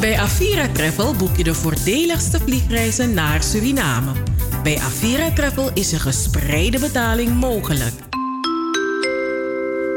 Bij 0.00 0.18
Avira 0.18 0.68
Travel 0.68 1.14
boek 1.14 1.36
je 1.36 1.44
de 1.44 1.54
voordeligste 1.54 2.40
vliegreizen 2.40 3.14
naar 3.14 3.42
Suriname. 3.42 4.12
Bij 4.62 4.78
Avira 4.78 5.30
Travel 5.30 5.70
is 5.74 5.92
een 5.92 6.00
gespreide 6.00 6.78
betaling 6.78 7.34
mogelijk. 7.34 7.94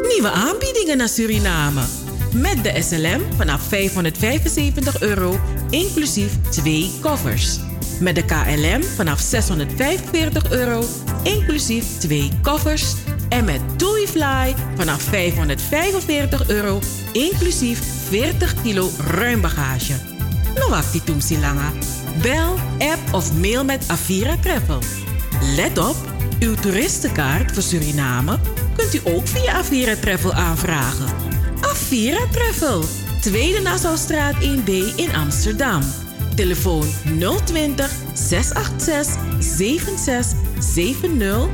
Nieuwe 0.08 0.30
aanbiedingen 0.32 0.98
naar 0.98 1.10
Suriname. 1.10 1.82
Met 2.34 2.64
de 2.64 2.82
SLM 2.82 3.22
vanaf 3.38 3.62
575 3.62 5.02
euro, 5.02 5.40
inclusief 5.70 6.32
twee 6.50 6.92
koffers. 7.02 7.60
Met 8.00 8.16
de 8.16 8.26
KLM 8.26 8.84
vanaf 8.84 9.20
645 9.20 10.52
euro, 10.52 10.84
inclusief 11.24 11.86
twee 11.98 12.30
koffers. 12.42 12.94
En 13.30 13.46
met 13.46 13.62
TuiFly 13.78 14.56
vanaf 14.76 15.02
545 15.02 16.50
euro, 16.50 16.80
inclusief 17.12 18.01
40 18.12 18.54
kilo 18.64 18.90
ruim 19.08 19.42
bagage. 19.42 19.94
No 20.56 20.70
die 21.28 21.40
langa. 21.40 21.72
Bel, 22.22 22.56
app 22.80 23.14
of 23.14 23.34
mail 23.34 23.66
met 23.66 23.84
Avira 23.88 24.38
Travel. 24.38 24.80
Let 25.56 25.78
op, 25.78 25.96
uw 26.40 26.56
toeristenkaart 26.56 27.52
voor 27.52 27.64
Suriname 27.64 28.40
kunt 28.76 28.94
u 28.94 29.00
ook 29.04 29.28
via 29.28 29.54
Avira 29.54 29.96
Travel 29.96 30.34
aanvragen. 30.34 31.06
Avira 31.62 32.28
Travel, 32.32 32.84
Tweede 33.22 33.62
Nassaustraat 33.62 34.36
1B 34.36 34.96
in 34.96 35.16
Amsterdam. 35.16 35.82
Telefoon 36.36 36.88
020 37.46 37.92
686 38.14 39.16
7670. 39.40 41.48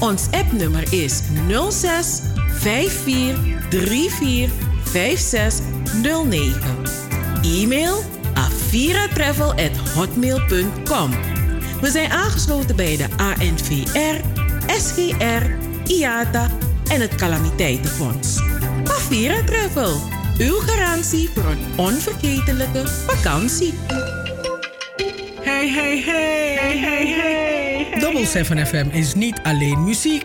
Ons 0.00 0.26
appnummer 0.30 0.92
is 0.92 1.20
06 1.70 2.20
54 2.60 4.50
34 4.84 5.73
5609. 6.02 6.92
E-mail 7.42 8.02
aviratravel.hotmail.com 8.34 11.10
We 11.80 11.90
zijn 11.90 12.10
aangesloten 12.10 12.76
bij 12.76 12.96
de 12.96 13.06
ANVR, 13.16 14.20
SGR, 14.66 15.50
IATA 15.86 16.50
en 16.88 17.00
het 17.00 17.14
Calamiteitenfonds. 17.14 18.40
Avira 18.84 19.42
Travel, 19.44 20.00
uw 20.38 20.58
garantie 20.58 21.30
voor 21.34 21.44
een 21.44 21.64
onvergetelijke 21.76 22.86
vakantie. 22.86 23.74
Hey, 25.40 25.68
hey, 25.68 26.02
hey, 26.06 26.56
hey, 26.60 26.78
hey, 26.78 27.06
hey. 27.06 27.86
Double 28.00 28.26
7 28.26 28.66
FM 28.66 28.86
is 28.90 29.14
niet 29.14 29.40
alleen 29.42 29.84
muziek 29.84 30.24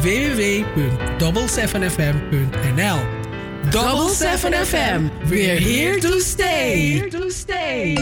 www.double7fm.nl 0.00 2.98
Double 3.70 4.08
7 4.08 4.52
FM, 4.52 5.10
we're 5.28 5.58
here 5.58 6.00
to 6.00 6.20
stay. 6.20 6.76
Here 6.76 7.10
to 7.10 7.30
stay. 7.30 7.96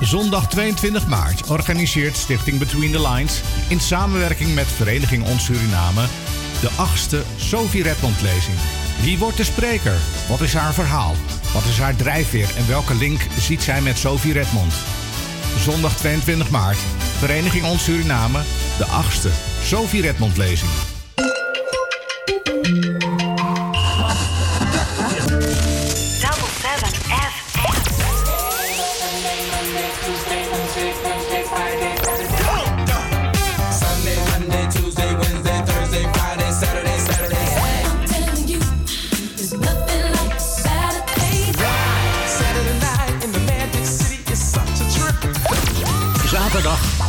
Zondag 0.00 0.48
22 0.48 1.06
maart 1.08 1.50
organiseert 1.50 2.16
Stichting 2.16 2.58
Between 2.58 2.92
the 2.92 3.08
Lines 3.08 3.40
in 3.68 3.80
samenwerking 3.80 4.54
met 4.54 4.66
Vereniging 4.66 5.26
Ons 5.26 5.44
Suriname 5.44 6.04
de 6.60 6.68
achtste 6.76 7.22
Sophie 7.36 7.82
Redmond 7.82 8.22
lezing. 8.22 8.56
Wie 9.02 9.18
wordt 9.18 9.36
de 9.36 9.44
spreker? 9.44 9.96
Wat 10.28 10.40
is 10.40 10.54
haar 10.54 10.74
verhaal? 10.74 11.14
Wat 11.52 11.64
is 11.64 11.78
haar 11.78 11.96
drijfveer 11.96 12.48
en 12.56 12.68
welke 12.68 12.94
link 12.94 13.20
ziet 13.38 13.62
zij 13.62 13.80
met 13.80 13.98
Sophie 13.98 14.32
Redmond? 14.32 14.72
Zondag 15.58 15.96
22 15.96 16.50
maart. 16.50 16.78
Vereniging 17.18 17.64
Ons 17.64 17.84
Suriname, 17.84 18.40
de 18.78 18.84
achtste 18.84 19.30
Sophie 19.62 20.02
Redmond 20.02 20.36
lezing. 20.36 20.70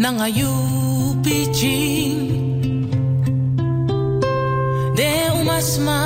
Nanga 0.00 0.28
yupi 0.40 1.38
ching 1.52 2.20
de 4.96 5.10
umasma 5.40 5.98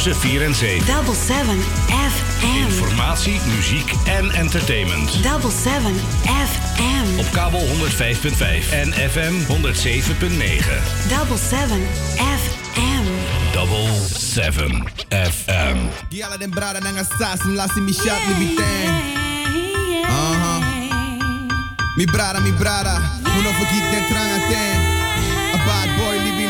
Tussen 0.04 0.22
4 0.22 0.46
en 0.46 0.56
7. 0.56 0.86
Double 0.86 1.16
7 1.28 1.58
FM. 1.90 2.66
Informatie, 2.66 3.40
muziek 3.56 3.94
en 4.06 4.32
entertainment. 4.32 5.24
Double 5.24 5.52
7 5.64 5.92
FM. 6.24 7.20
Op 7.20 7.32
kabel 7.32 7.60
105.5 7.60 8.72
en 8.72 8.94
FM 8.94 9.34
107.9. 9.48 9.48
Double 11.10 11.38
7 11.50 11.82
FM. 12.16 13.06
Double 13.52 13.90
7 14.18 14.84
FM. 15.10 15.78
Yala 16.10 16.38
den 16.38 16.50
brada 16.50 16.80
nanga 16.80 17.04
sasum 17.18 17.56
lasi 17.56 17.80
mi 17.80 17.94
shot 17.94 18.38
mi. 18.38 18.56
Uh-huh. 20.04 20.64
Mi 21.96 22.06
brada, 22.06 22.40
mi 22.40 22.52
brada. 22.52 23.02
Uno 23.38 23.50
forget 23.52 23.92
den 23.92 24.06
tranga 24.08 24.40
ten. 24.50 24.80
A 25.54 25.58
bad 25.66 25.90
boy 25.98 26.18
libi 26.24 26.49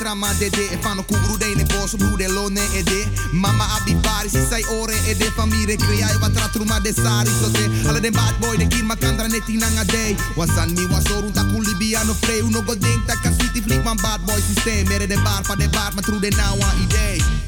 trama 0.00 0.32
de 0.38 0.48
de. 0.50 0.66
Fano 0.80 1.02
kugru 1.02 1.36
de 1.36 1.54
ne 1.54 1.64
boso 1.64 1.96
bru 1.96 2.16
de 2.16 2.28
lone 2.28 2.64
e 2.78 2.82
de. 2.82 3.00
Mama 3.32 3.64
abi 3.76 3.94
pari 4.04 4.28
si 4.28 4.40
sai 4.50 4.64
ore 4.80 4.96
e 5.10 5.14
de 5.14 5.28
famire 5.36 5.74
e 5.74 6.16
wa 6.20 6.28
tratruma 6.30 6.80
de 6.80 6.92
sari 6.92 7.30
so 7.40 7.48
de. 7.56 7.64
Alla 7.88 8.00
den 8.00 8.12
bad 8.12 8.34
boy 8.40 8.56
de 8.56 8.66
kir 8.66 8.84
makandra 8.84 9.28
neti 9.28 9.56
nanga 9.56 9.84
day. 9.84 10.16
Wasan 10.36 10.72
mi 10.76 10.86
wasorun 10.92 11.32
ta 11.32 11.44
kuli 11.52 11.74
biano 11.78 12.14
free. 12.14 12.40
Uno 12.40 12.62
go 12.62 12.74
denk 12.74 13.06
ta 13.06 13.14
kaswiti 13.22 13.60
flik 13.62 13.84
man 13.84 13.96
bad 13.96 14.20
boy 14.26 14.40
systeem. 14.40 14.88
Mere 14.88 15.06
de 15.06 15.16
bar 15.26 15.42
pa 15.42 15.54
de 15.54 15.68
bar 15.68 15.92
ma 15.94 16.00
true 16.00 16.20
de 16.20 16.30
now 16.30 16.54
one 16.56 16.76
idee. 16.84 17.39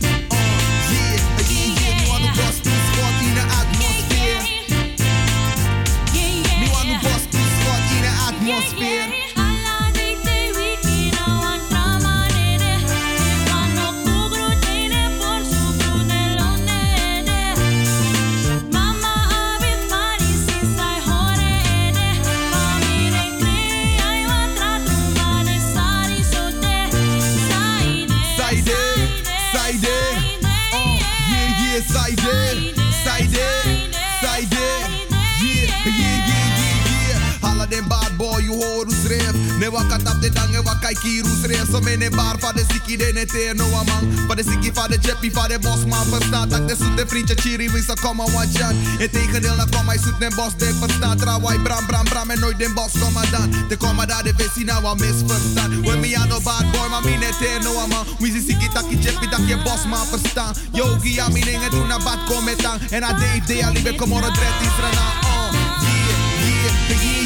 Hoe 41.83 41.91
schreef. 41.91 41.91
Zo 41.91 41.91
me 41.91 41.97
ne 41.97 42.11
bar 42.11 42.37
van 42.39 42.55
de 42.55 42.65
siki 42.73 42.97
de 42.97 43.13
ne 43.13 43.27
teer 43.27 43.55
no 43.55 43.65
amang. 43.65 44.27
Van 44.27 44.37
de 44.37 44.43
siki 44.43 44.71
van 44.75 44.91
de 44.91 44.99
jeppy 45.01 45.33
van 45.33 45.49
de 45.49 45.59
bosman 45.59 46.07
verstaat. 46.07 46.51
Dat 46.51 46.69
de 46.69 46.77
zoete 46.79 47.05
vriendje 47.07 47.35
chiri 47.35 47.71
wist 47.71 47.91
a 47.91 47.95
kom 47.95 48.21
aan 48.21 48.51
jan. 48.53 48.75
In 48.99 49.11
tegendeel 49.11 49.57
na 49.57 49.67
kom 49.71 49.89
hij 49.89 49.99
zoet 49.99 50.19
den 50.21 50.35
bos 50.35 50.57
de 50.57 50.75
verstaat. 50.81 51.19
Trawai 51.19 51.59
bram 51.59 51.87
bram 51.87 52.05
bram 52.05 52.31
en 52.31 52.41
nooit 52.41 52.59
den 52.59 52.75
bos 52.75 52.93
kom 53.01 53.15
dan. 53.31 53.51
De 53.69 53.77
kom 53.77 53.97
daar 54.07 54.23
de 54.23 54.33
visie 54.37 54.65
nou 54.65 54.83
wat 54.83 54.99
misverstaan. 54.99 55.83
We 55.83 55.97
me 55.97 56.17
aan 56.17 56.29
no 56.29 56.41
bad 56.41 56.71
boy, 56.73 56.89
maar 56.89 57.03
me 57.05 57.17
ne 57.17 57.31
teer 57.41 57.61
no 57.63 57.79
amang. 57.79 58.07
We 58.19 58.27
zie 58.27 58.43
siki 58.43 58.69
taki 58.73 58.99
jeppy 58.99 59.29
dat 59.29 59.41
je 59.47 59.57
bosman 59.63 60.07
verstaan. 60.07 60.55
Yogi 60.73 61.15
ja 61.15 61.29
mi 61.29 61.41
dingen 61.41 61.71
doen 61.71 61.87
na 61.87 61.99
bad 61.99 62.25
kom 62.27 62.45
met 62.45 62.65
aan. 62.65 62.81
En 62.91 63.03
a 63.03 63.13
de 63.13 63.27
idee 63.35 63.67
al 63.67 63.73
lieve 63.73 63.95
kom 63.95 64.13
on 64.13 64.21
dread 64.21 64.61
is 64.61 64.77
rana. 64.81 65.07
Oh, 65.25 65.53
yeah, 65.83 66.89
yeah, 66.89 67.03
yeah, 67.03 67.22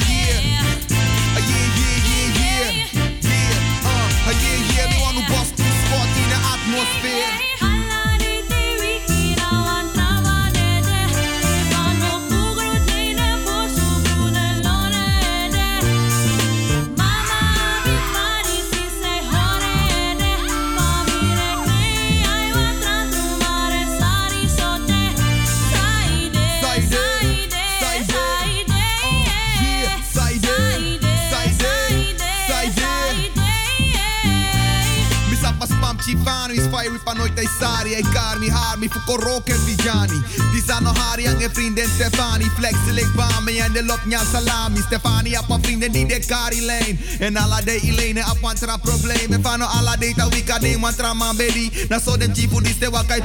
Ay 37.96 38.04
karmi, 38.12 38.48
harmi, 38.50 38.88
fuko 38.92 39.16
rock 39.16 39.48
en 39.48 39.64
vijani. 39.64 40.20
Di 40.52 40.60
sano 40.60 40.92
hari 40.92 41.26
ang 41.26 41.40
e 41.40 41.48
vrienden 41.48 41.88
Stefani. 41.88 42.44
Flex 42.56 42.76
lik 42.92 43.08
bami 43.16 43.56
en 43.56 43.72
de 43.72 43.82
lot 43.82 44.04
nya 44.04 44.20
salami. 44.20 44.80
Stefani 44.84 45.32
apa 45.34 45.56
vrienden 45.62 45.92
die 45.92 46.04
de 46.04 46.20
kari 46.20 46.60
lane. 46.60 46.98
En 47.18 47.36
alla 47.36 47.62
de 47.64 47.80
ilene 47.80 48.20
apantra 48.20 48.76
probleem. 48.76 49.40
fano 49.42 49.64
alla 49.64 49.96
de 49.96 50.12
ta 50.12 50.28
wika 50.28 50.58
de 50.58 50.76
mantra 50.76 51.14
man 51.14 51.36
bedi. 51.36 51.72
Na 51.88 51.98
so 51.98 52.16
den 52.16 52.34
chifu 52.34 52.60
di 52.60 52.72
ste 52.72 52.90
wakai 52.90 53.22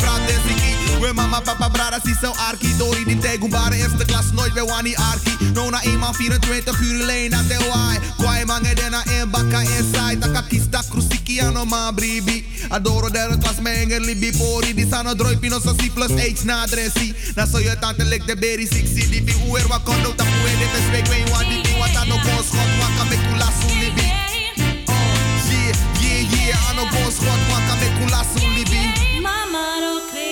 siki. 0.48 0.71
We 1.02 1.12
mama 1.14 1.42
papa 1.42 1.70
brada 1.70 2.00
si 2.06 2.14
zo 2.14 2.32
arki. 2.50 2.78
Dori 2.78 3.04
die 3.04 3.18
tegumbare 3.18 3.76
eerste 3.76 4.06
klas 4.06 4.32
nooit 4.34 4.54
we 4.54 4.62
wani 4.62 4.94
arki. 4.96 5.34
No 5.54 5.70
na 5.70 5.82
eenmaal 5.82 6.14
24 6.14 6.82
uur 6.82 7.06
lane 7.06 7.30
na 7.30 7.42
te 7.48 7.58
wai. 7.70 7.98
Kwai 8.18 8.46
mange 8.46 8.74
dena 8.76 9.02
en 9.18 9.30
baka 9.30 9.62
inside. 9.62 10.20
Taka 10.20 10.42
kista 10.48 10.84
krusiki 10.90 11.40
ano 11.42 11.66
ma 11.66 11.92
bribi. 11.92 12.46
Adoro 12.70 13.10
derde 13.10 13.38
klas 13.38 13.60
menger 13.60 14.02
libi 14.02 14.32
pori. 14.38 14.74
Di 14.74 14.86
sano 14.90 15.14
droi 15.16 15.38
pino 15.38 15.60
sa 15.60 15.74
si 15.80 15.90
plus 15.90 16.12
H 16.12 16.44
na 16.44 16.62
adresi. 16.64 17.14
Na 17.36 17.46
so 17.46 17.58
je 17.60 17.76
tante 17.80 18.04
lik 18.04 18.26
de 18.26 18.36
berry 18.36 18.68
60 18.68 19.10
di 19.10 19.22
bi 19.22 19.34
uer 19.50 19.68
wa 19.70 19.80
kondo 19.80 20.14
ta 20.16 20.24
puwe 20.24 20.52
dit 20.60 20.74
is 20.80 20.88
week 20.94 21.08
wen 21.10 21.30
wan 21.32 21.46
di 21.50 21.62
di 21.62 21.74
wat 21.80 21.96
ano 21.96 22.16
bon 22.26 22.44
schot 22.46 22.72
waka 22.80 23.04
me 23.10 23.18
kula 23.26 23.50
su 23.60 23.68
libi. 23.82 24.06
Oh, 24.88 24.94
yeah, 26.02 26.22
yeah, 26.30 26.70
ano 26.70 26.84
bon 26.94 27.10
schot 27.12 27.42
waka 27.52 27.74
me 27.82 27.88
kula 27.98 28.22
su 28.32 28.46
libi. 28.56 28.82
Mama 29.22 29.64
no 29.84 29.94
cree, 30.10 30.31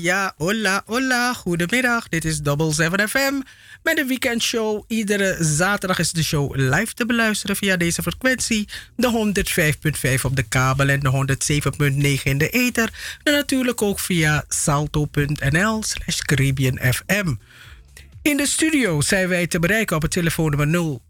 ja. 0.00 0.34
Hola, 0.36 0.82
hola. 0.86 1.34
Goedemiddag. 1.34 2.08
Dit 2.08 2.24
is 2.24 2.38
Double 2.38 2.72
7 2.72 3.08
FM 3.08 3.40
met 3.82 3.96
de 3.96 4.04
weekendshow. 4.04 4.84
Iedere 4.88 5.36
zaterdag 5.40 5.98
is 5.98 6.12
de 6.12 6.22
show 6.22 6.56
live 6.56 6.94
te 6.94 7.06
beluisteren 7.06 7.56
via 7.56 7.76
deze 7.76 8.02
frequentie. 8.02 8.68
De 8.96 9.32
105.5 10.16 10.22
op 10.22 10.36
de 10.36 10.42
kabel 10.42 10.88
en 10.88 11.00
de 11.00 11.36
107.9 12.18 12.22
in 12.22 12.38
de 12.38 12.50
ether. 12.50 12.92
En 13.22 13.32
natuurlijk 13.32 13.82
ook 13.82 14.00
via 14.00 14.44
salto.nl 14.48 15.82
slash 15.82 16.18
Caribbean 16.18 16.78
FM. 16.92 17.34
In 18.22 18.36
de 18.36 18.46
studio 18.46 19.00
zijn 19.00 19.28
wij 19.28 19.46
te 19.46 19.58
bereiken 19.58 19.96
op 19.96 20.02
het 20.02 20.10
telefoonnummer 20.10 21.00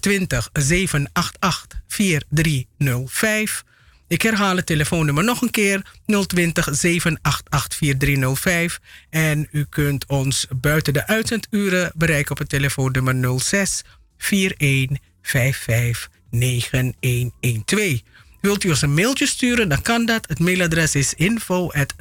020 0.00 0.48
788 0.52 1.80
4305. 1.88 3.64
Ik 4.10 4.22
herhaal 4.22 4.56
het 4.56 4.66
telefoonnummer 4.66 5.24
nog 5.24 5.42
een 5.42 5.50
keer: 5.50 5.82
020 6.26 6.68
788 6.70 7.76
4305. 7.78 8.80
En 9.10 9.48
u 9.50 9.64
kunt 9.68 10.06
ons 10.06 10.46
buiten 10.56 10.92
de 10.92 11.06
uitzenduren 11.06 11.92
bereiken 11.96 12.30
op 12.30 12.38
het 12.38 12.48
telefoonnummer 12.48 13.40
06 13.40 13.82
41 14.16 14.98
55 15.22 16.10
9112. 16.30 18.02
Wilt 18.40 18.64
u 18.64 18.68
ons 18.68 18.82
een 18.82 18.94
mailtje 18.94 19.26
sturen, 19.26 19.68
dan 19.68 19.82
kan 19.82 20.06
dat. 20.06 20.28
Het 20.28 20.38
mailadres 20.38 20.94
is 20.94 21.14
info 21.14 21.70
at 21.72 21.94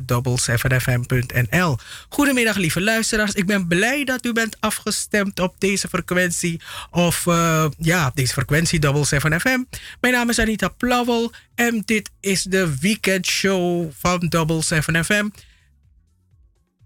fmnl 0.82 1.78
Goedemiddag, 2.10 2.56
lieve 2.56 2.82
luisteraars. 2.82 3.32
Ik 3.32 3.46
ben 3.46 3.68
blij 3.68 4.04
dat 4.04 4.26
u 4.26 4.34
bent 4.34 4.58
afgestemd 4.60 5.40
op 5.40 5.56
deze 5.58 5.88
frequentie. 5.88 6.62
Of 6.92 7.26
uh, 7.26 7.66
ja, 7.78 8.12
deze 8.14 8.34
frequentie 8.34 8.80
Double 8.80 9.06
7 9.06 9.40
FM. 9.40 9.64
Mijn 10.02 10.14
naam 10.14 10.30
is 10.30 10.40
Anita 10.40 10.68
Plauwel 10.68 11.32
en 11.56 11.82
dit 11.86 12.10
is 12.20 12.44
de 12.44 12.78
weekendshow 12.80 13.92
van 14.00 14.20
Double 14.20 14.64
7 14.64 15.06
FM. 15.06 15.30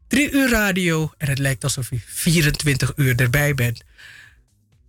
Drie 0.08 0.32
uur 0.32 0.50
radio 0.50 1.12
en 1.18 1.30
het 1.30 1.40
lijkt 1.40 1.64
alsof 1.64 1.92
u 1.92 2.02
24 2.06 2.94
uur 2.96 3.16
erbij 3.16 3.54
bent. 3.54 3.84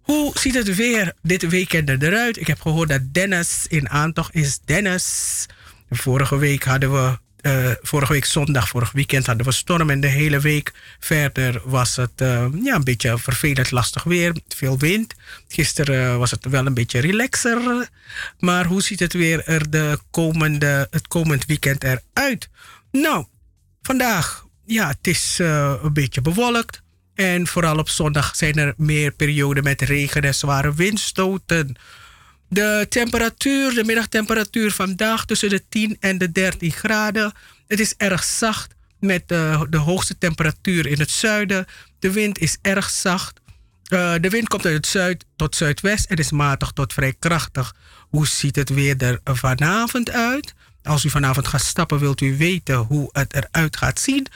Hoe 0.05 0.39
ziet 0.39 0.55
het 0.55 0.75
weer 0.75 1.13
dit 1.23 1.49
weekend 1.49 2.03
eruit? 2.03 2.41
Ik 2.41 2.47
heb 2.47 2.61
gehoord 2.61 2.89
dat 2.89 3.01
Dennis 3.13 3.67
in 3.69 3.91
aantocht 3.91 4.35
is. 4.35 4.59
Dennis. 4.65 5.47
Vorige 5.91 6.37
week 6.37 6.65
hadden 6.65 6.93
we. 6.93 7.19
Uh, 7.43 7.71
vorige 7.83 8.13
week 8.13 8.25
zondag, 8.25 8.69
vorig 8.69 8.93
weekend 8.93 9.27
hadden 9.27 9.47
we 9.47 9.53
storm 9.53 9.91
en 9.91 10.01
de 10.01 10.07
hele 10.07 10.41
week 10.41 10.73
verder 10.99 11.61
was 11.65 11.97
het 11.97 12.21
uh, 12.23 12.47
ja, 12.63 12.75
een 12.75 12.85
beetje 12.85 13.19
vervelend 13.19 13.71
lastig 13.71 14.03
weer, 14.03 14.37
veel 14.49 14.79
wind. 14.79 15.15
Gisteren 15.49 16.19
was 16.19 16.31
het 16.31 16.45
wel 16.45 16.67
een 16.67 16.75
beetje 16.75 16.99
relaxer, 16.99 17.89
maar 18.39 18.65
hoe 18.67 18.83
ziet 18.83 19.01
het 19.01 19.13
weer 19.13 19.45
er 19.47 19.71
de 19.71 19.99
komende, 20.11 20.89
het 20.91 21.09
komend 21.09 21.47
weekend 21.47 21.85
eruit? 21.85 22.49
Nou, 22.93 23.27
vandaag, 23.83 24.47
ja, 24.67 24.89
het 24.89 25.07
is 25.07 25.39
een 25.39 25.93
beetje 25.93 26.21
bewolkt. 26.21 26.84
En 27.15 27.47
vooral 27.47 27.79
op 27.79 27.89
zondag 27.89 28.37
zijn 28.37 28.59
er 28.59 28.75
meer 28.77 29.13
perioden 29.13 29.65
met 29.65 29.83
regen 29.83 30.23
en 30.23 30.35
zware 30.35 30.75
windstoten. 30.75 31.77
De 32.49 32.87
temperatuur, 32.89 33.75
de 33.75 33.85
middagtemperatuur 33.85 34.71
vandaag 34.71 35.25
tussen 35.25 35.49
de 35.49 35.69
10 35.69 35.97
en 36.01 36.19
de 36.19 36.33
13 36.33 36.73
graden. 36.73 37.33
Het 37.67 37.81
is 37.81 37.95
erg 37.97 38.25
zacht 38.25 38.75
met 39.01 39.29
de, 39.29 39.67
de 39.71 39.77
hoogste 39.77 40.19
temperatuur 40.19 40.87
in 40.87 40.99
het 40.99 41.11
zuiden. 41.11 41.67
De 41.99 42.13
wind 42.13 42.39
is 42.39 42.57
erg 42.63 42.91
zacht. 42.91 43.41
Uh, 43.89 44.15
de 44.21 44.29
wind 44.29 44.49
komt 44.49 44.65
uit 44.65 44.75
het 44.75 44.87
zuid 44.87 45.25
tot 45.37 45.57
zuidwest 45.57 46.11
en 46.11 46.17
is 46.17 46.31
matig 46.31 46.71
tot 46.71 46.93
vrij 46.93 47.15
krachtig. 47.19 47.75
Hoe 48.11 48.27
ziet 48.27 48.57
het 48.57 48.69
weer 48.69 49.03
er 49.03 49.21
vanavond 49.25 50.11
uit? 50.11 50.55
Als 50.85 51.05
u 51.05 51.11
vanavond 51.11 51.49
gaat 51.49 51.65
stappen, 51.65 51.99
wilt 51.99 52.21
u 52.21 52.37
weten 52.37 52.77
hoe 52.77 53.09
het 53.13 53.35
eruit 53.35 53.77
gaat 53.77 54.01
zien. 54.01 54.27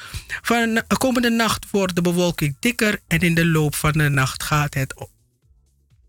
Van 0.42 0.74
de 0.74 0.96
komende 0.98 1.30
nacht 1.30 1.66
wordt 1.70 1.94
de 1.94 2.02
bewolking 2.02 2.56
dikker 2.60 3.00
en 3.06 3.20
in 3.20 3.34
de 3.34 3.46
loop 3.46 3.74
van 3.74 3.92
de 3.92 4.08
nacht 4.08 4.42
gaat 4.42 4.74
het 4.74 4.94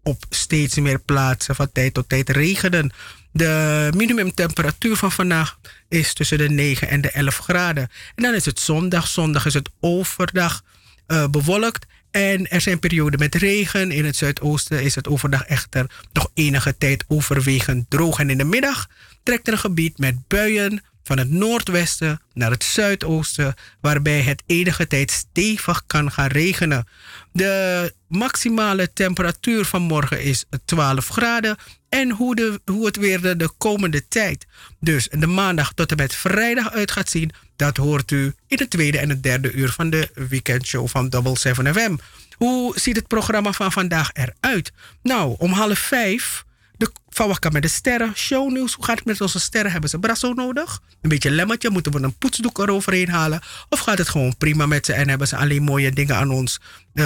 op 0.03 0.25
steeds 0.29 0.75
meer 0.75 1.00
plaatsen 1.00 1.55
van 1.55 1.72
tijd 1.72 1.93
tot 1.93 2.10
tijd 2.10 2.29
regenen. 2.29 2.91
De 3.31 3.91
minimumtemperatuur 3.96 4.96
van 4.96 5.12
vannacht 5.12 5.58
is 5.88 6.13
tussen 6.13 6.38
de 6.38 6.50
9 6.50 6.88
en 6.88 7.01
de 7.01 7.12
11 7.12 7.38
graden. 7.38 7.89
En 8.15 8.24
dan 8.24 8.34
is 8.34 8.46
het 8.46 8.60
zondag. 8.60 9.08
Zondag 9.08 9.46
is 9.46 9.53
het 9.53 9.69
overdag 9.79 10.63
uh, 11.08 11.27
bewolkt. 11.27 11.86
En 12.19 12.49
er 12.49 12.61
zijn 12.61 12.79
perioden 12.79 13.19
met 13.19 13.35
regen. 13.35 13.91
In 13.91 14.05
het 14.05 14.15
zuidoosten 14.15 14.83
is 14.83 14.95
het 14.95 15.07
overdag 15.07 15.43
echter 15.43 15.85
nog 16.13 16.31
enige 16.33 16.77
tijd 16.77 17.03
overwegend 17.07 17.89
droog. 17.89 18.19
En 18.19 18.29
in 18.29 18.38
de 18.38 18.43
middag 18.43 18.88
trekt 19.23 19.47
er 19.47 19.53
een 19.53 19.59
gebied 19.59 19.97
met 19.97 20.27
buien 20.27 20.81
van 21.03 21.17
het 21.17 21.29
noordwesten 21.29 22.21
naar 22.33 22.51
het 22.51 22.63
zuidoosten, 22.63 23.53
waarbij 23.81 24.21
het 24.21 24.43
enige 24.45 24.88
tijd 24.88 25.11
stevig 25.11 25.83
kan 25.88 26.11
gaan 26.11 26.27
regenen. 26.27 26.88
De 27.31 27.93
maximale 28.07 28.93
temperatuur 28.93 29.65
van 29.65 29.81
morgen 29.81 30.23
is 30.23 30.45
12 30.65 31.07
graden. 31.07 31.57
En 31.89 32.09
hoe, 32.09 32.35
de, 32.35 32.61
hoe 32.65 32.85
het 32.85 32.95
weer 32.95 33.21
de, 33.21 33.35
de 33.35 33.49
komende 33.57 34.07
tijd, 34.07 34.45
dus 34.79 35.07
de 35.11 35.27
maandag 35.27 35.73
tot 35.73 35.91
en 35.91 35.97
met 35.97 36.15
vrijdag 36.15 36.71
uit 36.71 36.91
gaat 36.91 37.09
zien, 37.09 37.31
dat 37.59 37.77
hoort 37.77 38.11
u 38.11 38.33
in 38.47 38.57
het 38.57 38.69
tweede 38.69 38.97
en 38.97 39.09
het 39.09 39.23
derde 39.23 39.51
uur 39.51 39.69
van 39.69 39.89
de 39.89 40.09
weekendshow 40.29 40.87
van 40.87 41.09
Double 41.09 41.37
7 41.37 41.73
FM. 41.73 41.95
Hoe 42.35 42.79
ziet 42.79 42.95
het 42.95 43.07
programma 43.07 43.51
van 43.51 43.71
vandaag 43.71 44.09
eruit? 44.13 44.71
Nou, 45.01 45.35
om 45.37 45.51
half 45.51 45.79
vijf 45.79 46.45
de 46.77 46.91
Van 47.09 47.27
Wakka 47.27 47.49
met 47.49 47.61
de 47.61 47.67
sterren, 47.67 48.11
shownieuws. 48.15 48.73
Hoe 48.73 48.85
gaat 48.85 48.97
het 48.97 49.05
met 49.05 49.21
onze 49.21 49.39
sterren? 49.39 49.71
Hebben 49.71 49.89
ze 49.89 49.99
brasso 49.99 50.33
nodig? 50.33 50.81
Een 51.01 51.09
beetje 51.09 51.31
lemmetje? 51.31 51.69
Moeten 51.69 51.91
we 51.91 52.01
een 52.01 52.17
poetsdoek 52.17 52.59
eroverheen 52.59 53.09
halen? 53.09 53.41
Of 53.69 53.79
gaat 53.79 53.97
het 53.97 54.09
gewoon 54.09 54.37
prima 54.37 54.65
met 54.65 54.85
ze 54.85 54.93
en 54.93 55.09
hebben 55.09 55.27
ze 55.27 55.35
alleen 55.35 55.63
mooie 55.63 55.91
dingen 55.91 56.15
aan 56.15 56.31
ons 56.31 56.59
eh, 56.93 57.05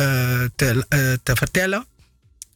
te, 0.55 0.85
eh, 0.89 0.99
te 1.23 1.35
vertellen? 1.35 1.85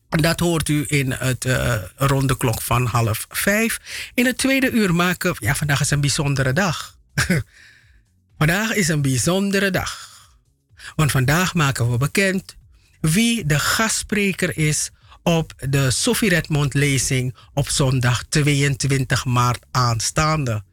Dat 0.09 0.39
hoort 0.39 0.69
u 0.69 0.85
in 0.87 1.11
het 1.11 1.45
uh, 1.45 1.75
ronde 1.95 2.37
klok 2.37 2.61
van 2.61 2.85
half 2.85 3.25
vijf. 3.29 3.79
In 4.13 4.25
het 4.25 4.37
tweede 4.37 4.71
uur 4.71 4.95
maken... 4.95 5.35
Ja, 5.39 5.55
vandaag 5.55 5.81
is 5.81 5.91
een 5.91 6.01
bijzondere 6.01 6.53
dag. 6.53 6.97
vandaag 8.37 8.73
is 8.73 8.87
een 8.87 9.01
bijzondere 9.01 9.71
dag. 9.71 10.15
Want 10.95 11.11
vandaag 11.11 11.53
maken 11.53 11.91
we 11.91 11.97
bekend 11.97 12.55
wie 13.01 13.45
de 13.45 13.59
gastspreker 13.59 14.57
is 14.57 14.89
op 15.23 15.53
de 15.69 15.91
Sophie 15.91 16.29
Redmond 16.29 16.73
lezing 16.73 17.35
op 17.53 17.69
zondag 17.69 18.23
22 18.23 19.25
maart 19.25 19.65
aanstaande. 19.71 20.63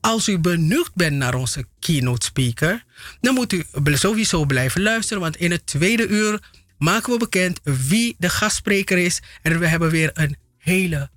Als 0.00 0.28
u 0.28 0.38
benieuwd 0.38 0.90
bent 0.94 1.16
naar 1.16 1.34
onze 1.34 1.64
keynote 1.78 2.26
speaker, 2.26 2.84
dan 3.20 3.34
moet 3.34 3.52
u 3.52 3.64
sowieso 3.84 4.44
blijven 4.44 4.82
luisteren, 4.82 5.22
want 5.22 5.36
in 5.36 5.50
het 5.50 5.66
tweede 5.66 6.06
uur 6.06 6.40
maken 6.78 7.12
we 7.12 7.18
bekend 7.18 7.60
wie 7.62 8.14
de 8.18 8.28
gastspreker 8.28 8.98
is. 8.98 9.22
En 9.42 9.58
we 9.58 9.66
hebben 9.66 9.90
weer 9.90 10.10
een 10.14 10.36
hele 10.58 11.10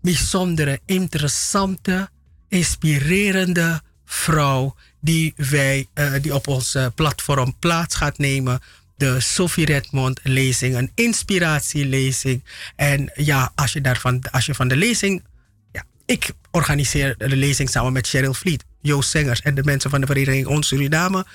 bijzondere, 0.00 0.80
interessante, 0.86 2.08
inspirerende 2.48 3.82
vrouw 4.04 4.74
die, 5.00 5.34
wij, 5.36 5.86
uh, 5.94 6.12
die 6.20 6.34
op 6.34 6.46
ons 6.46 6.74
uh, 6.74 6.86
platform 6.94 7.56
plaats 7.58 7.94
gaat 7.94 8.18
nemen 8.18 8.60
de 8.98 9.20
Sophie 9.20 9.64
Redmond 9.64 10.20
lezing, 10.22 10.74
een 10.74 10.92
inspiratielezing. 10.94 12.44
En 12.76 13.12
ja, 13.14 13.52
als 13.54 13.72
je, 13.72 13.80
daarvan, 13.80 14.22
als 14.30 14.46
je 14.46 14.54
van 14.54 14.68
de 14.68 14.76
lezing. 14.76 15.24
Ja, 15.72 15.84
ik 16.06 16.30
organiseer 16.50 17.14
de 17.18 17.36
lezing 17.36 17.70
samen 17.70 17.92
met 17.92 18.08
Cheryl 18.08 18.34
Vliet, 18.34 18.64
Joost 18.80 19.10
Zengers 19.10 19.40
en 19.40 19.54
de 19.54 19.64
mensen 19.64 19.90
van 19.90 20.00
de 20.00 20.06
Vereniging 20.06 20.46
Ons 20.46 20.68
Suriname. 20.68 21.26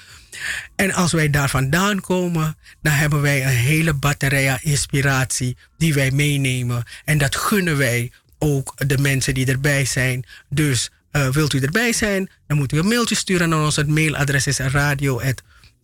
En 0.76 0.94
als 0.94 1.12
wij 1.12 1.30
daar 1.30 1.50
vandaan 1.50 2.02
komen, 2.02 2.58
dan 2.82 2.94
hebben 2.94 3.22
wij 3.22 3.44
een 3.44 3.50
hele 3.50 3.94
batterij 3.94 4.52
aan 4.52 4.60
inspiratie 4.62 5.58
die 5.78 5.94
wij 5.94 6.12
meenemen. 6.12 6.84
En 7.06 7.18
dat 7.18 7.36
gunnen 7.36 7.78
wij 7.78 8.12
ook 8.38 8.74
de 8.88 8.98
mensen 8.98 9.34
die 9.34 9.46
erbij 9.46 9.86
zijn. 9.86 10.26
Dus 10.50 10.92
uh, 11.14 11.30
wilt 11.30 11.54
u 11.54 11.60
erbij 11.60 11.94
zijn, 11.94 12.30
dan 12.48 12.58
moet 12.58 12.74
u 12.74 12.78
een 12.78 12.88
mailtje 12.88 13.16
sturen 13.16 13.50
naar 13.50 13.64
ons. 13.64 13.76
Het 13.76 13.88
mailadres 13.88 14.48
is 14.48 14.58
radio@ 14.58 15.22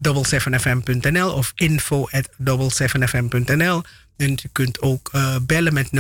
7fm.nl 0.04 1.32
of 1.32 1.52
info 1.56 2.08
at 2.12 2.30
7fm.nl. 2.84 3.82
En 4.18 4.32
u 4.32 4.50
kunt 4.52 4.82
ook 4.82 5.10
uh, 5.16 5.36
bellen 5.42 5.74
met 5.74 5.88
0641559112. 5.88 5.92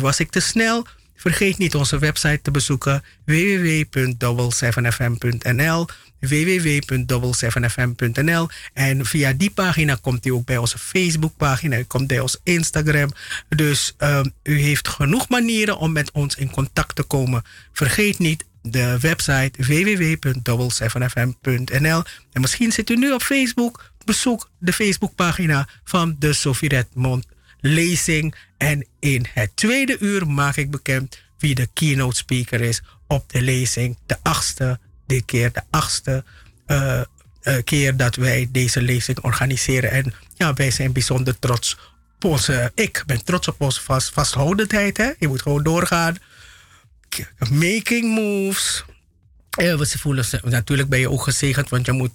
Was 0.00 0.20
ik 0.20 0.30
te 0.30 0.40
snel? 0.40 0.86
Vergeet 1.14 1.58
niet 1.58 1.74
onze 1.74 1.98
website 1.98 2.40
te 2.42 2.50
bezoeken 2.50 3.04
www.double7fm.nl 3.24 5.86
www.double7fm.nl 6.28 8.48
en 8.72 9.06
via 9.06 9.32
die 9.32 9.50
pagina 9.50 9.98
komt 10.00 10.26
u 10.26 10.30
ook 10.30 10.44
bij 10.44 10.58
onze 10.58 10.78
Facebookpagina, 10.78 11.78
u 11.78 11.82
komt 11.82 12.06
bij 12.06 12.20
ons 12.20 12.40
Instagram. 12.42 13.10
Dus 13.48 13.94
um, 13.98 14.32
u 14.42 14.60
heeft 14.60 14.88
genoeg 14.88 15.28
manieren 15.28 15.78
om 15.78 15.92
met 15.92 16.10
ons 16.10 16.34
in 16.34 16.50
contact 16.50 16.96
te 16.96 17.02
komen. 17.02 17.42
Vergeet 17.72 18.18
niet 18.18 18.44
de 18.62 18.98
website 19.00 19.50
www.double7fm.nl. 19.56 22.02
En 22.32 22.40
misschien 22.40 22.72
zit 22.72 22.90
u 22.90 22.96
nu 22.96 23.12
op 23.12 23.22
Facebook. 23.22 23.92
Bezoek 24.04 24.50
de 24.58 24.72
Facebookpagina 24.72 25.68
van 25.84 26.16
de 26.18 26.32
Sophie 26.32 26.68
Redmond 26.68 27.26
lezing. 27.60 28.34
En 28.58 28.86
in 28.98 29.26
het 29.32 29.56
tweede 29.56 29.96
uur 30.00 30.26
maak 30.26 30.56
ik 30.56 30.70
bekend 30.70 31.22
wie 31.38 31.54
de 31.54 31.68
keynote 31.72 32.16
speaker 32.16 32.60
is 32.60 32.82
op 33.06 33.32
de 33.32 33.42
lezing. 33.42 33.98
De 34.06 34.16
achtste, 34.22 34.78
dit 35.06 35.24
keer 35.24 35.52
de 35.52 35.62
achtste 35.70 36.24
uh, 36.66 37.00
uh, 37.42 37.56
keer 37.64 37.96
dat 37.96 38.16
wij 38.16 38.48
deze 38.52 38.82
lezing 38.82 39.18
organiseren. 39.18 39.90
En 39.90 40.14
ja, 40.36 40.54
wij 40.54 40.70
zijn 40.70 40.92
bijzonder 40.92 41.38
trots 41.38 41.78
op 42.16 42.24
onze... 42.24 42.72
Ik 42.74 43.02
ben 43.06 43.24
trots 43.24 43.48
op 43.48 43.60
onze 43.60 43.80
vast, 43.80 44.12
vasthoudendheid. 44.12 44.96
Hè? 44.96 45.10
Je 45.18 45.28
moet 45.28 45.42
gewoon 45.42 45.62
doorgaan 45.62 46.16
making 47.50 48.14
moves. 48.14 48.84
Uh, 49.60 49.80
ze 49.80 49.98
voelen 49.98 50.24
ze, 50.24 50.40
natuurlijk 50.42 50.88
ben 50.88 50.98
je 50.98 51.10
ook 51.10 51.22
gezegend, 51.22 51.68
want 51.68 51.86
je 51.86 51.92
moet 51.92 52.12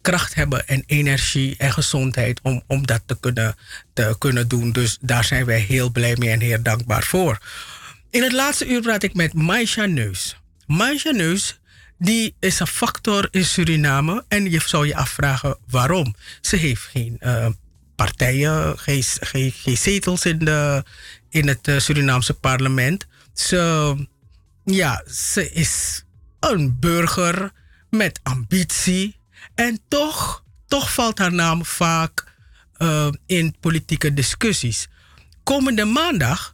kracht 0.00 0.34
hebben 0.34 0.68
en 0.68 0.82
energie 0.86 1.54
en 1.58 1.72
gezondheid 1.72 2.40
om, 2.42 2.62
om 2.66 2.86
dat 2.86 3.02
te 3.06 3.16
kunnen, 3.20 3.56
te 3.92 4.16
kunnen 4.18 4.48
doen. 4.48 4.72
Dus 4.72 4.98
daar 5.00 5.24
zijn 5.24 5.44
wij 5.44 5.60
heel 5.60 5.90
blij 5.90 6.16
mee 6.18 6.30
en 6.30 6.40
heel 6.40 6.62
dankbaar 6.62 7.02
voor. 7.02 7.38
In 8.10 8.22
het 8.22 8.32
laatste 8.32 8.66
uur 8.66 8.80
praat 8.80 9.02
ik 9.02 9.14
met 9.14 9.32
Maisha 9.32 9.84
Neus. 9.84 10.36
Maisha 10.66 11.10
Neus 11.10 11.60
die 12.02 12.34
is 12.40 12.60
een 12.60 12.66
factor 12.66 13.28
in 13.30 13.44
Suriname 13.44 14.24
en 14.28 14.50
je 14.50 14.60
zou 14.66 14.86
je 14.86 14.96
afvragen 14.96 15.58
waarom. 15.68 16.14
Ze 16.40 16.56
heeft 16.56 16.82
geen 16.82 17.16
uh, 17.20 17.46
partijen, 17.96 18.78
geen, 18.78 19.02
geen, 19.52 19.76
zetels 19.76 20.24
in, 20.24 20.38
de, 20.38 20.84
in 21.28 21.48
het 21.48 21.72
Surinaamse 21.76 22.34
parlement. 22.34 23.06
Ze 23.34 23.94
ja, 24.64 25.04
ze 25.10 25.52
is 25.52 26.04
een 26.40 26.78
burger 26.78 27.52
met 27.90 28.20
ambitie. 28.22 29.16
En 29.54 29.80
toch, 29.88 30.44
toch 30.66 30.92
valt 30.92 31.18
haar 31.18 31.32
naam 31.32 31.64
vaak 31.64 32.34
uh, 32.78 33.08
in 33.26 33.56
politieke 33.60 34.14
discussies. 34.14 34.88
Komende 35.42 35.84
maandag 35.84 36.51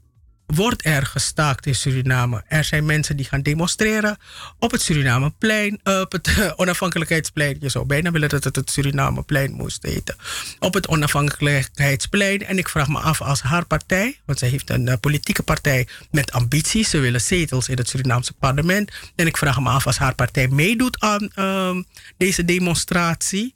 wordt 0.54 0.84
er 0.84 1.06
gestaakt 1.06 1.66
in 1.66 1.74
Suriname. 1.74 2.44
Er 2.46 2.64
zijn 2.64 2.84
mensen 2.84 3.16
die 3.16 3.26
gaan 3.26 3.42
demonstreren 3.42 4.18
op 4.58 4.70
het 4.70 4.82
Surinameplein, 4.82 5.80
op 5.84 6.12
het 6.12 6.52
onafhankelijkheidsplein. 6.56 7.56
Je 7.60 7.68
zou 7.68 7.86
bijna 7.86 8.10
willen 8.10 8.28
dat 8.28 8.44
het 8.44 8.56
het 8.56 8.70
Surinameplein 8.70 9.52
moest 9.52 9.82
heten. 9.82 10.16
Op 10.58 10.74
het 10.74 10.86
onafhankelijkheidsplein. 10.86 12.46
En 12.46 12.58
ik 12.58 12.68
vraag 12.68 12.88
me 12.88 12.98
af 12.98 13.20
als 13.20 13.40
haar 13.40 13.66
partij, 13.66 14.20
want 14.24 14.38
zij 14.38 14.48
heeft 14.48 14.70
een 14.70 14.86
uh, 14.86 14.94
politieke 15.00 15.42
partij 15.42 15.86
met 16.10 16.32
ambities. 16.32 16.90
Ze 16.90 16.98
willen 16.98 17.20
zetels 17.20 17.68
in 17.68 17.76
het 17.76 17.88
Surinaamse 17.88 18.32
parlement. 18.32 18.92
En 19.16 19.26
ik 19.26 19.36
vraag 19.36 19.60
me 19.60 19.68
af 19.68 19.86
als 19.86 19.98
haar 19.98 20.14
partij 20.14 20.48
meedoet 20.48 21.00
aan 21.00 21.30
uh, 21.36 21.76
deze 22.16 22.44
demonstratie. 22.44 23.54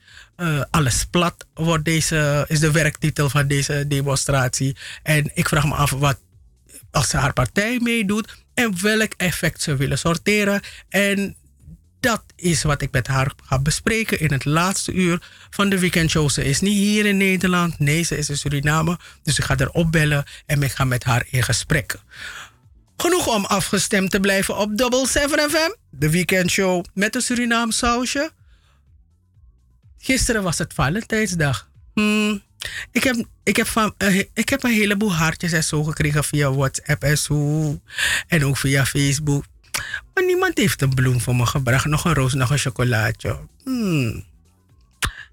Alles 0.71 1.07
plat 1.11 1.47
wordt 1.55 1.85
deze, 1.85 2.45
is 2.49 2.61
de 2.61 2.71
werktitel 2.71 3.31
van 3.31 3.47
deze 3.47 3.85
demonstratie. 3.89 4.77
En 5.03 5.31
ik 5.35 5.49
vraag 5.49 5.65
me 5.65 5.75
af 5.75 5.91
wat 5.91 6.19
als 6.93 7.09
ze 7.09 7.17
haar 7.17 7.33
partij 7.33 7.79
meedoet 7.81 8.35
en 8.55 8.83
welk 8.83 9.13
effect 9.17 9.63
ze 9.63 9.77
willen 9.77 9.99
sorteren. 9.99 10.61
En 10.89 11.37
dat 12.01 12.23
is 12.37 12.63
wat 12.63 12.83
ik 12.83 12.93
met 12.93 13.07
haar 13.07 13.33
ga 13.45 13.59
bespreken 13.59 14.21
in 14.21 14.33
het 14.33 14.45
laatste 14.45 14.93
uur 14.93 15.23
van 15.51 15.69
de 15.69 15.79
weekendshow. 15.79 16.31
Ze 16.31 16.45
is 16.45 16.61
niet 16.61 16.77
hier 16.77 17.07
in 17.07 17.17
Nederland, 17.17 17.79
nee, 17.79 18.03
ze 18.03 18.17
is 18.17 18.29
in 18.29 18.37
Suriname. 18.37 18.99
Dus 19.23 19.39
ik 19.39 19.45
ga 19.45 19.55
haar 19.57 19.69
opbellen 19.69 20.25
en 20.47 20.63
ik 20.63 20.73
ga 20.73 20.85
met 20.85 21.05
haar 21.05 21.27
in 21.31 21.43
gesprek. 21.43 21.97
Genoeg 22.97 23.27
om 23.27 23.45
afgestemd 23.45 24.11
te 24.11 24.21
blijven 24.21 24.57
op 24.57 24.77
Double 24.77 25.07
7 25.07 25.51
FM, 25.51 25.71
de 25.91 26.11
weekendshow 26.11 26.85
met 26.95 27.15
een 27.15 27.23
Surinaam 27.23 27.71
sausje. 27.71 28.31
Gisteren 29.99 30.43
was 30.43 30.59
het 30.59 30.75
Valentijnsdag. 30.75 31.71
Hmm, 31.95 32.43
ik 32.91 33.05
heb, 33.05 33.25
ik, 33.43 33.57
heb 33.57 33.67
van, 33.67 33.95
uh, 33.99 34.25
ik 34.35 34.49
heb 34.49 34.65
een 34.65 34.73
heleboel 34.73 35.15
hartjes 35.15 35.53
en 35.53 35.65
zo 35.65 35.83
gekregen 35.83 36.25
via 36.25 36.53
WhatsApp 36.53 37.03
en 37.03 37.19
zo. 37.19 37.81
En 38.27 38.45
ook 38.45 38.57
via 38.57 38.87
Facebook. 38.87 39.45
Maar 40.15 40.25
niemand 40.25 40.59
heeft 40.59 40.83
een 40.83 40.95
bloem 40.95 41.21
voor 41.21 41.37
me 41.37 41.47
gebracht. 41.47 41.85
Nog 41.85 42.05
een 42.05 42.15
roos, 42.15 42.35
nog 42.35 42.51
een 42.51 42.59
chocolaatje. 42.59 43.39
Hmm. 43.65 44.25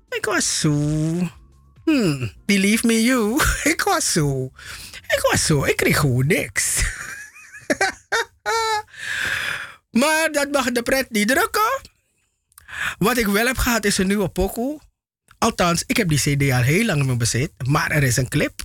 Ik 0.10 0.26
was 0.26 0.60
zo. 0.60 0.72
Hmm. 1.86 2.34
Believe 2.46 2.88
me 2.88 3.04
you. 3.04 3.42
ik 3.74 3.82
was 3.82 4.12
zo. 4.12 4.52
Ik 5.02 5.28
was 5.32 5.46
zo. 5.46 5.63
Ik 5.63 5.76
kreeg 5.76 6.00
gewoon 6.00 6.28
niks. 6.28 6.84
maar 10.02 10.30
dat 10.32 10.52
mag 10.52 10.72
de 10.72 10.84
pret 10.84 11.10
niet 11.10 11.28
drukken. 11.28 11.82
Wat 12.98 13.18
ik 13.18 13.28
wel 13.28 13.46
heb 13.46 13.58
gehad 13.58 13.86
is 13.86 13.98
een 13.98 14.08
nieuwe 14.08 14.30
pokoe. 14.30 14.80
Althans, 15.39 15.84
ik 15.88 15.97
heb 15.97 16.10
die 16.10 16.19
CD 16.19 16.52
al 16.52 16.62
heel 16.62 16.86
lang 16.86 17.10
in 17.10 17.17
bezit. 17.17 17.52
Maar 17.67 17.91
er 17.91 18.04
is 18.04 18.17
een 18.17 18.28
clip. 18.28 18.62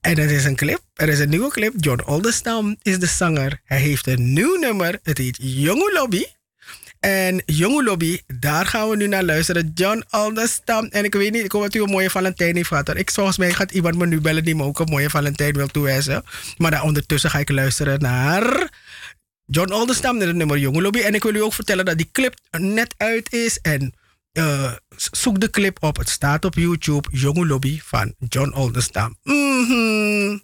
En 0.00 0.18
er 0.18 0.30
is 0.30 0.44
een 0.44 0.56
clip. 0.56 0.80
Er 0.94 1.08
is 1.08 1.18
een 1.18 1.28
nieuwe 1.28 1.50
clip. 1.50 1.72
John 1.76 2.02
Oldestam 2.06 2.76
is 2.82 2.98
de 2.98 3.06
zanger. 3.06 3.60
Hij 3.64 3.80
heeft 3.80 4.06
een 4.06 4.32
nieuw 4.32 4.58
nummer. 4.58 4.98
Het 5.02 5.18
heet 5.18 5.38
Jonge 5.40 5.92
Lobby. 5.92 6.24
En 7.00 7.42
Jonge 7.46 7.82
Lobby, 7.82 8.20
daar 8.26 8.66
gaan 8.66 8.88
we 8.88 8.96
nu 8.96 9.06
naar 9.06 9.22
luisteren. 9.22 9.70
John 9.74 10.04
Oldestam. 10.10 10.84
En 10.84 11.04
ik 11.04 11.14
weet 11.14 11.32
niet, 11.32 11.44
ik 11.44 11.52
hoop 11.52 11.62
dat 11.62 11.74
u 11.74 11.82
een 11.82 11.90
mooie 11.90 12.10
Valentijn 12.10 12.56
heeft 12.56 12.68
gehad. 12.68 12.96
Ik, 12.96 13.10
volgens 13.10 13.38
mij 13.38 13.52
gaat 13.52 13.70
iemand 13.70 13.96
me 13.96 14.06
nu 14.06 14.20
bellen 14.20 14.44
die 14.44 14.54
me 14.54 14.62
ook 14.62 14.78
een 14.78 14.90
mooie 14.90 15.10
Valentijn 15.10 15.52
wil 15.52 15.66
toewensen. 15.66 16.24
Maar 16.56 16.70
daar 16.70 16.82
ondertussen 16.82 17.30
ga 17.30 17.38
ik 17.38 17.50
luisteren 17.50 18.00
naar 18.00 18.70
John 19.46 19.72
Oldestam 19.72 20.16
met 20.18 20.26
het 20.26 20.36
nummer 20.36 20.58
Jonge 20.58 20.82
Lobby. 20.82 20.98
En 20.98 21.14
ik 21.14 21.22
wil 21.22 21.34
u 21.34 21.42
ook 21.42 21.54
vertellen 21.54 21.84
dat 21.84 21.96
die 21.96 22.08
clip 22.12 22.34
net 22.50 22.94
uit 22.96 23.32
is. 23.32 23.58
En 23.62 23.94
zoek 24.96 25.40
de 25.40 25.50
clip 25.50 25.82
op. 25.82 25.96
Het 25.96 26.08
staat 26.08 26.44
op 26.44 26.54
YouTube. 26.54 27.08
Jonge 27.10 27.46
Lobby 27.46 27.80
van 27.84 28.14
John 28.28 28.52
Oldestam. 28.52 29.16
Mm 29.22 29.64
-hmm. 29.66 30.42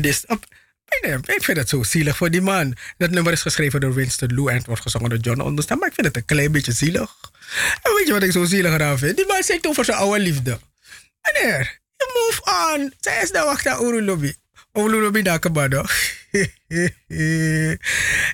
Dit, 0.00 0.24
ik 1.24 1.44
vind 1.44 1.58
het 1.58 1.68
zo 1.68 1.82
zielig 1.82 2.16
voor 2.16 2.30
die 2.30 2.40
man. 2.40 2.76
Dat 2.96 3.10
nummer 3.10 3.32
is 3.32 3.42
geschreven 3.42 3.80
door 3.80 3.94
Winston 3.94 4.34
Lou 4.34 4.50
en 4.50 4.56
het 4.56 4.66
wordt 4.66 4.82
gezongen 4.82 5.10
door 5.10 5.18
John 5.18 5.40
Onderstaan. 5.40 5.78
Maar 5.78 5.88
ik 5.88 5.94
vind 5.94 6.06
het 6.06 6.16
een 6.16 6.24
klein 6.24 6.52
beetje 6.52 6.72
zielig. 6.72 7.16
En 7.82 7.94
weet 7.94 8.06
je 8.06 8.12
wat 8.12 8.22
ik 8.22 8.32
zo 8.32 8.44
zielig 8.44 8.72
eraan 8.72 8.98
vind? 8.98 9.16
Die 9.16 9.26
man 9.26 9.42
zingt 9.42 9.66
over 9.66 9.84
zijn 9.84 9.96
oude 9.96 10.20
liefde. 10.20 10.58
Meneer, 11.22 11.80
je 11.96 12.10
move 12.14 12.74
on. 12.74 12.92
Zij 13.00 13.22
is 13.22 13.30
de 13.30 13.38
wacht 13.38 13.66
aan 13.66 13.80
Oerulobi. 13.80 14.34
Oerulobi 14.74 15.22
Nakabado. 15.22 15.84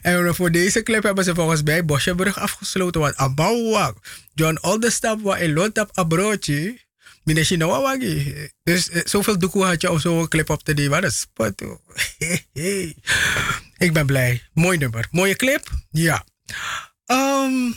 en 0.03 0.35
voor 0.35 0.51
deze 0.51 0.83
clip 0.83 1.03
hebben 1.03 1.25
ze 1.25 1.35
volgens 1.35 1.63
mij 1.63 1.85
Bosjebrug 1.85 2.39
afgesloten. 2.39 3.01
Want 3.01 3.17
Abouwak, 3.17 3.97
John 4.35 4.59
Oldenstap, 4.61 5.21
wat 5.23 5.39
in 5.39 5.53
Lontap 5.53 5.91
Abrootje. 5.93 6.83
No 7.25 7.83
wagi. 7.83 8.49
Dus 8.63 8.91
eh, 8.91 9.01
zoveel 9.05 9.39
doekoe 9.39 9.65
had 9.65 9.81
je 9.81 9.91
om 9.91 9.99
zo'n 9.99 10.29
clip 10.29 10.51
op 10.51 10.63
te 10.63 10.73
nemen. 10.73 11.03
Dat 11.03 11.11
is 11.11 11.21
spot. 11.21 11.63
Ik 13.87 13.93
ben 13.93 14.07
blij. 14.07 14.43
Mooi 14.53 14.79
nummer. 14.79 15.09
Mooie 15.11 15.37
clip? 15.37 15.71
Ja. 15.91 16.25
Ehm, 17.07 17.73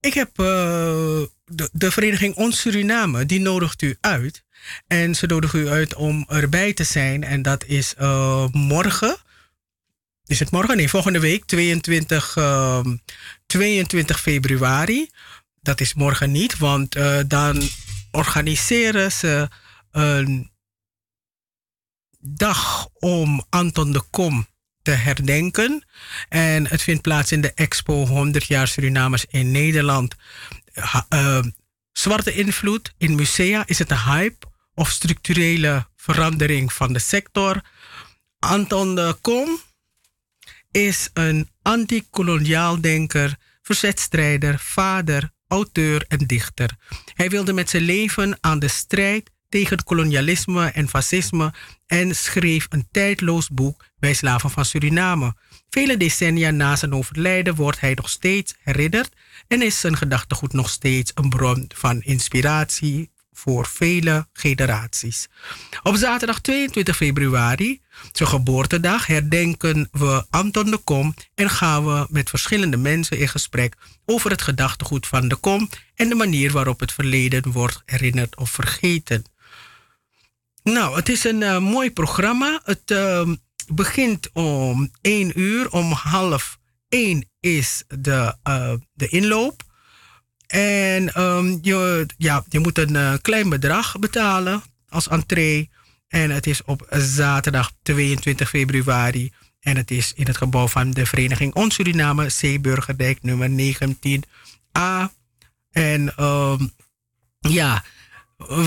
ik 0.00 0.14
heb 0.14 0.38
eh, 0.38 1.22
de, 1.44 1.68
de 1.72 1.90
vereniging 1.90 2.34
Ons 2.34 2.60
Suriname, 2.60 3.26
die 3.26 3.40
nodigt 3.40 3.82
u 3.82 3.96
uit. 4.00 4.44
En 4.86 5.14
ze 5.14 5.26
nodigen 5.26 5.60
u 5.60 5.68
uit 5.68 5.94
om 5.94 6.24
erbij 6.28 6.72
te 6.72 6.84
zijn. 6.84 7.24
En 7.24 7.42
dat 7.42 7.64
is 7.64 7.94
eh, 7.94 8.46
morgen. 8.52 9.16
Is 10.26 10.38
het 10.38 10.50
morgen? 10.50 10.76
Nee, 10.76 10.88
volgende 10.88 11.20
week, 11.20 11.44
22, 11.44 12.36
ehm, 12.36 12.96
22 13.46 14.20
februari. 14.20 15.10
Dat 15.62 15.80
is 15.80 15.94
morgen 15.94 16.30
niet, 16.30 16.58
want 16.58 16.94
eh, 16.94 17.18
dan 17.26 17.62
organiseren 18.10 19.12
ze 19.12 19.48
een 19.90 20.50
dag 22.18 22.88
om 22.92 23.44
Anton 23.48 23.92
de 23.92 24.02
Kom 24.10 24.46
te 24.82 24.90
herdenken. 24.90 25.86
En 26.28 26.66
het 26.66 26.82
vindt 26.82 27.02
plaats 27.02 27.32
in 27.32 27.40
de 27.40 27.52
Expo 27.54 28.06
100 28.06 28.44
jaar 28.44 28.68
Surinamers 28.68 29.24
in 29.24 29.50
Nederland. 29.50 30.14
Eh, 31.08 31.42
zwarte 31.92 32.34
invloed 32.34 32.94
in 32.98 33.14
musea. 33.14 33.66
Is 33.66 33.78
het 33.78 33.90
een 33.90 34.04
hype 34.04 34.46
of 34.74 34.90
structurele 34.90 35.88
verandering 35.96 36.72
van 36.72 36.92
de 36.92 36.98
sector? 36.98 37.64
Anton 38.38 38.94
de 38.94 39.16
Kom 39.20 39.60
is 40.70 41.10
een 41.12 41.50
anti-koloniaal 41.62 42.80
denker, 42.80 43.36
verzetstrijder, 43.62 44.58
vader, 44.58 45.32
auteur 45.52 46.04
en 46.08 46.26
dichter. 46.26 46.70
Hij 47.14 47.30
wilde 47.30 47.52
met 47.52 47.70
zijn 47.70 47.82
leven 47.82 48.38
aan 48.40 48.58
de 48.58 48.68
strijd 48.68 49.30
tegen 49.48 49.84
kolonialisme 49.84 50.66
en 50.66 50.88
fascisme 50.88 51.52
en 51.86 52.16
schreef 52.16 52.66
een 52.68 52.88
tijdloos 52.90 53.48
boek 53.48 53.84
bij 53.98 54.14
slaven 54.14 54.50
van 54.50 54.64
Suriname. 54.64 55.34
Vele 55.70 55.96
decennia 55.96 56.50
na 56.50 56.76
zijn 56.76 56.94
overlijden 56.94 57.54
wordt 57.54 57.80
hij 57.80 57.94
nog 57.94 58.08
steeds 58.08 58.54
herinnerd 58.62 59.12
en 59.48 59.62
is 59.62 59.80
zijn 59.80 59.96
gedachtegoed 59.96 60.52
nog 60.52 60.70
steeds 60.70 61.12
een 61.14 61.28
bron 61.28 61.70
van 61.74 62.02
inspiratie 62.02 63.10
voor 63.32 63.66
vele 63.66 64.28
generaties. 64.32 65.28
Op 65.82 65.96
zaterdag 65.96 66.40
22 66.40 66.96
februari, 66.96 67.80
zijn 68.12 68.28
geboortedag, 68.28 69.06
herdenken 69.06 69.88
we 69.92 70.24
Anton 70.30 70.70
de 70.70 70.76
Kom 70.76 71.14
en 71.34 71.50
gaan 71.50 71.86
we 71.86 72.06
met 72.10 72.30
verschillende 72.30 72.76
mensen 72.76 73.18
in 73.18 73.28
gesprek 73.28 73.76
over 74.04 74.30
het 74.30 74.42
gedachtegoed 74.42 75.06
van 75.06 75.28
de 75.28 75.36
Kom 75.36 75.68
en 75.94 76.08
de 76.08 76.14
manier 76.14 76.52
waarop 76.52 76.80
het 76.80 76.92
verleden 76.92 77.52
wordt 77.52 77.82
herinnerd 77.84 78.36
of 78.36 78.50
vergeten. 78.50 79.24
Nou, 80.62 80.96
het 80.96 81.08
is 81.08 81.24
een 81.24 81.42
eh, 81.42 81.58
mooi 81.58 81.92
programma. 81.92 82.60
Het 82.64 82.90
ehm, 82.90 83.34
begint 83.66 84.30
om 84.32 84.90
1 85.00 85.40
uur. 85.40 85.70
Om 85.70 85.92
half 85.92 86.58
1 86.88 87.28
is 87.40 87.84
de, 87.98 88.34
eh, 88.42 88.72
de 88.92 89.08
inloop. 89.08 89.62
En 90.46 91.14
ehm, 91.14 91.58
je, 91.62 92.06
ja, 92.16 92.44
je 92.48 92.58
moet 92.58 92.78
een 92.78 92.96
eh, 92.96 93.14
klein 93.22 93.48
bedrag 93.48 93.98
betalen 93.98 94.62
als 94.88 95.08
entree. 95.08 95.70
En 96.12 96.30
het 96.30 96.46
is 96.46 96.64
op 96.64 96.86
zaterdag 96.98 97.72
22 97.82 98.48
februari. 98.48 99.32
En 99.60 99.76
het 99.76 99.90
is 99.90 100.12
in 100.14 100.26
het 100.26 100.36
gebouw 100.36 100.68
van 100.68 100.90
de 100.90 101.06
Vereniging 101.06 101.54
On 101.54 101.70
Suriname, 101.70 102.28
Zeeburgerdijk 102.28 103.22
nummer 103.22 103.48
19a. 103.48 105.12
En 105.70 106.16
ehm, 106.16 106.66
ja, 107.38 107.84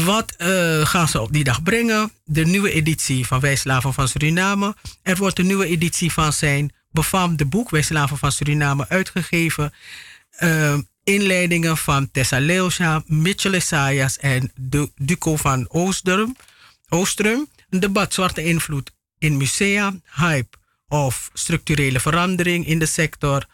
wat 0.05 0.31
eh, 0.37 0.85
gaan 0.85 1.07
ze 1.07 1.21
op 1.21 1.33
die 1.33 1.43
dag 1.43 1.63
brengen? 1.63 2.11
De 2.23 2.45
nieuwe 2.45 2.71
editie 2.71 3.25
van 3.27 3.39
Wij 3.39 3.55
Slaven 3.55 3.93
van 3.93 4.07
Suriname. 4.07 4.75
Er 5.01 5.17
wordt 5.17 5.39
een 5.39 5.45
nieuwe 5.47 5.67
editie 5.67 6.11
van 6.11 6.33
zijn 6.33 6.73
befaamde 6.91 7.45
boek 7.45 7.69
Wij 7.69 7.81
Slaven 7.81 8.17
van 8.17 8.31
Suriname 8.31 8.89
uitgegeven. 8.89 9.73
Eh, 10.29 10.77
inleidingen 11.03 11.77
van 11.77 12.11
Tessa 12.11 12.39
Leusha, 12.39 13.03
Mitchell 13.05 13.53
Esaias 13.53 14.17
en 14.17 14.51
Du- 14.59 14.91
Duco 14.95 15.35
van 15.35 15.65
Oostrum. 15.69 16.35
Oostrum. 16.89 17.49
Een 17.69 17.79
debat 17.79 18.13
Zwarte 18.13 18.43
invloed 18.43 18.91
in 19.17 19.37
musea, 19.37 19.93
hype 20.11 20.57
of 20.87 21.29
structurele 21.33 21.99
verandering 21.99 22.67
in 22.67 22.79
de 22.79 22.85
sector. 22.85 23.45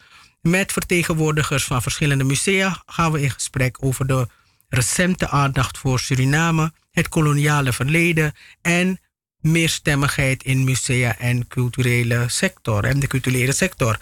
Met 0.41 0.71
vertegenwoordigers 0.71 1.63
van 1.63 1.81
verschillende 1.81 2.23
musea 2.23 2.83
gaan 2.85 3.11
we 3.11 3.21
in 3.21 3.31
gesprek 3.31 3.83
over 3.83 4.07
de 4.07 4.27
recente 4.69 5.29
aandacht 5.29 5.77
voor 5.77 5.99
Suriname, 5.99 6.73
het 6.91 7.09
koloniale 7.09 7.73
verleden 7.73 8.33
en 8.61 8.99
meerstemmigheid 9.39 10.43
in 10.43 10.63
musea 10.63 11.17
en 11.17 11.47
culturele 11.47 12.25
sector 12.27 12.83
en 12.83 12.99
de 12.99 13.07
culturele 13.07 13.51
sector. 13.51 13.99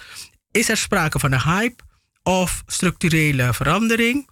Is 0.51 0.69
er 0.69 0.77
sprake 0.77 1.19
van 1.19 1.31
een 1.31 1.41
hype 1.41 1.83
of 2.23 2.63
structurele 2.65 3.53
verandering? 3.53 4.29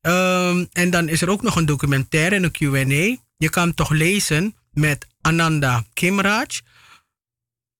Ehm, 0.00 0.64
en 0.72 0.90
dan 0.90 1.08
is 1.08 1.22
er 1.22 1.30
ook 1.30 1.42
nog 1.42 1.56
een 1.56 1.66
documentaire 1.66 2.34
en 2.34 2.44
een 2.44 2.50
Q&A. 2.50 3.22
Je 3.40 3.50
kan 3.50 3.74
toch 3.74 3.90
lezen 3.90 4.56
met 4.72 5.06
Ananda 5.20 5.84
Kimraj, 5.92 6.60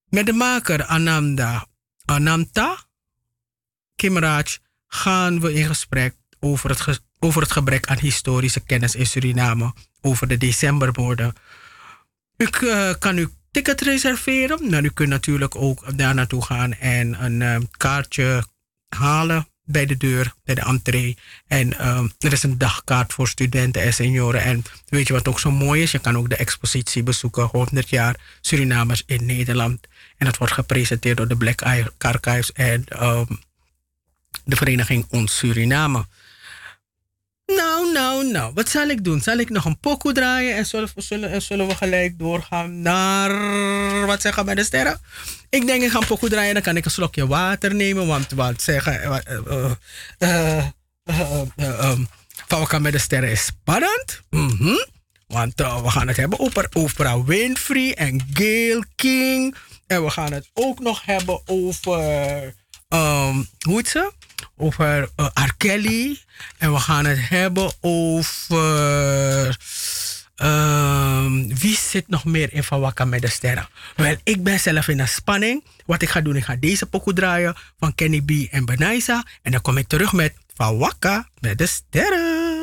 met 0.08 0.26
de 0.26 0.32
maker 0.32 0.84
Ananda 0.84 1.66
Ananta 2.04 2.84
Kimraj 3.96 4.58
gaan 4.86 5.40
we 5.40 5.52
in 5.52 5.66
gesprek 5.66 6.14
over 6.38 6.70
het, 6.70 7.02
over 7.18 7.42
het 7.42 7.52
gebrek 7.52 7.86
aan 7.86 7.98
historische 7.98 8.60
kennis 8.60 8.94
in 8.94 9.06
Suriname 9.06 9.72
over 10.00 10.28
de 10.28 10.36
decembermoorden. 10.36 11.34
U 12.36 12.44
eh, 12.44 12.94
kan 12.98 13.16
uw 13.16 13.28
ticket 13.50 13.80
reserveren, 13.80 14.70
maar 14.70 14.84
u 14.84 14.90
kunt 14.90 15.08
natuurlijk 15.08 15.56
ook 15.56 15.98
daar 15.98 16.14
naartoe 16.14 16.44
gaan 16.44 16.72
en 16.72 17.24
een 17.24 17.42
eh, 17.42 17.56
kaartje 17.76 18.44
halen 18.88 19.48
bij 19.70 19.86
de 19.86 19.96
deur, 19.96 20.34
bij 20.44 20.54
de 20.54 20.60
entree. 20.60 21.16
En 21.46 21.78
eh, 21.78 22.04
er 22.18 22.32
is 22.32 22.42
een 22.42 22.58
dagkaart 22.58 23.12
voor 23.12 23.28
studenten 23.28 23.82
en 23.82 23.94
senioren. 23.94 24.42
En 24.42 24.64
weet 24.88 25.06
je 25.06 25.12
wat 25.12 25.28
ook 25.28 25.40
zo 25.40 25.50
mooi 25.50 25.82
is? 25.82 25.90
Je 25.90 25.98
kan 25.98 26.16
ook 26.16 26.28
de 26.28 26.36
expositie 26.36 27.02
bezoeken, 27.02 27.44
100 27.44 27.88
jaar 27.88 28.16
Surinamers 28.40 29.02
in 29.06 29.26
Nederland. 29.26 29.86
En 30.16 30.26
dat 30.26 30.36
wordt 30.36 30.52
gepresenteerd 30.52 31.16
door 31.16 31.28
de 31.28 31.36
Black 31.36 31.62
Archives 31.98 32.52
en 32.52 32.84
ehm, 32.88 33.24
de 34.44 34.56
vereniging 34.56 35.06
Ons 35.10 35.36
Suriname. 35.36 36.06
Nou, 37.46 37.79
nou, 37.92 38.30
nou. 38.30 38.52
Wat 38.54 38.68
zal 38.68 38.88
ik 38.88 39.04
doen? 39.04 39.20
Zal 39.20 39.38
ik 39.38 39.50
nog 39.50 39.64
een 39.64 39.78
pokoe 39.80 40.12
draaien 40.12 40.56
en 40.56 40.66
zullen, 40.66 40.88
zullen, 40.96 41.30
en 41.30 41.42
zullen 41.42 41.66
we 41.66 41.74
gelijk 41.74 42.18
doorgaan 42.18 42.82
naar... 42.82 44.06
Wat 44.06 44.20
zeggen 44.20 44.44
bij 44.44 44.54
de 44.54 44.64
sterren? 44.64 45.00
Ik 45.48 45.66
denk 45.66 45.82
ik 45.82 45.90
ga 45.90 45.98
een 45.98 46.06
pokoe 46.06 46.28
draaien, 46.28 46.54
dan 46.54 46.62
kan 46.62 46.76
ik 46.76 46.84
een 46.84 46.90
slokje 46.90 47.26
water 47.26 47.74
nemen. 47.74 48.06
Want 48.06 48.30
wat 48.30 48.62
zeggen... 48.62 49.22
ehm, 50.18 52.04
Van 52.48 52.60
elkaar 52.60 52.80
met 52.80 52.92
de 52.92 52.98
sterren 52.98 53.30
is 53.30 53.44
spannend. 53.44 54.22
Mhm. 54.30 54.74
Want 55.26 55.60
eh, 55.60 55.82
we 55.82 55.90
gaan 55.90 56.08
het 56.08 56.16
hebben 56.16 56.38
over 56.38 56.68
Oprah 56.72 57.26
Winfrey 57.26 57.94
en 57.94 58.28
Gail 58.32 58.84
King. 58.96 59.54
En 59.86 60.04
we 60.04 60.10
gaan 60.10 60.32
het 60.32 60.50
ook 60.54 60.80
nog 60.80 61.04
hebben 61.04 61.40
over... 61.46 61.98
ehm, 62.88 63.42
hoe 63.66 63.76
heet 63.76 63.88
ze? 63.88 64.12
Over 64.60 65.08
eh, 65.16 65.26
R. 65.34 65.54
Kelly. 65.56 66.20
En 66.58 66.72
we 66.72 66.78
gaan 66.78 67.06
het 67.06 67.28
hebben 67.28 67.72
over... 67.80 69.56
ehm, 70.36 71.48
wie 71.48 71.76
zit 71.76 72.08
nog 72.08 72.24
meer 72.24 72.52
in 72.52 72.64
Van 72.64 72.80
Wakka 72.80 73.04
met 73.04 73.20
de 73.20 73.28
sterren? 73.28 73.68
Wel, 73.96 74.16
ik 74.24 74.42
ben 74.42 74.60
zelf 74.60 74.88
in 74.88 75.00
een 75.00 75.08
spanning. 75.08 75.64
Wat 75.86 76.02
ik 76.02 76.08
ga 76.08 76.20
doen, 76.20 76.36
ik 76.36 76.44
ga 76.44 76.56
deze 76.60 76.86
pokoe 76.86 77.12
draaien 77.12 77.56
van 77.78 77.94
Kenny 77.94 78.20
B 78.20 78.30
en 78.52 78.64
Benaisa. 78.64 79.24
En 79.42 79.52
dan 79.52 79.60
kom 79.60 79.76
ik 79.76 79.88
terug 79.88 80.12
met 80.12 80.34
Van 80.54 80.78
Wakka 80.78 81.28
met 81.40 81.58
de 81.58 81.66
sterren. 81.66 82.60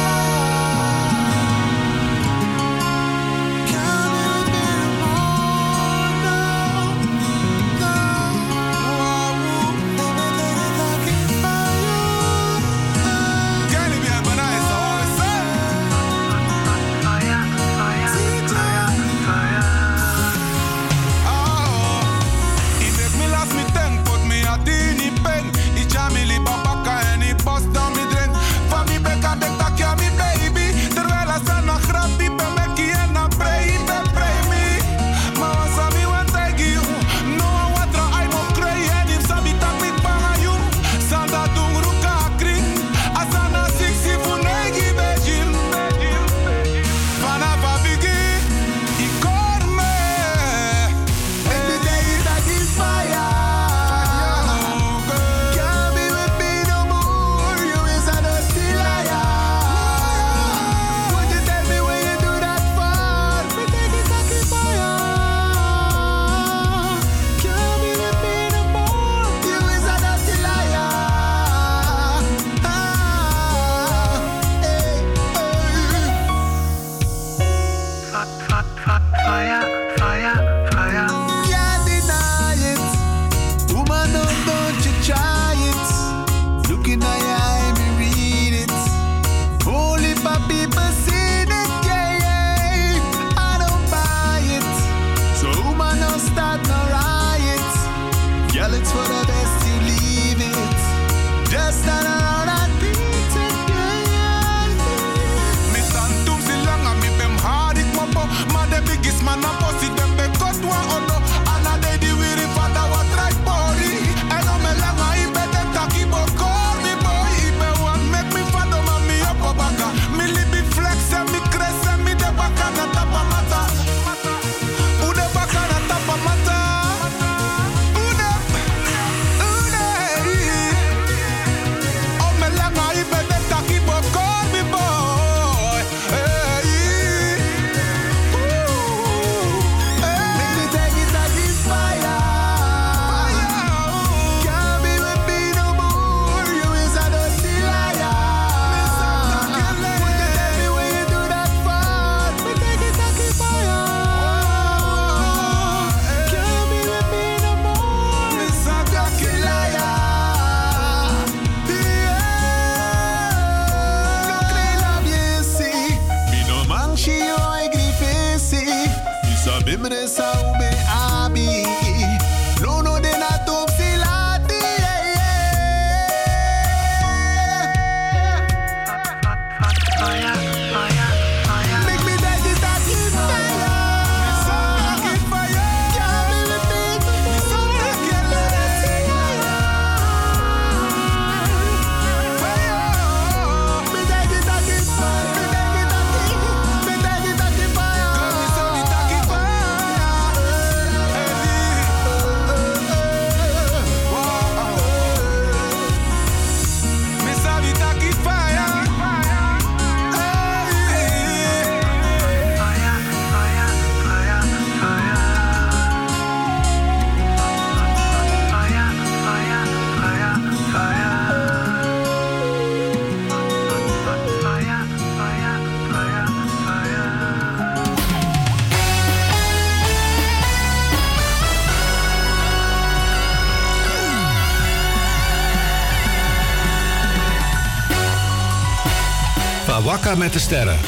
Met 240.16 240.34
de 240.34 240.40
sterren. 240.40 240.80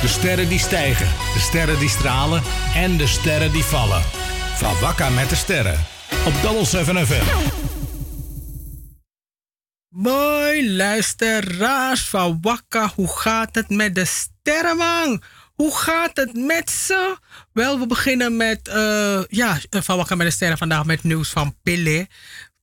De 0.00 0.08
sterren 0.08 0.48
die 0.48 0.58
stijgen, 0.58 1.06
de 1.34 1.38
sterren 1.38 1.78
die 1.78 1.88
stralen 1.88 2.42
en 2.74 2.96
de 2.96 3.06
sterren 3.06 3.52
die 3.52 3.62
vallen. 3.62 4.02
Van 4.56 4.80
Wakka 4.80 5.08
met 5.08 5.28
de 5.28 5.34
sterren. 5.34 5.86
Op 6.26 6.42
Double 6.42 6.64
7 6.64 7.06
FM. 7.06 7.24
Mooi 9.88 10.76
luisteraars 10.76 12.08
van 12.08 12.38
Wakka, 12.40 12.90
hoe 12.94 13.16
gaat 13.16 13.54
het 13.54 13.68
met 13.68 13.94
de 13.94 14.04
sterrenman? 14.04 15.22
Hoe 15.54 15.76
gaat 15.76 16.16
het 16.16 16.34
met 16.34 16.70
ze? 16.70 17.16
Wel, 17.52 17.78
we 17.78 17.86
beginnen 17.86 18.36
met, 18.36 18.68
eh, 18.68 19.22
ja, 19.28 19.58
van 19.70 19.96
Wakka 19.96 20.14
met 20.14 20.26
de 20.26 20.32
sterren 20.32 20.58
vandaag 20.58 20.84
met 20.84 21.02
nieuws 21.02 21.30
van 21.30 21.56
Pille. 21.62 22.08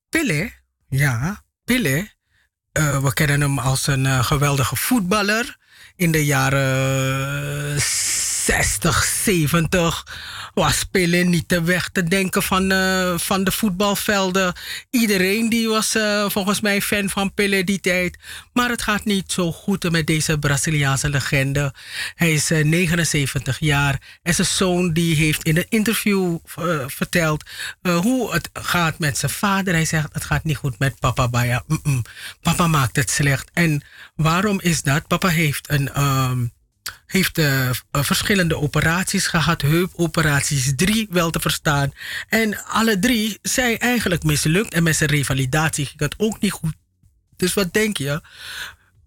Pille, 0.10 0.52
ja, 0.90 1.44
Pille. 1.64 2.10
Eh, 2.72 3.04
we 3.04 3.14
kennen 3.14 3.42
hem 3.42 3.60
als 3.60 3.88
een 3.88 4.06
eh, 4.06 4.24
geweldige 4.24 4.76
voetballer. 4.76 5.60
In 6.02 6.12
de 6.12 6.26
jaren 6.26 7.82
60, 7.82 9.04
70 9.04 10.06
was 10.54 10.84
Pele 10.84 11.18
niet 11.18 11.48
te 11.48 11.64
weg 11.64 11.90
te 11.90 12.04
denken 12.04 12.44
van, 12.44 12.72
eh, 12.72 13.18
van 13.18 13.44
de 13.44 13.52
voetbalvelden. 13.52 14.54
Iedereen 14.90 15.50
die 15.50 15.68
was 15.68 15.96
eh, 15.96 16.30
volgens 16.30 16.62
mij 16.62 16.82
fan 16.82 17.10
van 17.10 17.34
Pele 17.34 17.64
die 17.64 17.80
tijd. 17.80 18.18
Maar 18.54 18.70
het 18.70 18.82
gaat 18.82 19.06
niet 19.06 19.32
zo 19.32 19.52
goed 19.52 19.92
met 19.92 20.08
deze 20.08 20.38
Braziliaanse 20.40 21.10
legende. 21.10 21.74
Hij 22.16 22.34
is 22.34 22.52
eh, 22.52 22.64
79 22.64 23.60
jaar. 23.60 24.20
En 24.24 24.34
zijn 24.34 24.48
zoon 24.48 24.94
die 24.94 25.16
heeft 25.16 25.44
in 25.44 25.58
een 25.58 25.66
interview 25.70 26.38
eh, 26.56 26.84
verteld 26.88 27.44
eh, 27.82 27.98
hoe 28.00 28.34
het 28.34 28.50
gaat 28.54 29.00
met 29.00 29.18
zijn 29.18 29.32
vader. 29.32 29.74
Hij 29.74 29.86
zegt 29.86 30.14
het 30.14 30.24
gaat 30.24 30.44
niet 30.44 30.58
goed 30.58 30.80
met 30.80 31.00
papa 31.00 31.28
Baya. 31.30 31.64
Papa 32.42 32.68
maakt 32.68 32.96
het 32.96 33.10
slecht. 33.10 33.50
En 33.54 33.84
waarom 34.16 34.60
is 34.62 34.82
dat? 34.82 35.08
Papa 35.08 35.28
heeft 35.28 35.70
een... 35.70 35.94
ehm, 35.94 36.46
heeft 37.12 37.38
eh, 37.38 37.70
eh, 37.70 37.74
verschillende 37.92 38.58
operaties 38.58 39.28
gehad, 39.28 39.62
heupoperaties, 39.62 40.74
drie 40.76 41.08
wel 41.10 41.30
te 41.30 41.40
verstaan. 41.40 41.92
En 42.28 42.66
alle 42.66 43.00
drie 43.00 43.40
zijn 43.42 43.78
eigenlijk 43.78 44.24
mislukt 44.24 44.74
en 44.74 44.84
met 44.84 44.96
zijn 44.96 45.10
revalidatie 45.10 45.86
ging 45.86 46.00
het 46.00 46.16
ook 46.18 46.40
niet 46.40 46.52
goed. 46.52 46.74
Dus 47.38 47.54
wat 47.54 47.74
denk 47.74 47.98
je? 47.98 48.22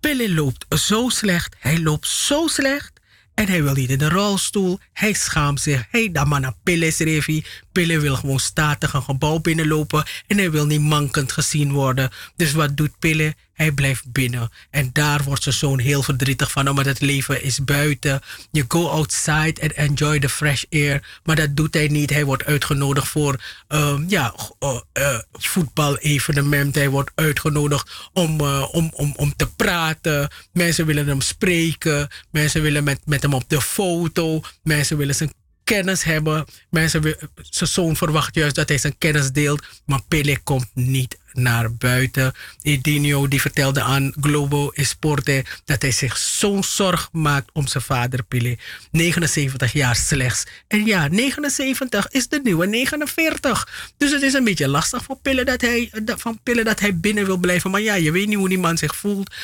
Pille 0.01 0.35
loopt 0.35 0.67
zo 0.79 1.09
slecht, 1.09 1.57
hij 1.59 1.81
loopt 1.81 2.09
zo 2.09 2.47
slecht 2.47 2.93
en 3.35 3.49
hij 3.49 3.63
wil 3.63 3.75
niet 3.75 3.91
in 3.91 3.99
de 3.99 4.09
rolstoel. 4.09 4.79
Hij 4.93 5.13
schaamt 5.13 5.61
zich. 5.61 5.87
Hij 5.91 6.13
dan 6.13 6.29
maar 6.29 6.41
naar 6.41 6.57
Pille 6.63 6.93
Revi. 6.99 7.45
Pille 7.73 8.01
wil 8.01 8.17
gewoon 8.17 8.39
statig 8.39 8.93
een 8.93 9.03
gebouw 9.03 9.39
binnenlopen 9.39 10.05
en 10.27 10.39
hij 10.39 10.51
wil 10.51 10.67
niet 10.67 10.81
mankend 10.81 11.33
gezien 11.33 11.73
worden. 11.73 12.11
Dus 12.37 12.53
wat 12.53 12.77
doet 12.77 12.99
Pille? 12.99 13.35
Hij 13.55 13.73
blijft 13.73 14.13
binnen. 14.13 14.51
En 14.71 14.91
daar 14.93 15.23
wordt 15.23 15.43
zijn 15.43 15.55
zoon 15.55 15.79
heel 15.79 16.03
verdrietig 16.03 16.51
van, 16.51 16.69
omdat 16.69 16.85
het 16.85 17.01
leven 17.01 17.43
is 17.43 17.65
buiten. 17.65 18.21
Je 18.51 18.65
go 18.69 18.89
outside 18.89 19.63
and 19.63 19.73
enjoy 19.73 20.19
the 20.19 20.29
fresh 20.29 20.63
air. 20.71 21.21
Maar 21.25 21.37
dat 21.37 21.57
doet 21.57 21.75
hij 21.75 21.89
niet. 21.89 22.11
Hij 22.11 22.25
wordt 22.25 22.45
uitgenodigd 22.45 23.09
voor 23.09 23.41
um, 23.69 24.05
ja, 24.09 24.35
uh, 24.61 24.81
uh. 24.93 26.73
Hij 26.73 26.89
wordt 26.91 27.11
uitgenodigd 27.15 27.91
om, 28.13 28.41
uh, 28.41 28.69
om, 28.73 28.91
om, 28.95 29.13
om 29.17 29.37
te 29.37 29.47
praten. 29.47 30.29
Mensen 30.53 30.87
willen 30.87 31.07
hem 31.07 31.21
spreken. 31.21 32.09
Mensen 32.31 32.63
willen 32.63 32.85
met, 32.85 33.01
met 33.05 33.23
hem 33.23 33.35
op 33.35 33.45
de 33.49 33.61
foto. 33.61 34.43
Mensen 34.63 34.97
willen 34.97 35.15
zijn 35.15 35.33
kennis 35.65 36.03
hebben. 36.03 36.45
Mensen, 36.71 37.17
zijn 37.43 37.71
zoon 37.71 37.97
verwacht 37.97 38.35
juist 38.35 38.55
dat 38.55 38.69
hij 38.69 38.79
zijn 38.79 38.99
kennis 38.99 39.31
deelt. 39.31 39.63
Maar 39.85 40.01
Pele 40.09 40.39
komt 40.39 40.71
niet 40.75 41.19
naar 41.33 41.75
buiten. 41.75 42.33
Edinho 42.63 43.29
die 43.29 43.41
vertelde 43.41 43.83
aan 43.83 44.13
Globo 44.21 44.71
Esporte 44.71 45.45
dat 45.65 45.83
hij 45.83 45.91
zich 45.91 46.17
zo'n 46.17 46.65
zorg 46.65 47.09
maakt 47.13 47.51
om 47.53 47.67
zijn 47.67 47.85
vader 47.85 48.23
Pele. 48.23 48.59
79 48.91 49.73
jaar 49.73 49.97
slechts. 49.97 50.45
En 50.69 50.87
ja, 50.87 51.09
79 51.09 52.09
is 52.09 52.29
de 52.29 52.41
nieuwe 52.43 52.67
49. 52.67 53.93
Dus 53.97 54.13
het 54.13 54.23
is 54.23 54.33
een 54.33 54.45
beetje 54.45 54.69
lastig 54.69 55.05
voor 55.05 55.19
Pille 55.23 55.45
dat 55.45 55.61
hij, 55.61 55.91
van 56.07 56.41
Pille 56.43 56.65
dat 56.65 56.81
hij 56.81 56.99
binnen 56.99 57.27
wil 57.27 57.37
blijven. 57.37 57.71
Maar 57.71 57.81
ja, 57.81 57.95
je 57.95 58.13
weet 58.13 58.27
niet 58.29 58.39
hoe 58.39 58.49
die 58.49 58.59
man 58.59 58.79
zich 58.79 58.97
voelt. 58.97 59.35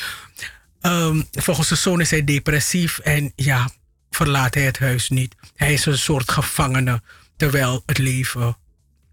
Ehm, 0.81 1.21
volgens 1.31 1.67
zijn 1.67 1.79
zoon 1.79 2.01
is 2.01 2.11
hij 2.11 2.23
depressief. 2.23 2.99
En 2.99 3.31
ja, 3.35 3.69
verlaat 4.15 4.53
hij 4.53 4.63
het 4.63 4.79
huis 4.79 5.09
niet. 5.09 5.35
Hij 5.55 5.73
is 5.73 5.85
een 5.85 5.97
soort 5.97 6.31
gevangene, 6.31 7.01
terwijl 7.37 7.83
het 7.85 7.97
leven 7.97 8.57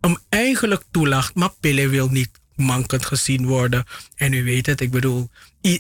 hem 0.01 0.19
eigenlijk 0.29 0.83
toelacht. 0.91 1.35
Maar 1.35 1.51
Pille 1.61 1.89
wil 1.89 2.09
niet 2.09 2.31
mankend 2.55 3.07
gezien 3.07 3.47
worden. 3.47 3.85
En 4.17 4.33
u 4.33 4.45
weet 4.45 4.67
het, 4.67 4.81
ik 4.81 4.91
bedoel, 4.91 5.31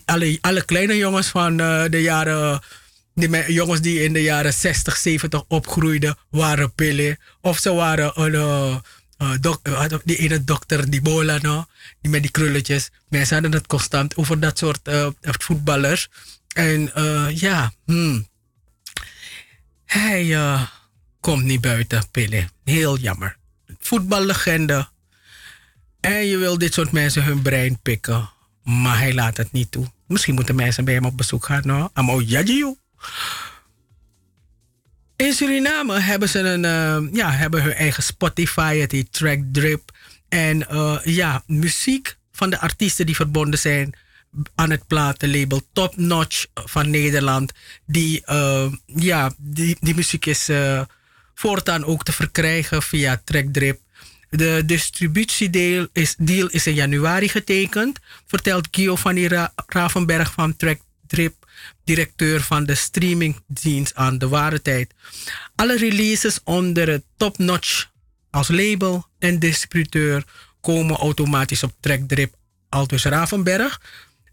alle, 0.04 0.38
alle 0.40 0.64
kleine 0.64 0.96
jongens 0.96 1.26
van 1.28 1.60
eh, 1.60 1.84
de 1.90 2.02
jaren... 2.02 2.60
Jongens 3.46 3.80
die 3.80 4.02
in 4.02 4.12
de 4.12 4.22
jaren 4.22 4.52
60, 4.52 4.96
70 4.96 5.44
opgroeiden, 5.48 6.16
waren 6.30 6.72
Pille. 6.72 7.18
Of 7.40 7.58
ze 7.58 7.72
waren 7.72 8.20
een... 8.20 8.34
eh, 9.16 9.30
dok- 9.40 10.00
die 10.04 10.16
ene 10.16 10.44
dokter, 10.44 10.90
die 10.90 11.02
Bola, 11.02 11.38
no? 11.42 11.66
die 12.00 12.10
met 12.10 12.22
die 12.22 12.30
krulletjes. 12.30 12.90
Mensen 13.08 13.34
hadden 13.34 13.52
het 13.52 13.66
constant 13.66 14.16
over 14.16 14.40
dat 14.40 14.58
soort 14.58 14.80
voetballers. 15.20 16.08
En 16.54 16.90
ja, 17.34 17.72
hmm. 17.84 18.28
Hij 19.88 20.34
eh, 20.34 20.62
komt 21.20 21.44
niet 21.44 21.60
buiten, 21.60 22.10
Pille. 22.10 22.48
Heel 22.64 22.98
jammer. 22.98 23.36
Voetballegende. 23.78 24.88
En 26.00 26.26
je 26.26 26.36
wil 26.36 26.58
dit 26.58 26.74
soort 26.74 26.92
mensen 26.92 27.24
hun 27.24 27.42
brein 27.42 27.78
pikken. 27.82 28.30
Maar 28.62 28.98
hij 28.98 29.14
laat 29.14 29.36
het 29.36 29.52
niet 29.52 29.70
toe. 29.70 29.86
Misschien 30.06 30.34
moeten 30.34 30.54
mensen 30.54 30.84
bij 30.84 30.94
hem 30.94 31.04
op 31.04 31.16
bezoek 31.16 31.44
gaan. 31.44 31.62
No? 31.64 31.90
Amo 31.92 32.20
jajiu. 32.20 32.76
In 35.16 35.32
Suriname 35.32 36.00
hebben 36.00 36.28
ze 36.28 36.38
een, 36.38 36.64
eh, 36.64 37.14
ja, 37.14 37.30
hebben 37.30 37.62
hun 37.62 37.72
eigen 37.72 38.02
Spotify, 38.02 38.86
heet 38.88 39.12
Track 39.12 39.38
Drip. 39.52 39.90
En 40.28 40.68
eh, 40.68 40.98
ja, 41.04 41.42
muziek 41.46 42.16
van 42.32 42.50
de 42.50 42.60
artiesten 42.60 43.06
die 43.06 43.14
verbonden 43.14 43.58
zijn 43.58 43.94
aan 44.54 44.70
het 44.70 44.86
platenlabel 44.86 45.62
Top 45.72 45.96
Notch 45.96 46.46
van 46.54 46.90
Nederland. 46.90 47.52
Die, 47.86 48.24
eh, 48.24 48.72
ja, 48.86 49.32
die, 49.36 49.76
die 49.80 49.94
muziek 49.94 50.26
is 50.26 50.48
eh, 50.48 50.82
voortaan 51.34 51.84
ook 51.84 52.04
te 52.04 52.12
verkrijgen 52.12 52.82
via 52.82 53.20
Track 53.24 53.46
Drip. 53.52 53.80
De 54.30 54.62
distributiedeal 54.66 55.86
is, 55.92 56.14
deal 56.18 56.46
is 56.46 56.66
in 56.66 56.74
januari 56.74 57.28
getekend, 57.28 57.98
vertelt 58.26 58.68
Giovanni 58.70 59.26
Ra 59.26 59.52
Ravenberg 59.66 60.32
van 60.32 60.56
Track 60.56 60.80
Drip, 61.06 61.34
directeur 61.84 62.40
van 62.40 62.64
de 62.64 62.74
streamingdienst 62.74 63.94
aan 63.94 64.18
de 64.18 64.28
ware 64.28 64.62
tijd. 64.62 64.94
Alle 65.54 65.76
releases 65.76 66.40
onder 66.44 66.88
het 66.88 67.04
Top 67.16 67.38
Notch 67.38 67.86
als 68.30 68.48
label 68.48 69.06
en 69.18 69.38
distributeur 69.38 70.24
komen 70.60 70.96
automatisch 70.96 71.62
op 71.62 71.72
Track 71.80 72.00
Drip 72.08 72.34
Aldus 72.68 73.04
Ravenberg. 73.04 73.80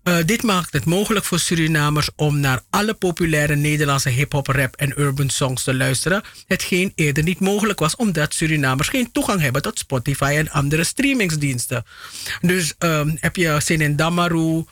Eh, 0.05 0.17
dit 0.25 0.43
maakt 0.43 0.73
het 0.73 0.85
mogelijk 0.85 1.25
voor 1.25 1.39
Surinamers 1.39 2.09
om 2.15 2.39
naar 2.39 2.61
alle 2.69 2.93
populaire 2.93 3.55
Nederlandse 3.55 4.09
hip-hop, 4.09 4.47
rap 4.47 4.75
en 4.75 4.99
urban 4.99 5.29
songs 5.29 5.63
te 5.63 5.75
luisteren. 5.75 6.23
Hetgeen 6.47 6.91
eerder 6.95 7.23
niet 7.23 7.39
mogelijk 7.39 7.79
was 7.79 7.95
omdat 7.95 8.33
Surinamers 8.33 8.87
geen 8.87 9.11
toegang 9.11 9.41
hebben 9.41 9.61
tot 9.61 9.79
Spotify 9.79 10.33
en 10.37 10.49
andere 10.49 10.83
streamingsdiensten. 10.83 11.85
Dus 12.41 12.73
ehm, 12.77 13.15
heb 13.19 13.35
je 13.35 13.57
zin 13.63 13.81
in 13.81 13.95
Damaru, 13.95 14.63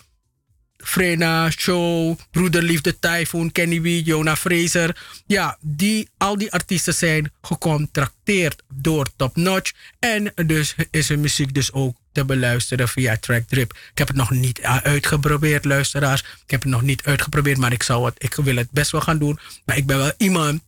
Frena, 0.84 1.50
Show, 1.50 2.18
Broederliefde, 2.32 3.00
Typhoon, 3.00 3.52
Kenny 3.52 3.80
B, 3.80 4.06
Jonah 4.06 4.36
Fraser. 4.36 4.96
Ja, 5.26 5.58
die, 5.62 6.10
al 6.18 6.38
die 6.38 6.52
artiesten 6.52 6.94
zijn 6.94 7.32
gecontracteerd 7.42 8.62
door 8.74 9.08
Top 9.16 9.36
Notch. 9.36 9.72
En 10.00 10.34
dus 10.46 10.76
is 10.92 11.08
hun 11.08 11.20
muziek 11.20 11.54
dus 11.54 11.72
ook 11.72 11.96
te 12.12 12.26
beluisteren 12.26 12.88
via 12.88 13.18
Track 13.18 13.48
Drip. 13.48 13.74
Ik 13.92 13.98
heb 13.98 14.08
het 14.08 14.18
nog 14.18 14.32
niet 14.32 14.60
uh, 14.60 14.78
uitgeprobeerd, 14.78 15.66
luisteraars. 15.66 16.22
Ik 16.22 16.52
heb 16.52 16.62
het 16.62 16.72
nog 16.72 16.82
niet 16.82 17.04
uitgeprobeerd, 17.04 17.58
maar 17.58 17.72
ik, 17.72 17.84
zou 17.84 18.06
het, 18.06 18.16
ik 18.18 18.36
wil 18.36 18.56
het 18.56 18.72
best 18.72 18.92
wel 18.92 19.02
gaan 19.02 19.18
doen. 19.18 19.40
Maar 19.66 19.78
ik 19.78 19.86
ben 19.86 19.98
wel 19.98 20.12
iemand. 20.18 20.62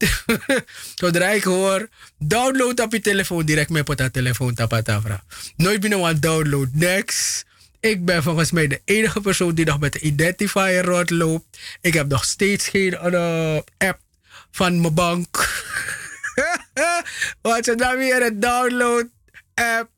Zodra 0.95 1.29
ik 1.29 1.43
hoor, 1.43 1.89
download 2.17 2.79
op 2.79 2.91
je 2.91 3.01
telefoon, 3.01 3.45
direct 3.45 3.69
met 3.69 3.85
dat 3.85 4.13
telefoon 4.13 4.53
tapatavra. 4.53 5.23
Nooit 5.55 5.79
binnen 5.79 5.99
wat 5.99 6.21
download, 6.21 6.69
next. 6.71 7.45
Ik 7.85 8.05
ben 8.05 8.23
volgens 8.23 8.51
mij 8.51 8.67
de 8.67 8.81
enige 8.85 9.21
persoon 9.21 9.55
die 9.55 9.65
nog 9.65 9.79
met 9.79 9.93
de 9.93 9.99
identifier 9.99 10.83
rondloopt. 10.83 11.59
Ik 11.81 11.93
heb 11.93 12.07
nog 12.07 12.23
steeds 12.23 12.67
geen 12.67 12.97
uh, 13.03 13.57
app 13.77 13.99
van 14.51 14.81
mijn 14.81 14.93
bank. 14.93 15.27
Wat 17.41 17.65
ze 17.65 17.75
dan 17.75 17.97
weer 17.97 18.25
een 18.25 18.39
download 18.39 19.07
app 19.53 19.89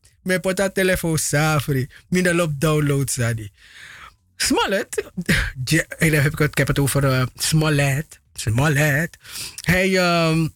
op 0.45 0.55
dat 0.55 0.73
telefoon 0.73 1.17
safri. 1.17 1.89
Mina 2.09 2.33
loopt 2.33 2.61
download 2.61 3.09
sadi. 3.09 3.51
Smollett, 4.35 5.03
Ja, 5.63 5.83
ik 5.97 6.13
heb 6.13 6.37
het, 6.37 6.49
ik 6.51 6.57
heb 6.57 6.67
het 6.67 6.79
over 6.79 7.03
uh, 7.03 7.23
Smollett. 7.35 8.19
Hij, 9.61 9.97
um, 10.27 10.53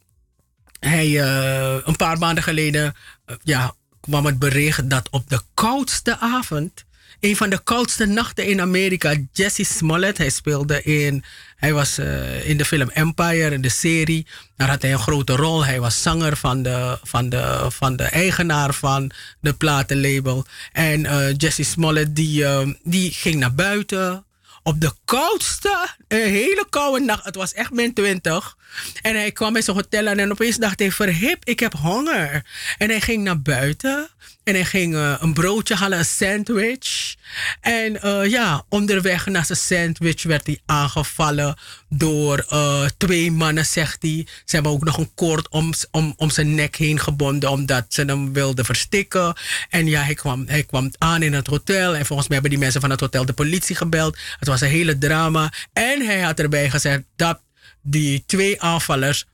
hij 0.80 1.08
uh, 1.08 1.78
een 1.84 1.96
paar 1.96 2.18
maanden 2.18 2.44
geleden 2.44 2.96
ja, 3.44 3.74
kwam 4.00 4.26
het 4.26 4.40
bericht 4.40 4.90
dat 4.90 5.10
op 5.10 5.30
de 5.30 5.42
koudste 5.54 6.18
avond 6.18 6.86
een 7.22 7.36
van 7.36 7.50
de 7.50 7.60
koudste 7.64 8.06
nachten 8.06 8.46
in 8.46 8.62
Amerika. 8.62 9.16
Jesse 9.32 9.64
Smollett, 9.64 10.18
hij 10.18 10.30
speelde 10.30 10.82
in, 10.82 11.24
hij 11.56 11.74
was 11.74 12.00
uh, 12.00 12.50
in 12.50 12.58
de 12.58 12.66
film 12.66 12.90
Empire, 12.90 13.54
in 13.54 13.62
de 13.62 13.70
serie. 13.70 14.28
Daar 14.56 14.70
had 14.70 14.82
hij 14.82 14.92
een 14.92 15.00
grote 15.00 15.36
rol. 15.36 15.66
Hij 15.66 15.80
was 15.80 16.02
zanger 16.02 16.38
van 16.38 16.64
de, 16.64 17.00
van 17.04 17.30
de, 17.30 17.66
van 17.70 17.96
de 17.96 18.04
eigenaar 18.04 18.74
van 18.74 19.12
de 19.40 19.54
platenlabel. 19.54 20.46
En 20.72 21.00
uh, 21.00 21.34
Jesse 21.38 21.64
Smollett, 21.64 22.16
die, 22.16 22.42
uh, 22.42 22.68
die 22.84 23.12
ging 23.12 23.36
naar 23.36 23.56
buiten. 23.56 24.26
Op 24.64 24.82
de 24.82 24.92
koudste, 25.06 25.88
een 26.08 26.30
hele 26.30 26.66
koude 26.70 27.06
nacht. 27.06 27.26
Het 27.26 27.36
was 27.36 27.54
echt 27.54 27.72
min 27.72 27.94
20. 27.94 28.58
En 29.02 29.16
hij 29.16 29.32
kwam 29.32 29.56
in 29.56 29.64
zijn 29.64 29.76
hotel 29.76 30.08
aan 30.08 30.18
en 30.18 30.32
opeens 30.32 30.58
dacht 30.58 30.80
hij: 30.80 30.92
Verhip, 30.92 31.46
ik 31.46 31.60
heb 31.60 31.74
honger. 31.74 32.46
En 32.78 32.90
hij 32.90 33.02
ging 33.02 33.24
naar 33.24 33.42
buiten. 33.42 34.10
En 34.44 34.54
hij 34.54 34.66
ging 34.66 34.94
uh, 34.94 35.16
een 35.20 35.34
broodje 35.34 35.76
halen, 35.76 35.98
een 35.98 36.06
sandwich. 36.06 37.16
En 37.60 38.00
uh, 38.06 38.26
ja, 38.30 38.64
onderweg 38.70 39.26
naar 39.26 39.46
zijn 39.46 39.58
sandwich 39.58 40.24
werd 40.24 40.46
hij 40.46 40.60
aangevallen 40.66 41.56
door 41.90 42.46
uh, 42.54 42.86
twee 42.98 43.32
mannen, 43.32 43.66
zegt 43.66 44.02
hij. 44.02 44.28
Ze 44.46 44.56
hebben 44.56 44.72
ook 44.72 44.84
nog 44.84 44.98
een 44.98 45.14
koord 45.16 45.50
om, 45.50 45.74
om, 45.92 46.14
om 46.18 46.30
zijn 46.30 46.56
nek 46.56 46.76
heen 46.76 47.00
gebonden, 47.00 47.50
omdat 47.50 47.86
ze 47.90 48.02
hem 48.02 48.34
wilden 48.34 48.66
verstikken. 48.66 49.34
En 49.70 49.88
ja, 49.88 50.02
hij 50.02 50.14
kwam, 50.14 50.44
hij 50.48 50.64
kwam 50.64 50.92
aan 50.98 51.22
in 51.22 51.34
het 51.34 51.48
hotel. 51.48 51.96
En 51.96 52.06
volgens 52.06 52.28
mij 52.28 52.38
hebben 52.38 52.50
die 52.50 52.60
mensen 52.60 52.82
van 52.82 52.90
het 52.90 53.00
hotel 53.00 53.26
de 53.26 53.34
politie 53.34 53.76
gebeld. 53.76 54.18
Het 54.40 54.48
was 54.48 54.62
een 54.62 54.68
hele 54.68 54.98
drama. 54.98 55.52
En 55.74 56.06
hij 56.06 56.22
had 56.22 56.40
erbij 56.40 56.70
gezegd 56.70 57.02
dat 57.16 57.40
die 57.82 58.24
twee 58.26 58.62
aanvallers 58.62 59.26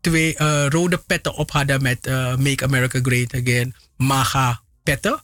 twee 0.00 0.34
uh, 0.38 0.66
rode 0.68 0.98
petten 0.98 1.34
op 1.34 1.50
hadden 1.50 1.82
met 1.82 2.06
uh, 2.06 2.36
Make 2.36 2.64
America 2.64 2.98
Great 3.02 3.34
Again, 3.34 3.74
MAGA 3.96 4.60
petten. 4.82 5.22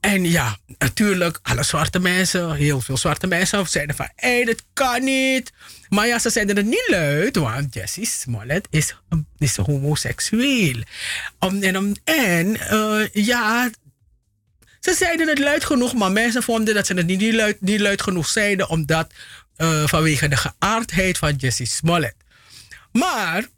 En 0.00 0.24
ja, 0.24 0.56
natuurlijk, 0.78 1.38
alle 1.42 1.62
zwarte 1.62 1.98
mensen, 1.98 2.54
heel 2.54 2.80
veel 2.80 2.96
zwarte 2.96 3.26
mensen 3.26 3.68
zeiden 3.68 3.96
van, 3.96 4.08
hé, 4.16 4.34
hey, 4.34 4.44
dit 4.44 4.64
kan 4.72 5.04
niet. 5.04 5.52
Maar 5.88 6.06
ja, 6.06 6.18
ze 6.18 6.30
zeiden 6.30 6.56
het 6.56 6.66
niet 6.66 6.86
luid, 6.88 7.36
want 7.36 7.74
Jesse 7.74 8.04
Smollett 8.04 8.66
is, 8.70 8.94
is 9.38 9.56
homoseksueel. 9.56 10.76
En 11.38 11.96
en 12.04 12.56
uh, 12.72 13.06
ja, 13.12 13.70
ze 14.80 14.94
zeiden 14.94 15.28
het 15.28 15.38
luid 15.38 15.64
genoeg, 15.64 15.94
maar 15.94 16.12
mensen 16.12 16.42
vonden 16.42 16.74
dat 16.74 16.86
ze 16.86 16.94
het 16.94 17.06
niet 17.06 17.34
luid, 17.34 17.60
niet 17.60 17.80
luid 17.80 18.02
genoeg 18.02 18.28
zeiden, 18.28 18.68
omdat 18.68 19.12
uh, 19.60 19.86
vanwege 19.86 20.28
de 20.28 20.36
geaardheid 20.36 21.18
van 21.18 21.34
Jesse 21.34 21.64
Smollett. 21.64 22.14
Maar 22.92 23.48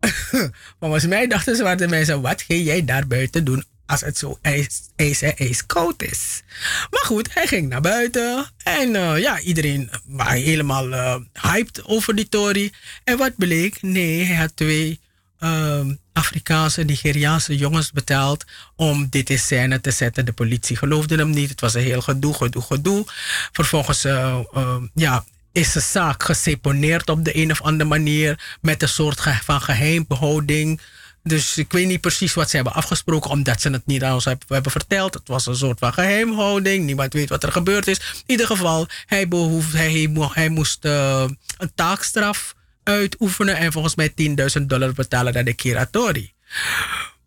volgens 0.80 1.06
mij 1.06 1.26
dachten 1.26 1.56
zwarte 1.56 1.86
mensen: 1.86 2.20
wat 2.20 2.42
ga 2.42 2.54
jij 2.54 2.84
daar 2.84 3.06
buiten 3.06 3.44
doen 3.44 3.64
als 3.86 4.00
het 4.00 4.18
zo 4.18 4.38
ijs, 4.42 4.80
ijs, 4.96 5.22
ijskoud 5.22 6.02
is? 6.02 6.42
Maar 6.90 7.04
goed, 7.04 7.34
hij 7.34 7.46
ging 7.46 7.68
naar 7.68 7.80
buiten 7.80 8.50
en 8.64 8.94
uh, 8.94 9.18
ja, 9.18 9.40
iedereen 9.40 9.90
was 10.04 10.32
helemaal 10.32 10.88
uh, 10.88 11.16
hyped 11.32 11.84
over 11.84 12.14
die 12.14 12.28
Tory. 12.28 12.72
En 13.04 13.18
wat 13.18 13.36
bleek? 13.36 13.82
Nee, 13.82 14.24
hij 14.24 14.36
had 14.36 14.56
twee 14.56 15.00
uh, 15.40 15.80
Afrikaanse, 16.12 16.82
Nigeriaanse 16.82 17.56
jongens 17.56 17.92
betaald 17.92 18.44
om 18.76 19.06
dit 19.10 19.30
in 19.30 19.38
scène 19.38 19.80
te 19.80 19.90
zetten. 19.90 20.24
De 20.24 20.32
politie 20.32 20.76
geloofde 20.76 21.16
hem 21.16 21.30
niet. 21.30 21.50
Het 21.50 21.60
was 21.60 21.74
een 21.74 21.82
heel 21.82 22.00
gedoe, 22.00 22.34
gedoe, 22.34 22.62
gedoe. 22.62 23.04
Vervolgens, 23.52 24.04
uh, 24.04 24.38
uh, 24.54 24.76
ja, 24.94 25.24
is 25.52 25.72
de 25.72 25.80
zaak 25.80 26.22
geseponeerd 26.22 27.10
op 27.10 27.24
de 27.24 27.36
een 27.36 27.50
of 27.50 27.62
andere 27.62 27.88
manier 27.88 28.56
met 28.60 28.82
een 28.82 28.88
soort 28.88 29.20
van 29.42 29.60
geheimbehouding. 29.60 30.80
Dus 31.22 31.58
ik 31.58 31.72
weet 31.72 31.86
niet 31.86 32.00
precies 32.00 32.34
wat 32.34 32.50
ze 32.50 32.56
hebben 32.56 32.74
afgesproken, 32.74 33.30
omdat 33.30 33.60
ze 33.60 33.70
het 33.70 33.86
niet 33.86 34.02
aan 34.02 34.14
ons 34.14 34.24
hebben 34.24 34.70
verteld. 34.70 35.14
Het 35.14 35.28
was 35.28 35.46
een 35.46 35.56
soort 35.56 35.78
van 35.78 35.92
geheimhouding. 35.92 36.84
Niemand 36.84 37.12
weet 37.12 37.28
wat 37.28 37.42
er 37.42 37.52
gebeurd 37.52 37.86
is. 37.86 37.98
In 37.98 38.22
ieder 38.26 38.46
geval, 38.46 38.86
hij, 39.06 39.26
hij, 39.72 40.10
hij 40.32 40.48
moest 40.48 40.84
uh, 40.84 41.24
een 41.58 41.72
taakstraf 41.74 42.54
uitoefenen 42.88 43.56
en 43.56 43.72
volgens 43.72 43.94
mij 43.94 44.12
10.000 44.58 44.62
dollar 44.66 44.92
betalen 44.92 45.32
naar 45.32 45.44
de 45.44 45.54
curatori. 45.54 46.32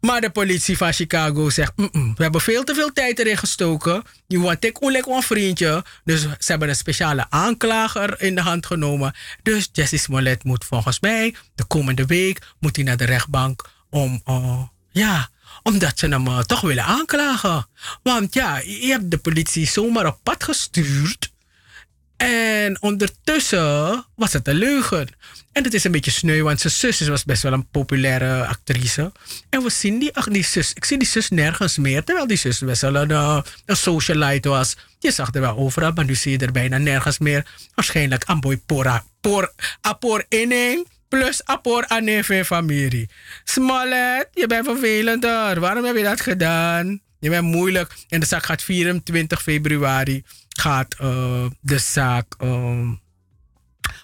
Maar 0.01 0.22
de 0.22 0.30
politie 0.30 0.78
van 0.78 0.93
Chicago 0.93 1.49
zegt: 1.49 1.72
"Mm-mm, 1.76 2.14
we 2.16 2.24
hebben 2.24 2.41
veel 2.41 2.64
te 2.64 2.74
veel 2.74 2.93
tijd 2.93 3.20
erin 3.20 3.38
gestoken. 3.38 4.03
Je 4.28 4.39
want 4.39 4.66
ik 4.66 4.84
oelek 4.84 5.05
een 5.05 5.22
vriendje. 5.22 5.86
Dus 6.03 6.22
ze 6.22 6.51
hebben 6.51 6.70
een 6.70 6.76
speciale 6.76 7.26
aanklager 7.30 8.22
in 8.22 8.36
de 8.36 8.41
hand 8.41 8.66
genomen. 8.66 9.14
Dus 9.43 9.70
Jesse 9.72 9.97
Smollett 9.97 10.43
moet 10.43 10.66
volgens 10.66 10.99
mij 10.99 11.36
de 11.55 11.64
komende 11.64 12.05
week 12.05 12.41
moet 12.59 12.76
hij 12.76 12.86
naar 12.86 12.97
de 12.97 13.05
rechtbank 13.05 13.70
om, 13.89 14.22
eh, 14.26 14.62
ja, 14.91 15.30
omdat 15.64 15.99
ze 15.99 16.07
hem 16.07 16.28
eh, 16.28 16.39
toch 16.39 16.62
willen 16.62 16.84
aanklagen. 16.84 17.68
Want 18.03 18.34
ja, 18.34 18.57
je 18.57 18.88
hebt 18.88 19.12
de 19.12 19.18
politie 19.18 19.68
zomaar 19.68 20.07
op 20.07 20.20
pad 20.24 20.43
gestuurd. 20.43 21.32
En 22.22 22.82
ondertussen 22.82 24.05
was 24.15 24.34
het 24.34 24.47
een 24.47 24.55
leugen. 24.55 25.07
En 25.51 25.63
het 25.63 25.74
is 25.74 25.84
een 25.84 25.91
beetje 25.91 26.11
sneu, 26.11 26.41
want 26.41 26.59
zijn 26.59 26.93
zus 26.93 27.07
was 27.07 27.24
best 27.24 27.43
wel 27.43 27.53
een 27.53 27.67
populaire 27.67 28.45
actrice. 28.45 29.11
En 29.49 29.63
we 29.63 29.69
zien 29.69 29.99
die, 29.99 30.11
die 30.30 30.43
zus, 30.43 30.74
ik 30.74 30.86
zie 30.86 30.97
die 30.97 31.07
zus 31.07 31.30
nergens 31.30 31.78
meer. 31.78 32.03
Terwijl 32.03 32.28
die 32.28 32.38
zus 32.38 32.59
best 32.59 32.82
wel 32.82 32.95
een, 32.95 33.11
eh, 33.11 33.41
een 33.65 33.76
socialite 33.76 34.49
was. 34.49 34.78
Je 34.99 35.11
zag 35.11 35.34
er 35.34 35.41
wel 35.41 35.57
overal, 35.57 35.91
maar 35.91 36.05
nu 36.05 36.15
zie 36.15 36.32
je 36.32 36.38
er 36.38 36.51
bijna 36.51 36.78
nergens 36.78 37.19
meer. 37.19 37.45
Waarschijnlijk 37.76 38.24
Amboy 38.24 38.57
Pora, 38.57 39.03
por, 39.22 39.53
Apor 39.82 40.26
inning 40.30 40.88
plus 41.09 41.45
Apor 41.45 41.88
Aneve 41.88 42.45
familie. 42.45 43.09
Smallet, 43.43 44.28
je 44.34 44.47
bent 44.47 44.65
vervelender. 44.65 45.59
Waarom 45.59 45.84
heb 45.84 45.95
je 45.95 46.03
dat 46.03 46.22
gedaan? 46.22 47.01
Je 47.19 47.30
bent 47.30 47.43
moeilijk. 47.43 47.93
En 48.09 48.19
de 48.19 48.26
zaak 48.26 48.45
gaat 48.45 48.61
24 48.61 49.41
februari. 49.41 50.24
Gaat 50.59 50.93
eh, 50.93 51.45
de 51.61 51.77
zaak. 51.77 52.35
eh, 52.37 52.89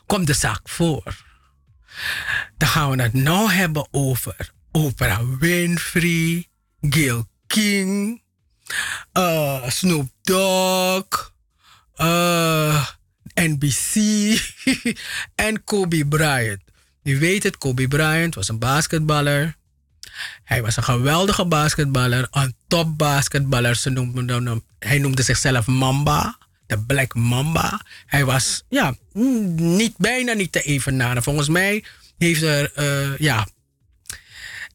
komt 0.05 0.27
de 0.27 0.33
zaak 0.33 0.69
voor. 0.69 1.25
Dan 2.57 2.69
gaan 2.69 2.89
we 2.91 3.01
het 3.01 3.13
nou 3.13 3.51
hebben 3.51 3.87
over 3.91 4.51
Oprah 4.71 5.39
Winfrey, 5.39 6.47
Gil 6.81 7.27
King, 7.47 8.21
eh, 9.11 9.69
Snoop 9.69 10.09
Dogg, 10.21 11.33
eh, 11.95 12.87
NBC 13.33 13.95
en 15.35 15.63
Kobe 15.63 16.05
Bryant. 16.07 16.61
U 17.03 17.19
weet 17.19 17.43
het, 17.43 17.57
Kobe 17.57 17.87
Bryant 17.87 18.35
was 18.35 18.47
een 18.47 18.59
basketballer. 18.59 19.56
Hij 20.43 20.61
was 20.61 20.77
een 20.77 20.83
geweldige 20.83 21.45
basketballer, 21.45 22.27
een 22.31 22.55
top 22.67 22.97
basketballer. 22.97 23.75
Ze 23.75 24.61
hij 24.79 24.97
noemde 24.97 25.23
zichzelf 25.23 25.65
Mamba, 25.65 26.37
de 26.65 26.79
Black 26.79 27.15
Mamba. 27.15 27.81
Hij 28.05 28.25
was 28.25 28.63
ja, 28.69 28.95
niet, 29.55 29.97
bijna 29.97 30.33
niet 30.33 30.51
te 30.51 30.61
evenaren. 30.61 31.23
Volgens 31.23 31.49
mij 31.49 31.83
heeft 32.17 32.41
er, 32.41 32.71
eh, 32.75 33.17
ja. 33.17 33.47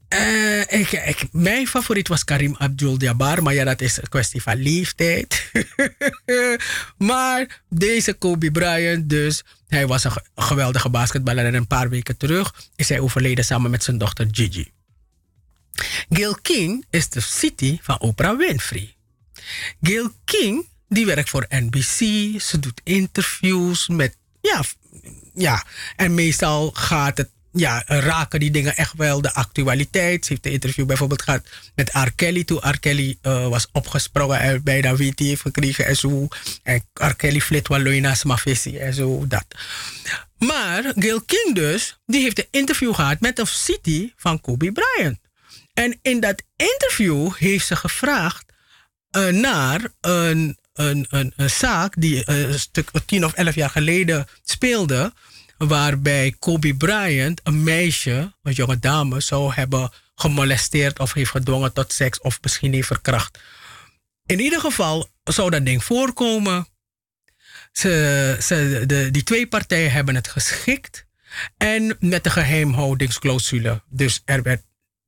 Eh, 0.08 0.60
ik, 0.60 0.92
ik, 0.92 1.28
mijn 1.32 1.66
favoriet 1.66 2.08
was 2.08 2.24
Karim 2.24 2.54
Abdul-Jabbar, 2.58 3.42
maar 3.42 3.54
ja, 3.54 3.64
dat 3.64 3.80
is 3.80 3.96
een 3.96 4.08
kwestie 4.08 4.42
van 4.42 4.62
leeftijd. 4.62 5.50
maar 6.98 7.62
deze 7.68 8.12
Kobe 8.12 8.50
Bryant, 8.50 9.08
dus, 9.08 9.42
hij 9.68 9.86
was 9.86 10.04
een 10.04 10.12
ge- 10.12 10.24
geweldige 10.34 10.88
basketballer 10.88 11.44
en 11.44 11.54
een 11.54 11.66
paar 11.66 11.88
weken 11.88 12.16
terug 12.16 12.54
is 12.76 12.88
hij 12.88 13.00
overleden 13.00 13.44
samen 13.44 13.70
met 13.70 13.84
zijn 13.84 13.98
dochter 13.98 14.26
Gigi. 14.30 14.70
Gail 16.10 16.34
King 16.42 16.84
is 16.90 17.08
de 17.08 17.20
city 17.20 17.78
van 17.82 18.00
Oprah 18.00 18.38
Winfrey. 18.38 18.94
Gail 19.82 20.10
King, 20.24 20.66
die 20.88 21.06
werkt 21.06 21.30
voor 21.30 21.46
NBC. 21.48 21.98
Ze 22.40 22.58
doet 22.60 22.80
interviews 22.84 23.88
met, 23.88 24.16
ja, 24.40 24.64
ja. 25.34 25.64
En 25.96 26.14
meestal 26.14 26.70
gaat 26.70 27.18
het, 27.18 27.30
ja, 27.52 27.82
raken 27.86 28.40
die 28.40 28.50
dingen 28.50 28.76
echt 28.76 28.92
wel 28.96 29.20
de 29.20 29.34
actualiteit. 29.34 30.24
Ze 30.24 30.32
heeft 30.32 30.46
een 30.46 30.52
interview 30.52 30.86
bijvoorbeeld 30.86 31.22
gehad 31.22 31.48
met 31.74 31.90
R. 31.92 32.12
Kelly. 32.14 32.44
Toen 32.44 32.70
R. 32.70 32.78
Kelly 32.80 33.18
eh, 33.22 33.48
was 33.48 33.68
opgesprongen 33.72 34.40
en 34.40 34.62
bijna 34.62 34.96
weet 34.96 35.18
heeft 35.18 35.40
gekregen 35.40 35.86
en 35.86 35.96
zo. 35.96 36.28
En 36.62 36.84
R. 36.94 37.14
Kelly 37.14 37.40
flit 37.40 37.68
wel 37.68 37.80
loina's 37.80 38.24
mafissi 38.24 38.78
en 38.78 38.94
zo, 38.94 39.26
dat. 39.26 39.46
Maar 40.38 40.92
Gail 40.96 41.20
King 41.20 41.54
dus, 41.54 41.98
die 42.06 42.22
heeft 42.22 42.38
een 42.38 42.48
interview 42.50 42.94
gehad 42.94 43.20
met 43.20 43.38
een 43.38 43.46
city 43.46 44.12
van 44.16 44.40
Kobe 44.40 44.72
Bryant. 44.72 45.18
En 45.74 45.98
in 46.02 46.20
dat 46.20 46.42
interview 46.56 47.34
heeft 47.34 47.66
ze 47.66 47.76
gevraagd 47.76 48.52
eh, 49.10 49.28
naar 49.28 49.80
een, 50.00 50.58
een, 50.72 51.06
een, 51.08 51.50
zaak 51.50 51.94
die 51.98 52.24
eh, 52.24 52.40
een 52.40 52.58
stuk 52.58 52.90
tien 53.06 53.24
of 53.24 53.32
elf 53.32 53.54
jaar 53.54 53.70
geleden 53.70 54.26
speelde. 54.42 55.12
Waarbij 55.58 56.34
Kobe 56.38 56.74
Bryant 56.74 57.40
een 57.42 57.62
meisje, 57.62 58.34
een 58.42 58.52
jonge 58.52 58.78
dame, 58.78 59.20
zou 59.20 59.52
hebben 59.54 59.90
gemolesteerd 60.14 60.98
of 60.98 61.12
heeft 61.12 61.30
gedwongen 61.30 61.72
tot 61.72 61.92
seks 61.92 62.20
of 62.20 62.38
misschien 62.42 62.72
heeft 62.72 62.86
verkracht. 62.86 63.38
In 64.26 64.40
ieder 64.40 64.60
geval 64.60 65.10
zou 65.24 65.50
dat 65.50 65.64
ding 65.64 65.84
voorkomen. 65.84 66.66
Ze, 67.72 68.36
ze, 68.40 68.82
de, 68.86 69.10
die 69.10 69.22
twee 69.22 69.46
partijen 69.46 69.92
hebben 69.92 70.14
het 70.14 70.28
geschikt. 70.28 71.06
En 71.56 71.96
met 72.00 72.24
de 72.24 72.30
geheimhoudingsclausule. 72.30 73.82
Dus 73.88 74.22
er 74.24 74.42
werd 74.42 74.62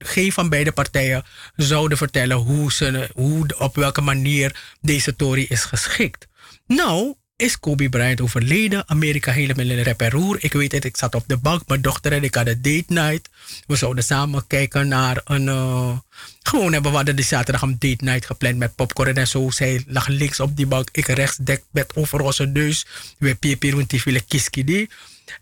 geen 0.05 0.33
van 0.33 0.49
beide 0.49 0.73
partijen 0.73 1.25
zouden 1.57 1.99
vertellen 1.99 2.37
hoe 2.37 2.73
ze, 2.73 3.11
hoe, 3.15 3.59
op 3.59 3.77
welke 3.77 4.01
manier 4.01 4.57
deze 4.81 5.17
Tory 5.17 5.47
is 5.49 5.65
geschikt. 5.65 6.27
Nou 6.67 7.15
is 7.37 7.61
Kobe 7.61 7.89
Bryant 7.89 8.21
overleden. 8.21 8.89
Amerika 8.89 9.33
helemaal 9.33 9.65
in 9.65 9.81
rep 9.81 10.01
en 10.01 10.11
roer. 10.11 10.37
Ik 10.41 10.53
weet 10.53 10.73
het, 10.73 10.85
ik 10.85 10.97
zat 10.97 11.15
op 11.15 11.25
de 11.27 11.37
bank. 11.37 11.63
Mijn 11.67 11.83
dochter 11.83 12.13
en 12.13 12.25
ik 12.25 12.35
hadden 12.35 12.63
date 12.63 12.85
night. 12.87 13.29
We 13.67 13.77
zouden 13.77 14.05
samen 14.05 14.47
kijken 14.47 14.89
naar 14.89 15.21
een... 15.25 15.49
eh, 15.49 15.99
gewoon 16.43 16.73
hebben 16.73 16.91
we 16.91 16.97
hadden 16.97 17.17
die 17.17 17.25
zaterdag 17.25 17.63
een 17.63 17.77
date 17.79 18.05
night 18.05 18.27
gepland 18.27 18.57
met 18.57 18.75
popcorn 18.75 19.17
en 19.17 19.29
zo. 19.29 19.51
Zij 19.51 19.85
lag 19.87 20.07
links 20.07 20.41
op 20.41 20.57
die 20.57 20.67
bank, 20.67 20.89
ik 20.93 21.07
rechts, 21.07 21.37
dekbed 21.37 21.97
over 21.97 22.21
onze 22.21 22.47
neus. 22.47 22.87
We 23.19 23.35
piepen 23.35 23.85
die 23.87 24.01
viele 24.01 24.21
kiski 24.21 24.65
die. 24.65 24.91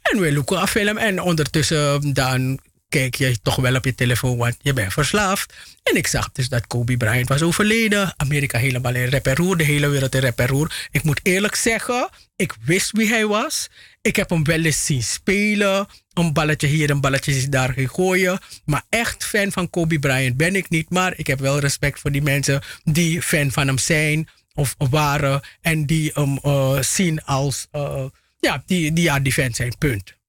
En 0.02 0.20
we 0.20 0.32
loeken 0.32 0.60
een 0.60 0.68
film. 0.68 0.96
En 0.96 1.20
ondertussen 1.20 2.12
dan 2.12 2.58
kijk 2.92 3.14
je 3.14 3.40
toch 3.42 3.56
wel 3.56 3.74
op 3.74 3.84
je 3.84 3.94
telefoon, 3.94 4.36
want 4.36 4.56
je 4.60 4.72
bent 4.72 4.92
verslaafd. 4.92 5.54
En 5.82 5.96
ik 5.96 6.06
zag 6.06 6.32
dus 6.32 6.48
dat 6.48 6.66
Kobe 6.66 6.96
Bryant 6.96 7.28
was 7.28 7.42
overleden. 7.42 8.14
Amerika 8.16 8.58
helemaal 8.58 8.94
in 8.94 9.04
rep 9.04 9.26
roer, 9.26 9.56
de 9.56 9.64
hele 9.64 9.88
wereld 9.88 10.14
in 10.14 10.20
rep 10.20 10.38
roer. 10.38 10.88
Ik 10.90 11.02
moet 11.02 11.20
eerlijk 11.22 11.54
zeggen, 11.54 12.08
ik 12.36 12.54
wist 12.64 12.90
wie 12.90 13.08
hij 13.08 13.26
was. 13.26 13.70
Ik 14.02 14.16
heb 14.16 14.30
hem 14.30 14.44
wel 14.44 14.60
eens 14.60 14.84
zien 14.84 15.02
spelen. 15.02 15.86
Een 16.12 16.32
balletje 16.32 16.66
hier, 16.66 16.90
een 16.90 17.00
balletje 17.00 17.48
daar 17.48 17.74
gooien. 17.76 18.38
Maar 18.64 18.82
echt 18.88 19.24
fan 19.24 19.52
van 19.52 19.70
Kobe 19.70 19.98
Bryant 19.98 20.36
ben 20.36 20.56
ik 20.56 20.68
niet. 20.68 20.90
Maar 20.90 21.12
ik 21.16 21.26
heb 21.26 21.38
wel 21.38 21.58
respect 21.58 22.00
voor 22.00 22.12
die 22.12 22.22
mensen 22.22 22.62
die 22.84 23.22
fan 23.22 23.50
van 23.50 23.66
hem 23.66 23.78
zijn 23.78 24.28
of 24.54 24.74
waren. 24.78 25.40
En 25.60 25.86
die 25.86 26.10
hem 26.14 26.38
eh, 26.42 26.80
zien 26.80 27.24
als, 27.24 27.66
eh, 27.70 28.04
ja, 28.40 28.62
die, 28.66 28.92
die, 28.92 29.04
ja, 29.04 29.20
die 29.20 29.32
fan 29.32 29.54
zijn, 29.54 29.78
punt. 29.78 30.20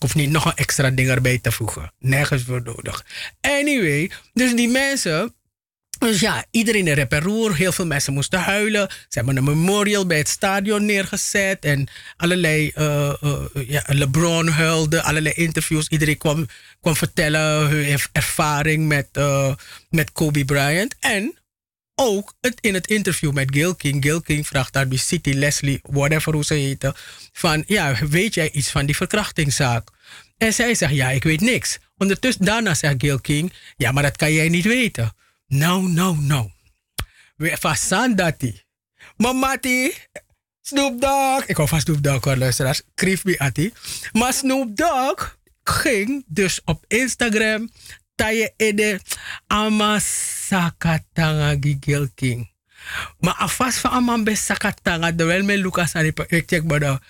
Hoef 0.00 0.14
niet 0.14 0.30
nog 0.30 0.44
een 0.44 0.54
extra 0.54 0.90
ding 0.90 1.08
erbij 1.08 1.38
te 1.38 1.52
voegen. 1.52 1.92
Nergens 1.98 2.42
voor 2.42 2.62
nodig. 2.62 3.04
Anyway, 3.40 4.10
dus 4.32 4.54
die 4.54 4.68
mensen. 4.68 5.34
Dus 5.98 6.20
ja, 6.20 6.44
iedereen 6.50 6.86
in 6.86 6.94
rep 6.94 7.12
en 7.12 7.20
roer. 7.20 7.56
Heel 7.56 7.72
veel 7.72 7.86
mensen 7.86 8.12
moesten 8.12 8.40
huilen. 8.40 8.88
Ze 8.90 9.18
hebben 9.18 9.36
een 9.36 9.44
memorial 9.44 10.06
bij 10.06 10.18
het 10.18 10.28
stadion 10.28 10.84
neergezet. 10.84 11.64
En 11.64 11.88
allerlei. 12.16 12.70
eh, 12.74 13.08
eh, 13.22 13.44
ja, 13.66 13.82
LeBron 13.86 14.48
huilde. 14.48 15.02
Allerlei 15.02 15.34
interviews. 15.34 15.88
Iedereen 15.88 16.18
kwam, 16.18 16.46
kwam 16.80 16.96
vertellen 16.96 17.68
hun 17.68 17.84
erv- 17.84 18.06
ervaring 18.12 18.86
met, 18.88 19.08
eh, 19.12 19.54
met 19.90 20.12
Kobe 20.12 20.44
Bryant. 20.44 20.94
En 21.00 21.38
ook 22.00 22.34
in 22.60 22.74
het 22.74 22.86
interview 22.86 23.32
met 23.32 23.54
Gil 23.54 23.74
King. 23.74 24.02
Gil 24.04 24.20
King 24.20 24.46
vraagt 24.46 24.90
die 24.90 24.98
City 24.98 25.32
Leslie, 25.32 25.80
whatever 25.82 26.32
hoe 26.32 26.44
ze 26.44 26.54
heette. 26.54 26.94
Van 27.32 27.64
ja, 27.66 28.06
weet 28.08 28.34
jij 28.34 28.50
iets 28.50 28.70
van 28.70 28.86
die 28.86 28.96
verkrachtingszaak? 28.96 29.88
En 30.38 30.52
zij 30.52 30.74
zegt 30.74 30.94
ja, 30.94 31.10
ik 31.10 31.22
weet 31.22 31.40
niks. 31.40 31.78
Ondertussen, 31.98 32.44
daarna 32.44 32.74
zegt 32.74 32.94
Gil 32.98 33.20
King, 33.20 33.52
ja, 33.76 33.92
maar 33.92 34.02
dat 34.02 34.16
kan 34.16 34.32
jij 34.32 34.48
niet 34.48 34.64
weten. 34.64 35.14
Nou, 35.46 35.88
nou, 35.88 36.18
nou. 36.18 36.50
We 37.36 37.56
fasan 37.56 38.14
dati. 38.14 38.62
Mamati, 39.16 39.92
Snoop 40.60 41.00
Dogg. 41.00 41.46
Ik 41.46 41.56
hou 41.56 41.68
van 41.68 41.80
Snoop 41.80 42.02
Dogg 42.02 42.24
hoor, 42.24 42.36
luisteraars. 42.36 42.82
Krief 42.94 43.24
me 43.24 43.38
ati. 43.38 43.72
Maar 44.12 44.32
Snoop 44.32 44.76
Dogg 44.76 45.36
ging 45.62 46.24
dus 46.26 46.60
op 46.64 46.84
Instagram 46.88 47.70
taye 48.14 48.52
ede 48.56 49.00
ama 49.46 49.98
sakatanga 50.50 51.56
gigel 51.60 52.08
king. 52.14 52.48
Maar 53.18 53.34
afas 53.34 53.76
van 53.76 53.90
aman 53.90 54.24
be 54.24 54.34
sakatanga, 54.34 55.14
terwijl 55.16 55.44
mijn 55.44 55.58
Lucas 55.58 55.94
aan 55.94 56.04
ik 56.04 56.42
check 56.46 56.78
dan. 56.80 57.00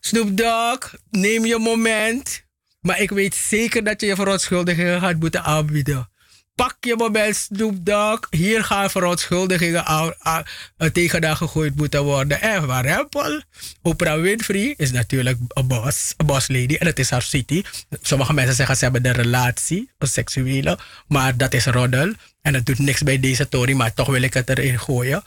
Snoop 0.00 0.36
Dogg, 0.36 0.94
neem 1.10 1.44
je 1.46 1.58
moment. 1.58 2.46
Maar 2.80 3.00
ik 3.00 3.10
weet 3.10 3.34
zeker 3.34 3.84
dat 3.84 4.00
je 4.00 4.06
je 4.06 4.14
verontschuldigingen 4.14 5.00
gaat 5.00 5.20
moeten 5.20 5.42
aanbieden. 5.44 6.08
pak 6.54 6.76
je 6.80 6.96
mobiel 6.96 7.34
Snoop 7.34 7.76
Dogg. 7.86 8.20
Hier 8.30 8.64
gaan 8.64 8.90
verontschuldigingen 8.90 9.84
aan, 9.84 10.12
aan, 10.18 10.42
aan- 10.76 10.92
tegen 10.92 11.24
haar 11.24 11.36
gegooid 11.36 11.76
moeten 11.76 12.02
worden. 12.02 12.40
En 12.40 12.66
waar 12.66 12.98
Apple, 12.98 13.42
Oprah 13.82 14.20
Winfrey 14.20 14.74
is 14.76 14.90
natuurlijk 14.92 15.38
een 15.48 15.66
boss, 15.66 16.14
een 16.16 16.26
boss 16.26 16.48
lady. 16.48 16.74
En 16.74 16.86
het 16.86 16.98
is 16.98 17.10
haar 17.10 17.22
city. 17.22 17.62
Sommige 18.02 18.32
mensen 18.32 18.54
zeggen 18.54 18.76
ze 18.76 18.84
hebben 18.84 19.06
een 19.06 19.12
relatie, 19.12 19.90
een 19.98 20.08
seksuele. 20.08 20.78
Maar 21.08 21.36
dat 21.36 21.54
is 21.54 21.66
roddel. 21.66 22.12
En 22.48 22.54
dat 22.54 22.66
doet 22.66 22.78
niks 22.78 23.02
bij 23.02 23.20
deze 23.20 23.48
Tory, 23.48 23.72
maar 23.72 23.94
toch 23.94 24.06
wil 24.06 24.22
ik 24.22 24.34
het 24.34 24.48
erin 24.48 24.80
gooien. 24.80 25.24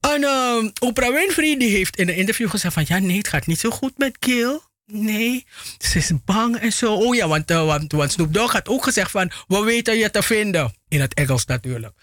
En 0.00 0.24
ehm, 0.24 0.68
Oprah 0.78 1.14
Winfrey 1.14 1.56
die 1.58 1.70
heeft 1.70 1.96
in 1.96 2.08
een 2.08 2.16
interview 2.16 2.50
gezegd 2.50 2.74
van... 2.74 2.84
ja, 2.86 2.98
nee, 2.98 3.16
het 3.16 3.28
gaat 3.28 3.46
niet 3.46 3.60
zo 3.60 3.70
goed 3.70 3.98
met 3.98 4.16
Gil. 4.20 4.62
Nee, 4.86 5.46
ze 5.78 5.98
is 5.98 6.10
bang 6.24 6.56
en 6.56 6.72
zo. 6.72 6.94
Oh 6.94 7.14
ja, 7.14 7.28
want, 7.28 7.50
want, 7.50 7.92
want 7.92 8.12
Snoop 8.12 8.34
Dogg 8.34 8.52
had 8.52 8.68
ook 8.68 8.84
gezegd 8.84 9.10
van... 9.10 9.30
we 9.48 9.62
weten 9.62 9.98
je 9.98 10.10
te 10.10 10.22
vinden. 10.22 10.74
In 10.88 11.00
het 11.00 11.14
Engels 11.14 11.44
natuurlijk. 11.44 11.94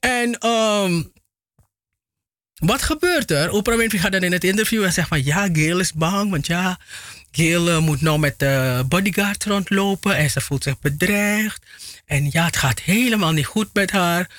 En 0.00 0.38
ehm, 0.38 1.02
wat 2.54 2.82
gebeurt 2.82 3.30
er? 3.30 3.50
Oprah 3.50 3.76
Winfrey 3.76 4.00
gaat 4.00 4.12
dan 4.12 4.22
in 4.22 4.32
het 4.32 4.44
interview 4.44 4.84
en 4.84 4.92
zegt 4.92 5.08
van... 5.08 5.24
ja, 5.24 5.48
Gail 5.52 5.78
is 5.78 5.92
bang, 5.92 6.30
want 6.30 6.46
ja... 6.46 6.80
Gail 7.36 7.68
eh, 7.68 7.78
moet 7.78 8.00
nou 8.00 8.18
met 8.18 8.38
de 8.38 8.84
bodyguard 8.88 9.44
rondlopen 9.44 10.16
en 10.16 10.30
ze 10.30 10.40
voelt 10.40 10.62
zich 10.62 10.78
bedreigd. 10.78 11.62
En 12.06 12.28
ja, 12.30 12.44
het 12.44 12.56
gaat 12.56 12.80
helemaal 12.80 13.32
niet 13.32 13.46
goed 13.46 13.68
met 13.72 13.90
haar. 13.90 14.30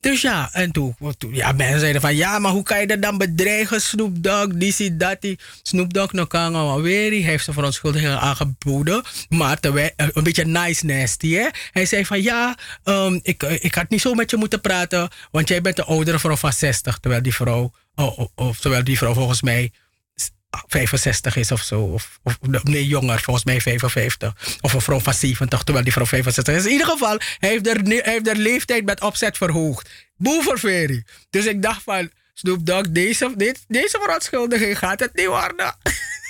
Dus 0.00 0.20
ja, 0.20 0.48
en 0.52 0.72
toen, 0.72 0.96
toen 1.18 1.34
ja, 1.34 1.52
mensen 1.52 1.80
zeiden 1.80 2.00
van 2.00 2.16
ja, 2.16 2.38
maar 2.38 2.52
hoe 2.52 2.62
kan 2.62 2.80
je 2.80 2.86
dat 2.86 3.02
dan 3.02 3.18
bedreigen, 3.18 3.80
Snoop 3.80 4.22
Dogg, 4.22 4.46
die, 4.46 4.96
dat, 4.96 5.20
die. 5.20 5.38
Snoop 5.62 5.92
Dogg 5.92 6.12
no 6.12 6.24
kan 6.24 6.54
alweer, 6.54 7.10
hij 7.10 7.20
heeft 7.20 7.44
zijn 7.44 7.56
verontschuldigingen 7.56 8.20
aangeboden, 8.20 9.02
maar 9.28 9.58
eh, 9.60 9.86
een 9.96 10.22
beetje 10.22 10.44
nice 10.44 10.86
nasty, 10.86 11.32
hè. 11.32 11.48
Hij 11.72 11.86
zei 11.86 12.04
van 12.04 12.22
ja, 12.22 12.56
ehm, 12.84 13.18
ik, 13.22 13.42
eh, 13.42 13.64
ik 13.64 13.74
had 13.74 13.88
niet 13.88 14.00
zo 14.00 14.14
met 14.14 14.30
je 14.30 14.36
moeten 14.36 14.60
praten, 14.60 15.08
want 15.30 15.48
jij 15.48 15.60
bent 15.60 15.76
de 15.76 15.84
oudere 15.84 16.18
vrouw 16.18 16.36
van 16.36 16.52
60, 16.52 16.98
terwijl 16.98 17.22
die 17.22 17.34
vrouw, 17.34 17.72
oh, 17.94 18.18
oh, 18.18 18.28
of 18.34 18.60
terwijl 18.60 18.84
die 18.84 18.98
vrouw 18.98 19.14
volgens 19.14 19.42
mij 19.42 19.72
65 20.66 21.36
is 21.36 21.52
of 21.52 21.62
zo. 21.62 21.80
Of, 21.80 22.18
nee, 22.62 22.86
jonger, 22.86 23.20
volgens 23.20 23.44
mij 23.44 23.60
55. 23.60 24.56
Of 24.60 24.72
een 24.72 24.80
vrouw 24.80 25.00
van 25.00 25.14
70, 25.14 25.62
terwijl 25.62 25.84
die 25.84 25.92
vrouw 25.92 26.06
65 26.06 26.54
is. 26.54 26.64
In 26.64 26.70
ieder 26.70 26.86
geval, 26.86 27.18
hij 27.38 27.48
heeft 27.48 27.66
hij 27.66 28.02
heeft 28.04 28.24
de 28.24 28.36
leeftijd 28.36 28.84
met 28.84 29.00
opzet 29.00 29.36
verhoogd. 29.36 29.90
Boeverferie. 30.16 31.04
Dus 31.30 31.46
ik 31.46 31.62
dacht 31.62 31.82
van, 31.82 32.10
Snoop 32.34 32.66
Dogg, 32.66 32.90
deze, 32.90 33.32
dit, 33.36 33.64
deze 33.68 33.98
verontschuldiging 34.02 34.78
gaat 34.78 35.00
het 35.00 35.14
niet 35.14 35.26
worden. 35.26 35.76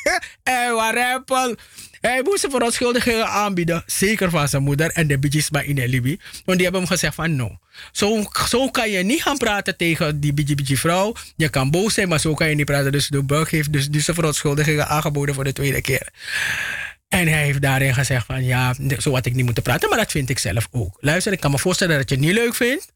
en 0.43 0.75
waar 0.75 1.15
Apple... 1.15 1.59
Hij 2.03 2.23
moest 2.23 2.47
verontschuldigingen 2.51 3.29
aanbieden. 3.29 3.83
Zeker 3.87 4.31
van 4.31 4.49
zijn 4.49 4.63
moeder 4.63 4.91
en 4.91 5.07
de 5.07 5.19
Bijisma 5.19 5.61
in 5.61 5.85
Libi. 5.85 6.19
Want 6.45 6.57
die 6.59 6.63
hebben 6.63 6.81
hem 6.81 6.91
gezegd 6.91 7.15
van 7.15 7.37
no. 7.37 7.59
Zo, 7.93 8.25
zo 8.49 8.71
kan 8.71 8.91
je 8.91 9.03
niet 9.03 9.23
gaan 9.23 9.37
praten 9.37 9.77
tegen 9.77 10.21
die 10.21 10.33
Biji 10.33 10.77
vrouw. 10.77 11.15
Je 11.37 11.49
kan 11.49 11.71
boos 11.71 11.95
zijn, 11.95 12.09
maar 12.09 12.21
zo 12.21 12.35
kan 12.35 12.49
je 12.49 12.55
niet 12.55 12.67
praten. 12.67 12.93
Dus 12.93 13.09
de 13.09 13.23
Bug 13.23 13.51
heeft 13.51 13.73
dus, 13.73 13.89
dus 13.89 14.05
verontschuldigingen 14.05 14.89
aangeboden 14.89 15.35
voor 15.35 15.45
de 15.45 15.53
tweede 15.53 15.81
keer. 15.81 16.09
En 17.09 17.29
hij 17.29 17.43
heeft 17.43 17.63
daarin 17.63 17.95
gezegd 17.95 18.27
van 18.27 18.45
ja, 18.45 18.75
zo 18.99 19.15
had 19.15 19.27
ik 19.27 19.35
niet 19.35 19.45
moeten 19.45 19.63
praten. 19.63 19.89
Maar 19.89 19.99
dat 19.99 20.11
vind 20.11 20.31
ik 20.31 20.39
zelf 20.39 20.69
ook. 20.71 20.97
Luister, 21.01 21.33
ik 21.33 21.41
kan 21.41 21.51
me 21.51 21.59
voorstellen 21.59 21.99
dat 21.99 22.09
je 22.09 22.15
het 22.15 22.25
niet 22.25 22.35
leuk 22.35 22.55
vindt. 22.55 22.93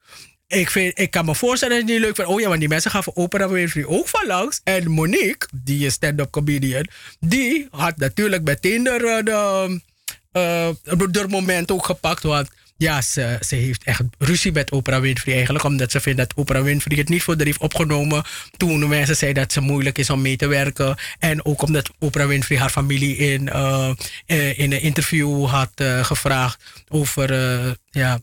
Ik, 0.48 0.70
vind, 0.70 0.98
ik 0.98 1.10
kan 1.10 1.24
me 1.24 1.34
voorstellen 1.34 1.74
dat 1.74 1.84
het 1.84 1.92
niet 1.94 2.04
leuk 2.04 2.14
vindt. 2.14 2.30
Oh 2.30 2.40
ja, 2.40 2.48
want 2.48 2.60
die 2.60 2.68
mensen 2.68 2.90
gaan 2.90 3.02
voor 3.02 3.12
Oprah 3.12 3.50
Winfrey 3.50 3.84
ook 3.84 4.08
van 4.08 4.26
langs. 4.26 4.60
En 4.64 4.90
Monique, 4.90 5.48
die 5.52 5.90
stand-up 5.90 6.30
comedian, 6.30 6.86
die 7.20 7.68
had 7.70 7.96
natuurlijk 7.96 8.44
meteen 8.44 8.84
de, 8.84 9.20
de, 9.24 9.80
uh, 10.32 11.06
de 11.10 11.28
moment 11.28 11.70
ook 11.70 11.84
gepakt. 11.84 12.22
Want 12.22 12.48
ja, 12.76 13.02
ze, 13.02 13.38
ze 13.40 13.54
heeft 13.54 13.84
echt 13.84 14.02
ruzie 14.18 14.52
met 14.52 14.70
Oprah 14.70 15.00
Winfrey 15.00 15.34
eigenlijk. 15.34 15.64
Omdat 15.64 15.90
ze 15.90 16.00
vindt 16.00 16.18
dat 16.18 16.34
Oprah 16.34 16.62
Winfrey 16.62 16.98
het 16.98 17.08
niet 17.08 17.22
voor 17.22 17.36
haar 17.36 17.46
heeft 17.46 17.60
opgenomen. 17.60 18.24
Toen 18.56 18.80
de 18.80 18.86
mensen 18.86 19.16
zeiden 19.16 19.42
dat 19.42 19.52
ze 19.52 19.60
moeilijk 19.60 19.98
is 19.98 20.10
om 20.10 20.22
mee 20.22 20.36
te 20.36 20.46
werken. 20.46 20.96
En 21.18 21.44
ook 21.44 21.62
omdat 21.62 21.90
Oprah 21.98 22.26
Winfrey 22.26 22.58
haar 22.58 22.70
familie 22.70 23.16
in, 23.16 23.46
uh, 23.46 23.92
in 24.58 24.72
een 24.72 24.80
interview 24.80 25.46
had 25.46 25.72
gevraagd 26.02 26.64
over 26.88 27.30
ja, 27.90 28.20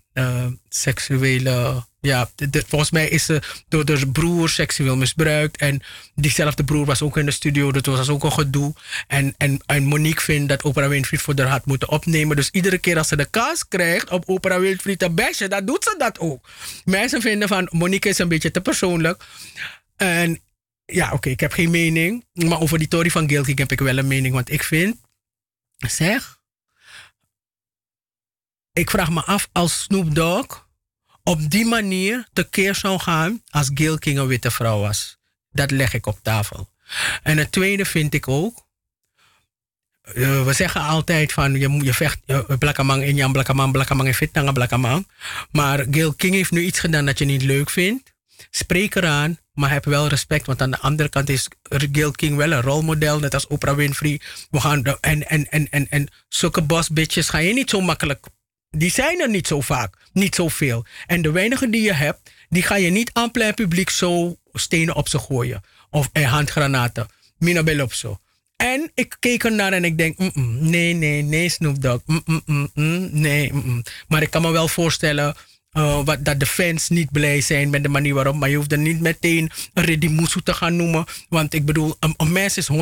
seksuele 0.70 1.84
ja, 2.04 2.30
volgens 2.68 2.91
mij 2.91 3.08
is 3.08 3.26
ze 3.26 3.41
door 3.68 3.86
de 3.86 4.12
broer 4.12 4.49
seksueel 4.49 4.95
misbruikt. 4.95 5.58
En 5.58 5.82
diezelfde 6.16 6.64
broer 6.64 6.86
was 6.86 7.01
ook 7.01 7.18
in 7.18 7.26
de 7.26 7.32
studio. 7.32 7.72
Dat 7.72 7.86
was 7.86 8.10
ook 8.10 8.24
een 8.24 8.32
gedoe. 8.32 8.74
En, 9.08 9.36
en, 9.38 9.84
Monique 9.84 10.22
vindt 10.22 10.49
dat 10.49 10.64
Oprah 10.64 10.89
Winfrey 10.89 11.20
voor 11.20 11.34
haar 11.38 11.47
had 11.47 11.66
moeten 11.66 11.89
opnemen. 11.89 12.36
Dus 12.36 12.49
iedere 12.49 12.78
keer 12.78 12.97
als 12.97 13.08
ze 13.08 13.16
de 13.16 13.26
kans 13.26 13.68
krijgt 13.68 14.10
om 14.10 14.22
Oprah 14.26 14.60
Winfrey 14.60 14.95
te 14.95 15.10
bashen, 15.10 15.49
dan 15.49 15.66
doet 15.66 15.84
ze 15.84 15.95
dat 15.97 16.20
ook. 16.20 16.49
Mensen 16.86 17.22
vinden 17.22 17.47
van 17.47 17.68
Monique 17.72 18.10
is 18.10 18.18
een 18.18 18.28
beetje 18.28 18.51
te 18.51 18.62
persoonlijk. 18.62 19.24
En 19.95 20.41
ja, 20.86 21.12
oké, 21.12 21.30
ik 21.30 21.39
heb 21.39 21.51
geen 21.51 21.72
mening. 21.72 22.26
Maar 22.34 22.60
over 22.60 22.78
die 22.78 22.88
Tory 22.88 23.10
van 23.10 23.30
Gilking 23.30 23.58
heb 23.58 23.72
ik 23.72 23.80
wel 23.80 23.97
een 23.97 24.08
mening. 24.08 24.34
Want 24.34 24.51
ik 24.51 24.64
vind, 24.64 24.95
zeg, 25.78 26.39
ik 28.74 28.89
vraag 28.89 29.10
me 29.10 29.22
af 29.22 29.49
als 29.51 29.82
Snoop 29.82 30.16
Dogg 30.16 30.62
op 31.24 31.50
die 31.50 31.66
manier 31.66 32.28
tekeer 32.34 32.76
zou 32.76 33.00
gaan 33.00 33.44
als 33.50 33.72
Gail 33.74 33.98
King 33.98 34.18
een 34.18 34.28
witte 34.28 34.52
vrouw 34.52 34.80
was. 34.80 35.18
Dat 35.52 35.72
leg 35.72 35.94
ik 35.94 36.06
op 36.06 36.20
tafel. 36.22 36.70
En 37.24 37.38
het 37.38 37.52
tweede 37.52 37.86
vind 37.86 38.14
ik 38.14 38.28
ook. 38.28 38.66
Uh, 40.14 40.46
we 40.46 40.54
zeggen 40.54 40.82
altijd 40.82 41.34
van 41.34 41.54
je, 41.54 41.70
je 41.70 41.94
vecht 41.94 42.20
uh, 42.26 42.40
blakkamang 42.60 43.04
in 43.04 43.16
Jan 43.16 43.32
blakkamang, 43.32 43.72
blakkamang 43.72 44.08
in 44.08 44.14
fit 44.14 44.54
blakkamang. 44.54 45.08
Maar 45.52 45.86
Gail 45.92 46.14
King 46.14 46.34
heeft 46.34 46.52
nu 46.52 46.62
iets 46.62 46.80
gedaan 46.80 47.06
dat 47.06 47.20
je 47.20 47.26
niet 47.26 47.42
leuk 47.42 47.70
vindt. 47.70 48.14
Spreek 48.50 48.96
eraan, 48.96 49.38
maar 49.54 49.72
heb 49.72 49.86
wel 49.86 50.08
respect. 50.08 50.46
Want 50.46 50.62
aan 50.62 50.72
de 50.72 50.80
andere 50.80 51.10
kant 51.10 51.30
is 51.30 51.48
Gail 51.92 52.12
King 52.12 52.36
wel 52.36 52.52
een 52.52 52.62
rolmodel, 52.62 53.20
net 53.20 53.34
als 53.34 53.48
Oprah 53.48 53.76
Winfrey. 53.76 54.22
We 54.50 54.60
gaan 54.60 54.84
en, 54.84 55.30
en, 55.30 55.50
en, 55.50 55.68
en, 55.70 55.90
en 55.90 56.08
zulke 56.30 56.62
boss 56.62 56.90
bitches 56.90 57.30
ga 57.30 57.38
je 57.38 57.54
niet 57.54 57.70
zo 57.70 57.82
makkelijk 57.82 58.26
die 58.78 58.92
zijn 58.92 59.22
er 59.22 59.30
niet 59.30 59.48
zo 59.48 59.62
vaak, 59.62 59.98
niet 60.14 60.36
zoveel. 60.36 60.86
En 61.06 61.22
de 61.22 61.32
weinigen 61.32 61.72
die 61.72 61.82
je 61.82 61.94
hebt, 61.94 62.32
die 62.50 62.64
ga 62.64 62.76
je 62.76 62.90
niet 62.90 63.10
aan 63.14 63.32
plein 63.32 63.54
publiek 63.54 63.90
zo 63.90 64.38
stenen 64.54 64.96
op 64.96 65.10
ze 65.10 65.20
gooien. 65.20 65.62
Of 65.90 66.10
eh, 66.12 66.32
handgranaten. 66.32 67.08
Minabel 67.38 67.82
op 67.82 67.94
zo. 67.94 68.18
En 68.56 68.92
ik 68.94 69.16
keek 69.20 69.44
ernaar 69.44 69.74
en 69.74 69.84
ik 69.84 69.98
denk, 69.98 70.18
nee, 70.60 70.94
nee, 70.94 71.22
nee, 71.22 71.50
Snoop 71.50 72.02
nee, 73.12 73.52
maar 74.08 74.22
ik 74.22 74.30
kan 74.30 74.42
me 74.42 74.52
wel 74.52 74.68
voorstellen 74.68 75.36
wat, 75.74 76.26
dat 76.26 76.40
de 76.40 76.46
fans 76.46 76.90
niet 76.90 77.12
blij 77.12 77.42
zijn 77.42 77.70
met 77.70 77.84
de 77.84 77.90
manier 77.90 78.14
waarop. 78.14 78.36
Maar 78.36 78.50
je 78.50 78.56
hoeft 78.56 78.72
er 78.72 78.78
niet 78.78 79.00
meteen 79.00 79.52
een 79.74 79.84
Redimusu 79.84 80.42
te 80.42 80.54
gaan 80.54 80.76
noemen. 80.76 81.06
Want 81.30 81.54
ik 81.54 81.66
bedoel, 81.66 81.96
een, 82.00 82.32
mens 82.32 82.58
is 82.58 82.70
100%. 82.72 82.76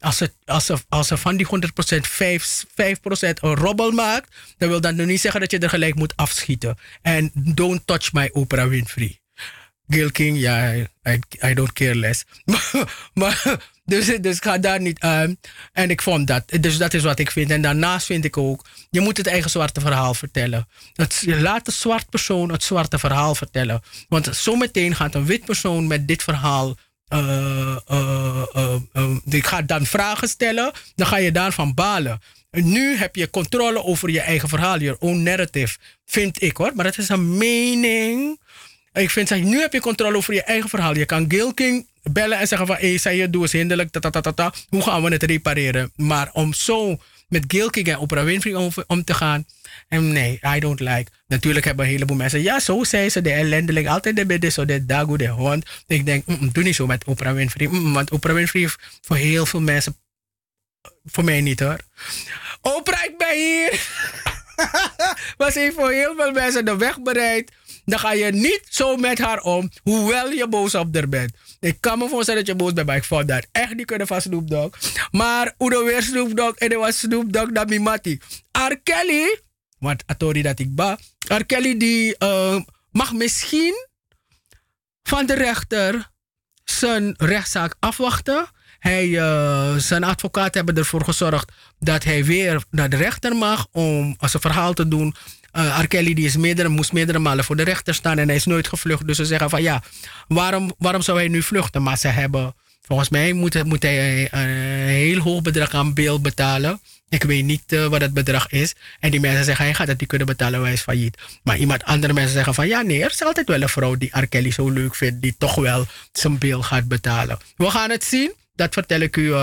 Als 0.00 0.16
ze, 0.16 0.32
als, 0.44 0.70
als 0.88 1.06
ze 1.06 1.16
van 1.16 1.36
die 1.36 1.46
100% 1.46 1.98
5, 2.00 2.64
5% 2.70 2.72
een 3.10 3.54
robbel 3.54 3.90
maakt, 3.90 4.34
dan 4.58 4.68
wil 4.68 4.80
dat 4.80 4.94
nu 4.94 5.04
niet 5.04 5.20
zeggen 5.20 5.40
dat 5.40 5.50
je 5.50 5.58
er 5.58 5.68
gelijk 5.68 5.94
moet 5.94 6.16
afschieten. 6.16 6.78
En 7.02 7.30
don't 7.34 7.86
touch 7.86 8.12
my 8.12 8.30
Oprah 8.32 8.68
Winfrey. 8.68 9.20
Gil 9.88 10.10
King, 10.10 10.38
ja, 10.38 10.74
I, 10.74 10.88
I 11.44 11.54
don't 11.54 11.72
care 11.72 11.94
less. 11.94 12.24
maar, 13.14 13.60
dus, 13.84 14.06
dus 14.20 14.38
ga 14.38 14.58
daar 14.58 14.80
niet 14.80 15.00
aan. 15.00 15.36
En 15.72 15.90
ik 15.90 16.02
vond 16.02 16.26
dat. 16.26 16.42
Dus 16.60 16.78
dat 16.78 16.94
is 16.94 17.02
wat 17.02 17.18
ik 17.18 17.30
vind. 17.30 17.50
En 17.50 17.62
daarnaast 17.62 18.06
vind 18.06 18.24
ik 18.24 18.36
ook, 18.36 18.64
je 18.90 19.00
moet 19.00 19.16
het 19.16 19.26
eigen 19.26 19.50
zwarte 19.50 19.80
verhaal 19.80 20.14
vertellen. 20.14 20.68
Het, 20.92 21.22
laat 21.26 21.64
de 21.64 21.72
zwart 21.72 22.10
persoon 22.10 22.52
het 22.52 22.62
zwarte 22.62 22.98
verhaal 22.98 23.34
vertellen. 23.34 23.82
Want 24.08 24.28
zometeen 24.32 24.94
gaat 24.94 25.14
een 25.14 25.26
wit 25.26 25.44
persoon 25.44 25.86
met 25.86 26.08
dit 26.08 26.22
verhaal 26.22 26.76
uh, 27.12 27.76
uh, 27.90 28.42
uh, 28.94 29.16
die 29.24 29.42
gaat 29.42 29.68
dan 29.68 29.86
vragen 29.86 30.28
stellen, 30.28 30.72
dan 30.94 31.06
ga 31.06 31.16
je 31.16 31.32
daarvan 31.32 31.74
balen. 31.74 32.20
En 32.50 32.68
nu 32.68 32.96
heb 32.96 33.16
je 33.16 33.30
controle 33.30 33.82
over 33.82 34.10
je 34.10 34.20
eigen 34.20 34.48
verhaal, 34.48 34.80
je 34.80 35.00
own 35.00 35.22
narrative, 35.22 35.78
vind 36.04 36.42
ik 36.42 36.56
hoor. 36.56 36.72
Maar 36.74 36.84
dat 36.84 36.98
is 36.98 37.08
een 37.08 37.36
mening. 37.36 38.40
Ik 38.92 39.10
vind, 39.10 39.28
zeg, 39.28 39.40
nu 39.40 39.60
heb 39.60 39.72
je 39.72 39.80
controle 39.80 40.16
over 40.16 40.34
je 40.34 40.42
eigen 40.42 40.68
verhaal. 40.68 40.96
Je 40.96 41.04
kan 41.04 41.24
Gil 41.28 41.54
King 41.54 41.86
bellen 42.02 42.38
en 42.38 42.48
zeggen 42.48 42.66
van, 42.66 42.76
hé, 42.76 42.88
hey, 42.88 42.98
zei 42.98 43.16
je, 43.16 43.30
doe 43.30 43.42
eens 43.42 43.52
hinderlijk, 43.52 43.90
ta, 43.90 44.10
ta, 44.10 44.20
ta, 44.20 44.32
ta. 44.32 44.52
Hoe 44.68 44.82
gaan 44.82 45.02
we 45.02 45.10
het 45.10 45.22
repareren? 45.22 45.92
Maar 45.96 46.30
om 46.32 46.54
zo 46.54 46.98
met 47.28 47.44
Gil 47.48 47.70
King 47.70 47.88
en 47.88 47.98
Oprah 47.98 48.24
Winfrey 48.24 48.54
om, 48.54 48.70
om 48.86 49.04
te 49.04 49.14
gaan, 49.14 49.46
en 49.88 50.12
nee, 50.12 50.40
I 50.56 50.60
don't 50.60 50.80
like. 50.80 51.10
Natuurlijk 51.26 51.64
hebben 51.64 51.84
een 51.84 51.90
heleboel 51.90 52.16
mensen, 52.16 52.42
ja, 52.42 52.60
zo 52.60 52.84
zijn 52.84 53.10
ze, 53.10 53.20
de 53.20 53.32
ellendeling, 53.32 53.88
altijd 53.88 54.16
de 54.16 54.26
bidden, 54.26 54.52
zo 54.52 54.64
de 54.64 54.86
dago, 54.86 55.16
de 55.16 55.28
hond. 55.28 55.68
Ik 55.86 56.06
denk, 56.06 56.26
mm, 56.26 56.52
doe 56.52 56.64
niet 56.64 56.74
zo 56.74 56.86
met 56.86 57.04
Oprah 57.04 57.34
Winfrey. 57.34 57.66
Mm, 57.66 57.92
want 57.92 58.10
Oprah 58.10 58.34
Winfrey 58.34 58.62
heeft 58.62 58.78
voor 59.00 59.16
heel 59.16 59.46
veel 59.46 59.60
mensen, 59.60 59.96
voor 61.04 61.24
mij 61.24 61.40
niet 61.40 61.60
hoor. 61.60 61.78
Oprah, 62.60 63.04
ik 63.04 63.18
ben 63.18 63.36
hier! 63.36 63.80
Was 65.36 65.54
heeft 65.54 65.74
voor 65.74 65.90
heel 65.90 66.14
veel 66.16 66.32
mensen 66.32 66.64
de 66.64 66.76
weg 66.76 67.00
bereid. 67.00 67.52
Dan 67.84 67.98
ga 67.98 68.12
je 68.12 68.32
niet 68.32 68.62
zo 68.68 68.96
met 68.96 69.18
haar 69.18 69.40
om, 69.40 69.70
hoewel 69.82 70.30
je 70.30 70.48
boos 70.48 70.74
op 70.74 70.94
haar 70.94 71.08
bent. 71.08 71.32
Ik 71.60 71.76
kan 71.80 71.98
me 71.98 72.08
voorstellen 72.08 72.44
dat 72.44 72.48
je 72.48 72.62
boos 72.62 72.72
bent, 72.72 72.86
maar 72.86 72.96
ik 72.96 73.04
vond 73.04 73.28
dat 73.28 73.46
echt 73.52 73.74
niet 73.74 73.86
kunnen 73.86 74.06
van 74.06 74.20
Snoop 74.20 74.50
Dogg. 74.50 74.78
Maar 75.10 75.54
Udo 75.58 75.84
weer 75.84 76.02
Snoop 76.02 76.36
Dogg 76.36 76.54
en 76.56 76.70
er 76.70 76.78
was 76.78 76.98
Snoop 76.98 77.32
Dogg 77.32 77.52
dat 77.52 77.68
Mimati. 77.68 78.18
R. 78.52 78.76
Kelly 78.82 79.40
Want 79.78 80.02
Atori 80.06 80.42
dat 80.42 80.58
ik 80.58 80.74
ba. 80.74 80.98
R. 81.28 81.44
Kelly 81.44 81.76
die 81.76 82.16
eh, 82.18 82.60
mag 82.90 83.12
misschien 83.12 83.74
van 85.02 85.26
de 85.26 85.34
rechter 85.34 86.10
zijn 86.64 87.14
rechtszaak 87.16 87.74
afwachten. 87.80 88.46
Hij, 88.78 89.18
eh, 89.18 89.74
zijn 89.76 90.04
advocaat 90.04 90.54
hebben 90.54 90.76
ervoor 90.76 91.04
gezorgd 91.04 91.52
dat 91.78 92.04
hij 92.04 92.24
weer 92.24 92.64
naar 92.70 92.88
de 92.88 92.96
rechter 92.96 93.36
mag 93.36 93.66
om 93.72 94.14
als 94.18 94.34
een 94.34 94.40
verhaal 94.40 94.72
te 94.72 94.88
doen. 94.88 95.14
Uh, 95.52 95.78
die 95.88 96.14
is 96.24 96.36
meerdere, 96.36 96.68
moest 96.68 96.92
meerdere 96.92 97.18
malen 97.18 97.44
voor 97.44 97.56
de 97.56 97.62
rechter 97.62 97.94
staan 97.94 98.18
en 98.18 98.26
hij 98.26 98.36
is 98.36 98.44
nooit 98.44 98.68
gevlucht. 98.68 99.06
Dus 99.06 99.16
ze 99.16 99.24
zeggen 99.24 99.50
van 99.50 99.62
ja, 99.62 99.82
waarom, 100.28 100.74
waarom 100.78 101.02
zou 101.02 101.18
hij 101.18 101.28
nu 101.28 101.42
vluchten? 101.42 101.82
Maar 101.82 101.98
ze 101.98 102.08
hebben, 102.08 102.54
volgens 102.82 103.08
mij 103.08 103.32
moet, 103.32 103.64
moet 103.64 103.82
hij 103.82 104.22
een, 104.22 104.38
een 104.38 104.88
heel 104.88 105.18
hoog 105.18 105.42
bedrag 105.42 105.74
aan 105.74 105.94
beeld 105.94 106.22
betalen. 106.22 106.80
Ik 107.08 107.22
weet 107.22 107.44
niet 107.44 107.72
uh, 107.72 107.86
wat 107.86 108.00
het 108.00 108.14
bedrag 108.14 108.48
is. 108.48 108.74
En 109.00 109.10
die 109.10 109.20
mensen 109.20 109.44
zeggen, 109.44 109.64
hij 109.64 109.74
gaat 109.74 109.88
het 109.88 110.00
niet 110.00 110.08
kunnen 110.08 110.26
betalen, 110.26 110.62
hij 110.62 110.72
is 110.72 110.80
failliet. 110.80 111.18
Maar 111.42 111.56
iemand, 111.56 111.84
andere 111.84 112.12
mensen 112.12 112.32
zeggen 112.32 112.54
van, 112.54 112.68
ja 112.68 112.82
nee, 112.82 113.04
er 113.04 113.10
is 113.10 113.22
altijd 113.22 113.48
wel 113.48 113.62
een 113.62 113.68
vrouw 113.68 113.96
die 113.96 114.10
R. 114.18 114.52
Zo 114.52 114.70
leuk 114.70 114.94
vindt, 114.94 115.22
die 115.22 115.34
toch 115.38 115.54
wel 115.54 115.86
zijn 116.12 116.38
beeld 116.38 116.64
gaat 116.64 116.88
betalen. 116.88 117.38
We 117.56 117.70
gaan 117.70 117.90
het 117.90 118.04
zien. 118.04 118.32
Dat 118.54 118.72
vertel 118.72 119.00
ik 119.00 119.16
u 119.16 119.34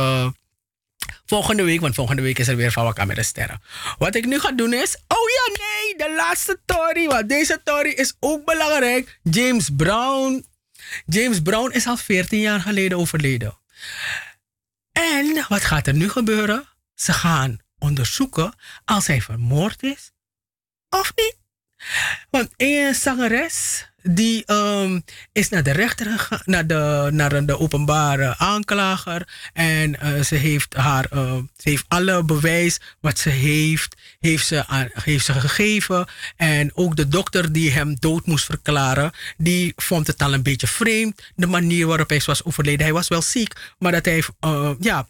volgende 1.30 1.64
week, 1.64 1.82
want 1.82 1.96
volgende 1.96 2.22
week 2.22 2.40
is 2.40 2.48
er 2.48 2.56
weer 2.56 2.72
van 2.72 2.94
met 3.06 3.16
de 3.16 3.24
sterren. 3.24 3.62
Wat 3.98 4.16
ik 4.16 4.26
nu 4.26 4.40
ga 4.40 4.52
doen 4.52 4.74
is, 4.74 4.96
oh 5.08 5.30
ja 5.30 5.64
nee, 5.64 6.08
de 6.08 6.16
laatste 6.16 6.60
story, 6.66 7.08
want 7.08 7.30
deze 7.30 7.60
story 7.62 7.90
is 7.90 8.14
ook 8.20 8.46
belangrijk. 8.46 9.20
James 9.24 9.70
Brown. 9.78 10.46
James 11.06 11.42
Brown 11.42 11.72
is 11.72 11.88
al 11.88 11.98
14 11.98 12.40
jaar 12.40 12.62
geleden 12.62 12.98
overleden. 12.98 13.58
En 14.92 15.46
wat 15.48 15.64
gaat 15.64 15.88
er 15.88 15.94
nu 15.94 16.10
gebeuren? 16.10 16.68
Ze 16.96 17.14
gaan 17.14 17.60
onderzoeken 17.80 18.54
als 18.86 19.08
hij 19.08 19.22
vermoord 19.22 19.84
is 19.84 20.12
of 20.90 21.12
niet. 21.16 21.38
Want 22.30 22.50
een 22.58 22.96
zangeres 22.96 23.89
die 24.04 24.44
um, 24.52 25.04
is 25.32 25.50
naar 25.50 25.64
de 25.64 25.72
rechter 25.72 26.06
gegaan, 26.06 26.42
naar 26.46 26.68
de, 26.68 27.10
naar 27.12 27.46
de 27.46 27.60
openbare 27.60 28.38
aanklager. 28.38 29.28
En 29.54 29.96
uh, 30.04 30.22
ze, 30.22 30.36
heeft 30.36 30.74
haar, 30.74 31.08
uh, 31.14 31.36
ze 31.36 31.70
heeft 31.70 31.86
alle 31.88 32.24
bewijs 32.24 32.80
wat 33.00 33.20
ze 33.20 33.30
heeft, 33.30 33.96
heeft 34.20 34.46
ze, 34.46 34.90
heeft 34.94 35.26
ze 35.26 35.34
gegeven. 35.34 36.08
En 36.36 36.72
ook 36.74 36.96
de 36.96 37.08
dokter 37.08 37.52
die 37.52 37.72
hem 37.72 37.96
dood 38.00 38.26
moest 38.26 38.46
verklaren, 38.46 39.12
die 39.38 39.74
vond 39.76 40.08
het 40.08 40.22
al 40.22 40.34
een 40.34 40.44
beetje 40.44 40.68
vreemd. 40.68 41.32
De 41.36 41.48
manier 41.48 41.88
waarop 41.88 42.10
hij 42.10 42.22
was 42.26 42.44
overleden. 42.44 42.86
Hij 42.86 42.94
was 42.94 43.08
wel 43.08 43.22
ziek, 43.22 43.74
maar 43.78 43.92
dat 43.92 44.06
hij 44.06 44.24
uh, 44.46 44.72
ja, 44.80 45.08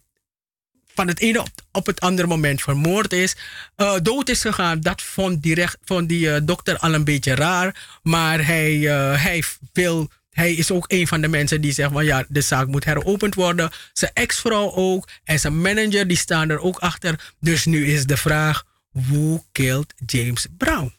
van 0.99 1.07
het 1.07 1.19
ene 1.19 1.45
op, 1.71 1.85
het 1.85 1.99
andere 1.99 2.27
moment 2.27 2.61
vermoord 2.61 3.13
is, 3.13 3.35
uh, 3.77 3.95
dood 4.01 4.29
is 4.29 4.41
gegaan. 4.41 4.81
Dat 4.81 5.01
vond 5.01 5.43
die, 5.43 5.55
recht, 5.55 5.77
die 6.05 6.25
uh, 6.27 6.37
dokter 6.43 6.77
al 6.77 6.93
een 6.93 7.03
beetje 7.03 7.35
raar. 7.35 7.99
Maar 8.03 8.45
hij, 8.45 8.73
uh, 8.73 9.23
hij, 9.23 9.43
wil, 9.73 10.09
hij 10.31 10.53
is 10.53 10.71
ook 10.71 10.85
een 10.87 11.07
van 11.07 11.21
de 11.21 11.27
mensen 11.27 11.61
die 11.61 11.71
zegt 11.71 11.91
van 11.91 12.05
ja, 12.05 12.25
de 12.27 12.41
zaak 12.41 12.67
moet 12.67 12.85
heropend 12.85 13.35
worden. 13.35 13.71
Zijn 13.93 14.11
ex-vrouw 14.13 14.73
ook 14.73 15.07
en 15.23 15.39
zijn 15.39 15.61
manager 15.61 16.07
die 16.07 16.17
staan 16.17 16.49
er 16.49 16.59
ook 16.59 16.79
achter. 16.79 17.33
Dus 17.39 17.65
nu 17.65 17.85
is 17.85 18.05
de 18.05 18.17
vraag, 18.17 18.63
who 18.91 19.43
killed 19.51 19.93
James 20.05 20.47
Brown? 20.57 20.93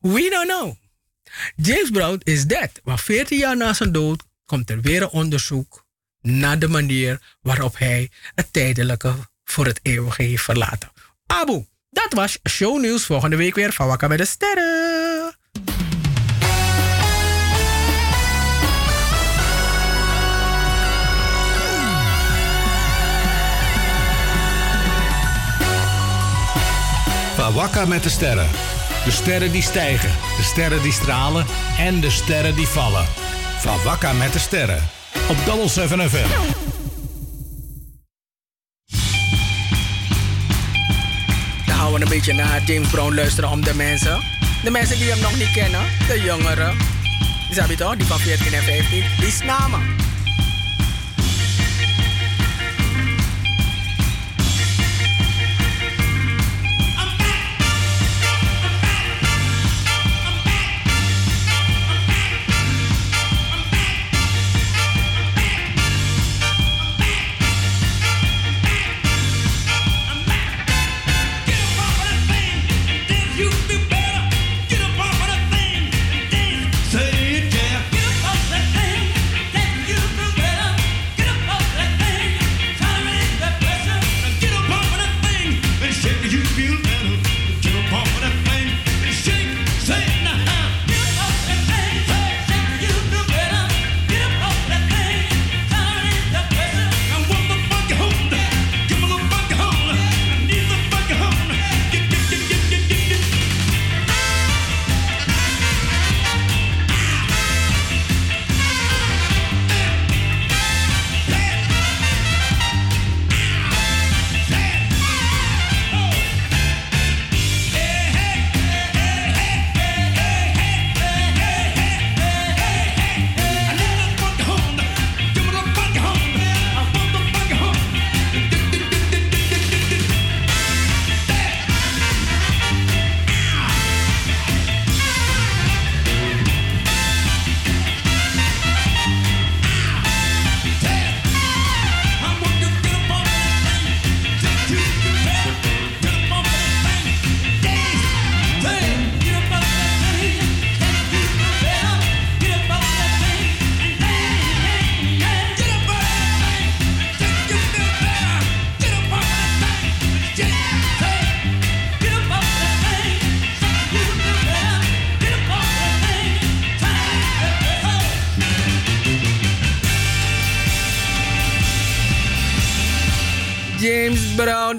We 0.00 0.28
don't 0.30 0.48
know. 0.48 0.74
James 1.56 1.90
Brown 1.90 2.20
is 2.22 2.44
dead. 2.44 2.70
Maar 2.84 2.98
14 2.98 3.38
jaar 3.38 3.56
na 3.56 3.72
zijn 3.72 3.92
dood 3.92 4.22
komt 4.44 4.70
er 4.70 4.80
weer 4.80 5.02
een 5.02 5.08
onderzoek 5.08 5.81
naar 6.22 6.58
de 6.58 6.68
manier 6.68 7.20
waarop 7.40 7.78
hij 7.78 8.10
het 8.34 8.52
tijdelijke 8.52 9.14
voor 9.44 9.66
het 9.66 9.80
eeuwige 9.82 10.22
heeft 10.22 10.42
verlaten. 10.42 10.92
Abu, 11.26 11.66
dat 11.90 12.12
was 12.12 12.38
shownieuws. 12.48 13.04
Volgende 13.04 13.36
week 13.36 13.54
weer 13.54 13.72
van 13.72 13.86
Wakka 13.86 14.08
met 14.08 14.18
de 14.18 14.24
Sterren. 14.24 15.36
Wakka 27.54 27.84
met 27.84 28.02
de 28.02 28.08
Sterren. 28.08 28.50
De 29.04 29.10
sterren 29.10 29.52
die 29.52 29.62
stijgen, 29.62 30.10
de 30.36 30.42
sterren 30.42 30.82
die 30.82 30.92
stralen 30.92 31.46
en 31.78 32.00
de 32.00 32.10
sterren 32.10 32.54
die 32.54 32.66
vallen. 32.66 33.06
Van 33.58 33.82
Wakka 33.82 34.12
met 34.12 34.32
de 34.32 34.38
Sterren 34.38 35.01
op 35.28 35.36
Double 35.44 35.68
7 35.68 36.10
FM. 36.10 36.28
Dan 41.66 41.76
gaan 41.76 41.92
we 41.92 42.00
een 42.00 42.08
beetje 42.08 42.32
naar 42.32 42.62
James 42.64 42.88
Brown 42.88 43.14
luisteren 43.14 43.50
om 43.50 43.64
de 43.64 43.74
mensen. 43.74 44.20
De 44.62 44.70
mensen 44.70 44.98
die 44.98 45.10
hem 45.10 45.20
nog 45.20 45.36
niet 45.36 45.52
kennen, 45.52 45.80
de 46.08 46.20
jongeren. 46.20 46.76
Snap 47.50 47.68
je 47.68 47.76
toch? 47.76 47.96
Die 47.96 48.06
van 48.06 48.18
14 48.18 48.52
en 48.52 48.62
15. 48.62 49.04
Die 49.18 49.26
is 49.26 49.40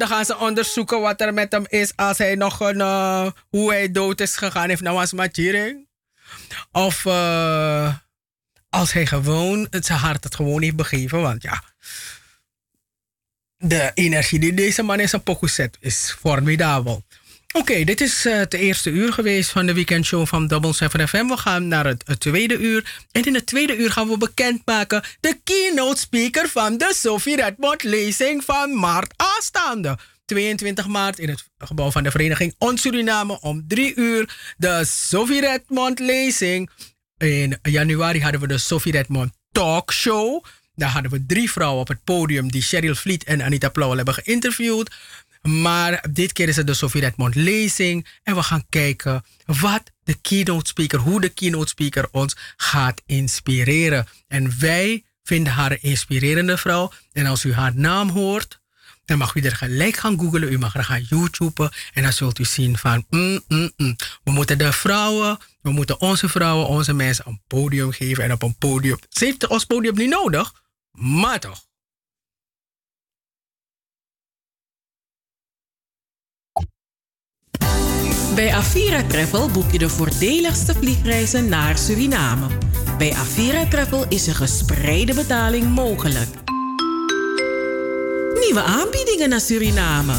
dan 0.08 0.12
gaan 0.12 0.26
ze 0.26 0.38
onderzoeken 0.38 1.02
wat 1.02 1.22
er 1.22 1.34
met 1.34 1.52
hem 1.52 1.66
is 1.68 1.96
als 1.96 2.18
hij 2.18 2.36
nog 2.36 2.60
een, 2.60 2.78
uh, 2.78 3.32
hoe 3.50 3.72
hij 3.72 3.92
dood 3.92 4.20
is 4.22 4.36
gegaan 4.36 4.70
heeft 4.70 4.82
nou. 4.82 5.88
Of 6.72 7.06
uh, 7.06 7.96
als 8.70 8.94
hij 8.94 9.06
gewoon 9.06 9.68
zijn 9.86 10.00
hart 10.00 10.24
het 10.24 10.36
gewoon 10.36 10.62
heeft 10.62 10.76
begeven, 10.76 11.22
want 11.22 11.42
ja, 11.42 11.64
de 13.58 13.92
energie 13.94 14.40
die 14.40 14.54
deze 14.54 14.84
man 14.84 15.00
in 15.00 15.10
zijn 15.10 15.24
pokoe 15.24 15.50
zet 15.50 15.78
is 15.80 16.16
formidabel. 16.20 17.04
Oké, 17.56 17.84
dit 17.84 18.02
is 18.02 18.26
uh, 18.26 18.36
het 18.36 18.54
eerste 18.54 18.90
uur 18.90 19.14
geweest 19.14 19.50
van 19.50 19.66
de 19.66 19.74
weekendshow 19.74 20.28
van 20.28 20.48
Double 20.48 20.74
7 20.74 21.08
FM. 21.08 21.28
We 21.28 21.38
gaan 21.38 21.68
naar 21.68 21.86
het, 21.86 22.20
tweede 22.20 22.58
uur. 22.58 23.04
En 23.12 23.24
in 23.24 23.34
het 23.34 23.46
tweede 23.46 23.76
uur 23.76 23.92
gaan 23.92 24.08
we 24.08 24.18
bekendmaken 24.18 25.04
de 25.20 25.40
keynote 25.44 26.00
speaker 26.00 26.50
van 26.50 26.78
de 26.78 26.94
Sophie 26.96 27.36
Redmond 27.36 27.84
lezing 27.84 28.44
van 28.44 28.80
maart 28.80 29.14
aanstaande. 29.16 29.98
22 30.26 30.88
maart 30.88 31.20
in 31.20 31.30
het 31.30 31.44
gebouw 31.58 31.92
van 31.92 32.04
de 32.04 32.12
vereniging 32.12 32.56
On 32.58 32.78
Suriname 32.78 33.40
om 33.42 33.66
3 33.68 33.96
uur. 33.96 34.54
De 34.58 34.86
Sophie 34.86 35.42
Redmond 35.42 36.00
lezing. 36.00 36.70
In 37.18 37.60
januari 37.62 38.22
hadden 38.22 38.42
we 38.42 38.48
de 38.48 38.58
Sophie 38.58 38.92
Redmond 38.92 39.32
Talk 39.52 39.94
Show. 39.94 40.44
Daar 40.76 40.90
hadden 40.90 41.12
we 41.12 41.26
drie 41.26 41.52
vrouwen 41.52 41.82
op 41.82 41.88
het 41.88 42.04
podium 42.04 42.52
die 42.52 42.62
Cheryl 42.62 42.96
Vliet 42.96 43.24
en 43.24 43.42
Anita 43.42 43.70
Plauwel 43.70 43.98
hebben 43.98 44.14
geïnterviewd. 44.14 44.92
Maar 45.50 46.06
dit 46.12 46.34
keer 46.34 46.48
is 46.48 46.56
het 46.56 46.68
de 46.68 46.74
Sophie 46.74 47.02
Redmond 47.02 47.36
lezing. 47.36 48.08
En 48.24 48.36
we 48.36 48.44
gaan 48.44 48.66
kijken 48.70 49.24
wat 49.46 49.84
de 50.04 50.14
keynote 50.14 50.68
speaker, 50.68 51.00
hoe 51.00 51.22
de 51.22 51.30
keynote 51.30 51.68
speaker 51.68 52.08
ons 52.12 52.36
gaat 52.58 53.02
inspireren. 53.06 54.08
En 54.28 54.60
wij 54.60 55.04
vinden 55.24 55.54
haar 55.54 55.72
een 55.72 55.82
inspirerende 55.82 56.58
vrouw. 56.58 56.92
En 57.12 57.26
als 57.26 57.44
u 57.44 57.54
haar 57.54 57.76
naam 57.76 58.10
hoort, 58.10 58.60
dan 59.06 59.18
mag 59.18 59.36
u 59.36 59.42
er 59.42 59.56
gelijk 59.56 59.98
gaan 59.98 60.20
googlen. 60.20 60.52
U 60.52 60.58
mag 60.58 60.76
er 60.76 60.84
gaan 60.84 61.06
YouTuben. 61.10 61.72
En 61.94 62.04
dan 62.04 62.14
zult 62.14 62.40
u 62.40 62.46
zien 62.46 62.78
van, 62.78 63.06
mm, 63.10 63.42
mm, 63.48 63.72
mm. 63.78 63.96
we 64.24 64.32
moeten 64.32 64.58
de 64.58 64.74
vrouwen, 64.74 65.38
we 65.62 65.72
moeten 65.72 66.02
onze 66.02 66.30
vrouwen, 66.30 66.68
onze 66.68 66.94
mensen 66.94 67.28
een 67.28 67.42
podium 67.48 67.92
geven. 67.92 68.24
En 68.24 68.32
op 68.32 68.44
een 68.44 68.58
podium, 68.58 68.98
ze 69.10 69.26
heeft 69.26 69.48
ons 69.48 69.66
podium 69.66 69.96
niet 69.96 70.10
nodig, 70.10 70.54
maar 70.92 71.40
toch. 71.40 71.66
Bij 78.36 78.54
Avira 78.54 79.04
Travel 79.04 79.50
boek 79.50 79.72
je 79.72 79.78
de 79.78 79.90
voordeligste 79.90 80.74
vliegreizen 80.74 81.50
naar 81.50 81.78
Suriname. 81.78 82.48
Bij 82.98 83.14
Avira 83.14 83.66
Travel 83.66 84.06
is 84.10 84.28
een 84.28 84.36
gespreide 84.36 85.14
betaling 85.14 85.70
mogelijk. 85.70 86.30
Nieuwe 88.40 88.62
aanbiedingen 88.62 89.30
naar 89.30 89.42
Suriname. 89.42 90.14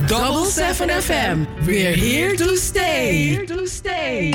Double 0.07 0.47
7 0.47 1.03
FM, 1.03 1.45
we're 1.65 1.95
here 1.95 2.35
to 2.35 2.57
stay. 2.57 3.29
Here 3.29 3.45
to 3.45 3.67
stay. 3.67 4.33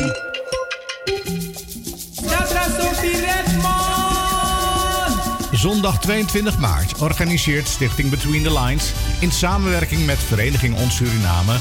Zondag 5.57 5.99
22 5.99 6.57
maart 6.57 7.01
organiseert 7.01 7.67
Stichting 7.67 8.09
Between 8.09 8.43
the 8.43 8.59
Lines 8.59 8.91
in 9.19 9.31
samenwerking 9.31 10.05
met 10.05 10.17
Vereniging 10.17 10.77
Ons 10.77 10.95
Suriname 10.95 11.57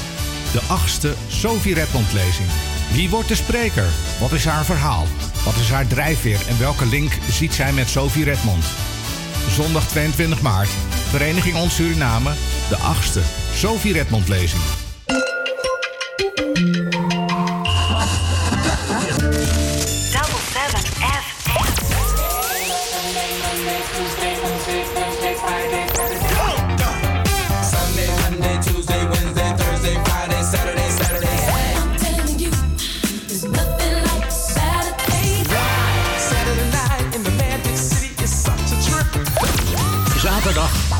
de 0.51 0.61
achtste 0.67 1.13
Sophie 1.27 1.73
Redmond 1.73 2.13
lezing. 2.13 2.47
Wie 2.91 3.09
wordt 3.09 3.27
de 3.27 3.35
spreker? 3.35 3.87
Wat 4.19 4.31
is 4.31 4.45
haar 4.45 4.65
verhaal? 4.65 5.05
Wat 5.45 5.55
is 5.55 5.69
haar 5.69 5.87
drijfveer 5.87 6.39
en 6.47 6.59
welke 6.59 6.85
link 6.85 7.11
ziet 7.31 7.53
zij 7.53 7.73
met 7.73 7.89
Sophie 7.89 8.23
Redmond? 8.23 8.65
Zondag 9.49 9.87
22 9.87 10.41
maart, 10.41 10.69
Vereniging 11.09 11.55
Ons 11.55 11.75
Suriname, 11.75 12.33
de 12.69 12.77
achtste 12.77 13.21
Sophie 13.53 13.93
Redmond 13.93 14.27
lezing. 14.27 14.63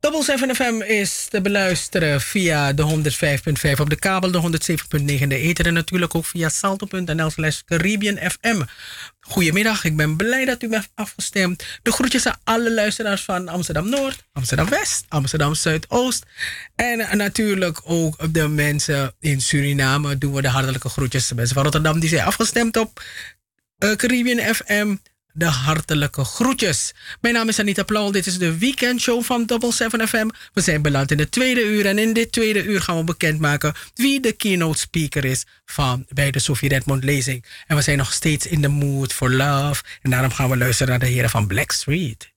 Double 0.00 0.22
7 0.22 0.54
FM 0.54 0.82
is 0.82 1.26
te 1.30 1.40
beluisteren 1.40 2.20
via 2.20 2.72
de 2.72 2.82
105.5 2.82 3.80
op 3.80 3.90
de 3.90 3.96
kabel, 3.96 4.30
de 4.30 4.58
107.9 5.00 5.04
in 5.04 5.28
de 5.28 5.36
ether 5.36 5.66
en 5.66 5.74
natuurlijk 5.74 6.14
ook 6.14 6.24
via 6.24 6.48
salto.nl 6.48 7.30
slash 7.30 7.60
Caribbean 7.64 8.30
FM. 8.30 8.62
Goedemiddag, 9.20 9.84
ik 9.84 9.96
ben 9.96 10.16
blij 10.16 10.44
dat 10.44 10.62
u 10.62 10.68
bent 10.68 10.88
afgestemd. 10.94 11.64
De 11.82 11.92
groetjes 11.92 12.26
aan 12.26 12.40
alle 12.44 12.72
luisteraars 12.72 13.22
van 13.22 13.48
Amsterdam 13.48 13.88
Noord, 13.88 14.24
Amsterdam 14.32 14.68
West, 14.68 15.04
Amsterdam 15.08 15.54
Zuidoost. 15.54 16.24
En 16.74 17.16
natuurlijk 17.16 17.80
ook 17.84 18.34
de 18.34 18.48
mensen 18.48 19.14
in 19.20 19.40
Suriname 19.40 20.18
doen 20.18 20.32
we 20.32 20.42
de 20.42 20.48
hartelijke 20.48 20.88
groetjes. 20.88 21.28
De 21.28 21.34
mensen 21.34 21.54
van 21.54 21.62
Rotterdam 21.62 22.00
die 22.00 22.08
zijn 22.08 22.26
afgestemd 22.26 22.76
op 22.76 23.02
eh, 23.78 23.92
Caribbean 23.92 24.54
FM. 24.54 24.96
De 25.38 25.44
hartelijke 25.44 26.24
groetjes. 26.24 26.94
Mijn 27.20 27.34
naam 27.34 27.48
is 27.48 27.58
Anita 27.58 27.82
Plauwel. 27.82 28.12
Dit 28.12 28.26
is 28.26 28.38
de 28.38 28.58
weekendshow 28.58 29.22
van 29.22 29.44
Double 29.46 29.72
7 29.72 30.08
FM. 30.08 30.28
We 30.52 30.60
zijn 30.60 30.82
beland 30.82 31.10
in 31.10 31.18
het 31.18 31.30
tweede 31.30 31.64
uur. 31.64 31.86
En 31.86 31.98
in 31.98 32.12
dit 32.12 32.32
tweede 32.32 32.64
uur 32.64 32.80
gaan 32.80 32.96
we 32.96 33.04
bekendmaken 33.04 33.74
wie 33.94 34.20
de 34.20 34.32
keynote 34.32 34.78
speaker 34.78 35.24
is 35.24 35.44
van 35.64 36.06
bij 36.08 36.30
de 36.30 36.38
Sophie 36.38 36.68
Redmond 36.68 37.04
lezing. 37.04 37.44
En 37.66 37.76
we 37.76 37.82
zijn 37.82 37.98
nog 37.98 38.12
steeds 38.12 38.46
in 38.46 38.60
the 38.60 38.68
mood 38.68 39.12
for 39.12 39.30
love. 39.30 39.82
En 40.02 40.10
daarom 40.10 40.30
gaan 40.30 40.50
we 40.50 40.56
luisteren 40.56 40.90
naar 40.90 41.08
de 41.08 41.12
heren 41.14 41.30
van 41.30 41.46
Blackstreet. 41.46 42.34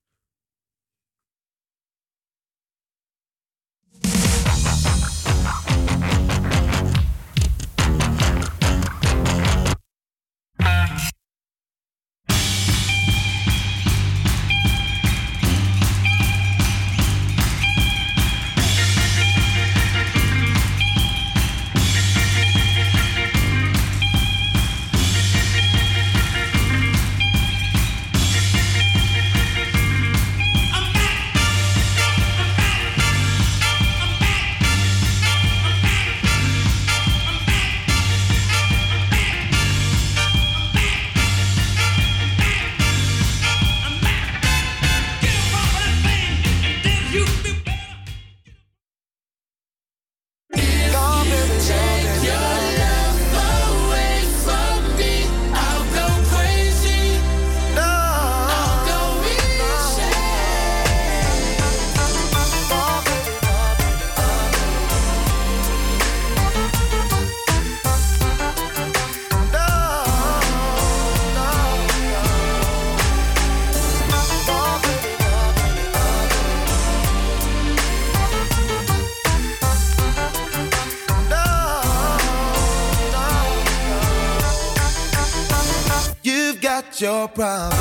Your 87.01 87.27
problems, 87.29 87.78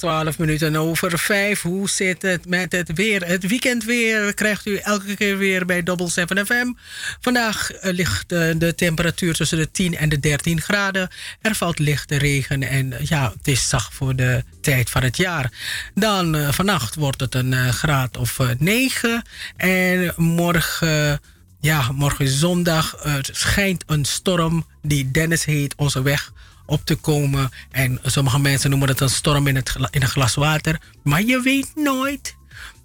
12 0.00 0.38
minuten 0.38 0.76
over 0.76 1.18
5. 1.18 1.62
Hoe 1.62 1.88
zit 1.88 2.22
het 2.22 2.46
met 2.46 2.72
het 2.72 2.92
weer? 2.92 3.26
Het 3.26 3.46
weekendweer 3.46 4.34
krijgt 4.34 4.66
u 4.66 4.76
elke 4.76 5.16
keer 5.16 5.38
weer 5.38 5.66
bij 5.66 5.82
Double 5.82 6.08
7 6.08 6.46
FM. 6.46 6.72
Vandaag 7.20 7.72
eh, 7.72 7.92
ligt 7.92 8.28
de 8.28 8.72
temperatuur 8.76 9.34
tussen 9.34 9.58
de 9.58 9.70
10 9.70 9.96
en 9.96 10.08
de 10.08 10.20
13 10.20 10.60
graden. 10.60 11.08
Er 11.40 11.54
valt 11.54 11.78
lichte 11.78 12.16
regen 12.16 12.62
en 12.62 12.92
eh, 12.92 13.06
ja, 13.06 13.32
het 13.36 13.48
is 13.48 13.68
zacht 13.68 13.94
voor 13.94 14.16
de 14.16 14.44
tijd 14.60 14.90
van 14.90 15.02
het 15.02 15.16
jaar. 15.16 15.50
Dan 15.94 16.36
eh, 16.36 16.52
vannacht 16.52 16.94
wordt 16.94 17.20
het 17.20 17.34
een 17.34 17.72
graad 17.72 18.16
of 18.16 18.38
eh, 18.38 18.48
9. 18.58 19.22
En 19.56 20.12
morgen, 20.16 21.20
ja, 21.60 21.92
morgen 21.92 22.28
zondag 22.28 22.96
schijnt 23.20 23.84
een 23.86 24.04
storm 24.04 24.66
die 24.82 25.10
Dennis 25.10 25.44
heet 25.44 25.74
onze 25.76 26.02
weg 26.02 26.32
op 26.70 26.84
te 26.84 26.94
komen. 26.94 27.50
En 27.70 27.98
sommige 28.02 28.38
mensen 28.38 28.70
noemen 28.70 28.88
het 28.88 29.00
een 29.00 29.10
storm 29.10 29.46
in, 29.46 29.56
het 29.56 29.74
in 29.90 30.02
een 30.02 30.08
glas 30.08 30.34
water. 30.34 30.80
Maar 31.02 31.22
je 31.22 31.40
weet 31.40 31.72
nooit. 31.74 32.34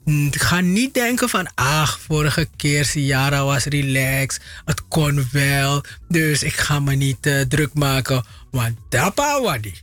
Mm, 0.06 0.30
Ga 0.32 0.60
niet 0.60 0.94
denken 0.94 1.30
van, 1.30 1.48
ach, 1.56 2.00
vorige 2.00 2.48
keer 2.56 2.86
Ciara 2.86 3.44
was 3.44 3.64
relaxed. 3.64 4.42
Het 4.66 4.88
kon 4.88 5.28
wel. 5.32 5.84
Dus 6.08 6.44
ik 6.44 6.56
ga 6.56 6.80
me 6.80 6.96
niet 6.96 7.26
eh, 7.26 7.42
druk 7.42 7.74
maken. 7.74 8.26
Want 8.52 8.78
dapa 8.90 9.42
wadi. 9.42 9.74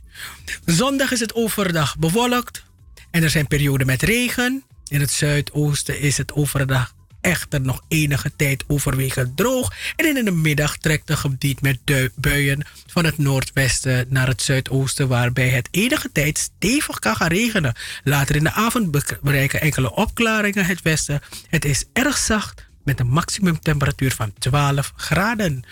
Zondag 0.65 1.11
is 1.11 1.19
het 1.19 1.33
overdag 1.33 1.97
bewolkt. 1.97 2.63
En 3.11 3.23
er 3.23 3.29
zijn 3.29 3.47
perioden 3.47 3.87
met 3.87 4.01
regen. 4.01 4.63
In 4.87 4.99
het 4.99 5.11
zuidoosten 5.11 5.99
is 5.99 6.17
het 6.17 6.33
overdag 6.33 6.93
echter 7.23 7.61
nog 7.61 7.81
enige 7.87 8.31
tijd 8.35 8.63
overwegend 8.67 9.37
droog. 9.37 9.73
En 9.95 10.17
in 10.17 10.25
de 10.25 10.31
middag 10.31 10.77
trekt 10.77 11.09
een 11.09 11.17
gebied 11.17 11.61
met 11.61 11.79
buien 12.15 12.65
van 12.87 13.05
het 13.05 13.17
noordwesten 13.17 14.05
naar 14.09 14.27
het 14.27 14.41
zuidoosten, 14.41 15.07
waarbij 15.07 15.49
het 15.49 15.67
enige 15.71 16.09
tijd 16.11 16.37
stevig 16.37 16.99
kan 16.99 17.15
gaan 17.15 17.27
regenen. 17.27 17.75
Later 18.03 18.35
in 18.35 18.43
de 18.43 18.51
avond 18.51 18.91
be- 18.91 19.19
bereiken 19.21 19.61
enkele 19.61 19.95
opklaringen 19.95 20.65
het 20.65 20.81
westen. 20.81 21.21
Het 21.49 21.65
is 21.65 21.85
erg 21.93 22.17
zacht 22.17 22.71
met 22.83 22.99
een 22.99 23.07
maximumtemperatuur 23.07 24.11
van 24.11 24.33
12 24.39 24.93
graden. 24.95 25.63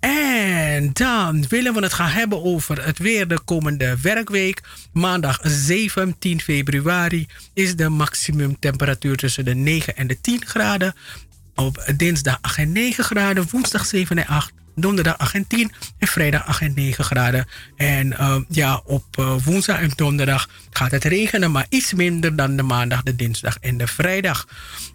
En 0.00 0.90
dan 0.92 1.44
willen 1.48 1.74
we 1.74 1.82
het 1.82 1.92
gaan 1.92 2.10
hebben 2.10 2.42
over 2.44 2.84
het 2.84 2.98
weer 2.98 3.28
de 3.28 3.40
komende 3.44 3.96
werkweek. 4.02 4.60
Maandag 4.92 5.38
17 5.42 6.40
februari 6.40 7.26
is 7.54 7.76
de 7.76 7.88
maximumtemperatuur 7.88 9.16
tussen 9.16 9.44
de 9.44 9.54
9 9.54 9.96
en 9.96 10.06
de 10.06 10.20
10 10.20 10.46
graden. 10.46 10.94
Op 11.54 11.84
dinsdag 11.96 12.38
8 12.40 12.58
en 12.58 12.72
9 12.72 13.04
graden, 13.04 13.46
woensdag 13.50 13.86
7 13.86 14.18
en 14.18 14.26
8, 14.26 14.52
donderdag 14.74 15.18
8 15.18 15.34
en 15.34 15.46
10 15.46 15.72
en 15.98 16.08
vrijdag 16.08 16.46
8 16.46 16.60
en 16.60 16.72
9 16.74 17.04
graden. 17.04 17.46
En 17.76 18.18
eh, 18.18 18.36
ja, 18.48 18.80
op 18.84 19.04
eh, 19.10 19.36
woensdag 19.44 19.80
en 19.80 19.90
donderdag 19.96 20.48
gaat 20.70 20.90
het 20.90 21.04
regenen, 21.04 21.50
maar 21.50 21.66
iets 21.68 21.92
minder 21.92 22.36
dan 22.36 22.56
de 22.56 22.62
maandag, 22.62 23.02
de 23.02 23.16
dinsdag 23.16 23.56
en 23.60 23.78
de 23.78 23.86
vrijdag. 23.86 24.46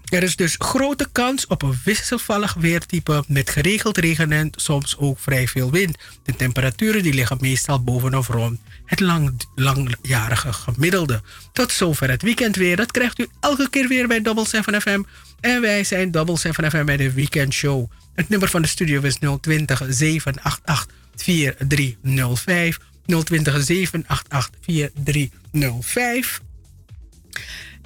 Er 0.06 0.24
is 0.24 0.36
dus 0.36 0.56
grote 0.58 1.08
kans 1.12 1.48
op 1.48 1.62
een 1.62 1.80
wisselvallig 1.84 2.54
weertype 2.54 3.24
met 3.28 3.50
geregeld 3.50 3.98
regen 3.98 4.32
en 4.32 4.50
soms 4.56 4.98
ook 4.98 5.20
vrij 5.20 5.48
veel 5.48 5.72
wind. 5.72 5.98
De 6.24 6.36
temperaturen 6.36 7.04
die 7.04 7.14
liggen 7.14 7.38
meestal 7.40 7.84
boven 7.84 8.16
of 8.16 8.28
rond 8.28 8.60
het 8.86 9.00
lang, 9.00 9.42
langjarige 9.56 10.54
gemiddelde. 10.54 11.22
Tot 11.54 11.72
zover 11.72 12.10
het 12.10 12.22
weekendweer. 12.22 12.76
Dat 12.76 12.92
krijgt 12.92 13.20
u 13.20 13.28
elke 13.40 13.70
keer 13.70 13.88
weer 13.88 14.08
bij 14.08 14.22
Double 14.22 14.48
7 14.48 14.82
FM. 14.82 15.02
En 15.40 15.62
wij 15.62 15.84
zijn 15.84 16.12
Double 16.12 16.38
7 16.38 16.72
FM 16.72 16.86
bij 16.86 16.98
de 16.98 17.12
weekendshow. 17.12 17.92
Het 18.14 18.30
nummer 18.30 18.50
van 18.50 18.62
de 18.62 18.68
studio 18.68 19.02
is 19.02 19.18
020 19.42 19.84
788 19.90 20.88
4305. 21.16 22.80
020 23.06 23.64
788 23.64 24.50
4305. 24.62 26.42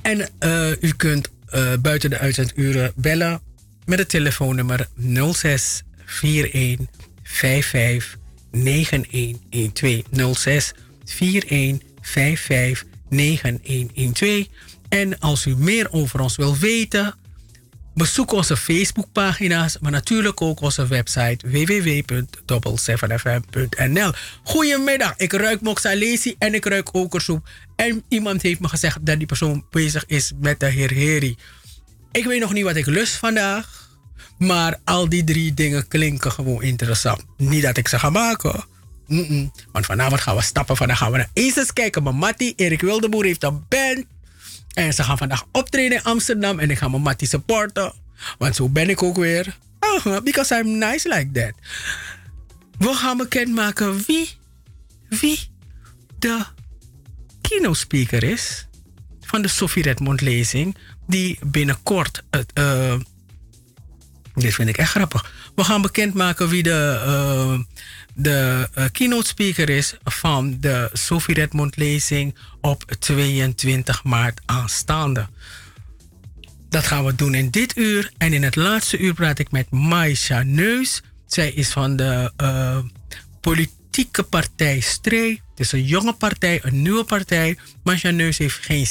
En 0.02 0.30
eh, 0.40 0.72
u 0.82 0.94
kunt 0.94 1.30
eh, 1.52 1.74
buiten 1.82 2.10
de 2.10 2.18
uitzenduren 2.18 2.92
bellen 2.96 3.42
met 3.86 4.00
het 4.00 4.10
telefoonnummer 4.10 4.88
06 5.34 5.84
41 6.22 6.86
55 7.24 8.18
9112. 8.52 10.36
06 10.36 10.74
41 11.20 11.88
55 12.02 12.86
9112. 13.10 14.48
En 14.90 15.20
als 15.20 15.46
u 15.46 15.56
meer 15.58 15.92
over 15.92 16.20
ons 16.20 16.36
wilt 16.36 16.60
weten, 16.60 17.16
bezoek 17.94 18.32
onze 18.32 18.58
Facebookpagina's, 18.58 19.78
maar 19.80 19.92
natuurlijk 19.92 20.42
ook 20.42 20.62
onze 20.62 20.88
website 20.88 21.48
www.double7fm.nl. 21.48 24.12
Goedemiddag, 24.44 25.14
ik 25.18 25.34
ruik 25.34 25.62
moxalesi 25.62 26.36
en 26.38 26.54
ik 26.54 26.66
ruik 26.66 26.96
okersoep. 26.96 27.48
En 27.76 28.04
iemand 28.08 28.42
heeft 28.42 28.60
me 28.60 28.68
gezegd 28.68 29.06
dat 29.06 29.18
die 29.18 29.28
persoon 29.28 29.66
bezig 29.70 30.06
is 30.06 30.32
met 30.40 30.60
de 30.60 30.66
heer 30.66 30.92
Heri. 30.92 31.38
Ik 32.12 32.26
weet 32.26 32.40
nog 32.40 32.54
niet 32.54 32.64
wat 32.64 32.76
ik 32.76 32.86
lust 32.86 33.16
vandaag, 33.16 33.90
maar 34.38 34.80
al 34.84 35.10
die 35.10 35.24
drie 35.24 35.54
dingen 35.54 35.88
klinken 35.88 36.32
gewoon 36.32 36.64
interessant. 36.64 37.24
Niet 37.38 37.64
dat 37.64 37.78
ik 37.78 37.88
ze 37.88 38.00
ga 38.00 38.10
maken. 38.10 38.64
Mm-mm. 39.08 39.52
Want 39.72 39.86
vanavond 39.86 40.22
gaan 40.22 40.36
we 40.36 40.42
stappen. 40.42 40.78
Vandaag 40.78 40.98
gaan 40.98 41.12
we 41.12 41.18
naar 41.18 41.30
Aces 41.34 41.74
kijken. 41.74 42.04
Mijn 42.04 42.16
Mattie, 42.16 42.54
Erik 42.56 42.82
Wildeboer 42.82 43.26
heeft 43.26 43.44
een 43.44 43.66
band. 43.68 44.06
En 44.80 44.94
ze 44.94 45.04
gaan 45.04 45.18
vandaag 45.18 45.46
optreden 45.52 45.98
in 45.98 46.04
Amsterdam. 46.04 46.60
En 46.60 46.70
ik 46.70 46.78
ga 46.78 46.88
mijn 46.88 47.02
Mattie 47.02 47.28
supporten. 47.28 47.94
Want 48.38 48.56
zo 48.56 48.70
ben 48.70 48.90
ik 48.90 49.04
ook 49.04 49.16
weer. 49.16 49.58
Because 50.24 50.56
I'm 50.56 50.78
nice 50.78 51.10
like 51.10 51.32
that. 51.32 51.54
We 52.78 52.94
gaan 52.94 53.18
bekendmaken 53.18 54.04
wie, 54.08 54.30
wie 55.10 55.40
de 56.20 56.46
keynote 57.42 58.28
is 58.30 58.68
van 59.22 59.42
de 59.42 59.48
Sophie 59.48 59.84
Redmond 59.84 60.22
lezing. 60.22 60.78
Die 61.08 61.40
binnenkort 61.42 62.24
het. 62.30 62.52
eh, 62.54 63.00
dit 64.40 64.54
vind 64.54 64.70
ik 64.70 64.78
echt 64.78 64.92
grappig. 64.92 65.32
We 65.56 65.64
gaan 65.64 65.82
bekendmaken 65.82 66.50
wie 66.50 66.64
de, 66.64 67.02
eh, 67.06 67.60
de 68.14 68.70
eh, 68.74 68.86
keynote 68.92 69.28
speaker 69.28 69.70
is 69.70 69.96
van 70.04 70.58
de 70.60 70.90
Sophie 70.94 71.36
Redmond 71.36 71.78
lezing 71.78 72.36
op 72.62 72.84
22 73.00 74.04
maart 74.04 74.42
aanstaande. 74.46 75.28
Dat 76.70 76.84
gaan 76.84 77.06
we 77.06 77.16
doen 77.16 77.34
in 77.34 77.50
dit 77.50 77.78
uur. 77.78 78.12
En 78.18 78.34
in 78.34 78.44
het 78.44 78.56
laatste 78.56 78.98
uur 78.98 79.14
praat 79.14 79.40
ik 79.40 79.52
met 79.52 79.72
Maisha 79.72 80.44
Neus. 80.44 81.02
Zij 81.26 81.52
is 81.52 81.70
van 81.70 81.96
de 81.96 82.32
eh, 82.38 82.78
politieke 83.92 84.24
partij 84.24 84.80
Stree. 84.80 85.42
Het 85.50 85.60
is 85.60 85.72
een 85.72 85.84
jonge 85.86 86.14
partij, 86.14 86.60
een 86.64 86.82
nieuwe 86.82 87.04
partij. 87.04 87.58
Maisha 87.84 88.10
Neus 88.10 88.38
heeft 88.38 88.66
geen 88.66 88.86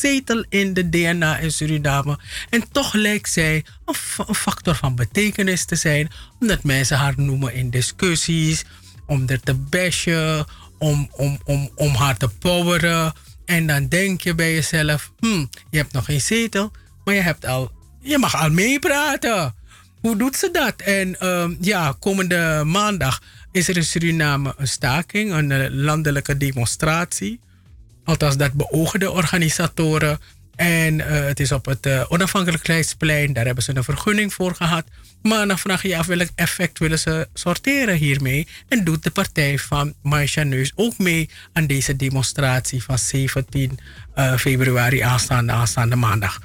zetel 0.00 0.44
in 0.48 0.74
de 0.74 0.88
DNA 0.88 1.38
in 1.38 1.52
Suriname. 1.52 2.18
En 2.50 2.64
toch 2.72 2.92
lijkt 2.92 3.30
zij 3.30 3.64
een, 3.84 3.94
fa- 3.94 4.24
een 4.28 4.34
factor 4.34 4.74
van 4.74 4.94
betekenis 4.94 5.64
te 5.64 5.76
zijn. 5.76 6.08
Omdat 6.40 6.62
mensen 6.62 6.96
haar 6.96 7.14
noemen 7.16 7.54
in 7.54 7.70
discussies. 7.70 8.64
Om 9.06 9.22
er 9.26 9.40
te 9.40 9.54
bashen. 9.54 10.46
Om, 10.78 11.08
om, 11.12 11.38
om, 11.44 11.70
om 11.74 11.94
haar 11.94 12.16
te 12.16 12.28
poweren. 12.28 13.12
En 13.44 13.66
dan 13.66 13.88
denk 13.88 14.20
je 14.20 14.34
bij 14.34 14.54
jezelf: 14.54 15.12
hm, 15.18 15.46
je 15.70 15.76
hebt 15.78 15.92
nog 15.92 16.04
geen 16.04 16.20
zetel. 16.20 16.70
Maar 17.04 17.14
je, 17.14 17.20
hebt 17.20 17.46
al, 17.46 17.72
je 18.00 18.18
mag 18.18 18.36
al 18.36 18.50
meepraten. 18.50 19.54
Hoe 20.00 20.16
doet 20.16 20.36
ze 20.36 20.50
dat? 20.52 20.74
En 20.76 21.20
ehm, 21.20 21.54
ja, 21.60 21.96
komende 21.98 22.62
maandag 22.64 23.20
is 23.54 23.68
er 23.68 23.76
in 23.76 23.84
Suriname 23.84 24.54
een 24.56 24.68
staking, 24.68 25.32
een 25.32 25.52
eh, 25.52 25.70
landelijke 25.70 26.36
demonstratie. 26.36 27.40
Althans, 28.04 28.36
dat 28.36 28.52
beogen 28.52 29.00
de 29.00 29.10
organisatoren. 29.10 30.18
En 30.56 31.00
eh, 31.00 31.26
het 31.26 31.40
is 31.40 31.52
op 31.52 31.64
het 31.64 31.86
eh, 31.86 32.04
onafhankelijkheidsplein. 32.08 33.32
Daar 33.32 33.44
hebben 33.44 33.64
ze 33.64 33.76
een 33.76 33.84
vergunning 33.84 34.34
voor 34.34 34.54
gehad. 34.54 34.84
Maar 35.22 35.46
dan 35.46 35.58
vraag 35.58 35.82
je 35.82 35.88
je 35.88 35.96
af 35.96 36.06
welk 36.06 36.28
effect 36.34 36.78
willen 36.78 36.98
ze 36.98 37.28
sorteren 37.34 37.96
hiermee. 37.96 38.48
En 38.68 38.84
doet 38.84 39.02
de 39.02 39.10
partij 39.10 39.58
van 39.58 39.94
Maisha 40.02 40.42
Neus 40.42 40.72
ook 40.74 40.98
mee 40.98 41.30
aan 41.52 41.66
deze 41.66 41.96
demonstratie 41.96 42.82
van 42.82 42.98
17 42.98 43.78
eh, 44.14 44.36
februari 44.36 45.00
aanstaande, 45.00 45.52
aanstaande 45.52 45.96
maandag. 45.96 46.40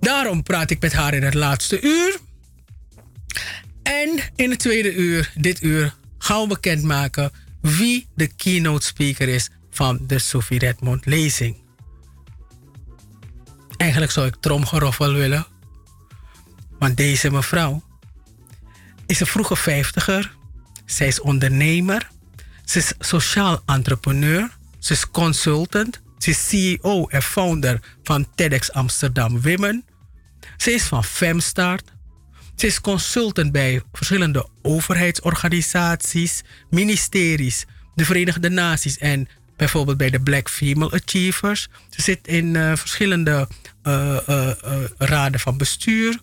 Daarom 0.00 0.42
praat 0.42 0.70
ik 0.70 0.80
met 0.80 0.92
haar 0.92 1.14
in 1.14 1.22
het 1.22 1.34
laatste 1.34 1.80
uur. 1.80 2.18
En 3.82 4.20
in 4.36 4.50
het 4.50 4.58
tweede 4.58 4.94
uur, 4.94 5.32
dit 5.34 5.62
uur, 5.62 5.94
gaan 6.22 6.40
we 6.40 6.46
bekendmaken 6.46 7.30
wie 7.60 8.06
de 8.14 8.26
keynote 8.26 8.86
speaker 8.86 9.28
is 9.28 9.50
van 9.70 9.98
de 10.06 10.18
Sophie 10.18 10.58
Redmond 10.58 11.06
lezing. 11.06 11.56
Eigenlijk 13.76 14.12
zou 14.12 14.26
ik 14.26 14.36
tromgeroffel 14.40 15.12
willen. 15.12 15.46
Want 16.78 16.96
deze 16.96 17.30
mevrouw 17.30 17.82
is 19.06 19.20
een 19.20 19.26
vroege 19.26 19.56
vijftiger. 19.56 20.34
Zij 20.86 21.06
is 21.06 21.20
ondernemer. 21.20 22.10
Ze 22.64 22.78
is 22.78 22.92
sociaal 22.98 23.62
entrepreneur. 23.66 24.56
Ze 24.78 24.92
is 24.92 25.10
consultant. 25.10 26.00
Ze 26.18 26.30
is 26.30 26.48
CEO 26.48 27.06
en 27.06 27.22
founder 27.22 27.80
van 28.02 28.26
TEDx 28.34 28.72
Amsterdam 28.72 29.40
Women. 29.42 29.84
Ze 30.56 30.72
is 30.72 30.82
van 30.82 31.04
Femstart. 31.04 31.92
Ze 32.60 32.66
is 32.66 32.80
consultant 32.80 33.52
bij 33.52 33.82
verschillende 33.92 34.48
overheidsorganisaties, 34.62 36.42
ministeries, 36.70 37.64
de 37.94 38.04
Verenigde 38.04 38.48
Naties 38.48 38.98
en 38.98 39.28
bijvoorbeeld 39.56 39.96
bij 39.96 40.10
de 40.10 40.20
Black 40.20 40.48
Female 40.48 40.90
Achievers. 41.02 41.68
Ze 41.90 42.02
zit 42.02 42.26
in 42.26 42.56
eh, 42.56 42.72
verschillende 42.76 43.48
eh, 43.82 44.28
eh, 44.28 44.50
raden 44.98 45.40
van 45.40 45.56
bestuur. 45.56 46.18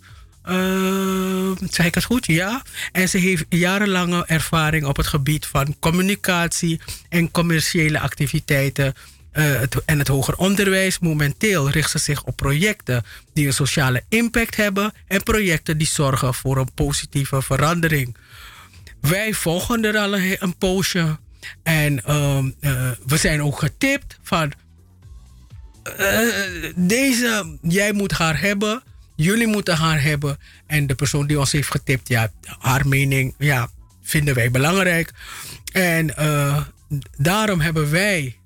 Zeg 1.69 1.85
ik 1.85 1.95
het 1.95 2.03
goed? 2.03 2.25
Ja. 2.25 2.61
En 2.91 3.09
ze 3.09 3.17
heeft 3.17 3.45
jarenlange 3.49 4.25
ervaring 4.25 4.85
op 4.85 4.97
het 4.97 5.07
gebied 5.07 5.45
van 5.45 5.75
communicatie 5.79 6.79
en 7.09 7.31
commerciële 7.31 7.99
activiteiten 7.99 8.93
eh, 9.37 9.59
het, 9.59 9.85
en 9.85 9.99
het 9.99 10.07
hoger 10.07 10.37
onderwijs. 10.37 10.99
Momenteel 10.99 11.69
richt 11.69 11.91
ze 11.91 11.97
zich 11.97 12.23
op 12.23 12.35
projecten 12.35 13.03
die 13.33 13.45
een 13.47 13.53
sociale 13.53 14.03
impact 14.09 14.55
hebben 14.55 14.93
en 15.07 15.23
projecten 15.23 15.77
die 15.77 15.87
zorgen 15.87 16.33
voor 16.33 16.57
een 16.57 16.73
positieve 16.73 17.41
verandering. 17.41 18.17
Wij 19.01 19.33
volgen 19.33 19.85
er 19.85 19.97
al 19.97 20.15
een, 20.15 20.35
een 20.39 20.57
poosje 20.57 21.17
en 21.63 22.03
ehm, 22.03 22.49
eh, 22.59 22.91
we 23.05 23.17
zijn 23.17 23.43
ook 23.43 23.59
getipt 23.59 24.19
van 24.23 24.51
eh, 25.83 26.19
deze, 26.75 27.57
jij 27.61 27.93
moet 27.93 28.11
haar 28.11 28.39
hebben, 28.39 28.83
jullie 29.15 29.47
moeten 29.47 29.75
haar 29.75 30.01
hebben. 30.01 30.37
En 30.67 30.87
de 30.87 30.95
persoon 30.95 31.27
die 31.27 31.39
ons 31.39 31.51
heeft 31.51 31.71
getipt, 31.71 32.07
ja, 32.07 32.31
haar 32.59 32.87
mening 32.87 33.35
ja, 33.37 33.69
vinden 34.03 34.35
wij 34.35 34.51
belangrijk. 34.51 35.11
En 35.71 36.13
daarom 37.17 37.59
hebben 37.59 37.91
wij 37.91 38.36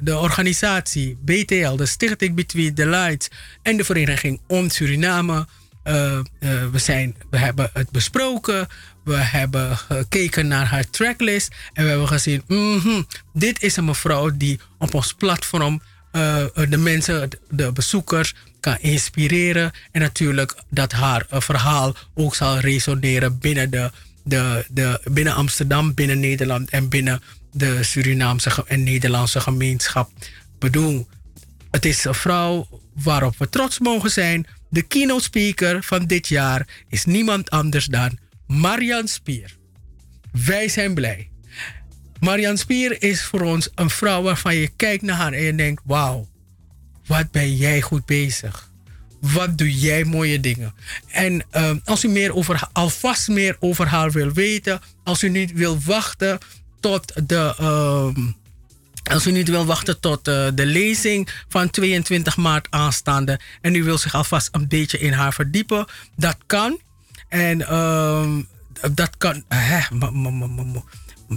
de 0.00 0.18
organisatie 0.18 1.18
BTL, 1.24 1.76
de 1.76 1.86
Stichting 1.86 2.34
Between 2.34 2.74
the 2.74 2.86
Lights 2.86 3.28
en 3.62 3.76
de 3.76 3.84
Vereniging 3.84 4.40
Om 4.46 4.70
Suriname 4.70 5.46
eh, 5.82 6.18
eh, 6.18 6.24
we, 6.72 6.78
zijn, 6.78 7.16
we 7.30 7.38
hebben 7.38 7.70
het 7.72 7.90
besproken. 7.90 8.68
We 9.04 9.16
hebben 9.16 9.76
gekeken 9.76 10.48
naar 10.48 10.66
haar 10.66 10.90
tracklist. 10.90 11.54
En 11.72 11.84
we 11.84 11.90
hebben 11.90 12.08
gezien, 12.08 12.42
mhm, 12.46 13.02
dit 13.32 13.62
is 13.62 13.76
een 13.76 13.84
mevrouw 13.84 14.30
die 14.36 14.60
op 14.78 14.94
ons 14.94 15.12
platform 15.14 15.82
eh, 16.12 16.44
de 16.68 16.76
mensen, 16.76 17.28
de 17.50 17.72
bezoekers 17.72 18.34
kan 18.60 18.76
inspireren. 18.80 19.72
En 19.92 20.00
natuurlijk 20.00 20.54
dat 20.68 20.92
haar 20.92 21.26
verhaal 21.28 21.94
ook 22.14 22.34
zal 22.34 22.58
resoneren 22.58 23.38
binnen, 23.38 23.70
de, 23.70 23.90
de, 24.24 24.64
de, 24.70 25.00
binnen 25.10 25.34
Amsterdam, 25.34 25.94
binnen 25.94 26.20
Nederland 26.20 26.70
en 26.70 26.88
binnen 26.88 27.22
de 27.52 27.82
Surinaamse 27.82 28.64
en 28.66 28.82
Nederlandse 28.82 29.40
gemeenschap. 29.40 30.10
Bedoel, 30.58 31.08
het 31.70 31.84
is 31.84 32.04
een 32.04 32.14
vrouw 32.14 32.80
waarop 32.94 33.38
we 33.38 33.48
trots 33.48 33.78
mogen 33.78 34.10
zijn. 34.10 34.46
De 34.68 34.82
keynote 34.82 35.22
speaker 35.22 35.82
van 35.82 36.06
dit 36.06 36.28
jaar 36.28 36.66
is 36.88 37.04
niemand 37.04 37.50
anders 37.50 37.86
dan 37.86 38.18
Marian 38.46 39.08
Spier. 39.08 39.56
Wij 40.32 40.68
zijn 40.68 40.94
blij. 40.94 41.30
Marian 42.20 42.58
Spier 42.58 43.02
is 43.02 43.24
voor 43.24 43.40
ons 43.40 43.68
een 43.74 43.90
vrouw 43.90 44.22
waarvan 44.22 44.56
je 44.56 44.70
kijkt 44.76 45.02
naar 45.02 45.16
haar 45.16 45.32
en 45.32 45.42
je 45.42 45.54
denkt: 45.54 45.82
wauw, 45.84 46.28
wat 47.06 47.30
ben 47.30 47.56
jij 47.56 47.80
goed 47.80 48.04
bezig? 48.06 48.70
Wat 49.20 49.58
doe 49.58 49.78
jij 49.78 50.04
mooie 50.04 50.40
dingen? 50.40 50.74
En 51.06 51.44
ehm, 51.50 51.78
als 51.84 52.04
u 52.04 52.08
meer 52.08 52.34
over, 52.34 52.68
alvast 52.72 53.28
meer 53.28 53.56
over 53.60 53.86
haar 53.86 54.10
wil 54.10 54.32
weten, 54.32 54.80
als 55.04 55.22
u 55.22 55.28
niet 55.28 55.52
wil 55.52 55.78
wachten 55.80 56.38
tot 56.80 57.28
de. 57.28 57.54
ehm, 57.58 58.32
als 59.10 59.26
u 59.26 59.30
niet 59.30 59.48
wil 59.48 59.66
wachten 59.66 60.00
tot 60.00 60.28
eh, 60.28 60.46
de 60.54 60.66
lezing 60.66 61.28
van 61.48 61.70
22 61.70 62.36
maart 62.36 62.66
aanstaande 62.70 63.40
en 63.60 63.74
u 63.74 63.84
wil 63.84 63.98
zich 63.98 64.14
alvast 64.14 64.48
een 64.52 64.68
beetje 64.68 64.98
in 64.98 65.12
haar 65.12 65.32
verdiepen, 65.32 65.86
dat 66.16 66.36
kan. 66.46 66.80
En 67.28 67.68
ehm, 67.68 68.42
dat 68.92 69.10
kan. 69.18 69.44
Hè, 69.48 69.80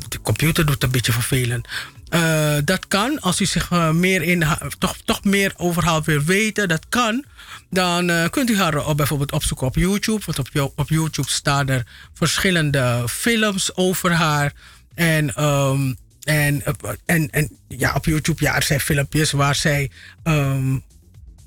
de 0.09 0.21
computer 0.21 0.65
doet 0.65 0.83
een 0.83 0.91
beetje 0.91 1.11
vervelend. 1.11 1.67
Eh, 2.09 2.55
dat 2.65 2.87
kan, 2.87 3.19
als 3.21 3.41
u 3.41 3.45
zich 3.45 3.71
eh, 3.71 3.89
meer 3.89 4.21
in 4.21 4.45
toch, 4.77 4.97
toch 5.05 5.23
meer 5.23 5.53
over 5.57 5.85
haar 5.85 6.01
wil 6.03 6.21
weten, 6.21 6.67
dat 6.67 6.85
kan. 6.89 7.25
Dan 7.69 8.29
kunt 8.29 8.49
u 8.49 8.57
haar 8.57 8.95
bijvoorbeeld 8.95 9.31
opzoeken 9.31 9.67
op 9.67 9.75
YouTube. 9.75 10.21
Want 10.25 10.39
op, 10.39 10.71
op 10.75 10.89
YouTube 10.89 11.29
staan 11.29 11.67
er 11.67 11.85
verschillende 12.13 13.03
films 13.09 13.75
over 13.75 14.11
haar. 14.11 14.53
En, 14.95 15.35
ehm, 15.35 15.93
en, 16.23 16.65
eh, 16.65 16.73
en, 17.05 17.29
en 17.31 17.49
ja, 17.67 17.93
op 17.95 18.05
YouTube 18.05 18.43
ja, 18.43 18.55
er 18.55 18.63
zijn 18.63 18.79
filmpjes 18.79 19.31
waar 19.31 19.55
zij, 19.55 19.91
ehm, 20.23 20.77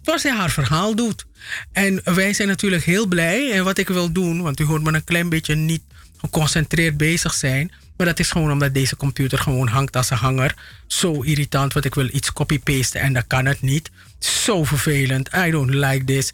waar 0.05 0.19
zij 0.19 0.33
haar 0.33 0.51
verhaal 0.51 0.95
doet. 0.95 1.27
En 1.73 2.01
wij 2.05 2.33
zijn 2.33 2.49
natuurlijk 2.49 2.85
heel 2.85 3.07
blij. 3.07 3.53
En 3.53 3.65
wat 3.65 3.79
ik 3.79 3.89
wil 3.89 4.13
doen, 4.13 4.43
want 4.43 4.61
u 4.61 4.65
hoort 4.65 4.83
me 4.83 4.93
een 4.93 5.05
klein 5.05 5.29
beetje 5.29 5.55
niet 5.55 5.83
geconcentreerd 6.17 6.97
bezig 6.97 7.35
zijn. 7.35 7.73
Maar 7.97 8.07
dat 8.07 8.19
is 8.19 8.31
gewoon 8.31 8.53
omdat 8.53 8.75
deze 8.75 8.97
computer 8.97 9.39
gewoon 9.39 9.69
hangt 9.69 9.97
als 9.97 10.11
een 10.11 10.17
hanger. 10.17 10.55
Zo 10.87 11.23
irritant, 11.23 11.73
want 11.73 11.85
ik 11.85 11.95
wil 11.95 12.09
iets 12.13 12.33
copy-pasten 12.33 13.01
en 13.01 13.13
dat 13.13 13.25
kan 13.27 13.47
het 13.47 13.63
niet. 13.63 13.91
Zo 14.19 14.65
vervelend. 14.65 15.29
I 15.35 15.51
don't 15.51 15.75
like 15.75 16.05
this. 16.05 16.33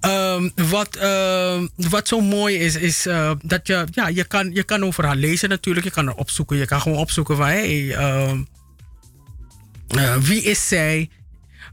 Ehm, 0.00 0.48
wat, 0.54 0.96
ehm, 0.96 1.66
wat 1.76 2.08
zo 2.08 2.20
mooi 2.20 2.56
is, 2.58 2.76
is 2.76 3.06
eh, 3.06 3.32
dat 3.42 3.66
je, 3.66 3.86
ja, 3.90 4.08
je, 4.08 4.24
kan, 4.24 4.50
je 4.54 4.62
kan 4.62 4.84
over 4.84 5.04
haar 5.04 5.16
lezen 5.16 5.48
natuurlijk. 5.48 5.86
Je 5.86 5.92
kan 5.92 6.06
er 6.06 6.14
opzoeken. 6.14 6.56
Je 6.56 6.66
kan 6.66 6.80
gewoon 6.80 6.98
opzoeken 6.98 7.36
van, 7.36 7.46
hey, 7.46 7.94
eh, 7.94 8.32
wie 10.20 10.42
is 10.42 10.68
zij? 10.68 11.10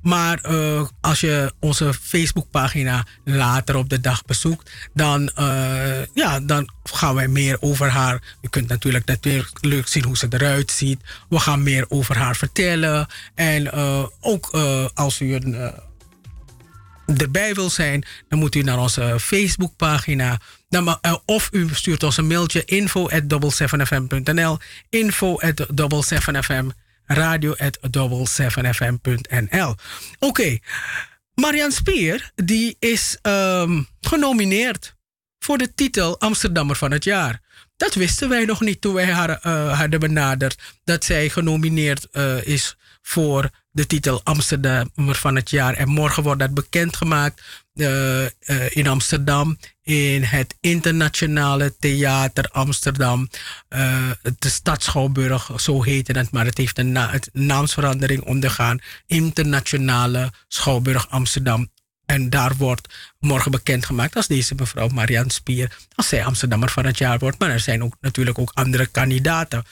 Maar 0.02 0.40
eh, 0.41 0.88
als 1.02 1.20
je 1.20 1.54
onze 1.60 1.94
Facebookpagina 1.94 3.06
later 3.24 3.76
op 3.76 3.90
de 3.90 3.99
dag 3.99 4.26
bezoekt, 4.26 4.72
dan, 4.94 5.32
ja, 6.14 6.40
dan 6.40 6.70
gaan 6.84 7.16
wij 7.16 7.28
meer 7.28 7.58
over 7.60 7.90
haar. 7.90 8.22
Je 8.41 8.49
kunt 8.49 8.68
natuurlijk 8.68 9.06
natuurlijk 9.06 9.88
zien 9.88 10.04
hoe 10.04 10.18
ze 10.18 10.28
eruit 10.30 10.72
ziet. 10.72 11.02
We 11.30 11.40
gaan 11.40 11.64
meer 11.64 11.86
over 11.90 12.18
haar 12.18 12.36
vertellen. 12.36 13.08
En 13.36 13.72
ook 14.20 14.49
als 14.94 15.20
u 15.20 15.36
een, 15.36 15.74
erbij 17.18 17.54
wil 17.54 17.70
zijn, 17.70 18.06
dan 18.28 18.40
moet 18.40 18.56
u 18.56 18.62
naar 18.62 18.80
onze 18.80 19.20
Facebookpagina. 19.20 20.40
Eh, 20.70 21.16
of 21.26 21.50
u 21.52 21.70
stuurt 21.72 22.04
ons 22.04 22.18
een 22.18 22.28
mailtje 22.28 22.66
info 22.66 23.10
at 23.10 23.24
7fm.nl 23.64 24.58
info 24.90 25.40
at 25.40 25.68
7fm 26.14 26.66
radio 27.06 27.56
at 27.56 27.78
7fm.nl 28.42 29.76
Oké, 30.20 30.58
Marian 31.34 31.72
Spier 31.72 32.32
die 32.36 32.76
is 32.80 33.18
ehm, 33.22 33.82
genomineerd 34.02 34.96
voor 35.40 35.58
de 35.58 35.74
titel 35.74 36.20
Amsterdammer 36.20 36.76
van 36.76 36.92
het 36.92 37.04
jaar. 37.04 37.42
Dat 37.78 37.94
wisten 37.94 38.30
wij 38.30 38.45
nog 38.45 38.62
niet 38.62 38.82
toen 38.82 38.94
wij 38.94 39.12
haar 39.12 39.30
eh, 39.30 39.80
hadden 39.80 39.99
benaderd. 39.99 40.58
Dat 40.84 41.04
zij 41.04 41.30
genomineerd 41.30 42.08
eh, 42.12 42.48
is 42.48 42.78
voor 43.02 43.49
de 43.72 43.88
titel 43.88 44.22
Amsterdammer 44.24 45.16
van 45.16 45.36
het 45.36 45.49
jaar. 45.49 45.74
En 45.74 45.90
morgen 45.90 46.24
wordt 46.24 46.40
dat 46.40 46.54
bekendgemaakt 46.54 47.41
eh, 47.74 48.26
in 48.70 48.88
Amsterdam. 48.88 49.58
In 49.84 50.24
het 50.24 50.56
Internationale 50.60 51.76
Theater 51.80 52.49
Amsterdam. 52.52 53.30
De 54.40 54.49
Stad 54.49 54.84
Schouwburg, 54.84 55.52
zo 55.62 55.84
heette 55.84 56.12
het. 56.12 56.32
Maar 56.32 56.45
het 56.45 56.58
heeft 56.58 56.78
een 56.78 56.98
naamsverandering 57.32 58.22
ondergaan. 58.22 58.80
Internationale 59.06 60.32
Schouwburg 60.48 61.10
Amsterdam. 61.10 61.70
En 62.08 62.30
daar 62.30 62.56
wordt 62.56 62.94
morgen 63.20 63.52
bekendgemaakt 63.52 64.16
als 64.16 64.28
deze 64.28 64.56
mevrouw 64.56 64.88
Marianne 64.88 65.32
Spier, 65.32 65.78
als 65.96 66.08
zij 66.08 66.26
Amsterdammer 66.26 66.70
van 66.70 66.86
het 66.86 66.98
jaar 66.98 67.20
wordt. 67.20 67.40
Maar 67.40 67.50
er 67.50 67.60
zijn 67.60 67.84
ook 67.84 67.96
natuurlijk 68.02 68.40
ook 68.40 68.52
andere 68.54 68.86
kandidaten. 68.86 69.64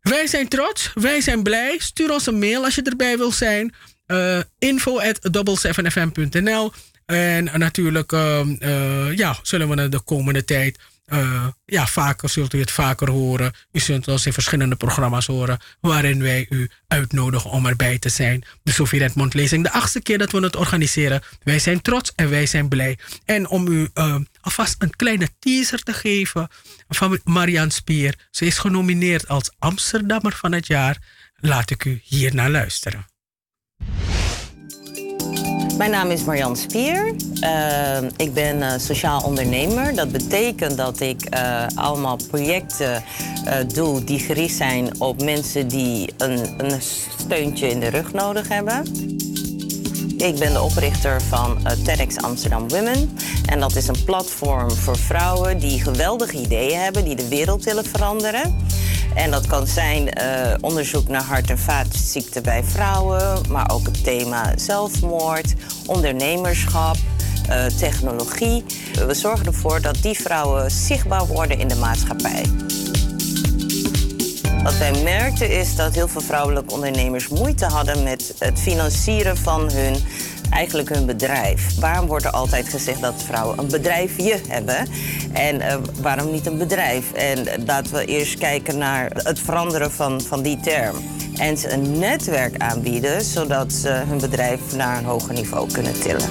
Wij 0.00 0.26
zijn 0.26 0.48
trots, 0.48 0.90
wij 0.94 1.20
zijn 1.20 1.42
blij. 1.42 1.78
Stuur 1.78 2.12
ons 2.12 2.26
een 2.26 2.38
mail 2.38 2.64
als 2.64 2.74
je 2.74 2.82
erbij 2.82 3.16
wil 3.16 3.32
zijn. 3.32 3.74
Eh 4.06 4.40
info 4.58 4.98
at 5.00 5.18
7fm.nl 5.66 6.72
En 7.06 7.44
natuurlijk 7.44 8.12
ehm, 8.12 8.54
eh, 8.58 9.16
ja, 9.16 9.38
zullen 9.42 9.68
we 9.68 9.88
de 9.88 10.00
komende 10.00 10.44
tijd 10.44 10.78
eh, 11.10 11.46
ja, 11.64 11.86
vaker 11.86 12.28
zult 12.28 12.54
u 12.54 12.60
het 12.60 12.70
vaker 12.70 13.10
horen. 13.10 13.52
U 13.72 13.80
zult 13.80 14.08
ons 14.08 14.26
in 14.26 14.32
verschillende 14.32 14.76
programma's 14.76 15.26
horen 15.26 15.58
waarin 15.80 16.22
wij 16.22 16.46
u 16.48 16.70
uitnodigen 16.88 17.50
om 17.50 17.66
erbij 17.66 17.98
te 17.98 18.08
zijn. 18.08 18.44
De 18.62 18.72
Sofie 18.72 18.98
Redmond 18.98 19.34
lezing, 19.34 19.62
de 19.62 19.72
achtste 19.72 20.02
keer 20.02 20.18
dat 20.18 20.30
we 20.30 20.40
het 20.40 20.56
organiseren. 20.56 21.22
Wij 21.42 21.58
zijn 21.58 21.80
trots 21.82 22.12
en 22.14 22.30
wij 22.30 22.46
zijn 22.46 22.68
blij. 22.68 22.98
En 23.24 23.48
om 23.48 23.68
u 23.68 23.88
eh, 23.94 24.16
alvast 24.40 24.74
een 24.78 24.96
kleine 24.96 25.28
teaser 25.38 25.82
te 25.82 25.92
geven 25.92 26.48
van 26.88 27.20
Marianne 27.24 27.72
Spier. 27.72 28.14
Ze 28.30 28.46
is 28.46 28.58
genomineerd 28.58 29.28
als 29.28 29.50
Amsterdammer 29.58 30.32
van 30.32 30.52
het 30.52 30.66
jaar. 30.66 30.98
Laat 31.36 31.70
ik 31.70 31.84
u 31.84 32.00
hier 32.04 32.34
naar 32.34 32.50
luisteren. 32.50 33.06
Mijn 35.80 35.92
naam 35.92 36.10
is 36.10 36.24
Marjan 36.24 36.56
Spier. 36.56 37.14
Uh, 37.42 38.02
ik 38.16 38.34
ben 38.34 38.56
uh, 38.56 38.72
sociaal 38.76 39.22
ondernemer. 39.22 39.94
Dat 39.94 40.12
betekent 40.12 40.76
dat 40.76 41.00
ik 41.00 41.34
uh, 41.34 41.66
allemaal 41.74 42.16
projecten 42.30 43.02
doe 43.74 44.04
die 44.04 44.18
gericht 44.18 44.56
zijn 44.56 45.00
op 45.00 45.22
mensen 45.22 45.68
die 45.68 46.12
een, 46.16 46.64
een 46.64 46.80
steuntje 47.18 47.68
in 47.68 47.80
de 47.80 47.88
rug 47.88 48.12
nodig 48.12 48.48
hebben. 48.48 48.82
Ik 50.16 50.38
ben 50.38 50.52
de 50.52 50.62
oprichter 50.62 51.22
van 51.22 51.58
uh, 51.58 51.72
TEDx 51.84 52.16
Amsterdam 52.16 52.68
Women. 52.68 53.18
En 53.46 53.60
dat 53.60 53.76
is 53.76 53.88
een 53.88 54.04
platform 54.04 54.70
voor 54.70 54.96
vrouwen 54.96 55.58
die 55.58 55.82
geweldige 55.82 56.36
ideeën 56.36 56.80
hebben, 56.80 57.04
die 57.04 57.16
de 57.16 57.28
wereld 57.28 57.64
willen 57.64 57.84
veranderen. 57.84 58.56
En 59.14 59.30
dat 59.30 59.46
kan 59.46 59.66
zijn 59.66 60.02
uh, 60.02 60.54
onderzoek 60.60 61.08
naar 61.08 61.22
hart- 61.22 61.50
en 61.50 61.58
vaatziekten 61.58 62.42
bij 62.42 62.64
vrouwen, 62.64 63.40
maar 63.48 63.70
ook 63.72 63.86
het 63.86 64.04
thema 64.04 64.52
zelfmoord, 64.56 65.54
ondernemerschap, 65.86 66.96
uh, 67.48 67.66
technologie. 67.66 68.64
We 69.06 69.14
zorgen 69.14 69.46
ervoor 69.46 69.80
dat 69.80 70.02
die 70.02 70.20
vrouwen 70.20 70.70
zichtbaar 70.70 71.26
worden 71.26 71.58
in 71.58 71.68
de 71.68 71.76
maatschappij. 71.76 72.42
Wat 74.62 74.78
wij 74.78 75.02
merkten 75.02 75.58
is 75.58 75.76
dat 75.76 75.94
heel 75.94 76.08
veel 76.08 76.20
vrouwelijke 76.20 76.74
ondernemers 76.74 77.28
moeite 77.28 77.64
hadden 77.64 78.02
met 78.02 78.34
het 78.38 78.60
financieren 78.60 79.36
van 79.36 79.72
hun, 79.72 79.94
eigenlijk 80.50 80.88
hun 80.88 81.06
bedrijf. 81.06 81.78
Waarom 81.78 82.06
wordt 82.06 82.24
er 82.24 82.30
altijd 82.30 82.68
gezegd 82.68 83.00
dat 83.00 83.22
vrouwen 83.22 83.58
een 83.58 83.68
bedrijfje 83.68 84.40
hebben? 84.48 84.86
En 85.32 85.56
uh, 85.56 85.74
waarom 86.00 86.30
niet 86.30 86.46
een 86.46 86.58
bedrijf? 86.58 87.12
En 87.12 87.64
laten 87.66 87.94
we 87.94 88.04
eerst 88.04 88.38
kijken 88.38 88.78
naar 88.78 89.10
het 89.14 89.38
veranderen 89.38 89.92
van, 89.92 90.20
van 90.20 90.42
die 90.42 90.60
term. 90.60 90.96
En 91.36 91.56
ze 91.56 91.72
een 91.72 91.98
netwerk 91.98 92.58
aanbieden, 92.58 93.22
zodat 93.22 93.72
ze 93.72 93.88
hun 93.88 94.18
bedrijf 94.18 94.60
naar 94.76 94.98
een 94.98 95.04
hoger 95.04 95.34
niveau 95.34 95.72
kunnen 95.72 96.00
tillen. 96.00 96.28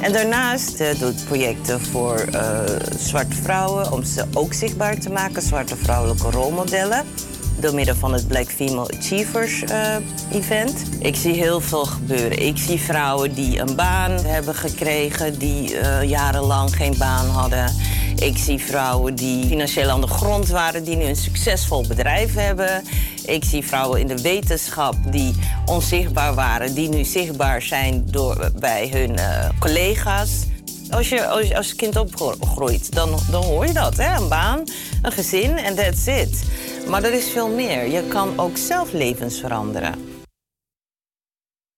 En 0.00 0.12
daarnaast 0.12 0.80
uh, 0.80 0.98
doet 0.98 1.24
projecten 1.24 1.80
voor 1.80 2.24
uh, 2.34 2.60
zwarte 2.98 3.36
vrouwen 3.36 3.92
om 3.92 4.04
ze 4.04 4.24
ook 4.34 4.52
zichtbaar 4.52 4.98
te 4.98 5.10
maken, 5.10 5.42
zwarte 5.42 5.76
vrouwelijke 5.76 6.30
rolmodellen. 6.30 7.04
Door 7.60 7.74
middel 7.74 7.94
van 7.94 8.12
het 8.12 8.28
Black 8.28 8.46
Female 8.46 8.90
Achievers 8.98 9.62
eh, 9.62 9.96
Event. 10.32 10.82
Ik 10.98 11.16
zie 11.16 11.32
heel 11.32 11.60
veel 11.60 11.84
gebeuren. 11.84 12.46
Ik 12.46 12.56
zie 12.56 12.80
vrouwen 12.80 13.34
die 13.34 13.58
een 13.58 13.76
baan 13.76 14.10
hebben 14.10 14.54
gekregen, 14.54 15.38
die 15.38 15.78
eh, 15.78 16.08
jarenlang 16.08 16.76
geen 16.76 16.94
baan 16.98 17.26
hadden. 17.26 17.74
Ik 18.16 18.36
zie 18.36 18.58
vrouwen 18.58 19.14
die 19.14 19.46
financieel 19.46 19.90
aan 19.90 20.00
de 20.00 20.06
grond 20.06 20.48
waren, 20.48 20.84
die 20.84 20.96
nu 20.96 21.04
een 21.04 21.16
succesvol 21.16 21.86
bedrijf 21.88 22.34
hebben. 22.34 22.82
Ik 23.24 23.44
zie 23.44 23.64
vrouwen 23.64 24.00
in 24.00 24.06
de 24.06 24.22
wetenschap 24.22 24.94
die 25.10 25.34
onzichtbaar 25.66 26.34
waren, 26.34 26.74
die 26.74 26.88
nu 26.88 27.04
zichtbaar 27.04 27.62
zijn 27.62 28.02
door, 28.06 28.50
bij 28.58 28.88
hun 28.92 29.16
eh, 29.16 29.48
collega's. 29.58 30.46
Als 30.90 31.08
je 31.08 31.26
als, 31.26 31.54
als 31.54 31.74
kind 31.74 31.96
opgroeit, 31.96 32.94
dan, 32.94 33.18
dan 33.30 33.44
hoor 33.44 33.66
je 33.66 33.72
dat. 33.72 33.96
Hè? 33.96 34.16
Een 34.16 34.28
baan, 34.28 34.64
een 35.02 35.12
gezin 35.12 35.56
en 35.56 35.74
that's 35.74 36.06
it. 36.06 36.42
Maar 36.88 37.02
er 37.02 37.14
is 37.14 37.30
veel 37.30 37.48
meer. 37.48 37.86
Je 37.86 38.02
kan 38.08 38.38
ook 38.38 38.56
zelf 38.56 38.92
levens 38.92 39.40
veranderen. 39.40 40.16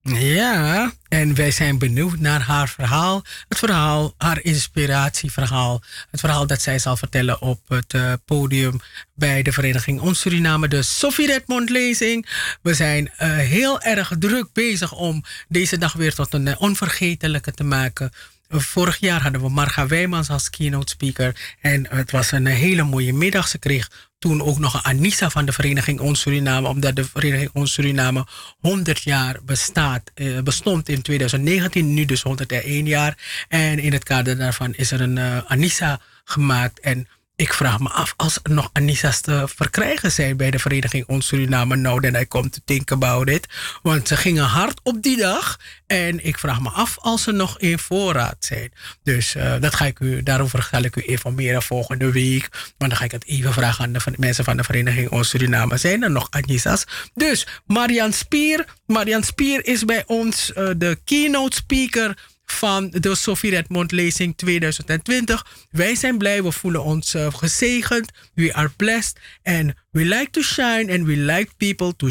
Ja, 0.03 0.91
en 1.07 1.35
wij 1.35 1.51
zijn 1.51 1.77
benieuwd 1.77 2.19
naar 2.19 2.41
haar 2.41 2.69
verhaal. 2.69 3.23
Het 3.47 3.57
verhaal, 3.57 4.13
haar 4.17 4.43
inspiratieverhaal. 4.43 5.81
Het 6.11 6.19
verhaal 6.19 6.47
dat 6.47 6.61
zij 6.61 6.79
zal 6.79 6.97
vertellen 6.97 7.41
op 7.41 7.59
het 7.67 7.93
eh, 7.93 8.13
podium 8.25 8.79
bij 9.13 9.41
de 9.41 9.51
Vereniging 9.51 9.99
Ons 10.01 10.19
Suriname, 10.19 10.67
de 10.67 10.81
Sophie 10.81 11.27
Redmond 11.27 11.69
lezing. 11.69 12.27
We 12.61 12.73
zijn 12.73 13.11
eh, 13.17 13.29
heel 13.29 13.81
erg 13.81 14.11
druk 14.19 14.53
bezig 14.53 14.93
om 14.93 15.23
deze 15.47 15.77
dag 15.77 15.93
weer 15.93 16.13
tot 16.13 16.33
een 16.33 16.47
eh, 16.47 16.61
onvergetelijke 16.61 17.51
te 17.51 17.63
maken. 17.63 18.11
Vorig 18.53 18.97
jaar 18.97 19.21
hadden 19.21 19.41
we 19.41 19.49
Marga 19.49 19.87
Wijmans 19.87 20.29
als 20.29 20.49
keynote 20.49 20.91
speaker. 20.91 21.55
En 21.61 21.87
het 21.89 22.11
was 22.11 22.31
een 22.31 22.45
hele 22.45 22.83
mooie 22.83 23.13
middag. 23.13 23.47
Ze 23.47 23.57
kreeg 23.57 24.11
toen 24.19 24.41
ook 24.41 24.59
nog 24.59 24.73
een 24.73 24.83
Anissa 24.83 25.29
van 25.29 25.45
de 25.45 25.51
Vereniging 25.51 25.99
Ons 25.99 26.19
Suriname. 26.19 26.67
Omdat 26.67 26.95
de 26.95 27.05
Vereniging 27.05 27.49
Ons 27.53 27.73
Suriname 27.73 28.25
100 28.59 29.01
jaar 29.01 29.39
bestaat, 29.45 30.11
eh, 30.13 30.39
bestond 30.39 30.89
in 30.89 31.01
2019. 31.01 31.93
Nu 31.93 32.05
dus 32.05 32.21
101 32.21 32.85
jaar. 32.85 33.17
En 33.47 33.79
in 33.79 33.93
het 33.93 34.03
kader 34.03 34.37
daarvan 34.37 34.73
is 34.73 34.91
er 34.91 35.01
een 35.01 35.17
uh, 35.17 35.37
Anissa 35.45 35.99
gemaakt. 36.23 36.79
En 36.79 37.07
ik 37.41 37.53
vraag 37.53 37.79
me 37.79 37.89
af 37.89 38.13
als 38.17 38.39
er 38.43 38.51
nog 38.51 38.69
Anissa's 38.73 39.21
te 39.21 39.43
verkrijgen 39.55 40.11
zijn 40.11 40.37
bij 40.37 40.51
de 40.51 40.59
Vereniging 40.59 41.07
Ons 41.07 41.27
Suriname. 41.27 41.75
Nou, 41.75 42.01
then 42.01 42.21
I 42.21 42.27
come 42.27 42.49
to 42.49 42.59
think 42.65 42.91
about 42.91 43.29
it. 43.29 43.47
Want 43.81 44.07
ze 44.07 44.17
gingen 44.17 44.43
hard 44.43 44.79
op 44.83 45.01
die 45.01 45.17
dag. 45.17 45.59
En 45.87 46.25
ik 46.25 46.39
vraag 46.39 46.61
me 46.61 46.69
af 46.69 46.97
als 46.99 47.23
ze 47.23 47.31
nog 47.31 47.59
in 47.59 47.79
voorraad 47.79 48.35
zijn. 48.39 48.71
Dus 49.03 49.35
uh, 49.35 49.53
dat 49.59 49.75
ga 49.75 49.85
ik 49.85 49.99
u, 49.99 50.23
daarover 50.23 50.67
zal 50.71 50.83
ik 50.83 50.95
u 50.95 51.03
informeren 51.05 51.61
volgende 51.61 52.11
week. 52.11 52.49
Maar 52.77 52.89
dan 52.89 52.97
ga 52.97 53.03
ik 53.03 53.11
het 53.11 53.25
even 53.25 53.53
vragen 53.53 53.83
aan 53.83 53.93
de 53.93 54.01
mensen 54.17 54.43
van 54.43 54.57
de 54.57 54.63
Vereniging 54.63 55.09
Ons 55.09 55.29
Suriname. 55.29 55.77
Zijn 55.77 56.03
er 56.03 56.11
nog 56.11 56.27
Anissa's? 56.29 56.83
Dus 57.13 57.47
Marian 57.65 58.13
Spier. 58.13 58.65
Marian 58.85 59.23
Spier 59.23 59.65
is 59.65 59.85
bij 59.85 60.03
ons 60.05 60.51
uh, 60.57 60.69
de 60.77 60.99
keynote 61.05 61.55
speaker 61.55 62.17
van 62.51 62.89
de 62.89 63.15
Sophie 63.15 63.49
Redmond 63.49 63.91
lezing 63.91 64.37
2020. 64.37 65.45
Wij 65.69 65.95
zijn 65.95 66.17
blij, 66.17 66.43
we 66.43 66.51
voelen 66.51 66.83
ons 66.83 67.15
uh, 67.15 67.27
gezegend. 67.33 68.11
We 68.33 68.53
are 68.53 68.69
blessed 68.69 69.19
and 69.43 69.73
we 69.91 70.05
like 70.05 70.29
to 70.29 70.41
shine 70.41 70.93
and 70.93 71.05
we 71.05 71.17
like 71.17 71.51
people 71.57 71.95
to 71.95 72.09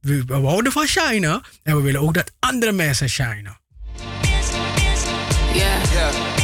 we, 0.00 0.24
we 0.26 0.34
houden 0.34 0.72
van 0.72 0.86
shinen 0.86 1.42
en 1.62 1.76
we 1.76 1.82
willen 1.82 2.00
ook 2.00 2.14
dat 2.14 2.32
andere 2.38 2.72
mensen 2.72 3.08
shinen. 3.08 3.58
Yeah. 5.54 5.92
yeah. 5.92 6.36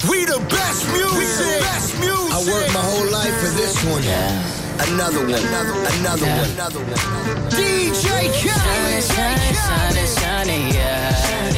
We 0.00 0.24
the 0.24 0.40
best 0.48 0.86
music. 0.86 1.60
Best 1.60 1.98
music. 1.98 2.32
I 2.32 2.50
worked 2.50 2.72
my 2.72 2.80
whole 2.80 3.10
life 3.10 3.34
for 3.40 3.50
this 3.56 3.84
one. 3.84 4.02
Yeah. 4.02 4.57
Another 4.80 5.20
one, 5.20 5.34
another, 5.34 5.72
another 5.98 6.26
one, 6.26 6.50
another 6.50 6.80
one. 6.80 7.50
DJ 7.50 7.98
Shining, 7.98 9.02
shining, 9.02 9.54
shining, 9.54 10.06
shining, 10.06 10.74
yeah. 10.74 11.57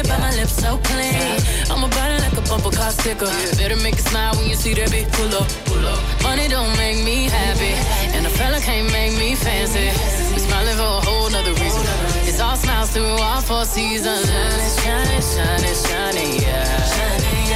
Dirty, 0.00 0.08
but 0.08 0.20
my 0.20 0.30
lips 0.36 0.54
so 0.54 0.78
clean. 0.78 1.40
I'm 1.70 1.84
a 1.84 1.88
burner 1.88 2.18
like 2.18 2.36
a 2.36 2.42
bumper 2.48 2.70
car 2.70 2.90
sticker. 2.90 3.26
Better 3.56 3.76
make 3.76 3.94
it 3.94 4.06
smile 4.08 4.34
when 4.36 4.48
you 4.48 4.54
see 4.54 4.74
that 4.74 4.90
big 4.90 5.10
pull 5.12 5.34
up, 5.34 5.48
pull 5.66 5.86
up. 5.86 6.22
Money 6.22 6.48
don't 6.48 6.76
make 6.76 7.04
me 7.04 7.24
happy, 7.24 7.74
and 8.16 8.26
a 8.26 8.30
fella 8.30 8.60
can't 8.60 8.90
make 8.92 9.16
me 9.18 9.34
fancy. 9.34 9.90
We 10.32 10.38
smiling 10.40 10.76
for 10.76 10.82
a 10.82 11.00
whole 11.06 11.30
nother 11.30 11.52
reason. 11.52 11.82
It's 12.28 12.40
all 12.40 12.56
smiles 12.56 12.90
through 12.90 13.18
all 13.20 13.40
four 13.40 13.64
seasons. 13.64 14.26
Shining, 14.28 14.72
shining, 14.82 15.22
shining, 15.22 15.74
shining, 15.74 16.42
yeah. 16.42 17.49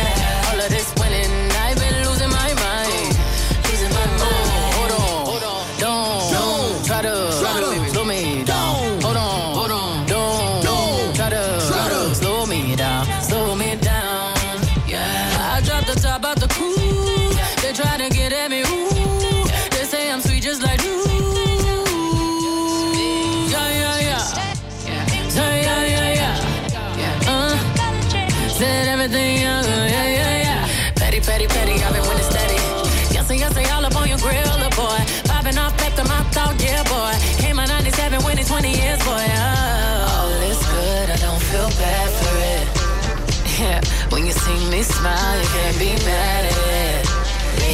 Smile, 44.84 45.40
you 45.40 45.48
can't 45.48 45.78
be 45.78 45.92
mad 46.04 46.44
at 46.44 46.58
it. 46.84 47.02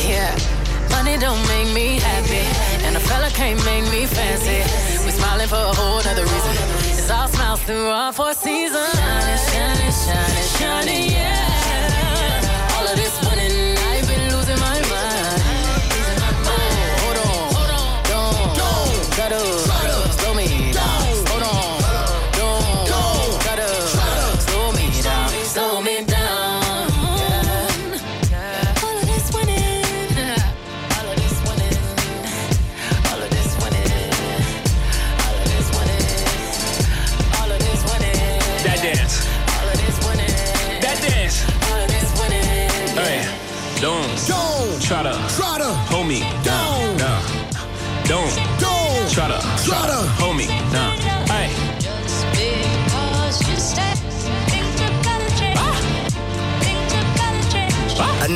Yeah, 0.09 0.32
money 0.91 1.19
don't 1.19 1.43
make 1.49 1.73
me 1.74 1.99
happy, 1.99 2.45
and 2.87 2.97
a 2.97 3.01
fella 3.01 3.31
can't 3.31 3.62
make 3.65 3.85
me 3.91 4.07
fancy. 4.07 4.61
We 5.05 5.11
smiling 5.11 5.49
for 5.49 5.57
a 5.57 5.74
whole 5.74 6.03
nother 6.03 6.23
reason. 6.24 6.55
It's 6.91 7.11
all 7.11 7.28
smiles 7.28 7.62
through 7.62 7.89
all 7.89 8.12
four 8.12 8.35
seasons. 8.35 8.93
Shining, 8.95 9.39
shining, 9.51 9.93
shining, 9.93 10.49
shining, 10.59 11.11
yeah. 11.11 11.49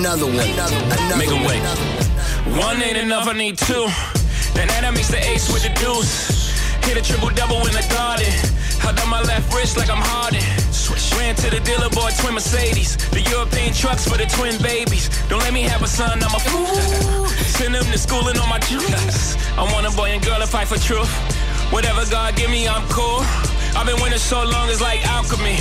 Another 0.04 0.26
one, 0.26 0.36
another, 0.36 0.76
another 0.76 1.16
make 1.16 1.32
'em 1.32 1.44
one. 1.44 1.56
wait. 1.56 1.64
One 2.60 2.82
ain't 2.82 2.98
enough, 2.98 3.26
I 3.26 3.32
need 3.32 3.56
two. 3.56 3.88
Then 4.52 4.68
that 4.68 4.92
makes 4.92 5.08
the 5.08 5.16
ace 5.16 5.48
with 5.48 5.62
the 5.62 5.72
deuce. 5.80 6.52
Hit 6.84 6.98
a 6.98 7.02
triple 7.02 7.30
double 7.30 7.64
in 7.64 7.72
the 7.72 7.86
garden. 7.88 8.28
Held 8.84 9.00
on 9.00 9.08
my 9.08 9.22
left 9.22 9.48
wrist 9.54 9.78
like 9.78 9.88
I'm 9.88 10.04
Harden. 10.12 10.44
Ran 11.16 11.34
to 11.36 11.48
the 11.48 11.60
dealer, 11.60 11.88
bought 11.88 12.12
twin 12.20 12.34
Mercedes. 12.34 12.98
The 13.16 13.22
European 13.32 13.72
trucks 13.72 14.04
for 14.06 14.18
the 14.18 14.26
twin 14.26 14.60
babies. 14.60 15.08
Don't 15.30 15.40
let 15.40 15.54
me 15.54 15.62
have 15.62 15.80
a 15.80 15.88
son, 15.88 16.22
I'm 16.22 16.34
a 16.36 16.40
fool. 16.52 17.26
Send 17.56 17.74
them 17.74 17.86
to 17.88 17.96
school 17.98 18.28
and 18.28 18.38
on 18.38 18.48
my 18.50 18.58
juice. 18.58 19.36
I 19.56 19.64
want 19.72 19.86
a 19.86 19.92
boy 19.96 20.12
and 20.12 20.22
girl 20.22 20.38
to 20.38 20.46
fight 20.46 20.68
for 20.68 20.76
truth. 20.76 21.12
Whatever 21.72 22.04
God 22.10 22.36
give 22.36 22.50
me, 22.50 22.68
I'm 22.68 22.86
cool. 22.90 23.24
I've 23.72 23.86
been 23.86 24.00
winning 24.02 24.18
so 24.20 24.44
long, 24.44 24.68
it's 24.68 24.82
like 24.82 25.00
alchemy. 25.08 25.56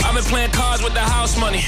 I've 0.00 0.14
been 0.14 0.24
playing 0.24 0.52
cards 0.52 0.82
with 0.82 0.94
the 0.94 1.04
house 1.04 1.36
money. 1.36 1.62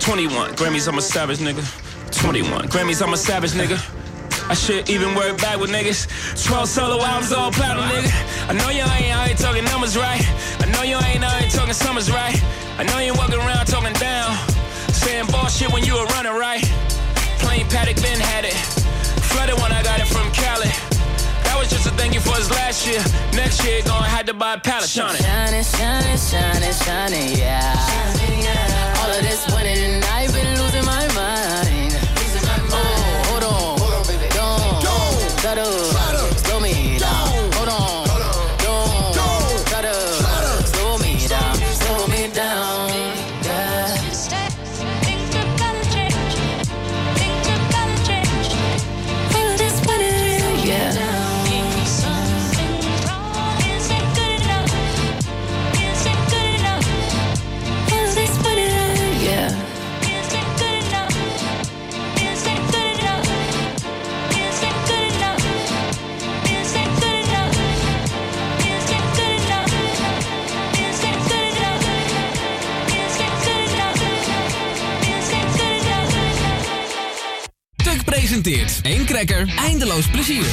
21 0.00 0.54
Grammys, 0.56 0.88
I'm 0.88 0.98
a 0.98 1.02
savage 1.02 1.38
nigga. 1.38 1.62
21 2.10 2.68
Grammys, 2.68 3.02
I'm 3.02 3.12
a 3.12 3.16
savage 3.16 3.52
nigga. 3.52 3.78
I 4.50 4.54
should 4.54 4.88
even 4.88 5.14
work 5.14 5.36
back 5.38 5.60
with 5.60 5.70
niggas. 5.70 6.08
12 6.44 6.68
solo 6.68 7.04
albums, 7.04 7.32
all 7.32 7.52
platinum, 7.52 7.84
nigga. 7.88 8.10
I 8.48 8.52
know 8.54 8.70
you 8.70 8.80
ain't 8.80 9.14
out 9.14 9.28
here 9.28 9.36
talking 9.36 9.64
numbers 9.64 9.96
right. 9.96 10.24
I 10.58 10.66
know 10.72 10.82
you 10.82 10.96
ain't 10.96 11.22
out 11.22 11.38
here 11.40 11.50
talking 11.50 11.74
summers 11.74 12.10
right. 12.10 12.34
I 12.78 12.84
know 12.84 12.98
you 12.98 13.12
ain't 13.12 13.18
walking 13.18 13.38
around 13.38 13.66
talking 13.66 13.92
down. 14.00 14.34
Saying 14.90 15.26
bullshit 15.26 15.70
when 15.70 15.84
you 15.84 15.94
were 15.94 16.06
running 16.16 16.32
right. 16.32 16.64
Plain 17.38 17.68
paddock, 17.68 18.00
Ben 18.02 18.18
had 18.18 18.44
it. 18.44 18.56
Flooded 19.30 19.60
when 19.60 19.70
I 19.70 19.82
got 19.82 20.00
it 20.00 20.08
from 20.08 20.26
Cali. 20.32 20.72
That 21.44 21.56
was 21.58 21.68
just 21.68 21.86
a 21.86 21.90
thank 21.90 22.14
you 22.14 22.20
for 22.20 22.34
his 22.36 22.50
last 22.50 22.86
year. 22.88 23.04
Next 23.36 23.62
year, 23.64 23.82
gonna 23.84 24.08
have 24.08 24.26
to 24.26 24.34
buy 24.34 24.54
a 24.54 24.58
pallet. 24.58 24.88
Shining. 24.88 25.20
Shining, 25.22 25.62
shining, 25.62 26.18
shining, 26.18 26.72
shining, 26.72 27.38
yeah. 27.38 27.76
All 27.76 28.79
winning 29.52 29.76
and 29.78 30.04
been 30.32 30.58
losing 30.60 30.84
my 30.84 31.06
mind. 31.14 31.96
Oh, 32.72 33.22
hold 33.26 33.44
on. 33.44 33.70
To 35.50 35.99
presenteert 78.42 78.80
één 78.82 79.04
cracker, 79.04 79.54
eindeloos 79.58 80.06
plezier. 80.06 80.44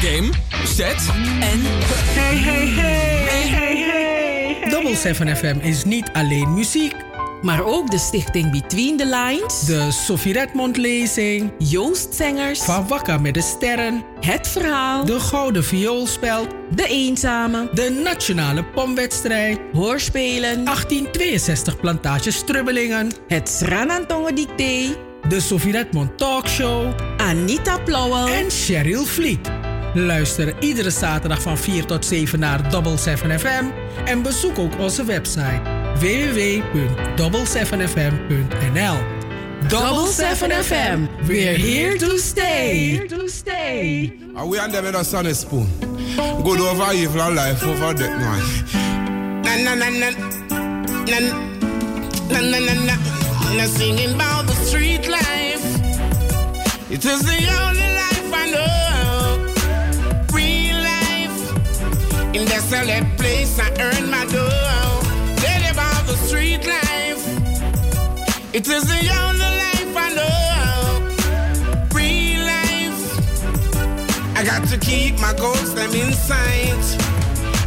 Game, 0.00 0.30
set 0.64 1.10
en... 1.40 1.60
Hey, 1.60 2.36
hey, 2.36 2.66
hey, 2.66 3.26
hey, 3.28 3.48
hey, 3.48 3.76
hey. 4.60 4.70
Double 4.70 4.96
7 4.96 5.36
FM 5.36 5.58
is 5.60 5.84
niet 5.84 6.10
alleen 6.12 6.54
muziek. 6.54 6.94
Maar 7.42 7.64
ook 7.64 7.90
de 7.90 7.98
stichting 7.98 8.50
Between 8.50 8.96
the 8.96 9.06
Lines. 9.06 9.60
De 9.60 9.90
Sophie 9.90 10.32
Redmond 10.32 10.76
lezing. 10.76 11.52
Joost 11.58 12.14
Zengers. 12.14 12.60
Van 12.60 12.88
Wakka 12.88 13.18
met 13.18 13.34
de 13.34 13.42
Sterren. 13.42 14.04
Het 14.20 14.48
Verhaal. 14.48 15.04
De 15.04 15.20
Gouden 15.20 15.64
Vioolspeld. 15.64 16.48
De 16.74 16.86
Eenzame. 16.86 17.68
De 17.72 18.00
Nationale 18.04 18.64
Pomwedstrijd. 18.64 19.60
Hoorspelen. 19.72 20.64
1862 20.64 21.80
Plantage 21.80 22.30
Strubbelingen. 22.30 23.12
Het 23.28 23.48
Sranantongen 23.48 24.34
Dicté. 24.34 25.10
De 25.28 25.40
Sophie 25.40 25.72
Redmond 25.72 26.18
Talkshow. 26.18 26.94
Anita 27.16 27.78
Plauwel. 27.78 28.28
En 28.28 28.50
Cheryl 28.50 29.04
Vliet. 29.04 29.50
Luister 29.94 30.54
iedere 30.60 30.90
zaterdag 30.90 31.42
van 31.42 31.58
4 31.58 31.84
tot 31.84 32.04
7 32.04 32.38
naar 32.38 32.70
Double 32.70 32.96
7 32.96 33.40
FM. 33.40 33.64
En 34.04 34.22
bezoek 34.22 34.58
ook 34.58 34.78
onze 34.78 35.04
website 35.04 35.60
www.double7fm.nl 35.98 38.96
Double 39.68 40.12
7 40.12 40.64
FM. 40.64 40.98
We're 41.26 41.58
here 41.58 41.96
to 41.96 42.16
stay. 42.16 42.90
Here 42.90 43.06
to 43.06 43.26
stay. 43.26 44.12
Are 44.34 44.48
we 44.48 44.56
in 44.88 44.94
a 44.94 45.02
sunny 45.02 45.34
spoon? 45.34 45.68
Good 46.42 46.60
over 46.60 46.92
evil 46.92 47.32
life 47.32 47.66
over 47.66 47.94
death, 47.94 48.18
man. 48.18 48.40
na 49.42 49.56
na 49.56 49.74
na 49.74 49.88
na 49.90 50.10
na 51.06 51.18
na 52.30 52.40
na 52.40 52.58
na 52.58 52.72
na 52.84 53.21
na 53.56 53.66
singing 53.66 54.14
about 54.14 54.46
the 54.46 54.54
street 54.54 55.08
life. 55.08 55.64
It 56.90 57.04
is 57.04 57.20
the 57.22 57.40
only 57.64 57.88
life 58.02 58.30
I 58.32 58.44
know. 58.54 59.52
Real 60.32 60.78
life. 60.92 61.38
In 62.34 62.46
desolate 62.46 63.08
place 63.18 63.58
I 63.58 63.68
earn 63.80 64.10
my 64.10 64.24
dough. 64.26 65.00
Tell 65.42 65.62
about 65.70 66.06
the 66.06 66.16
street 66.26 66.64
life. 66.66 67.22
It 68.54 68.68
is 68.68 68.84
the 68.84 69.02
only 69.24 69.50
life 69.64 69.94
I 70.06 70.08
know. 70.18 70.36
Real 71.94 72.42
life. 72.54 73.00
I 74.38 74.44
got 74.44 74.66
to 74.68 74.78
keep 74.78 75.18
my 75.20 75.34
goals 75.34 75.74
them 75.74 75.92
inside. 75.94 76.84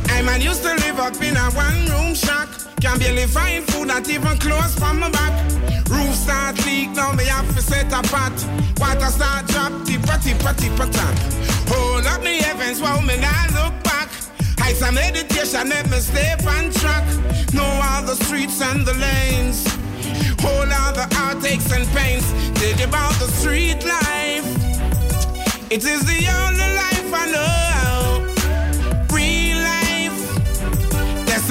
I 0.10 0.22
man 0.24 0.42
used 0.42 0.64
to 0.64 0.74
live 0.86 1.00
up 1.00 1.22
in 1.22 1.36
a 1.38 1.52
one 1.52 1.86
room 1.92 2.16
shack. 2.16 2.65
Can 2.86 3.00
barely 3.00 3.26
find 3.26 3.64
food, 3.64 3.88
not 3.88 4.08
even 4.08 4.38
clothes 4.38 4.76
from 4.76 5.00
my 5.00 5.10
back. 5.10 5.34
Roof 5.90 6.14
start 6.14 6.64
leak, 6.68 6.92
now 6.92 7.14
me 7.14 7.26
have 7.26 7.48
to 7.56 7.60
set 7.60 7.92
a 7.92 8.04
pot. 8.14 8.32
Water 8.78 9.08
start 9.08 9.48
drop, 9.48 9.72
tippa 9.88 10.16
tippa 10.22 10.54
tippa 10.54 10.86
tap. 10.94 11.16
Hold 11.70 12.06
up 12.06 12.22
me 12.22 12.38
heavens, 12.38 12.80
wow 12.80 13.02
me 13.02 13.18
now 13.18 13.48
look 13.58 13.74
back. 13.84 14.10
I 14.62 14.74
some 14.74 14.94
meditation, 14.94 15.68
let 15.68 15.90
me 15.90 15.98
stay 15.98 16.36
on 16.46 16.72
track. 16.74 17.06
Know 17.56 17.66
all 17.90 18.04
the 18.04 18.18
streets 18.24 18.62
and 18.62 18.86
the 18.86 18.94
lanes. 18.94 19.66
Hold 20.42 20.70
all 20.72 20.94
the 20.94 21.08
heartaches 21.16 21.72
and 21.72 21.88
pains. 21.88 22.26
Think 22.60 22.88
about 22.88 23.14
the 23.14 23.30
street 23.40 23.84
life. 23.84 24.46
It 25.72 25.84
is 25.84 26.06
the 26.06 26.22
only 26.46 26.70
life 26.76 27.14
I 27.16 27.32
know. 27.32 27.75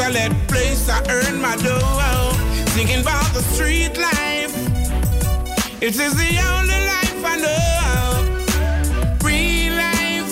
Desolate 0.05 0.37
place 0.49 0.87
I 0.91 1.01
earn 1.09 1.41
my 1.41 1.57
dough. 1.57 2.33
Thinking 2.77 3.01
about 3.01 3.25
the 3.33 3.41
street 3.41 3.97
life. 3.97 4.53
It 5.81 5.97
is 5.97 6.15
the 6.15 6.33
only 6.53 6.81
life 6.93 7.25
I 7.25 7.37
know. 7.41 8.21
Real 9.25 9.73
life. 9.73 10.29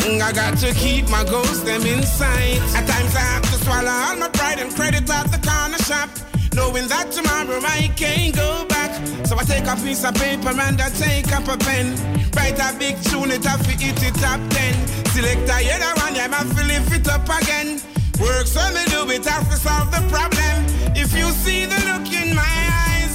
Mm, 0.00 0.22
I 0.22 0.32
got 0.32 0.56
to 0.64 0.72
keep 0.72 1.10
my 1.10 1.24
goals 1.24 1.62
them 1.62 1.84
inside. 1.84 2.56
At 2.72 2.88
times 2.88 3.14
I 3.14 3.24
have 3.36 3.42
to 3.42 3.64
swallow 3.64 3.90
all 3.90 4.16
my 4.16 4.30
pride 4.30 4.60
and 4.60 4.74
credit 4.74 5.10
at 5.10 5.30
the 5.30 5.40
corner 5.46 5.76
shop. 5.84 6.08
Knowing 6.54 6.88
that 6.88 7.12
tomorrow 7.12 7.60
I 7.60 7.92
can't 7.96 8.34
go 8.34 8.64
back. 8.64 8.96
So 9.26 9.36
I 9.36 9.44
take 9.44 9.66
a 9.66 9.76
piece 9.76 10.04
of 10.04 10.14
paper 10.14 10.48
and 10.48 10.80
I 10.80 10.88
take 10.88 11.30
up 11.36 11.48
a 11.48 11.58
pen. 11.58 12.00
Write 12.32 12.58
a 12.58 12.74
big 12.78 12.96
tune, 13.02 13.30
it 13.30 13.44
have 13.44 13.62
to 13.62 13.72
hit 13.72 14.02
it 14.02 14.14
top 14.14 14.40
ten. 14.48 14.74
Select 15.12 15.50
a 15.52 15.62
yellow 15.62 15.92
one, 16.00 16.14
yeah, 16.14 16.32
I 16.32 16.44
fill 16.44 16.64
lift 16.64 16.92
it 16.94 17.08
up 17.08 17.28
again. 17.28 17.78
Work 18.20 18.46
so 18.46 18.62
me 18.72 18.84
do 18.86 19.10
it, 19.10 19.24
have 19.26 19.48
to 19.50 19.56
solve 19.56 19.90
the 19.90 20.02
problem. 20.08 20.64
If 20.94 21.16
you 21.16 21.30
see 21.42 21.66
the 21.66 21.78
look 21.90 22.06
in 22.12 22.34
my 22.34 22.54
eyes, 22.86 23.14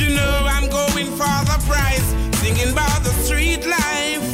you 0.00 0.14
know 0.14 0.34
I'm 0.44 0.68
going 0.68 1.06
for 1.12 1.34
the 1.50 1.58
prize. 1.66 2.08
Singing 2.40 2.72
about 2.72 3.02
the 3.04 3.12
street 3.24 3.64
life. 3.64 4.24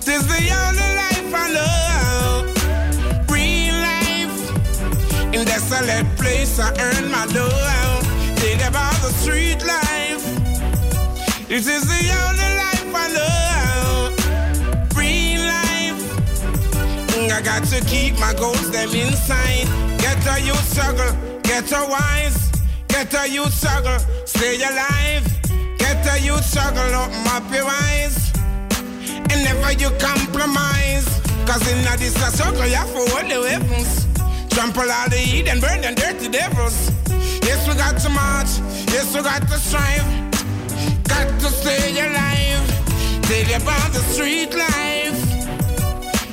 Tis 0.00 0.26
the 0.28 0.42
only 0.62 0.90
life 1.02 1.32
I 1.34 1.46
know. 1.56 2.52
Real 3.32 3.76
life. 3.90 5.34
In 5.34 5.44
desolate 5.46 6.06
place 6.16 6.58
I 6.58 6.70
earn 6.78 7.10
my 7.10 7.26
dough. 7.32 8.00
Think 8.36 8.62
about 8.62 8.94
the 9.00 9.10
street 9.22 9.64
life. 9.64 10.22
It 11.48 11.66
is 11.66 11.86
the 11.88 12.02
only 12.28 12.55
got 17.46 17.62
to 17.62 17.80
keep 17.84 18.18
my 18.18 18.34
goals 18.34 18.72
them 18.72 18.90
inside. 18.90 19.68
Get 20.02 20.18
a 20.26 20.42
youth 20.42 20.66
struggle, 20.68 21.12
get 21.42 21.70
a 21.70 21.86
wise. 21.88 22.50
Get 22.88 23.14
a 23.14 23.28
youth 23.28 23.54
struggle, 23.54 24.00
stay 24.24 24.56
alive. 24.56 25.24
Get 25.78 26.04
a 26.10 26.18
youth 26.20 26.44
struggle, 26.44 26.82
open 27.02 27.22
up 27.28 27.48
your 27.54 27.68
eyes. 27.86 28.32
And 29.30 29.44
never 29.46 29.72
you 29.78 29.90
compromise. 30.00 31.06
Cause 31.46 31.62
in 31.70 31.86
a 31.86 31.96
this 31.96 32.16
struggle, 32.34 32.66
you 32.66 32.74
have 32.74 32.90
to 32.90 33.02
hold 33.14 33.30
the 33.30 33.38
weapons. 33.40 34.08
Trample 34.50 34.90
all 34.90 35.08
the 35.08 35.16
heat 35.16 35.46
and 35.46 35.60
burn 35.60 35.82
them 35.82 35.94
dirty 35.94 36.28
devils. 36.28 36.90
Yes, 37.46 37.62
we 37.68 37.74
got 37.76 37.96
to 38.02 38.08
march. 38.08 38.58
Yes, 38.90 39.14
we 39.14 39.22
got 39.22 39.42
to 39.42 39.58
strive. 39.58 40.08
Got 41.04 41.28
to 41.42 41.48
stay 41.60 41.94
alive. 41.94 43.22
Tell 43.22 43.46
you 43.46 43.56
about 43.62 43.92
the 43.92 44.02
street 44.10 44.52
life. 44.52 45.25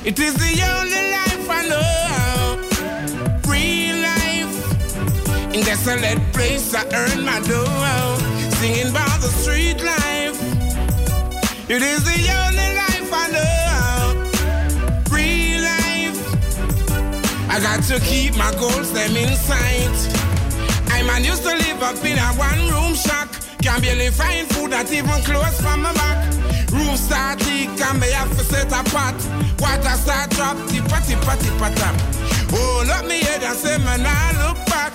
It 0.05 0.19
is 0.19 0.33
the 0.33 0.61
only 0.75 1.11
life 1.15 1.49
I 1.49 1.63
know. 1.71 2.59
Real 3.47 3.95
life. 4.03 5.55
In 5.55 5.63
desolate 5.63 6.19
place 6.33 6.75
I 6.75 6.83
earn 6.93 7.23
my 7.23 7.39
dough. 7.39 8.17
Singing 8.59 8.89
about 8.89 9.21
the 9.21 9.29
street 9.29 9.81
life. 9.81 10.35
It 11.69 11.81
is 11.81 12.03
the 12.03 12.19
only 12.43 12.69
life 12.83 13.09
I 13.13 13.27
know. 13.31 14.27
Real 15.09 15.61
life. 15.71 16.19
I 17.49 17.61
got 17.61 17.81
to 17.83 17.97
keep 18.01 18.35
my 18.35 18.51
goals 18.59 18.91
them 18.91 19.15
in 19.15 19.33
sight. 19.37 19.97
I 20.91 21.03
man 21.03 21.23
used 21.23 21.43
to 21.43 21.55
live 21.55 21.81
up 21.81 22.03
in 22.03 22.17
a 22.17 22.27
one 22.35 22.59
room 22.73 22.93
shack. 22.93 23.29
Can 23.61 23.79
barely 23.79 24.09
find 24.09 24.45
food 24.49 24.71
that 24.73 24.91
even 24.91 25.21
close 25.23 25.61
from 25.61 25.83
my 25.83 25.93
back. 25.93 26.42
Roof 26.73 26.97
start 26.97 27.39
leak 27.45 27.69
and 27.69 27.99
me 27.99 28.09
have 28.11 28.31
to 28.37 28.43
set 28.43 28.71
a 28.73 28.83
pot. 28.89 29.13
Water 29.61 29.95
start 30.03 30.31
drop, 30.31 30.57
tippa 30.69 30.99
tippa 31.05 31.33
tippa 31.37 31.69
tap. 31.75 31.95
Hold 32.49 32.89
up 32.89 33.05
me 33.05 33.19
head 33.21 33.43
and 33.43 33.57
say 33.57 33.77
man 33.77 34.01
I 34.03 34.33
look 34.41 34.57
back. 34.65 34.91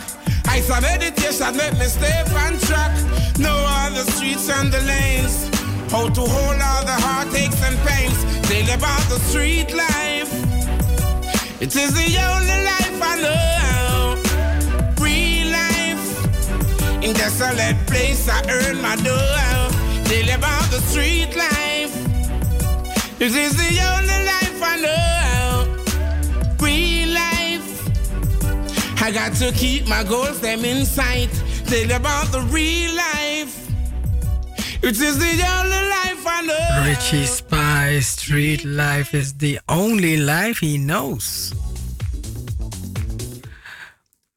I 0.46 0.60
saw 0.60 0.80
meditation 0.80 1.56
make 1.56 1.78
me 1.78 1.86
stay 1.86 2.22
on 2.42 2.58
track. 2.66 2.92
Know 3.38 3.54
all 3.54 3.90
the 3.90 4.04
streets 4.12 4.50
and 4.50 4.72
the 4.72 4.80
lanes. 4.90 5.48
How 5.92 6.08
to 6.08 6.20
hold 6.20 6.60
all 6.60 6.84
the 6.84 6.98
heartaches 7.06 7.62
and 7.62 7.78
pains. 7.86 8.18
Tell 8.48 8.68
about 8.74 9.04
the 9.08 9.18
street 9.28 9.72
life. 9.72 10.32
It 11.60 11.74
is 11.76 11.94
the 11.94 12.08
only 12.32 12.58
life 12.72 12.98
I 13.10 13.14
know. 13.24 14.18
Real 15.00 15.48
life. 15.60 17.04
In 17.04 17.14
desolate 17.14 17.78
place 17.86 18.28
I 18.28 18.42
earn 18.50 18.82
my 18.82 18.96
dough. 18.96 19.67
Tell 20.08 20.30
about 20.34 20.70
the 20.70 20.80
street 20.80 21.36
life. 21.36 21.94
It 23.20 23.34
is 23.34 23.56
the 23.56 23.72
only 23.92 24.18
life 24.32 24.58
I 24.62 24.74
know. 24.84 25.76
Real 26.64 27.10
life. 27.12 27.68
I 29.02 29.10
got 29.10 29.34
to 29.34 29.52
keep 29.52 29.86
my 29.86 30.02
goals 30.04 30.40
them 30.40 30.64
in 30.64 30.86
sight. 30.86 31.28
Tell 31.66 31.90
about 31.92 32.32
the 32.32 32.40
real 32.50 32.94
life. 32.94 33.54
It 34.82 34.98
is 34.98 35.18
the 35.18 35.34
only 35.58 35.82
life 35.96 36.22
I 36.26 36.42
know. 36.46 36.88
Richie 36.88 37.26
Spice, 37.26 38.06
street 38.06 38.64
life 38.64 39.12
is 39.12 39.34
the 39.36 39.60
only 39.66 40.16
life 40.16 40.60
he 40.60 40.78
knows. 40.78 41.52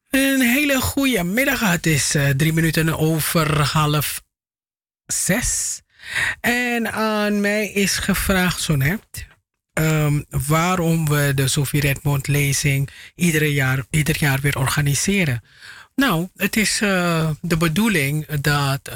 Een 0.10 0.42
hele 0.42 0.82
goede 0.82 1.24
middag. 1.24 1.60
Het 1.60 1.86
is 1.86 2.16
eh, 2.16 2.30
drie 2.30 2.54
minuten 2.54 2.98
over 2.98 3.62
half 3.62 4.22
zes. 5.12 5.82
En 6.40 6.92
aan 6.92 7.42
mij 7.42 7.72
is 7.72 7.98
gevraagd 7.98 8.62
zo 8.62 8.76
net. 8.76 9.30
ehm, 9.74 10.22
waarom 10.30 11.08
we 11.10 11.32
de 11.36 11.48
Sophie 11.48 11.82
Redmond 11.82 12.28
lezing 12.28 12.90
iedere 13.16 13.54
jaar, 13.54 13.86
ieder 13.90 14.18
jaar 14.20 14.40
weer 14.42 14.58
organiseren. 14.58 15.44
Nou, 15.96 16.28
het 16.36 16.56
is 16.58 16.82
eh, 16.82 17.30
de 17.42 17.58
bedoeling 17.58 18.26
dat 18.26 18.88
eh, 18.88 18.96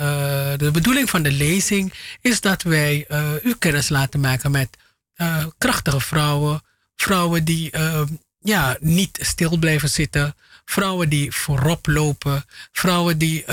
de 0.58 0.70
bedoeling 0.72 1.10
van 1.10 1.24
de 1.24 1.32
lezing 1.32 1.94
is 2.22 2.42
dat 2.42 2.62
wij 2.62 3.06
eh, 3.08 3.32
u 3.44 3.56
kennis 3.60 3.90
laten 3.90 4.20
maken 4.20 4.52
met 4.52 4.78
krachtige 5.58 6.00
vrouwen, 6.00 6.62
vrouwen 6.96 7.44
die 7.46 7.72
eh, 7.72 8.02
ja, 8.40 8.78
niet 8.80 9.20
stil 9.22 9.58
blijven 9.58 9.90
zitten, 9.90 10.36
vrouwen 10.66 11.10
die 11.10 11.32
voorop 11.32 11.88
lopen, 11.88 12.46
vrouwen 12.72 13.18
die 13.18 13.46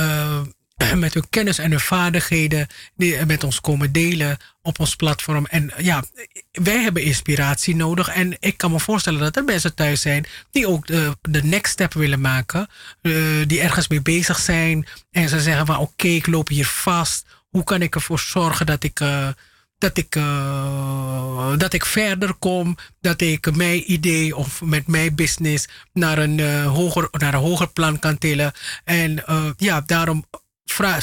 met 0.94 1.14
hun 1.14 1.28
kennis 1.30 1.59
en 1.59 1.70
hun 1.70 1.80
vaardigheden 1.80 2.66
die 2.96 3.26
met 3.26 3.44
ons 3.44 3.60
komen 3.60 3.92
delen 3.92 4.36
op 4.62 4.78
ons 4.80 4.96
platform. 4.96 5.46
En 5.46 5.72
ja, 5.76 6.04
wij 6.52 6.82
hebben 6.82 7.02
inspiratie 7.02 7.76
nodig. 7.76 8.09
En 8.09 8.36
ik 8.40 8.56
kan 8.56 8.70
me 8.70 8.80
voorstellen 8.80 9.20
dat 9.20 9.36
er 9.36 9.44
mensen 9.44 9.74
thuis 9.74 10.00
zijn 10.00 10.26
die 10.50 10.68
ook 10.68 10.86
de, 10.86 11.16
de 11.20 11.44
next 11.44 11.72
step 11.72 11.92
willen 11.92 12.20
maken. 12.20 12.68
eh, 13.02 13.12
die 13.46 13.60
ergens 13.60 13.88
mee 13.88 14.02
bezig 14.02 14.38
zijn. 14.38 14.86
En 15.10 15.28
ze 15.28 15.40
zeggen 15.40 15.66
van 15.66 15.78
oké, 15.78 16.06
ik 16.09 16.26
loop 16.26 16.48
hier 16.48 16.66
vast. 16.66 17.24
Hoe 17.50 17.64
kan 17.64 17.82
ik 17.82 17.94
ervoor 17.94 18.18
zorgen 18.20 18.66
dat 18.66 18.84
ik... 18.84 19.00
eh, 19.00 19.28
dat 19.78 19.96
ik, 19.96 20.16
eh, 20.16 21.52
dat 21.56 21.72
ik 21.72 21.84
verder 21.84 22.34
kom, 22.34 22.76
dat 23.00 23.20
ik 23.20 23.56
mijn 23.56 23.92
idee 23.92 24.36
of 24.36 24.60
met 24.62 24.86
mijn 24.86 25.14
business 25.14 25.68
naar 25.92 26.18
een, 26.18 26.40
eh, 26.40 26.66
hoger, 26.66 27.09
naar 27.10 27.34
een 27.34 27.40
hoger 27.40 27.68
plan 27.68 27.98
kan 27.98 28.18
tillen. 28.18 28.52
En 28.84 29.26
eh, 29.26 29.44
ja, 29.56 29.80
daarom 29.86 30.24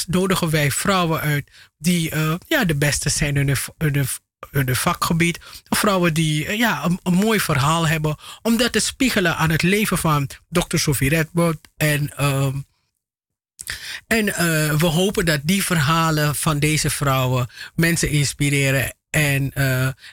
nodigen 0.08 0.50
wij 0.50 0.72
vrouwen 0.72 1.22
uit 1.22 1.52
die 1.78 2.10
eh, 2.10 2.34
ja, 2.48 2.66
de 2.66 2.76
beste 2.76 3.10
zijn 3.10 3.38
in 3.38 3.48
hun, 3.48 3.58
hun, 3.78 4.08
hun 4.52 4.76
vakgebied. 4.76 5.40
Vrouwen 5.70 6.14
die 6.14 6.46
eh, 6.46 6.58
ja, 6.58 6.90
een, 7.04 7.14
mooi 7.14 7.40
verhaal 7.40 7.88
hebben 7.88 8.16
om 8.42 8.58
dat 8.58 8.72
te 8.72 8.80
spiegelen 8.80 9.38
aan 9.38 9.50
het 9.50 9.62
leven 9.62 9.98
van 9.98 10.30
Dr. 10.50 10.78
Sophie 10.78 11.10
Redwood. 11.10 11.58
En 11.78 12.18
ehm, 12.18 12.58
en 14.08 14.36
eh, 14.36 14.76
we 14.76 14.86
hopen 14.86 15.26
dat 15.26 15.40
die 15.44 15.64
verhalen 15.64 16.36
van 16.36 16.60
deze 16.60 16.90
vrouwen 16.90 17.50
mensen 17.76 18.10
inspireren. 18.10 18.94
En, 19.10 19.54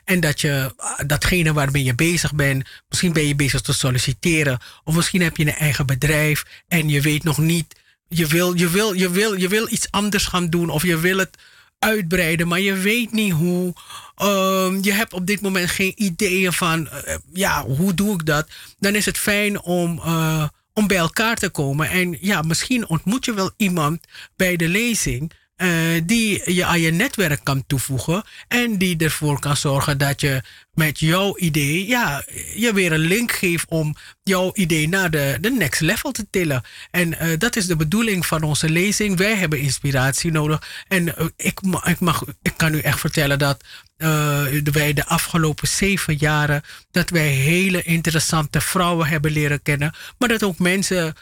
en 0.04 0.20
dat 0.20 0.40
je 0.40 0.74
datgene 1.06 1.52
waarmee 1.52 1.84
je 1.84 1.94
bezig 1.94 2.34
bent, 2.34 2.68
misschien 2.88 3.12
ben 3.12 3.26
je 3.26 3.34
bezig 3.34 3.60
te 3.60 3.72
solliciteren. 3.72 4.58
Of 4.84 4.94
misschien 4.94 5.22
heb 5.22 5.36
je 5.36 5.46
een 5.46 5.54
eigen 5.54 5.86
bedrijf 5.86 6.44
en 6.68 6.88
je 6.88 7.00
weet 7.00 7.24
nog 7.24 7.38
niet. 7.38 7.74
Je 8.08 8.26
wil, 8.26 8.54
je 8.54 8.68
wil, 8.70 8.92
je 8.92 9.10
wil, 9.10 9.34
je 9.34 9.48
wil 9.48 9.66
iets 9.70 9.90
anders 9.90 10.26
gaan 10.26 10.50
doen 10.50 10.70
of 10.70 10.82
je 10.82 10.98
wil 10.98 11.18
het 11.18 11.36
uitbreiden, 11.78 12.48
maar 12.48 12.60
je 12.60 12.74
weet 12.74 13.12
niet 13.12 13.32
hoe. 13.32 13.74
Ehm, 14.16 14.78
je 14.82 14.92
hebt 14.92 15.12
op 15.12 15.26
dit 15.26 15.40
moment 15.40 15.70
geen 15.70 15.92
ideeën 15.96 16.52
van, 16.52 16.88
eh, 16.88 17.16
ja, 17.32 17.64
hoe 17.64 17.94
doe 17.94 18.14
ik 18.14 18.26
dat? 18.26 18.48
Dan 18.78 18.94
is 18.94 19.04
het 19.06 19.18
fijn 19.18 19.60
om, 19.62 19.98
eh, 20.04 20.48
om 20.72 20.86
bij 20.86 20.96
elkaar 20.96 21.36
te 21.36 21.48
komen. 21.48 21.90
En 21.90 22.18
ja, 22.20 22.42
misschien 22.42 22.88
ontmoet 22.88 23.24
je 23.24 23.34
wel 23.34 23.50
iemand 23.56 24.06
bij 24.36 24.56
de 24.56 24.68
lezing. 24.68 25.32
eh, 25.56 25.68
die 26.04 26.52
je 26.54 26.64
aan 26.64 26.80
je 26.80 26.90
netwerk 26.90 27.40
kan 27.44 27.64
toevoegen. 27.66 28.22
En 28.48 28.78
die 28.78 28.96
ervoor 28.98 29.38
kan 29.40 29.56
zorgen 29.56 29.98
dat 29.98 30.20
je 30.20 30.42
met 30.76 30.98
jouw 30.98 31.36
idee, 31.36 31.86
ja, 31.86 32.24
je 32.54 32.72
weer 32.74 32.92
een 32.92 32.98
link 32.98 33.32
geeft 33.32 33.66
om 33.68 33.94
jouw 34.22 34.50
idee 34.54 34.88
naar 34.88 35.10
de, 35.10 35.38
de 35.40 35.50
next 35.50 35.80
level 35.80 36.12
te 36.12 36.26
tillen. 36.30 36.62
En 36.90 37.18
eh, 37.18 37.38
dat 37.38 37.56
is 37.56 37.66
de 37.66 37.76
bedoeling 37.76 38.26
van 38.26 38.42
onze 38.42 38.68
lezing. 38.68 39.16
Wij 39.16 39.34
hebben 39.34 39.60
inspiratie 39.60 40.30
nodig. 40.30 40.84
En 40.88 41.16
eh, 41.16 41.26
ik, 41.36 41.60
ik, 41.84 42.00
mag, 42.00 42.24
ik 42.42 42.52
kan 42.56 42.74
u 42.74 42.78
echt 42.78 43.00
vertellen 43.00 43.38
dat 43.38 43.64
eh, 43.96 44.44
wij 44.72 44.92
de 44.92 45.06
afgelopen 45.06 45.68
zeven 45.68 46.16
jaren 46.16 46.62
dat 46.90 47.10
wij 47.10 47.28
hele 47.28 47.82
interessante 47.82 48.60
vrouwen 48.60 49.06
hebben 49.06 49.32
leren 49.32 49.62
kennen. 49.62 49.94
Maar 50.18 50.28
dat 50.28 50.42
ook 50.42 50.58
mensen 50.58 51.14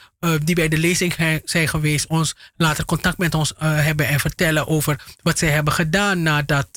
die 0.44 0.54
bij 0.54 0.68
de 0.68 0.78
lezing 0.78 1.40
zijn 1.44 1.68
geweest 1.68 2.06
ons 2.06 2.36
later 2.56 2.84
contact 2.84 3.18
met 3.18 3.34
ons 3.34 3.52
hebben 3.58 4.08
en 4.08 4.20
vertellen 4.20 4.66
over 4.66 5.04
wat 5.22 5.38
zij 5.38 5.48
hebben 5.48 5.72
gedaan 5.72 6.22
nadat 6.22 6.68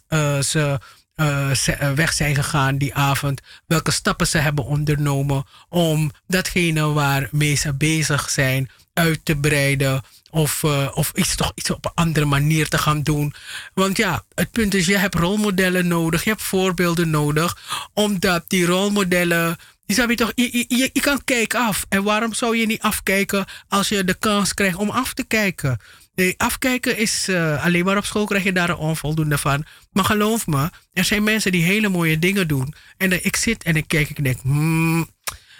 ze 0.46 0.80
eh, 1.18 1.68
eh, 1.68 1.92
weg 1.92 2.14
zijn 2.14 2.36
gegaan 2.36 2.78
die 2.78 2.94
avond. 2.96 3.42
Welke 3.66 3.92
stappen 3.92 4.28
ze 4.28 4.38
hebben 4.38 4.66
ondernomen 4.66 5.46
om 5.70 6.12
datgene 6.28 6.82
waarmee 6.88 7.56
ze 7.56 7.74
bezig 7.74 8.30
zijn 8.30 8.70
uit 8.94 9.20
te 9.24 9.36
breiden. 9.36 10.02
Of, 10.30 10.64
eh, 10.64 10.88
of 10.94 11.12
iets, 11.16 11.36
toch 11.36 11.52
iets 11.56 11.70
op 11.70 11.86
een 11.86 11.92
andere 11.96 12.26
manier 12.26 12.68
te 12.70 12.78
gaan 12.78 13.02
doen. 13.04 13.34
Want 13.74 13.98
ja, 13.98 14.24
het 14.36 14.52
punt 14.52 14.74
is, 14.74 14.86
je 14.86 14.98
hebt 14.98 15.16
rolmodellen 15.16 15.88
nodig. 15.88 16.24
Je 16.24 16.30
hebt 16.30 16.42
voorbeelden 16.42 17.10
nodig. 17.10 17.58
Omdat 17.94 18.44
die 18.48 18.66
rolmodellen. 18.66 19.58
Je, 19.86 20.16
toch, 20.16 20.32
je, 20.36 20.66
je- 20.68 20.90
je 20.94 21.02
kan 21.02 21.24
kijken 21.24 21.60
af. 21.60 21.86
En 21.90 22.04
waarom 22.04 22.34
zou 22.34 22.58
je 22.58 22.66
niet 22.66 22.82
afkijken 22.82 23.46
als 23.68 23.90
je 23.90 24.04
de 24.04 24.14
kans 24.14 24.54
krijgt 24.54 24.78
om 24.78 24.90
af 24.90 25.14
te 25.14 25.24
kijken? 25.24 25.80
Nee, 26.18 26.34
afkijken 26.38 26.98
is 26.98 27.28
eh, 27.28 27.66
alleen 27.66 27.86
maar 27.86 27.98
op 27.98 28.06
school 28.06 28.26
krijg 28.26 28.44
je 28.44 28.52
daar 28.52 28.70
een 28.70 28.76
onvoldoende 28.76 29.38
van. 29.38 29.66
Maar 29.92 30.04
geloof 30.04 30.48
me, 30.48 30.70
er 30.94 31.04
zijn 31.04 31.24
mensen 31.24 31.52
die 31.52 31.64
hele 31.64 31.90
mooie 31.90 32.20
dingen 32.20 32.48
doen. 32.48 32.74
En 32.98 33.26
ik 33.26 33.36
zit 33.36 33.64
en 33.64 33.76
ik 33.76 33.88
kijk 33.88 34.10
en 34.10 34.16
ik 34.16 34.24
denk, 34.24 34.40
hmm, 34.42 35.10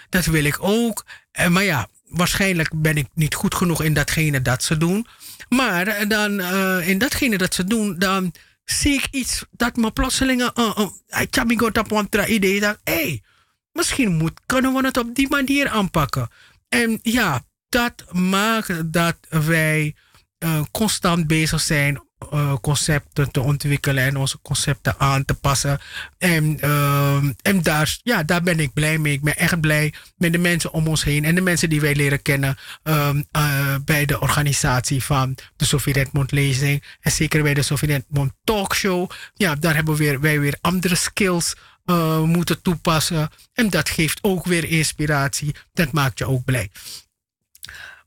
dat 0.08 0.24
wil 0.24 0.44
ik 0.44 0.56
ook. 0.60 1.04
En, 1.32 1.52
maar 1.52 1.64
ja, 1.64 1.88
waarschijnlijk 2.08 2.70
ben 2.74 2.96
ik 2.96 3.06
niet 3.14 3.34
goed 3.34 3.54
genoeg 3.54 3.82
in 3.82 3.94
datgene 3.94 4.42
dat 4.42 4.62
ze 4.62 4.76
doen. 4.76 5.06
Maar 5.48 5.86
eh, 5.86 6.08
dan 6.08 6.40
eh, 6.40 6.88
in 6.88 6.98
datgene 6.98 7.38
dat 7.38 7.54
ze 7.54 7.64
doen, 7.64 7.98
dan 7.98 8.32
zie 8.64 8.94
ik 8.94 9.06
iets 9.10 9.44
dat 9.50 9.76
me 9.76 9.90
plotseling 9.90 10.40
uh, 10.40 10.88
op 11.78 11.90
een 11.90 12.32
idee 12.32 12.60
dat, 12.60 12.78
hé, 12.84 12.92
hey, 12.92 13.22
misschien 13.72 14.16
moet, 14.16 14.40
kunnen 14.46 14.74
we 14.74 14.86
het 14.86 14.96
op 14.96 15.14
die 15.14 15.28
manier 15.28 15.68
aanpakken. 15.68 16.28
En 16.68 16.98
ja, 17.02 17.44
dat 17.68 18.04
maakt 18.12 18.92
dat 18.92 19.16
wij 19.28 19.94
eh, 20.38 20.60
constant 20.70 21.26
bezig 21.26 21.60
zijn 21.60 22.06
eh, 22.30 22.54
concepten 22.60 23.30
te 23.30 23.40
ontwikkelen 23.40 24.04
en 24.04 24.16
onze 24.16 24.38
concepten 24.42 24.94
aan 24.98 25.24
te 25.24 25.34
passen. 25.34 25.80
En, 26.18 26.60
ehm, 26.60 27.32
en 27.42 27.62
daar, 27.62 27.98
ja, 28.02 28.22
daar 28.22 28.42
ben 28.42 28.60
ik 28.60 28.72
blij 28.72 28.98
mee. 28.98 29.12
Ik 29.12 29.22
ben 29.22 29.36
echt 29.36 29.60
blij 29.60 29.92
met 30.16 30.32
de 30.32 30.38
mensen 30.38 30.72
om 30.72 30.86
ons 30.86 31.04
heen 31.04 31.24
en 31.24 31.34
de 31.34 31.40
mensen 31.40 31.70
die 31.70 31.80
wij 31.80 31.94
leren 31.94 32.22
kennen 32.22 32.56
eh, 32.82 33.74
bij 33.84 34.04
de 34.04 34.20
organisatie 34.20 35.04
van 35.04 35.34
de 35.56 35.64
Sofie 35.64 35.92
Redmond 35.92 36.32
lezing. 36.32 36.84
En 37.00 37.12
zeker 37.12 37.42
bij 37.42 37.54
de 37.54 37.62
Sofie 37.62 37.88
Redmond 37.88 38.32
talkshow. 38.44 39.10
Ja, 39.34 39.54
daar 39.54 39.74
hebben 39.74 39.96
we 39.96 40.04
weer, 40.04 40.20
wij 40.20 40.40
weer 40.40 40.58
andere 40.60 40.94
skills 40.94 41.54
eh, 41.84 42.22
moeten 42.22 42.62
toepassen. 42.62 43.30
En 43.52 43.70
dat 43.70 43.88
geeft 43.88 44.18
ook 44.22 44.44
weer 44.44 44.64
inspiratie. 44.64 45.54
Dat 45.72 45.92
maakt 45.92 46.18
je 46.18 46.26
ook 46.26 46.44
blij. 46.44 46.70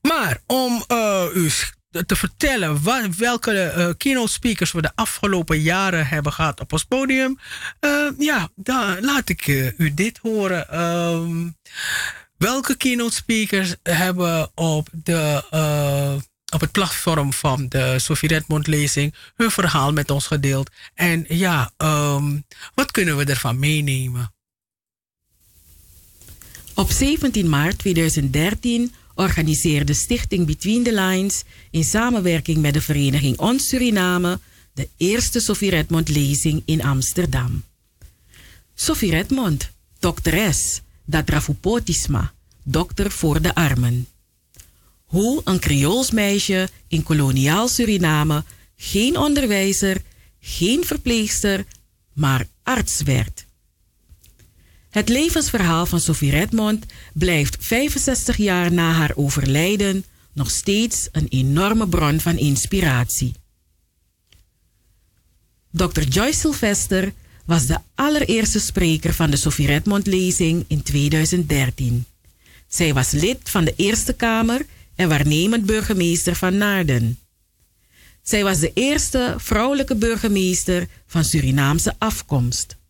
Maar 0.02 0.38
om 0.46 0.84
eh, 0.86 1.24
u 1.34 1.50
te 1.92 2.16
vertellen 2.16 2.84
welke 3.18 3.52
eh, 3.52 3.88
keynote 3.96 4.32
speakers 4.32 4.72
we 4.72 4.82
de 4.82 4.92
afgelopen 4.94 5.60
jaren 5.60 6.06
hebben 6.06 6.32
gehad 6.32 6.60
op 6.60 6.72
ons 6.72 6.84
podium, 6.84 7.38
eh, 7.80 8.06
ja, 8.18 8.48
dan 8.54 9.00
laat 9.00 9.28
ik 9.28 9.46
eh, 9.46 9.78
u 9.78 9.94
dit 9.94 10.18
horen. 10.18 10.68
Ehm, 10.68 11.48
welke 12.36 12.76
keynote 12.76 13.14
speakers 13.14 13.74
hebben 13.82 14.50
op, 14.54 14.88
de, 14.92 15.42
op 16.52 16.60
het 16.60 16.72
platform 16.72 17.32
van 17.32 17.68
de 17.68 17.98
Sophie 17.98 18.28
Redmond 18.28 18.66
lezing 18.66 19.14
hun 19.36 19.50
verhaal 19.50 19.92
met 19.92 20.10
ons 20.10 20.26
gedeeld? 20.26 20.70
En 20.94 21.24
ja, 21.28 21.70
ehm, 21.76 22.38
wat 22.74 22.90
kunnen 22.90 23.16
we 23.16 23.24
ervan 23.24 23.58
meenemen? 23.58 24.32
Op 26.74 26.90
17 26.90 27.48
maart 27.48 27.78
2013 27.78 28.94
organiseerde 29.14 29.94
Stichting 29.94 30.46
Between 30.46 30.82
the 30.82 30.94
Lines 30.94 31.42
in 31.70 31.84
samenwerking 31.84 32.58
met 32.58 32.74
de 32.74 32.80
vereniging 32.80 33.38
Ons 33.38 33.68
Suriname 33.68 34.40
de 34.74 34.88
eerste 34.96 35.40
Sophie 35.40 35.70
Redmond 35.70 36.08
lezing 36.08 36.62
in 36.64 36.82
Amsterdam. 36.82 37.64
Sophie 38.74 39.10
Redmond, 39.10 39.70
dokteres, 39.98 40.80
Datrafupotisma, 41.04 42.32
dokter 42.62 43.10
voor 43.10 43.42
de 43.42 43.54
armen. 43.54 44.06
Hoe 45.04 45.40
een 45.44 45.58
Creools 45.58 46.10
meisje 46.10 46.68
in 46.88 47.02
koloniaal 47.02 47.68
Suriname 47.68 48.44
geen 48.76 49.16
onderwijzer, 49.16 50.02
geen 50.40 50.84
verpleegster, 50.84 51.64
maar 52.12 52.46
arts 52.62 53.02
werd. 53.02 53.46
Het 54.92 55.08
levensverhaal 55.08 55.86
van 55.86 56.00
Sophie 56.00 56.30
Redmond 56.30 56.86
blijft 57.14 57.56
65 57.60 58.36
jaar 58.36 58.72
na 58.72 58.92
haar 58.92 59.12
overlijden 59.14 60.04
nog 60.32 60.50
steeds 60.50 61.08
een 61.12 61.26
enorme 61.28 61.88
bron 61.88 62.20
van 62.20 62.38
inspiratie. 62.38 63.32
Dr. 65.70 66.00
Joyce 66.00 66.38
Sylvester 66.38 67.12
was 67.44 67.66
de 67.66 67.78
allereerste 67.94 68.60
spreker 68.60 69.14
van 69.14 69.30
de 69.30 69.36
Sophie 69.36 69.66
Redmond 69.66 70.06
lezing 70.06 70.64
in 70.68 70.82
2013. 70.82 72.04
Zij 72.68 72.94
was 72.94 73.10
lid 73.10 73.50
van 73.50 73.64
de 73.64 73.74
Eerste 73.76 74.12
Kamer 74.12 74.66
en 74.94 75.08
waarnemend 75.08 75.66
burgemeester 75.66 76.34
van 76.34 76.56
Naarden. 76.56 77.18
Zij 78.22 78.44
was 78.44 78.58
de 78.58 78.70
eerste 78.74 79.34
vrouwelijke 79.38 79.96
burgemeester 79.96 80.88
van 81.06 81.24
Surinaamse 81.24 81.94
afkomst. 81.98 82.80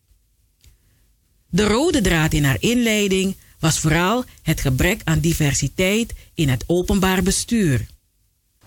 De 1.55 1.67
rode 1.67 2.01
draad 2.01 2.33
in 2.33 2.43
haar 2.43 2.57
inleiding 2.59 3.37
was 3.59 3.79
vooral 3.79 4.23
het 4.41 4.61
gebrek 4.61 5.01
aan 5.03 5.19
diversiteit 5.19 6.13
in 6.33 6.49
het 6.49 6.63
openbaar 6.67 7.23
bestuur. 7.23 7.85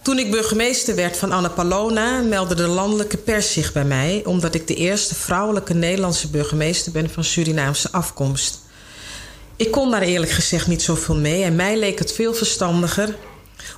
Toen 0.02 0.18
ik 0.18 0.30
burgemeester 0.30 0.94
werd 0.94 1.16
van 1.16 1.32
Annapolona 1.32 2.20
meldde 2.20 2.54
de 2.54 2.66
landelijke 2.66 3.16
pers 3.16 3.52
zich 3.52 3.72
bij 3.72 3.84
mij, 3.84 4.22
omdat 4.24 4.54
ik 4.54 4.66
de 4.66 4.74
eerste 4.74 5.14
vrouwelijke 5.14 5.74
Nederlandse 5.74 6.28
burgemeester 6.28 6.92
ben 6.92 7.10
van 7.10 7.24
Surinaamse 7.24 7.92
afkomst. 7.92 8.60
Ik 9.56 9.70
kon 9.70 9.90
daar 9.90 10.02
eerlijk 10.02 10.32
gezegd 10.32 10.66
niet 10.66 10.82
zoveel 10.82 11.16
mee 11.16 11.42
en 11.42 11.56
mij 11.56 11.78
leek 11.78 11.98
het 11.98 12.12
veel 12.12 12.34
verstandiger 12.34 13.16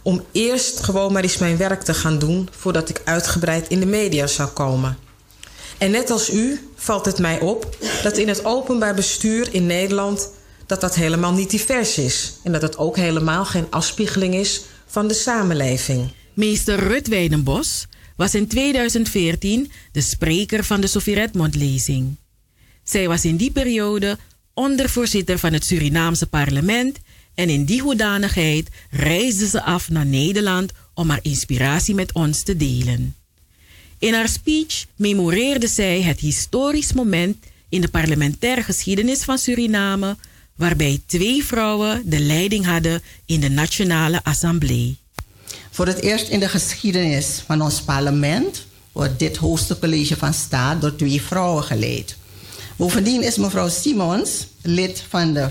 om 0.02 0.24
eerst 0.32 0.80
gewoon 0.82 1.12
maar 1.12 1.22
eens 1.22 1.38
mijn 1.38 1.56
werk 1.56 1.82
te 1.82 1.94
gaan 1.94 2.18
doen 2.18 2.48
voordat 2.50 2.88
ik 2.88 3.00
uitgebreid 3.04 3.68
in 3.68 3.80
de 3.80 3.86
media 3.86 4.26
zou 4.26 4.48
komen. 4.48 5.07
En 5.78 5.90
net 5.90 6.10
als 6.10 6.32
u 6.32 6.60
valt 6.74 7.04
het 7.04 7.18
mij 7.18 7.40
op 7.40 7.76
dat 8.02 8.16
in 8.16 8.28
het 8.28 8.44
openbaar 8.44 8.94
bestuur 8.94 9.54
in 9.54 9.66
Nederland 9.66 10.30
dat 10.66 10.80
dat 10.80 10.94
helemaal 10.94 11.32
niet 11.32 11.50
divers 11.50 11.98
is 11.98 12.32
en 12.42 12.52
dat 12.52 12.62
het 12.62 12.78
ook 12.78 12.96
helemaal 12.96 13.44
geen 13.44 13.66
afspiegeling 13.70 14.34
is 14.34 14.62
van 14.86 15.08
de 15.08 15.14
samenleving. 15.14 16.08
Meester 16.34 16.78
Rut 16.78 17.08
Weidenbos 17.08 17.86
was 18.16 18.34
in 18.34 18.46
2014 18.46 19.72
de 19.92 20.00
spreker 20.00 20.64
van 20.64 20.80
de 20.80 20.86
Sophie 20.86 21.14
Redmond 21.14 21.54
lezing. 21.54 22.16
Zij 22.84 23.08
was 23.08 23.24
in 23.24 23.36
die 23.36 23.50
periode 23.50 24.18
ondervoorzitter 24.54 25.38
van 25.38 25.52
het 25.52 25.64
Surinaamse 25.64 26.26
parlement 26.26 26.98
en 27.34 27.48
in 27.48 27.64
die 27.64 27.82
hoedanigheid 27.82 28.68
reisde 28.90 29.46
ze 29.46 29.62
af 29.62 29.90
naar 29.90 30.06
Nederland 30.06 30.72
om 30.94 31.10
haar 31.10 31.20
inspiratie 31.22 31.94
met 31.94 32.12
ons 32.12 32.42
te 32.42 32.56
delen. 32.56 33.17
In 33.98 34.14
haar 34.14 34.28
speech 34.28 34.86
memoreerde 34.96 35.68
zij 35.68 36.02
het 36.02 36.20
historisch 36.20 36.92
moment 36.92 37.36
in 37.68 37.80
de 37.80 37.88
parlementaire 37.88 38.62
geschiedenis 38.62 39.22
van 39.22 39.38
Suriname, 39.38 40.16
waarbij 40.56 41.00
twee 41.06 41.44
vrouwen 41.44 42.02
de 42.04 42.20
leiding 42.20 42.64
hadden 42.64 43.02
in 43.26 43.40
de 43.40 43.48
Nationale 43.48 44.24
Assemblée. 44.24 44.96
Voor 45.70 45.86
het 45.86 46.00
eerst 46.00 46.28
in 46.28 46.40
de 46.40 46.48
geschiedenis 46.48 47.42
van 47.46 47.62
ons 47.62 47.80
parlement 47.80 48.66
wordt 48.92 49.18
dit 49.18 49.36
hoogste 49.36 49.78
college 49.78 50.16
van 50.16 50.34
staat 50.34 50.80
door 50.80 50.96
twee 50.96 51.22
vrouwen 51.22 51.64
geleid. 51.64 52.16
Bovendien 52.76 53.22
is 53.22 53.36
mevrouw 53.36 53.68
Simons 53.68 54.46
lid 54.62 55.04
van 55.08 55.32
de 55.32 55.48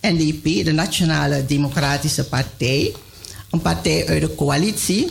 NDP, 0.00 0.64
de 0.64 0.72
Nationale 0.72 1.46
Democratische 1.46 2.24
Partij, 2.24 2.94
een 3.50 3.60
partij 3.60 4.06
uit 4.06 4.20
de 4.20 4.34
coalitie. 4.34 5.10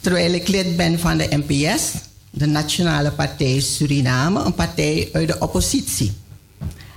Terwijl 0.00 0.32
ik 0.32 0.48
lid 0.48 0.76
ben 0.76 0.98
van 0.98 1.18
de 1.18 1.42
NPS, 1.46 1.92
de 2.30 2.46
Nationale 2.46 3.10
Partij 3.10 3.60
Suriname, 3.60 4.44
een 4.44 4.54
partij 4.54 5.08
uit 5.12 5.28
de 5.28 5.38
oppositie. 5.38 6.12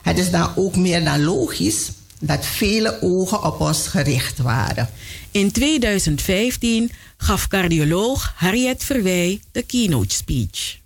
Het 0.02 0.18
is 0.18 0.32
dan 0.32 0.52
ook 0.56 0.76
meer 0.76 1.04
dan 1.04 1.24
logisch 1.24 1.92
dat 2.20 2.46
vele 2.46 3.02
ogen 3.02 3.44
op 3.44 3.60
ons 3.60 3.88
gericht 3.88 4.38
waren. 4.38 4.90
In 5.32 5.52
2015 5.52 6.92
gaf 7.18 7.48
cardioloog 7.48 8.34
Harriet 8.36 8.84
Verwij 8.84 9.42
de 9.52 9.62
keynote 9.62 10.16
speech. 10.16 10.78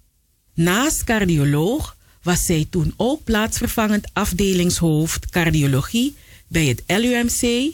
Naast 0.53 1.03
cardioloog 1.03 1.95
was 2.23 2.45
zij 2.45 2.67
toen 2.69 2.93
ook 2.97 3.23
plaatsvervangend 3.23 4.07
afdelingshoofd 4.13 5.29
cardiologie 5.29 6.15
bij 6.47 6.65
het 6.65 6.83
LUMC, 6.87 7.73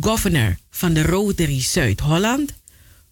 governor 0.00 0.56
van 0.70 0.92
de 0.92 1.02
Rotary 1.02 1.62
Zuid-Holland, 1.62 2.52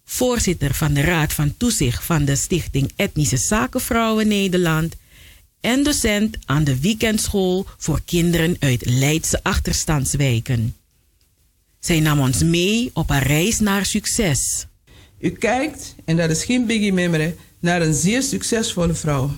voorzitter 0.09 0.73
van 0.73 0.93
de 0.93 1.01
Raad 1.01 1.33
van 1.33 1.57
Toezicht 1.57 2.03
van 2.03 2.25
de 2.25 2.35
Stichting 2.35 2.91
Etnische 2.95 3.37
Zakenvrouwen 3.37 4.27
Nederland 4.27 4.95
en 5.61 5.83
docent 5.83 6.37
aan 6.45 6.63
de 6.63 6.79
weekendschool 6.79 7.65
voor 7.77 8.01
kinderen 8.05 8.55
uit 8.59 8.85
Leidse 8.85 9.39
achterstandswijken. 9.43 10.75
Zij 11.79 11.99
nam 11.99 12.19
ons 12.19 12.43
mee 12.43 12.89
op 12.93 13.09
haar 13.09 13.27
reis 13.27 13.59
naar 13.59 13.85
succes. 13.85 14.65
U 15.19 15.29
kijkt, 15.29 15.95
en 16.05 16.17
dat 16.17 16.29
is 16.29 16.43
geen 16.43 16.65
biggie 16.65 16.93
memory, 16.93 17.35
naar 17.59 17.81
een 17.81 17.93
zeer 17.93 18.23
succesvolle 18.23 18.93
vrouw. 18.93 19.31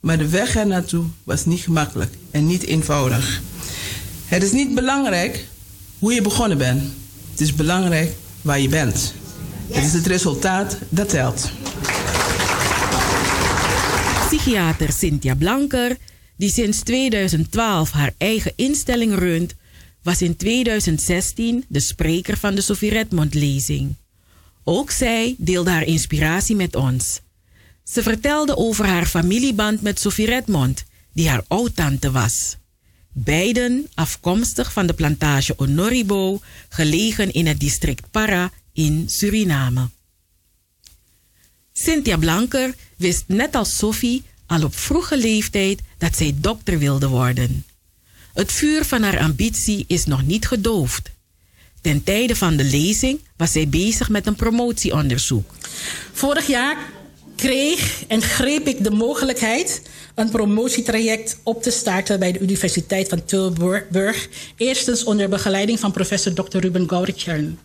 Maar 0.00 0.18
de 0.18 0.28
weg 0.28 0.56
er 0.56 0.66
naartoe 0.66 1.04
was 1.24 1.44
niet 1.44 1.60
gemakkelijk 1.60 2.14
en 2.30 2.46
niet 2.46 2.62
eenvoudig. 2.62 3.42
Het 4.26 4.42
is 4.42 4.52
niet 4.52 4.74
belangrijk 4.74 5.46
hoe 5.98 6.12
je 6.12 6.22
begonnen 6.22 6.58
bent. 6.58 6.82
Het 7.30 7.40
is 7.40 7.54
belangrijk 7.54 8.12
waar 8.42 8.60
je 8.60 8.68
bent. 8.68 9.14
Het 9.72 9.84
is 9.84 9.92
het 9.92 10.06
resultaat 10.06 10.78
dat 10.88 11.08
telt. 11.08 11.50
Psychiater 14.28 14.92
Cynthia 14.92 15.34
Blanker, 15.34 15.96
die 16.36 16.50
sinds 16.50 16.80
2012 16.80 17.90
haar 17.90 18.12
eigen 18.18 18.52
instelling 18.56 19.14
runt, 19.14 19.54
was 20.02 20.22
in 20.22 20.36
2016 20.36 21.64
de 21.68 21.80
spreker 21.80 22.36
van 22.36 22.54
de 22.54 22.60
Sophie 22.60 22.90
Redmond 22.90 23.34
lezing. 23.34 23.94
Ook 24.64 24.90
zij 24.90 25.34
deelde 25.38 25.70
haar 25.70 25.84
inspiratie 25.84 26.56
met 26.56 26.76
ons. 26.76 27.20
Ze 27.84 28.02
vertelde 28.02 28.56
over 28.56 28.86
haar 28.86 29.06
familieband 29.06 29.82
met 29.82 30.00
Sophie 30.00 30.26
Redmond, 30.26 30.84
die 31.12 31.28
haar 31.28 31.44
oudtante 31.48 32.10
was. 32.10 32.56
Beiden 33.12 33.86
afkomstig 33.94 34.72
van 34.72 34.86
de 34.86 34.92
plantage 34.92 35.54
Honoribo, 35.56 36.40
gelegen 36.68 37.32
in 37.32 37.46
het 37.46 37.60
district 37.60 38.10
Para 38.10 38.50
in 38.84 39.08
Suriname. 39.08 39.88
Cynthia 41.72 42.16
Blanker 42.16 42.74
wist 42.96 43.24
net 43.26 43.54
als 43.54 43.76
Sophie 43.76 44.22
al 44.46 44.64
op 44.64 44.74
vroege 44.74 45.16
leeftijd 45.16 45.80
dat 45.98 46.16
zij 46.16 46.34
dokter 46.36 46.78
wilde 46.78 47.08
worden. 47.08 47.64
Het 48.34 48.52
vuur 48.52 48.84
van 48.84 49.02
haar 49.02 49.18
ambitie 49.18 49.84
is 49.86 50.04
nog 50.04 50.26
niet 50.26 50.46
gedoofd. 50.46 51.10
Ten 51.80 52.02
tijde 52.02 52.36
van 52.36 52.56
de 52.56 52.64
lezing 52.64 53.20
was 53.36 53.52
zij 53.52 53.68
bezig 53.68 54.08
met 54.08 54.26
een 54.26 54.34
promotieonderzoek. 54.34 55.54
Vorig 56.12 56.46
jaar 56.46 56.76
kreeg 57.36 58.04
en 58.06 58.22
greep 58.22 58.66
ik 58.66 58.84
de 58.84 58.90
mogelijkheid 58.90 59.82
een 60.14 60.30
promotietraject 60.30 61.38
op 61.42 61.62
te 61.62 61.70
starten 61.70 62.18
bij 62.18 62.32
de 62.32 62.38
Universiteit 62.38 63.08
van 63.08 63.24
Tilburg. 63.24 64.28
Eerstens 64.56 65.04
onder 65.04 65.28
begeleiding 65.28 65.80
van 65.80 65.92
professor 65.92 66.32
Dr. 66.32 66.58
Ruben 66.58 66.88
Gauricern. 66.88 67.58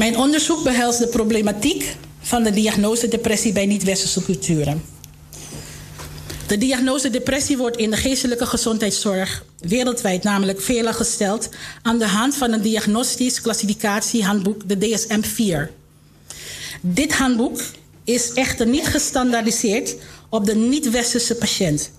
Mijn 0.00 0.16
onderzoek 0.18 0.62
behelst 0.64 0.98
de 0.98 1.06
problematiek 1.06 1.96
van 2.20 2.42
de 2.42 2.50
diagnose 2.50 3.08
depressie 3.08 3.52
bij 3.52 3.66
niet-westerse 3.66 4.24
culturen. 4.24 4.82
De 6.46 6.58
diagnose 6.58 7.10
depressie 7.10 7.56
wordt 7.56 7.76
in 7.76 7.90
de 7.90 7.96
geestelijke 7.96 8.46
gezondheidszorg 8.46 9.44
wereldwijd 9.58 10.22
namelijk 10.22 10.60
veelal 10.60 10.92
gesteld 10.92 11.48
aan 11.82 11.98
de 11.98 12.06
hand 12.06 12.34
van 12.34 12.52
een 12.52 12.62
diagnostisch 12.62 13.40
klassificatiehandboek, 13.40 14.68
de 14.68 14.78
DSM-4. 14.78 15.70
Dit 16.80 17.12
handboek 17.12 17.60
is 18.04 18.32
echter 18.32 18.66
niet 18.66 18.86
gestandaardiseerd 18.86 19.96
op 20.28 20.46
de 20.46 20.54
niet-westerse 20.54 21.34
patiënt. 21.34 21.90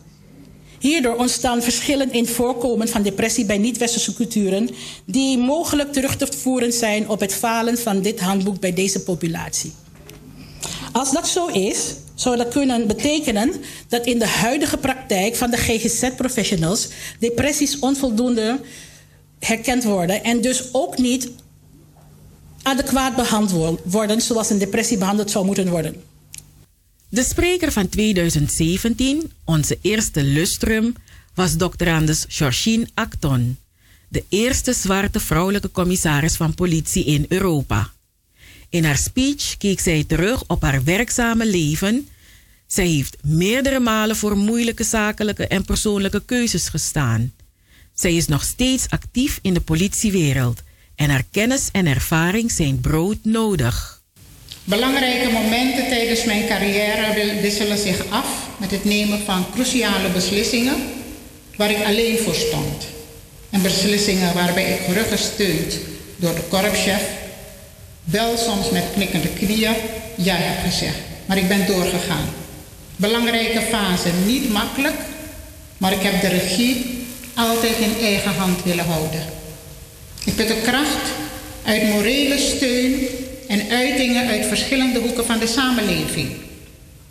Hierdoor 0.82 1.16
ontstaan 1.16 1.62
verschillen 1.62 2.12
in 2.12 2.28
voorkomen 2.28 2.88
van 2.88 3.02
depressie 3.02 3.46
bij 3.46 3.58
niet-westerse 3.58 4.14
culturen, 4.14 4.70
die 5.06 5.38
mogelijk 5.38 5.94
terug 5.94 6.16
te 6.16 6.28
voeren 6.38 6.74
zijn 6.74 7.10
op 7.10 7.20
het 7.20 7.34
falen 7.34 7.78
van 7.78 8.02
dit 8.02 8.20
handboek 8.20 8.60
bij 8.60 8.74
deze 8.74 9.04
populatie. 9.04 9.72
Als 10.92 11.12
dat 11.12 11.28
zo 11.28 11.48
is, 11.48 11.96
zou 12.16 12.38
dat 12.38 12.48
kunnen 12.48 12.88
betekenen 12.88 13.54
dat 13.88 14.06
in 14.06 14.20
de 14.20 14.28
huidige 14.28 14.78
praktijk 14.78 15.36
van 15.36 15.52
de 15.52 15.58
GGZ-professionals 15.58 16.88
depressies 17.20 17.80
onvoldoende 17.80 18.60
herkend 19.40 19.84
worden 19.84 20.24
en 20.24 20.42
dus 20.42 20.64
ook 20.72 20.98
niet 20.98 21.30
adequaat 22.64 23.16
behandeld 23.16 23.80
worden 23.84 24.22
zoals 24.22 24.50
een 24.50 24.58
depressie 24.58 24.98
behandeld 24.98 25.32
zou 25.32 25.46
moeten 25.46 25.70
worden. 25.70 26.11
De 27.12 27.24
spreker 27.24 27.72
van 27.72 27.90
2017, 27.90 29.32
onze 29.44 29.78
eerste 29.82 30.24
lustrum, 30.24 30.96
was 31.34 31.56
Dr. 31.58 31.90
Anders 31.90 32.26
Georgine 32.28 32.88
Acton, 32.94 33.58
de 34.08 34.24
eerste 34.30 34.74
zwarte 34.74 35.20
vrouwelijke 35.20 35.72
commissaris 35.72 36.36
van 36.36 36.54
politie 36.54 37.06
in 37.06 37.26
Europa. 37.28 37.92
In 38.70 38.84
haar 38.84 38.98
speech 38.98 39.58
keek 39.58 39.80
zij 39.80 40.04
terug 40.04 40.44
op 40.48 40.62
haar 40.62 40.84
werkzame 40.84 41.46
leven. 41.46 42.08
Zij 42.68 42.88
heeft 42.88 43.18
meerdere 43.24 43.80
malen 43.80 44.16
voor 44.16 44.38
moeilijke 44.38 44.84
zakelijke 44.84 45.48
en 45.48 45.66
persoonlijke 45.66 46.26
keuzes 46.26 46.70
gestaan. 46.70 47.34
Zij 47.94 48.16
is 48.16 48.28
nog 48.28 48.44
steeds 48.44 48.90
actief 48.90 49.40
in 49.42 49.54
de 49.54 49.62
politiewereld 49.62 50.62
en 50.96 51.10
haar 51.10 51.26
kennis 51.32 51.70
en 51.72 51.86
ervaring 51.86 52.52
zijn 52.52 52.80
broodnodig. 52.80 54.01
Belangrijke 54.64 55.30
momenten 55.30 55.88
tijdens 55.90 56.24
mijn 56.24 56.48
carrière 56.48 57.42
wisselen 57.42 57.78
zich 57.78 58.06
af 58.10 58.28
met 58.58 58.72
het 58.72 58.84
nemen 58.84 59.20
van 59.26 59.46
cruciale 59.54 60.10
beslissingen 60.10 60.76
waar 61.56 61.72
ik 61.72 61.86
alleen 61.86 62.18
voor 62.18 62.36
stond. 62.36 62.86
En 63.50 63.62
beslissingen 63.62 64.34
waarbij 64.34 64.72
ik 64.72 64.80
gerugsteund 64.86 65.78
door 66.16 66.36
de 66.36 66.42
korpschef, 66.50 67.02
wel 68.04 68.38
soms 68.38 68.70
met 68.70 68.84
knikkende 68.94 69.28
knieën, 69.28 69.76
ja 70.16 70.36
heb 70.36 70.72
gezegd. 70.72 70.98
Maar 71.26 71.38
ik 71.38 71.48
ben 71.48 71.68
doorgegaan. 71.68 72.30
Belangrijke 72.96 73.62
fase, 73.62 74.10
niet 74.26 74.50
makkelijk, 74.50 74.96
maar 75.78 75.92
ik 75.92 76.02
heb 76.02 76.22
de 76.22 76.28
regie 76.28 77.06
altijd 77.36 77.78
in 77.78 78.06
eigen 78.06 78.34
hand 78.34 78.64
willen 78.64 78.86
houden. 78.86 79.26
Ik 80.26 80.36
put 80.36 80.48
de 80.48 80.62
kracht 80.64 81.12
uit 81.64 81.90
morele 81.90 82.38
steun 82.38 83.08
en 83.52 83.70
uitingen 83.70 84.28
uit 84.28 84.46
verschillende 84.46 85.00
hoeken 85.00 85.26
van 85.26 85.40
de 85.40 85.48
samenleving. 85.48 86.30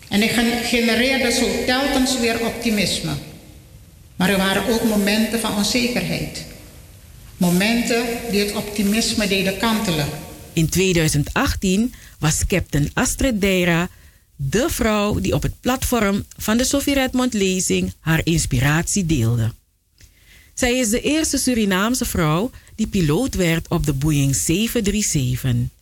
En 0.08 0.22
ik 0.22 0.30
gen- 0.30 0.64
genereerde 0.64 1.32
zo 1.32 1.64
telkens 1.66 2.18
weer 2.18 2.46
optimisme. 2.46 3.12
Maar 4.16 4.30
er 4.30 4.36
waren 4.36 4.68
ook 4.68 4.82
momenten 4.84 5.40
van 5.40 5.56
onzekerheid. 5.56 6.44
Momenten 7.36 8.04
die 8.30 8.40
het 8.40 8.54
optimisme 8.56 9.28
deden 9.28 9.58
kantelen. 9.58 10.06
In 10.52 10.68
2018 10.68 11.94
was 12.18 12.46
Captain 12.46 12.90
Astrid 12.94 13.40
Deira 13.40 13.88
de 14.36 14.66
vrouw 14.68 15.20
die 15.20 15.34
op 15.34 15.42
het 15.42 15.60
platform 15.60 16.24
van 16.36 16.56
de 16.56 16.64
Sophie 16.64 16.94
Redmond 16.94 17.34
lezing 17.34 17.92
haar 18.00 18.20
inspiratie 18.24 19.06
deelde. 19.06 19.52
Zij 20.54 20.78
is 20.78 20.88
de 20.88 21.00
eerste 21.00 21.38
Surinaamse 21.38 22.04
vrouw 22.04 22.50
die 22.76 22.86
piloot 22.86 23.34
werd 23.34 23.68
op 23.68 23.86
de 23.86 23.92
Boeing 23.92 24.36
737. 24.36 25.78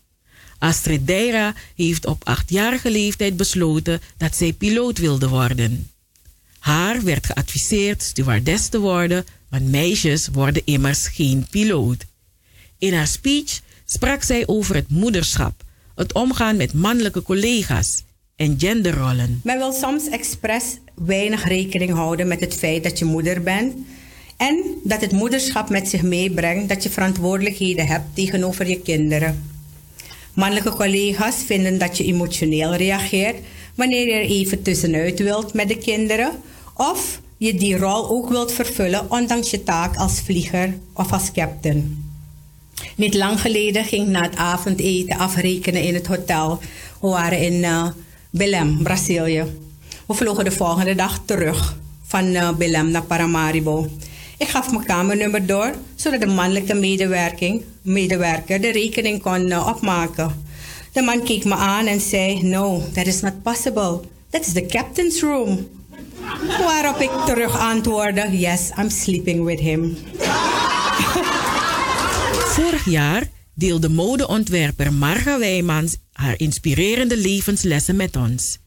Astrid 0.59 1.07
Deira 1.07 1.55
heeft 1.77 2.07
op 2.07 2.25
achtjarige 2.25 2.91
leeftijd 2.91 3.37
besloten 3.37 4.01
dat 4.17 4.37
zij 4.37 4.53
piloot 4.53 4.99
wilde 4.99 5.29
worden. 5.29 5.91
Haar 6.59 7.03
werd 7.03 7.27
geadviseerd 7.27 8.03
stewardess 8.03 8.69
te 8.69 8.81
worden, 8.81 9.25
want 9.49 9.71
meisjes 9.71 10.29
worden 10.33 10.63
immers 10.65 11.09
geen 11.09 11.47
piloot. 11.51 12.07
In 12.79 12.95
haar 12.95 13.07
speech 13.07 13.61
sprak 13.85 14.23
zij 14.23 14.47
over 14.47 14.75
het 14.75 14.89
moederschap, 14.91 15.63
het 15.95 16.13
omgaan 16.13 16.57
met 16.57 16.73
mannelijke 16.73 17.23
collega's 17.23 18.03
en 18.37 18.55
genderrollen. 18.59 19.41
Men 19.45 19.59
wil 19.59 19.73
soms 19.73 20.09
expres 20.09 20.65
weinig 20.95 21.45
rekening 21.45 21.93
houden 21.93 22.29
met 22.29 22.41
het 22.41 22.55
feit 22.55 22.83
dat 22.83 22.99
je 22.99 23.05
moeder 23.05 23.43
bent. 23.43 23.75
En 24.37 24.65
dat 24.85 25.01
het 25.01 25.13
moederschap 25.13 25.69
met 25.69 25.89
zich 25.89 26.03
meebrengt 26.03 26.69
dat 26.69 26.83
je 26.83 26.91
verantwoordelijkheden 26.91 27.87
hebt 27.87 28.15
tegenover 28.15 28.69
je 28.69 28.81
kinderen. 28.81 29.58
Mannelijke 30.39 30.71
collega's 30.71 31.37
vinden 31.47 31.79
dat 31.79 31.97
je 31.97 32.05
emotioneel 32.05 32.75
reageert 32.75 33.37
wanneer 33.75 34.07
je 34.07 34.13
er 34.13 34.31
even 34.31 34.63
tussenuit 34.63 35.19
wilt 35.19 35.55
met 35.55 35.69
de 35.69 35.79
kinderen. 35.79 36.31
Of 36.75 37.21
je 37.37 37.55
die 37.55 37.77
rol 37.77 38.09
ook 38.11 38.29
wilt 38.29 38.53
vervullen 38.53 39.11
ondanks 39.11 39.51
je 39.51 39.63
taak 39.63 39.97
als 39.97 40.21
vlieger 40.21 40.79
of 40.93 41.13
als 41.13 41.33
captain. 41.33 42.05
Niet 42.97 43.15
lang 43.15 43.41
geleden 43.41 43.85
ging 43.85 44.07
ik 44.07 44.13
na 44.13 44.23
het 44.23 44.37
avondeten 44.37 45.19
afrekenen 45.19 45.83
in 45.83 45.95
het 45.95 46.07
hotel. 46.07 46.59
We 47.01 47.09
waren 47.09 47.41
in 47.41 47.65
eh, 47.65 47.87
Belém, 48.31 48.83
Brazilië. 48.83 49.45
We 50.07 50.15
vlogen 50.15 50.45
de 50.45 50.51
volgende 50.51 50.95
dag 50.95 51.23
terug 51.25 51.79
van 52.03 52.35
eh, 52.35 52.53
Belém 52.57 52.91
naar 52.91 53.05
Paramaribo. 53.05 53.89
Ik 54.39 54.49
gaf 54.49 54.71
mijn 54.71 54.85
kamernummer 54.85 55.47
door, 55.47 55.75
zodat 55.95 56.21
de 56.21 56.27
mannelijke 56.27 56.75
medewerking, 56.75 57.63
medewerker 57.89 58.61
de 58.61 58.73
rekening 58.73 59.23
kon 59.23 59.51
eh, 59.51 59.67
opmaken. 59.67 60.45
De 60.93 61.03
man 61.03 61.23
keek 61.25 61.45
me 61.45 61.55
aan 61.55 61.87
en 61.87 62.01
zei: 62.01 62.43
No, 62.43 62.83
that 62.95 63.07
is 63.07 63.21
not 63.21 63.43
possible. 63.43 64.01
That 64.31 64.47
is 64.47 64.53
the 64.53 64.67
captain's 64.67 65.21
room. 65.21 65.69
Waarop 66.59 67.01
ik 67.01 67.11
terug 67.27 67.59
antwoordde: 67.59 68.39
Yes, 68.39 68.71
I'm 68.79 68.91
sleeping 68.91 69.45
with 69.45 69.61
him. 69.61 69.97
Vorig 72.55 72.85
jaar 72.85 73.23
deelde 73.55 73.89
modeontwerper 73.89 74.93
Marga 74.93 75.39
Wijmans 75.39 75.97
haar 76.13 76.35
inspirerende 76.39 77.17
levenslessen 77.17 77.97
met 77.97 78.17
ons. 78.17 78.59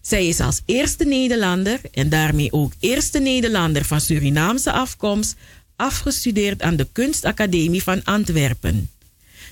Zij 0.00 0.26
is 0.26 0.40
als 0.40 0.62
eerste 0.66 1.04
Nederlander 1.04 1.80
en 1.92 2.08
daarmee 2.08 2.52
ook 2.52 2.72
eerste 2.80 3.18
Nederlander 3.18 3.84
van 3.84 4.00
Surinaamse 4.00 4.72
afkomst 4.72 5.36
afgestudeerd 5.82 6.62
aan 6.62 6.76
de 6.76 6.88
Kunstacademie 6.92 7.82
van 7.82 8.04
Antwerpen. 8.04 8.90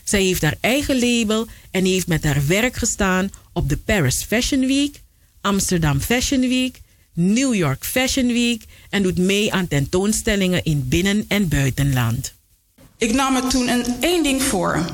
Zij 0.04 0.22
heeft 0.22 0.42
haar 0.42 0.56
eigen 0.60 0.98
label 0.98 1.46
en 1.70 1.84
heeft 1.84 2.06
met 2.06 2.24
haar 2.24 2.46
werk 2.46 2.76
gestaan 2.76 3.30
op 3.52 3.68
de 3.68 3.76
Paris 3.76 4.22
Fashion 4.22 4.66
Week, 4.66 5.00
Amsterdam 5.40 6.00
Fashion 6.00 6.40
Week, 6.40 6.80
New 7.14 7.54
York 7.54 7.84
Fashion 7.84 8.26
Week 8.26 8.64
en 8.90 9.02
doet 9.02 9.18
mee 9.18 9.52
aan 9.52 9.68
tentoonstellingen 9.68 10.64
in 10.64 10.88
binnen- 10.88 11.24
en 11.28 11.48
buitenland. 11.48 12.32
Ik 12.98 13.12
nam 13.12 13.32
me 13.32 13.46
toen 13.46 13.68
een 13.68 13.84
één 14.00 14.22
ding 14.22 14.42
voor. 14.42 14.84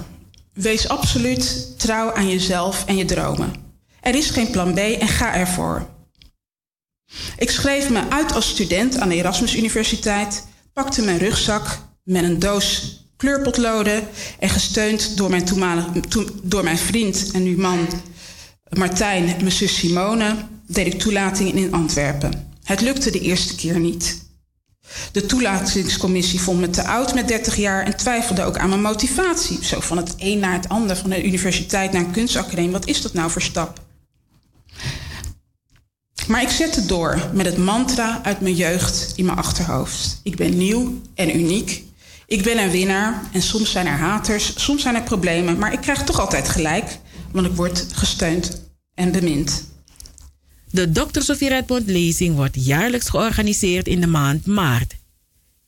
Wees 0.52 0.88
absoluut 0.88 1.74
trouw 1.76 2.14
aan 2.14 2.28
jezelf 2.28 2.84
en 2.86 2.96
je 2.96 3.04
dromen. 3.04 3.52
Er 4.00 4.14
is 4.14 4.30
geen 4.30 4.50
plan 4.50 4.74
B 4.74 4.78
en 4.78 5.08
ga 5.08 5.34
ervoor. 5.34 5.88
Ik 7.38 7.50
schreef 7.50 7.90
me 7.90 8.10
uit 8.10 8.32
als 8.32 8.48
student 8.48 8.98
aan 8.98 9.08
de 9.08 9.14
Erasmus 9.14 9.56
Universiteit, 9.56 10.46
pakte 10.77 11.03
mijn 11.03 11.19
rugzak 11.19 11.78
met 12.05 12.23
een 12.24 12.39
doos 12.39 12.97
kleurpotloden 13.16 14.09
en 14.39 14.48
gesteund 14.48 15.16
door 15.16 15.31
mijn, 15.31 15.44
toenmalige, 15.44 16.01
toen- 16.09 16.40
door 16.43 16.65
mijn 16.65 16.78
vriend 16.78 17.31
en 17.32 17.43
nu 17.43 17.57
man 17.59 17.89
Martijn 18.69 19.28
en 19.28 19.36
mijn 19.36 19.53
zus 19.53 19.77
Simone 19.78 20.35
deed 20.66 20.86
ik 20.86 21.01
toelating 21.01 21.55
in 21.55 21.73
Antwerpen. 21.73 22.51
Het 22.65 22.81
lukte 22.81 23.11
de 23.11 23.20
eerste 23.20 23.55
keer 23.55 23.78
niet. 23.78 24.24
De 25.12 25.27
toelatingscommissie 25.27 26.40
vond 26.40 26.61
me 26.61 26.70
te 26.70 26.85
oud 26.86 27.15
met 27.15 27.28
30 27.28 27.57
jaar 27.57 27.85
en 27.85 27.97
twijfelde 27.97 28.43
ook 28.44 28.59
aan 28.59 28.69
mijn 28.69 28.81
motivatie. 28.82 29.65
Zo 29.65 29.81
van 29.81 29.97
het 29.97 30.15
een 30.19 30.39
naar 30.39 30.53
het 30.53 30.69
ander, 30.69 30.97
van 30.97 31.11
de 31.11 31.24
universiteit 31.24 31.93
naar 31.93 32.05
een 32.05 32.11
kunstacademie. 32.11 32.70
Wat 32.70 32.86
is 32.86 33.03
dat 33.03 33.12
nou 33.12 33.31
voor 33.31 33.43
stap? 33.43 33.85
Maar 36.28 36.43
ik 36.43 36.48
zette 36.48 36.86
door 36.86 37.31
met 37.32 37.47
het 37.47 37.57
mantra 37.57 38.20
uit 38.23 38.40
mijn 38.40 38.55
jeugd 38.55 39.12
in 39.16 39.24
mijn 39.24 39.39
achterhoofd. 39.39 40.20
Ik 40.23 40.36
ben 40.36 40.57
nieuw 40.57 41.01
en 41.15 41.36
uniek. 41.36 41.85
Ik 42.27 42.43
ben 42.43 42.59
een 42.59 42.70
winnaar 42.70 43.23
en 43.32 43.43
soms 43.43 43.70
zijn 43.70 43.86
er 43.86 43.98
haters, 43.98 44.53
soms 44.57 44.82
zijn 44.82 44.94
er 44.94 45.03
problemen, 45.03 45.59
maar 45.59 45.73
ik 45.73 45.81
krijg 45.81 46.05
toch 46.05 46.20
altijd 46.20 46.48
gelijk, 46.48 46.98
want 47.32 47.47
ik 47.47 47.53
word 47.53 47.86
gesteund 47.93 48.62
en 48.94 49.12
bemind. 49.12 49.65
De 50.70 50.90
Dr. 50.90 51.20
Sofie 51.20 51.48
Redmond 51.48 51.86
lezing 51.86 52.36
wordt 52.36 52.65
jaarlijks 52.65 53.09
georganiseerd 53.09 53.86
in 53.86 54.01
de 54.01 54.07
maand 54.07 54.47
maart. 54.47 54.94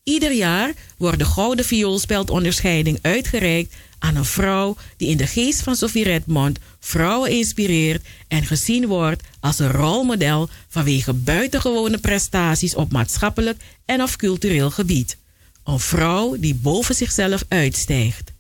Ieder 0.09 0.33
jaar 0.33 0.73
wordt 0.97 1.19
de 1.19 1.25
Gouden 1.25 1.65
Vioolspeldonderscheiding 1.65 2.99
uitgereikt 3.03 3.75
aan 3.99 4.17
een 4.17 4.25
vrouw 4.25 4.77
die 4.97 5.09
in 5.09 5.17
de 5.17 5.27
geest 5.27 5.63
van 5.63 5.77
Sophie 5.77 6.05
Redmond 6.05 6.59
vrouwen 6.81 7.31
inspireert 7.31 8.07
en 8.29 8.45
gezien 8.45 8.87
wordt 8.87 9.23
als 9.41 9.59
een 9.59 9.71
rolmodel 9.71 10.49
vanwege 10.69 11.13
buitengewone 11.13 11.99
prestaties 11.99 12.75
op 12.75 12.93
maatschappelijk 12.93 13.61
en 13.85 14.03
of 14.03 14.17
cultureel 14.17 14.71
gebied. 14.71 15.17
Een 15.65 15.81
vrouw 15.81 16.37
die 16.39 16.55
boven 16.55 16.95
zichzelf 16.95 17.45
uitstijgt. 17.49 18.33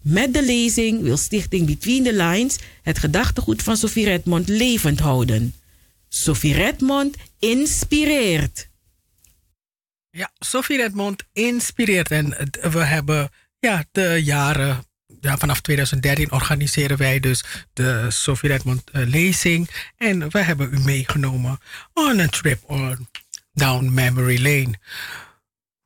Met 0.00 0.34
de 0.34 0.44
lezing 0.44 1.02
wil 1.02 1.16
Stichting 1.16 1.66
Between 1.66 2.02
the 2.02 2.12
Lines 2.12 2.56
het 2.82 2.98
gedachtegoed 2.98 3.62
van 3.62 3.76
Sophie 3.76 4.04
Redmond 4.04 4.48
levend 4.48 5.00
houden. 5.00 5.54
Sophie 6.08 6.54
Redmond 6.54 7.16
inspireert. 7.38 8.70
Ja, 10.14 10.30
Sophie 10.38 10.76
Redmond 10.76 11.22
inspireert. 11.32 12.10
En 12.10 12.28
we 12.70 12.84
hebben 12.84 13.30
ja, 13.58 13.84
de 13.92 14.20
jaren, 14.24 14.84
ja, 15.20 15.36
vanaf 15.36 15.60
2013 15.60 16.32
organiseren 16.32 16.96
wij 16.96 17.20
dus 17.20 17.44
de 17.72 18.06
Sophie 18.08 18.48
Redmond 18.48 18.90
eh, 18.90 19.06
lezing. 19.06 19.70
En 19.96 20.30
we 20.30 20.38
hebben 20.38 20.72
u 20.72 20.78
meegenomen 20.78 21.58
on 21.94 22.18
een 22.18 22.30
trip 22.30 22.62
on 22.66 23.08
down 23.52 23.94
memory 23.94 24.42
lane. 24.42 24.78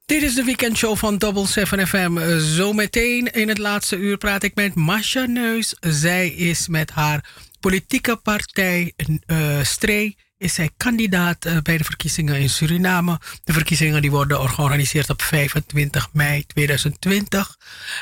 Dit 0.06 0.22
is 0.22 0.34
de 0.34 0.44
weekendshow 0.44 0.96
van 0.96 1.18
Double 1.18 1.46
7 1.46 1.86
FM. 1.86 2.38
Zometeen 2.38 3.32
in 3.32 3.48
het 3.48 3.58
laatste 3.58 3.96
uur 3.96 4.16
praat 4.16 4.42
ik 4.42 4.54
met 4.54 4.74
Masha 4.74 5.24
Neus. 5.26 5.74
Zij 5.80 6.28
is 6.28 6.68
met 6.68 6.90
haar 6.90 7.24
politieke 7.60 8.16
partij 8.16 8.92
eh 9.26 9.62
Stree 9.62 10.16
is 10.38 10.54
zij 10.54 10.70
kandidaat 10.76 11.44
eh, 11.44 11.56
bij 11.62 11.76
de 11.76 11.84
verkiezingen 11.84 12.40
in 12.40 12.50
Suriname. 12.50 13.20
De 13.44 13.52
verkiezingen 13.52 14.02
die 14.02 14.10
worden 14.10 14.48
georganiseerd 14.48 15.10
op 15.10 15.22
25 15.22 16.08
mei 16.12 16.46
2020, 16.46 17.56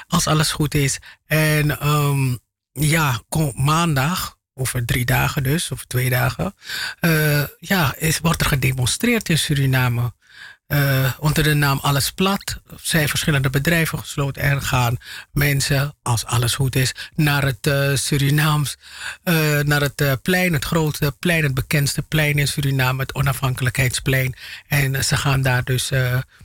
als 0.06 0.26
alles 0.26 0.52
goed 0.52 0.74
is. 0.74 0.98
En 1.26 1.80
ehm, 1.80 2.36
ja, 2.72 3.22
maandag, 3.54 4.38
over 4.54 4.84
drie 4.84 5.04
dagen 5.04 5.42
dus, 5.42 5.70
of 5.70 5.84
twee 5.84 6.10
dagen, 6.10 6.54
eh, 7.00 7.42
ja, 7.58 7.94
is, 7.98 8.18
wordt 8.18 8.40
er 8.40 8.46
gedemonstreerd 8.46 9.28
in 9.28 9.38
Suriname. 9.38 10.12
Eh, 10.66 11.12
onder 11.18 11.42
de 11.42 11.54
naam 11.54 11.78
Alles 11.82 12.10
Plat 12.10 12.60
zijn 12.80 13.08
verschillende 13.08 13.50
bedrijven 13.50 13.98
gesloten 13.98 14.42
en 14.42 14.62
gaan 14.62 14.96
mensen, 15.32 15.94
als 16.02 16.24
alles 16.24 16.54
goed 16.54 16.76
is, 16.76 16.94
naar 17.14 17.44
het 17.44 17.66
eh, 17.66 17.94
Surinaams, 17.94 18.76
eh, 19.22 19.58
naar 19.58 19.80
het 19.80 20.22
plein, 20.22 20.52
het 20.52 20.64
grote 20.64 21.16
plein, 21.18 21.42
het 21.42 21.54
bekendste 21.54 22.02
plein 22.02 22.38
in 22.38 22.48
Suriname, 22.48 23.00
het 23.00 23.14
Onafhankelijkheidsplein. 23.14 24.34
En 24.66 25.04
ze 25.04 25.16
gaan 25.16 25.42
daar 25.42 25.64
dus 25.64 25.90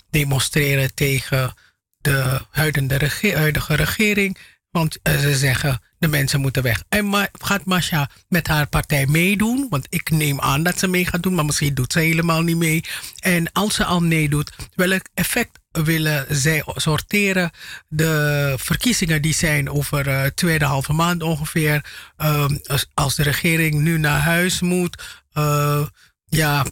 demonstreren 0.09 0.93
tegen 0.93 1.53
de 1.97 2.41
huidige 2.51 3.75
regering. 3.75 4.37
Want 4.71 4.99
eh, 5.01 5.19
ze 5.19 5.37
zeggen, 5.37 5.81
de 5.97 6.07
mensen 6.07 6.39
moeten 6.39 6.63
weg. 6.63 6.83
En 6.89 7.29
gaat 7.31 7.65
Masha 7.65 8.09
met 8.27 8.47
haar 8.47 8.67
partij 8.67 9.05
meedoen? 9.07 9.67
Want 9.69 9.87
ik 9.89 10.09
neem 10.09 10.39
aan 10.39 10.63
dat 10.63 10.79
ze 10.79 10.87
mee 10.87 11.05
gaat 11.05 11.23
doen, 11.23 11.35
maar 11.35 11.45
misschien 11.45 11.73
doet 11.73 11.91
ze 11.91 11.99
helemaal 11.99 12.41
niet 12.41 12.57
mee. 12.57 12.83
En 13.19 13.51
als 13.51 13.75
ze 13.75 13.85
al 13.85 13.99
meedoet, 13.99 14.51
welk 14.75 15.01
effect 15.13 15.59
willen 15.71 16.25
zij 16.29 16.63
sorteren? 16.75 17.51
De 17.87 18.53
verkiezingen 18.57 19.21
die 19.21 19.33
zijn 19.33 19.69
over 19.69 20.07
eh 20.07 20.25
tweeënhalve 20.25 20.93
maand 20.93 21.23
ongeveer. 21.23 21.85
Ehm, 22.17 22.57
als, 22.93 23.15
de 23.15 23.23
regering 23.23 23.75
nu 23.75 23.97
naar 23.97 24.19
huis 24.19 24.61
moet, 24.61 25.23
eh, 25.31 25.85
ja, 26.25 26.65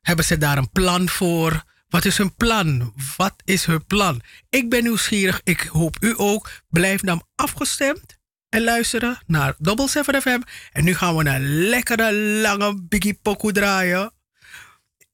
hebben 0.00 0.24
ze 0.24 0.38
daar 0.38 0.58
een 0.58 0.70
plan 0.70 1.08
voor? 1.08 1.64
Wat 1.88 2.04
is 2.04 2.18
hun 2.18 2.34
plan? 2.34 2.94
Wat 3.16 3.34
is 3.44 3.64
hun 3.64 3.84
plan? 3.84 4.20
Ik 4.48 4.70
ben 4.70 4.82
nieuwsgierig. 4.82 5.40
Ik 5.44 5.60
hoop 5.60 5.96
u 6.00 6.14
ook. 6.16 6.50
Blijf 6.68 7.00
dan 7.00 7.26
afgestemd 7.34 8.18
en 8.48 8.64
luisteren 8.64 9.18
naar 9.26 9.54
Double 9.58 9.88
7 9.88 10.22
FM. 10.22 10.40
En 10.72 10.84
nu 10.84 10.94
gaan 10.94 11.16
we 11.16 11.24
een 11.24 11.68
lekkere 11.68 12.14
lange 12.14 12.82
Biggie 12.82 13.14
Poku 13.14 13.52
draaien. 13.52 14.12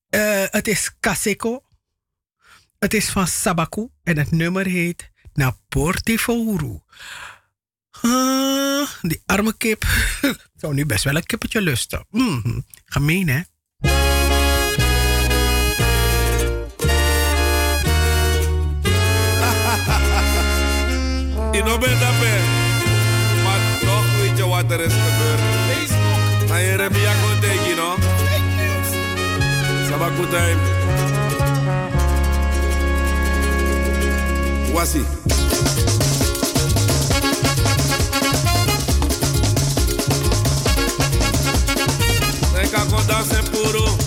Eh, 0.08 0.44
het 0.50 0.68
is 0.68 0.96
Kaseko. 1.00 1.62
Het 2.78 2.94
is 2.94 3.08
van 3.08 3.26
Sabaku 3.26 3.88
en 4.02 4.18
het 4.18 4.30
nummer 4.30 4.66
heet 4.66 5.10
Naportifouru. 5.32 6.80
Ah, 7.90 8.88
die 9.02 9.22
arme 9.26 9.56
kip. 9.56 9.84
Zou 10.60 10.74
nu 10.74 10.86
best 10.86 11.04
wel 11.04 11.16
een 11.16 11.26
kippetje 11.26 11.60
lusten. 11.60 12.06
Mm, 12.10 12.66
gemeen, 12.84 13.28
hè? 13.28 13.40
Je 21.54 21.62
nog 21.62 21.78
bent 21.78 22.00
daarbij. 22.00 22.40
Maar 23.44 23.60
toch 23.80 24.04
weet 24.20 24.38
je 24.38 24.46
wat 24.46 24.70
er 24.70 24.80
is 24.80 24.92
gebeurd. 24.92 25.40
Facebook. 25.68 26.48
Maar 26.48 26.60
je 26.60 26.66
hebt 26.66 26.94
je 26.94 27.12
gewoon 27.20 27.40
tegen, 27.40 27.64
you 27.64 27.74
know. 27.74 27.98
Sabaku 29.88 30.28
time. 30.28 30.60
Wasi. 34.72 35.04
Tenka 42.52 42.84
con 42.90 43.06
danse 43.06 43.42
puro. 43.50 44.03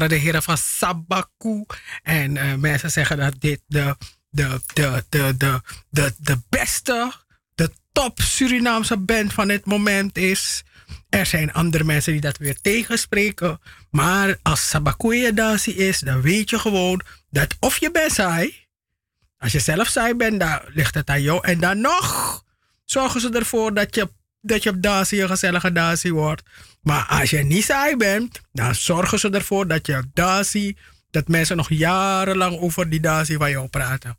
Waren 0.00 0.18
de 0.18 0.24
heren 0.24 0.42
van 0.42 0.58
Sabaku. 0.58 1.64
En 2.02 2.36
eh, 2.36 2.54
mensen 2.54 2.90
zeggen 2.90 3.16
dat 3.16 3.34
dit 3.38 3.60
de, 3.66 3.96
de, 4.30 4.60
de, 4.74 5.04
de, 5.08 5.34
de, 5.36 5.60
de, 5.90 6.14
de 6.18 6.38
beste, 6.48 7.12
de 7.54 7.70
top 7.92 8.20
Surinaamse 8.20 8.96
band 8.96 9.32
van 9.32 9.48
dit 9.48 9.64
moment 9.64 10.18
is. 10.18 10.62
Er 11.08 11.26
zijn 11.26 11.52
andere 11.52 11.84
mensen 11.84 12.12
die 12.12 12.20
dat 12.20 12.36
weer 12.36 12.60
tegenspreken. 12.60 13.60
Maar 13.90 14.38
als 14.42 14.68
Sabaku 14.68 15.14
je 15.14 15.34
dansie 15.34 15.74
is, 15.74 15.98
dan 15.98 16.20
weet 16.20 16.50
je 16.50 16.58
gewoon 16.58 17.02
dat 17.30 17.56
of 17.60 17.78
je 17.78 17.90
bent 17.90 18.12
saai. 18.12 18.68
Als 19.38 19.52
je 19.52 19.60
zelf 19.60 19.88
saai 19.88 20.14
bent, 20.14 20.40
dan 20.40 20.60
ligt 20.66 20.94
het 20.94 21.08
aan 21.10 21.22
jou. 21.22 21.44
En 21.46 21.60
dan 21.60 21.80
nog 21.80 22.44
zorgen 22.84 23.20
ze 23.20 23.30
ervoor 23.30 23.74
dat 23.74 23.94
je 23.94 24.08
dat 24.40 24.62
je 24.62 24.70
op 24.70 24.82
Dacie 24.82 25.22
een 25.22 25.28
gezellige 25.28 25.72
Dacie 25.72 26.14
wordt. 26.14 26.42
Maar 26.82 27.06
als 27.06 27.30
je 27.30 27.38
niet 27.38 27.64
saai 27.64 27.96
bent, 27.96 28.40
dan 28.52 28.74
zorgen 28.74 29.18
ze 29.18 29.30
ervoor 29.30 29.66
dat 29.66 29.86
je 29.86 30.02
Dacie, 30.14 30.76
dat 31.10 31.28
mensen 31.28 31.56
nog 31.56 31.68
jarenlang 31.68 32.58
over 32.58 32.90
die 32.90 33.00
Dacie 33.00 33.36
van 33.36 33.50
jou 33.50 33.68
praten. 33.68 34.18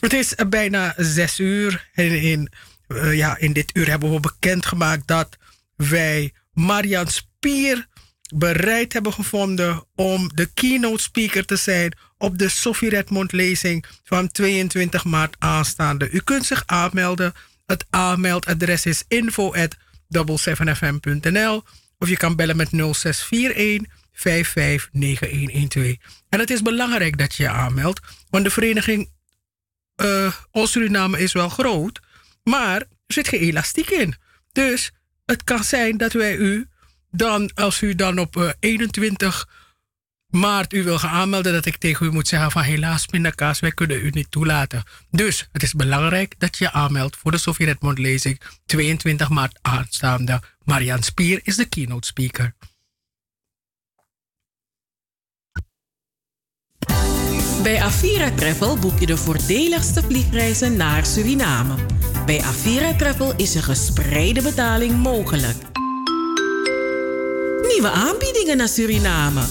Het 0.00 0.12
is 0.12 0.34
eh, 0.34 0.46
bijna 0.46 0.94
zes 0.96 1.38
uur 1.38 1.88
en 1.92 2.22
in, 2.22 2.52
eh, 2.86 3.16
ja, 3.16 3.36
in 3.38 3.52
dit 3.52 3.70
uur 3.76 3.88
hebben 3.88 4.12
we 4.12 4.20
bekendgemaakt 4.20 5.06
dat 5.06 5.36
wij 5.76 6.32
Marian 6.52 7.08
Spier 7.08 7.86
bereid 8.34 8.92
hebben 8.92 9.12
gevonden 9.12 9.84
om 9.94 10.30
de 10.34 10.46
keynote 10.54 11.02
speaker 11.02 11.44
te 11.44 11.56
zijn 11.56 11.96
op 12.18 12.38
de 12.38 12.48
Sophie 12.48 12.88
Redmond 12.88 13.32
lezing 13.32 13.84
van 14.04 14.30
22 14.30 15.04
maart 15.04 15.36
aanstaande. 15.38 16.10
U 16.10 16.20
kunt 16.20 16.46
zich 16.46 16.62
aanmelden. 16.66 17.32
Het 17.66 17.86
aanmeldadres 17.90 18.86
is 18.86 19.04
info 19.08 19.54
at 19.54 19.76
77fm.nl 20.16 21.62
of 22.00 22.08
je 22.08 22.16
kan 22.16 22.36
bellen 22.36 22.56
met 22.56 22.70
0641 22.70 23.98
559112. 24.12 25.96
En 26.28 26.38
het 26.38 26.50
is 26.50 26.62
belangrijk 26.62 27.18
dat 27.18 27.34
je 27.34 27.42
je 27.42 27.48
aanmeldt, 27.48 28.00
want 28.30 28.44
de 28.44 28.50
vereniging 28.50 29.10
uh, 30.02 30.34
Ons 30.50 30.70
Suriname 30.70 31.18
is 31.18 31.32
wel 31.32 31.48
groot, 31.48 32.00
maar 32.42 32.80
er 32.80 32.88
zit 33.06 33.28
geen 33.28 33.40
elastiek 33.40 33.90
in. 33.90 34.14
Dus 34.52 34.90
het 35.26 35.44
kan 35.44 35.64
zijn 35.64 35.96
dat 35.96 36.12
wij 36.12 36.36
u 36.36 36.68
dan, 37.10 37.50
als 37.54 37.82
u 37.82 37.94
dan 37.94 38.18
op 38.18 38.36
uh, 38.36 38.50
21 38.60 39.48
maart 40.30 40.72
u 40.72 40.82
wil 40.82 40.98
gaan 40.98 41.10
aanmelden, 41.10 41.52
dat 41.52 41.66
ik 41.66 41.76
tegen 41.76 42.06
u 42.06 42.10
moet 42.10 42.28
zeggen 42.28 42.50
van 42.50 42.62
helaas 42.62 43.06
pindakaas, 43.06 43.60
wij 43.60 43.72
kunnen 43.72 44.04
u 44.04 44.10
niet 44.10 44.30
toelaten. 44.30 44.82
Dus 45.10 45.48
het 45.52 45.62
is 45.62 45.72
belangrijk 45.74 46.34
dat 46.38 46.58
je 46.58 46.64
je 46.64 46.72
aanmeldt 46.72 47.16
voor 47.16 47.30
de 47.30 47.38
Sofie 47.38 47.66
Redmond 47.66 47.98
lezing 47.98 48.40
22 48.66 49.28
maart 49.28 49.58
aanstaande. 49.62 50.40
Marian 50.70 51.02
Spier 51.02 51.40
is 51.42 51.56
de 51.56 51.68
keynote 51.68 52.06
speaker. 52.06 52.54
Bij 57.62 57.80
Avira 57.80 58.30
Travel 58.30 58.78
boek 58.78 58.98
je 58.98 59.06
de 59.06 59.16
voordeligste 59.16 60.02
vliegreizen 60.02 60.76
naar 60.76 61.06
Suriname. 61.06 61.74
Bij 62.26 62.40
Avira 62.40 62.94
Travel 62.94 63.36
is 63.36 63.54
een 63.54 63.62
gespreide 63.62 64.42
betaling 64.42 64.96
mogelijk. 64.96 65.56
Nieuwe 67.72 67.90
aanbiedingen 67.90 68.56
naar 68.56 68.68
Suriname. 68.68 69.42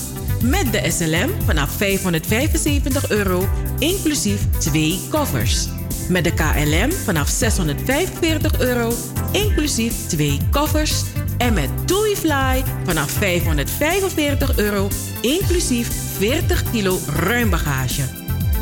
Met 0.43 0.71
de 0.71 0.91
SLM 0.91 1.41
vanaf 1.45 1.71
575 1.71 3.09
euro, 3.09 3.49
inclusief 3.79 4.49
twee 4.59 4.99
koffers. 5.09 5.78
Met 6.09 6.23
de 6.23 6.33
KLM 6.33 6.91
vanaf 6.91 7.29
645 7.29 8.59
euro, 8.59 8.93
inclusief 9.31 9.93
twee 10.07 10.39
koffers. 10.51 11.03
En 11.37 11.53
met 11.53 11.69
TuiFly 11.85 12.63
vanaf 12.85 13.11
545 13.11 14.57
euro, 14.57 14.87
inclusief 15.21 15.89
40 16.17 16.63
kilo 16.71 16.99
ruim 17.15 17.49
bagage. 17.49 18.01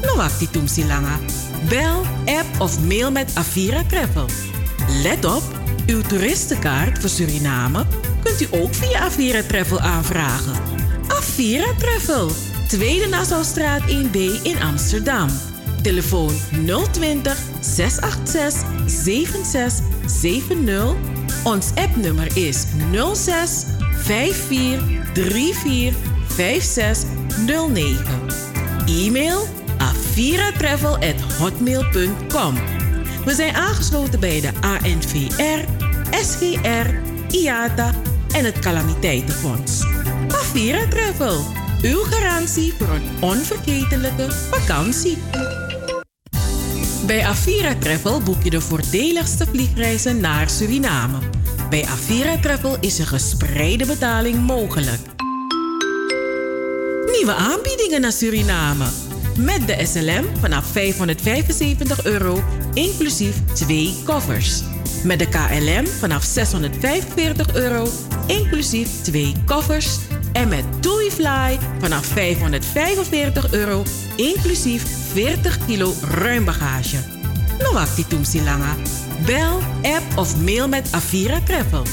No 0.02 0.16
wakti 0.16 0.50
langa. 0.88 1.20
Bel, 1.70 2.02
app 2.26 2.62
of 2.62 2.80
mail 2.80 3.12
met 3.12 3.32
Avira 3.34 3.84
Travel. 3.84 4.26
Let 5.04 5.26
op, 5.26 5.44
uw 5.86 6.02
toeristenkaart 6.02 7.00
voor 7.00 7.10
Suriname 7.10 7.86
kunt 8.24 8.42
u 8.42 8.48
ook 8.52 8.74
via 8.74 9.00
Avira 9.00 9.42
Travel 9.44 9.80
aanvragen. 9.80 10.54
Avira 11.08 11.74
Travel, 11.78 12.32
Tweede 12.68 13.08
Nassaustraat 13.08 13.82
1B 13.82 14.42
in 14.44 14.62
Amsterdam. 14.62 15.30
Telefoon 15.82 16.34
020 16.92 17.38
686 17.60 18.62
7670. 18.86 20.96
Ons 21.44 21.72
appnummer 21.76 22.38
is 22.38 22.66
06 23.14 23.66
54 24.04 24.80
34 25.14 25.94
5609. 26.28 28.06
E-mail 28.86 29.48
aviratravel.hotmail.com. 29.78 32.54
We 33.26 33.34
zijn 33.34 33.56
aangesloten 33.56 34.20
bij 34.20 34.42
de 34.42 34.52
ANVR, 34.62 35.66
SGR, 36.12 36.90
IATA 37.30 37.92
en 38.34 38.46
het 38.46 38.60
Calamiteitenfonds. 38.60 39.86
Avira 40.28 40.88
Travel, 40.88 41.44
uw 41.82 42.04
garantie 42.04 42.74
voor 42.78 42.90
een 42.90 43.10
onvergetelijke 43.20 44.32
vakantie. 44.32 45.18
Bij 47.06 47.26
Avira 47.26 47.76
Travel 47.76 48.22
boek 48.22 48.44
je 48.44 48.50
de 48.50 48.62
voordeligste 48.62 49.46
vliegreizen 49.46 50.20
naar 50.20 50.50
Suriname. 50.50 51.18
Bij 51.70 51.86
Avira 51.86 52.38
Travel 52.38 52.78
is 52.80 53.00
een 53.00 53.08
gespreide 53.08 53.86
betaling 53.86 54.46
mogelijk. 54.46 55.02
Nieuwe 57.12 57.34
aanbiedingen 57.34 58.02
naar 58.02 58.12
Suriname. 58.12 58.86
Met 59.38 59.68
de 59.68 59.86
SLM 59.86 60.26
vanaf 60.40 60.66
575 60.66 62.06
euro, 62.06 62.44
inclusief 62.74 63.36
twee 63.54 63.96
koffers. 64.06 64.64
Met 65.04 65.20
de 65.20 65.28
KLM 65.30 65.88
vanaf 65.88 66.24
645 66.24 67.56
euro, 67.56 67.88
inclusief 68.26 69.02
twee 69.02 69.34
koffers. 69.46 69.98
En 70.32 70.48
met 70.48 70.64
TuiFly 70.80 71.60
vanaf 71.80 72.06
545 72.06 73.54
euro, 73.54 73.84
inclusief 74.16 74.84
40 75.14 75.66
kilo 75.66 75.94
ruim 76.02 76.46
bagage. 76.46 76.98
No 77.60 77.74
wakti 77.74 78.06
langa. 78.44 78.76
Bel, 79.26 79.60
app 79.82 80.18
of 80.18 80.38
mail 80.38 80.68
met 80.68 80.88
Avira 80.92 81.40
Travel. 81.42 81.84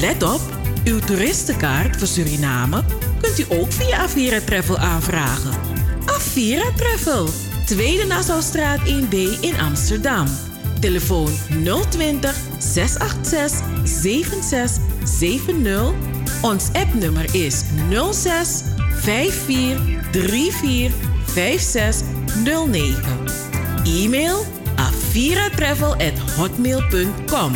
Let 0.00 0.22
op, 0.22 0.40
uw 0.84 0.98
toeristenkaart 0.98 1.96
voor 1.96 2.06
Suriname 2.06 2.84
kunt 3.20 3.38
u 3.38 3.44
ook 3.48 3.72
via 3.72 3.98
Avira 3.98 4.40
Travel 4.44 4.78
aanvragen. 4.78 5.52
Avira 6.04 6.72
Travel, 6.76 7.28
Tweede 7.64 8.06
Nassaustraat 8.06 8.80
1B 8.80 9.40
in 9.40 9.60
Amsterdam. 9.60 10.26
Telefoon 10.80 11.30
020 11.90 12.34
686 12.58 13.60
7670. 13.84 15.92
Ons 16.42 16.68
appnummer 16.72 17.34
is 17.34 17.64
06 18.12 18.62
54 19.00 19.78
34 20.12 20.92
5609. 21.26 23.02
E-mail 23.84 24.44
aviratravel.hotmail.com. 24.76 27.52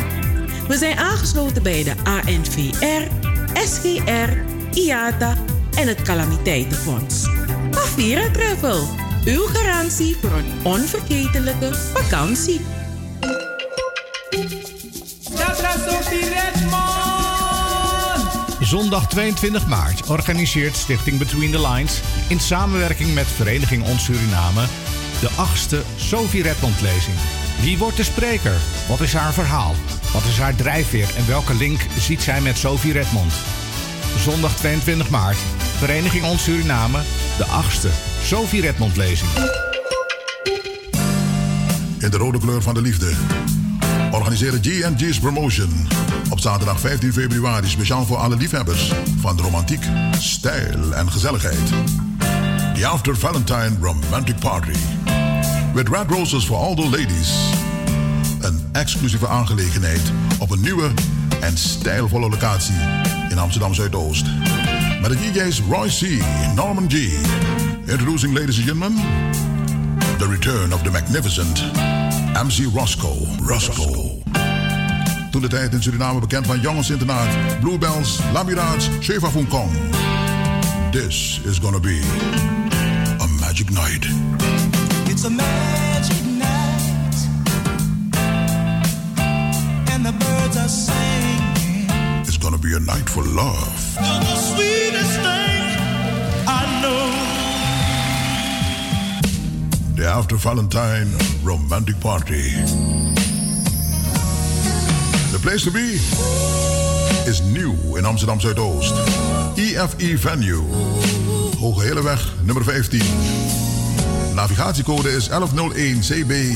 We 0.67 0.77
zijn 0.77 0.97
aangesloten 0.97 1.63
bij 1.63 1.83
de 1.83 1.93
ANVR, 2.03 3.07
SGR, 3.53 4.29
IATA 4.73 5.37
en 5.75 5.87
het 5.87 6.01
Calamiteitenfonds. 6.01 7.27
Avira 7.71 8.31
Travel, 8.31 8.87
uw 9.25 9.45
garantie 9.45 10.17
voor 10.21 10.31
een 10.31 10.51
onvergetelijke 10.63 11.73
vakantie. 11.73 12.61
Zondag 18.59 19.07
22 19.07 19.67
maart 19.67 20.09
organiseert 20.09 20.75
Stichting 20.75 21.17
Between 21.17 21.51
the 21.51 21.67
Lines 21.67 22.01
in 22.27 22.39
samenwerking 22.39 23.13
met 23.13 23.27
Vereniging 23.27 23.83
Ons 23.83 24.03
Suriname 24.03 24.65
de 25.23 25.29
achtste 25.35 25.83
Sophie 25.95 26.43
Redmond 26.43 26.81
lezing. 26.81 27.15
Wie 27.61 27.77
wordt 27.77 27.97
de 27.97 28.03
spreker? 28.03 28.55
Wat 28.87 29.01
is 29.01 29.13
haar 29.13 29.33
verhaal? 29.33 29.75
Wat 30.13 30.23
is 30.23 30.37
haar 30.39 30.55
drijfveer 30.55 31.09
en 31.15 31.27
welke 31.27 31.53
link 31.53 31.79
ziet 31.99 32.21
zij 32.21 32.41
met 32.41 32.57
Sophie 32.57 32.91
Redmond? 32.91 33.33
Zondag 34.17 34.55
22 34.55 35.09
maart, 35.09 35.37
Vereniging 35.77 36.23
Ons 36.25 36.43
Suriname, 36.43 37.01
de 37.37 37.45
achtste 37.45 37.89
Sophie 38.23 38.61
Redmond 38.61 38.97
lezing. 38.97 39.29
In 41.99 42.09
de 42.09 42.17
rode 42.17 42.39
kleur 42.39 42.61
van 42.61 42.73
de 42.73 42.81
liefde 42.81 43.13
organiseren 44.13 44.59
G&G's 44.61 45.19
Promotion 45.19 45.87
op 46.29 46.39
zaterdag 46.39 46.79
15 46.79 47.13
februari 47.13 47.67
speciaal 47.67 48.05
voor 48.05 48.17
alle 48.17 48.35
liefhebbers 48.35 48.91
van 49.19 49.39
romantiek, 49.39 49.83
stijl 50.19 50.93
en 50.93 51.11
gezelligheid. 51.11 51.69
The 52.73 52.87
After 52.87 53.17
Valentine 53.17 53.71
Romantic 53.81 54.39
Party. 54.39 54.77
With 55.73 55.87
red 55.89 56.09
roses 56.09 56.45
for 56.45 56.57
all 56.57 56.75
the 56.75 56.89
ladies. 56.89 57.33
Een 58.41 58.59
exclusieve 58.71 59.27
aangelegenheid 59.27 60.11
op 60.39 60.51
een 60.51 60.61
nieuwe 60.61 60.91
en 61.41 61.57
stijlvolle 61.57 62.29
locatie 62.29 62.75
in 63.29 63.37
Amsterdam 63.37 63.73
Zuidoost. 63.73 64.25
Met 65.01 65.11
de 65.11 65.17
DJ's 65.17 65.61
Roy 65.69 65.87
C. 65.87 66.23
Norman 66.55 66.85
G. 66.91 66.95
Introducing, 67.85 68.33
ladies 68.37 68.57
and 68.57 68.65
gentlemen, 68.65 68.93
the 70.23 70.29
return 70.29 70.71
of 70.71 70.83
the 70.83 70.91
magnificent 70.91 71.61
MC 72.35 72.65
Roscoe. 72.73 73.25
Roscoe. 73.45 74.21
Toen 75.31 75.41
de 75.41 75.47
tijd 75.47 75.73
in 75.73 75.81
Suriname 75.81 76.19
bekend 76.19 76.45
van 76.45 76.59
jongensinternaat, 76.59 77.59
Bluebells, 77.59 78.19
La 78.33 78.43
Mirage, 78.43 78.89
Sheva 78.99 79.47
Kong. 79.49 79.71
This 80.91 81.41
is 81.45 81.59
gonna 81.59 81.79
be 81.79 82.01
a 83.19 83.27
magic 83.39 83.69
night. 83.69 84.07
It's 85.09 85.25
a 85.25 85.29
magic 85.29 86.25
night, 86.25 87.15
and 89.93 90.05
the 90.05 90.13
birds 90.17 90.57
are 90.57 90.69
singing. 90.69 91.89
It's 92.25 92.37
gonna 92.37 92.59
be 92.59 92.75
a 92.75 92.79
night 92.79 93.09
for 93.09 93.23
love. 93.23 93.97
You're 93.99 94.19
the 94.19 94.35
sweetest 94.35 95.19
thing 95.19 95.77
I 96.47 96.81
know. 96.81 97.22
The 99.95 100.07
After 100.07 100.39
Valentine 100.39 101.07
Romantic 101.43 101.99
Party. 101.99 102.51
The 105.31 105.39
place 105.41 105.63
to 105.63 105.71
be 105.71 105.99
is 107.29 107.41
nieuw 107.41 107.95
in 107.95 108.05
Amsterdam 108.05 108.39
Zuidoost. 108.39 108.93
EFE 109.55 110.17
Venue. 110.17 110.63
Hoge 111.59 111.83
Heleweg, 111.83 112.33
nummer 112.43 112.63
15. 112.63 113.01
Navigatiecode 114.33 115.15
is 115.15 115.27
1101 115.27 115.99
CB 115.99 116.55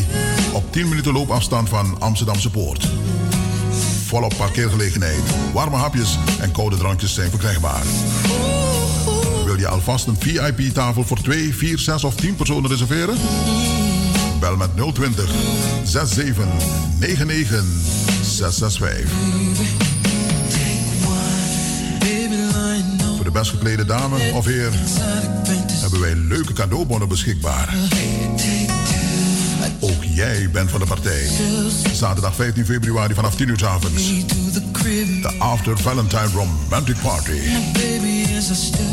op 0.54 0.72
10 0.72 0.90
minuten 0.90 1.14
loopafstand 1.14 1.70
van 1.70 1.96
Amsterdamse 2.00 2.50
Poort. 2.50 2.88
Volop 4.06 4.34
parkeergelegenheid, 4.38 5.24
warme 5.54 5.76
hapjes 5.76 6.18
en 6.40 6.52
koude 6.52 6.78
drankjes 6.78 7.14
zijn 7.14 7.30
verkrijgbaar. 7.30 7.84
Wil 9.58 9.66
je 9.66 9.72
alvast 9.72 10.08
een 10.08 10.16
VIP-tafel 10.20 11.04
voor 11.04 11.22
2, 11.22 11.56
4, 11.56 11.80
6 11.80 12.04
of 12.04 12.16
10 12.16 12.36
personen 12.36 12.70
reserveren? 12.70 13.18
Bel 14.40 14.56
met 14.56 14.70
020 14.94 15.30
67 15.84 16.46
99 17.00 17.64
665. 18.24 19.10
Voor 23.16 23.24
de 23.24 23.32
best 23.32 23.50
geklede 23.50 23.86
dame 23.86 24.32
of 24.34 24.46
heer 24.46 24.72
hebben 25.82 26.00
wij 26.00 26.16
leuke 26.16 26.54
cadeaubonnen 26.54 27.08
beschikbaar. 27.08 27.74
Ook 29.80 30.04
jij 30.04 30.50
bent 30.52 30.70
van 30.70 30.80
de 30.80 30.86
partij. 30.86 31.28
Zaterdag 31.94 32.36
15 32.36 32.66
februari 32.66 33.14
vanaf 33.14 33.36
10 33.36 33.48
uur 33.48 33.68
avonds. 33.68 34.12
De 34.88 35.36
After 35.40 35.76
Valentine 35.76 36.30
Romantic 36.34 36.96
Party. 37.02 37.42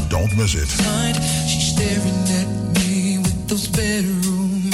Don't 0.08 0.36
miss 0.36 0.54
it. 0.54 0.68
She's 1.46 1.68
staring 1.72 2.28
at 2.40 2.48
me 2.80 3.18
with 3.18 3.48
those 3.48 3.68
bedroom 3.68 4.70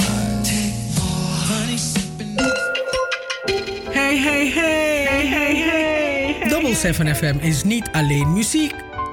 eyes. 1.51 1.95
Hey, 3.93 4.17
hey, 4.17 4.49
hey, 4.49 5.05
hey, 5.05 5.27
hey, 5.27 5.55
hey. 5.55 6.49
Double 6.49 6.75
7 6.75 7.15
FM 7.15 7.37
is 7.41 7.65
niet 7.65 7.89
alleen 7.93 8.33
muziek. 8.33 8.90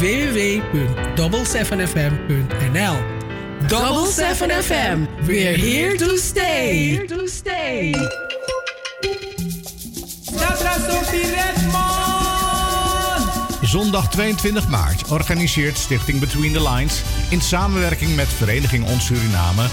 www.double7fm.nl 0.00 2.96
Double 3.68 4.06
7 4.06 4.50
FM. 4.50 5.06
We're 5.26 5.56
here 5.56 5.96
to 5.96 6.16
stay. 6.16 6.72
Here 6.72 7.06
to 7.06 7.26
stay. 7.26 7.94
Sophie 10.88 11.30
Redmond! 11.30 11.78
Zondag 13.62 14.10
22 14.10 14.68
maart 14.68 15.10
organiseert 15.10 15.78
Stichting 15.78 16.20
Between 16.20 16.52
the 16.52 16.70
Lines 16.70 17.02
in 17.30 17.40
samenwerking 17.40 18.14
met 18.14 18.28
Vereniging 18.28 18.88
Ons 18.88 19.06
Suriname 19.06 19.66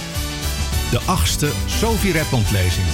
de 0.91 0.99
achtste 1.05 1.51
Sophie 1.65 2.11
Redmond 2.11 2.51
lezing. 2.51 2.87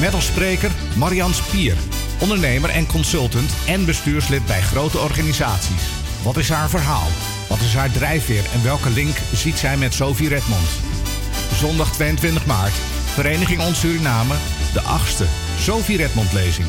Met 0.00 0.14
als 0.14 0.26
spreker 0.26 0.70
Marian 0.96 1.34
Spier, 1.34 1.76
ondernemer 2.20 2.70
en 2.70 2.86
consultant 2.86 3.50
en 3.66 3.84
bestuurslid 3.84 4.46
bij 4.46 4.60
grote 4.60 4.98
organisaties. 4.98 5.95
Wat 6.26 6.36
is 6.36 6.48
haar 6.48 6.68
verhaal? 6.68 7.08
Wat 7.48 7.60
is 7.60 7.74
haar 7.74 7.90
drijfveer 7.90 8.44
en 8.52 8.62
welke 8.62 8.90
link 8.90 9.16
ziet 9.32 9.58
zij 9.58 9.76
met 9.76 9.94
Sophie 9.94 10.28
Redmond? 10.28 10.68
Zondag 11.54 11.92
22 11.92 12.46
maart, 12.46 12.72
Vereniging 13.14 13.60
Ons 13.60 13.80
Suriname, 13.80 14.34
de 14.72 14.80
achtste 14.80 15.26
Sophie 15.58 15.96
Redmond 15.96 16.32
lezing. 16.32 16.68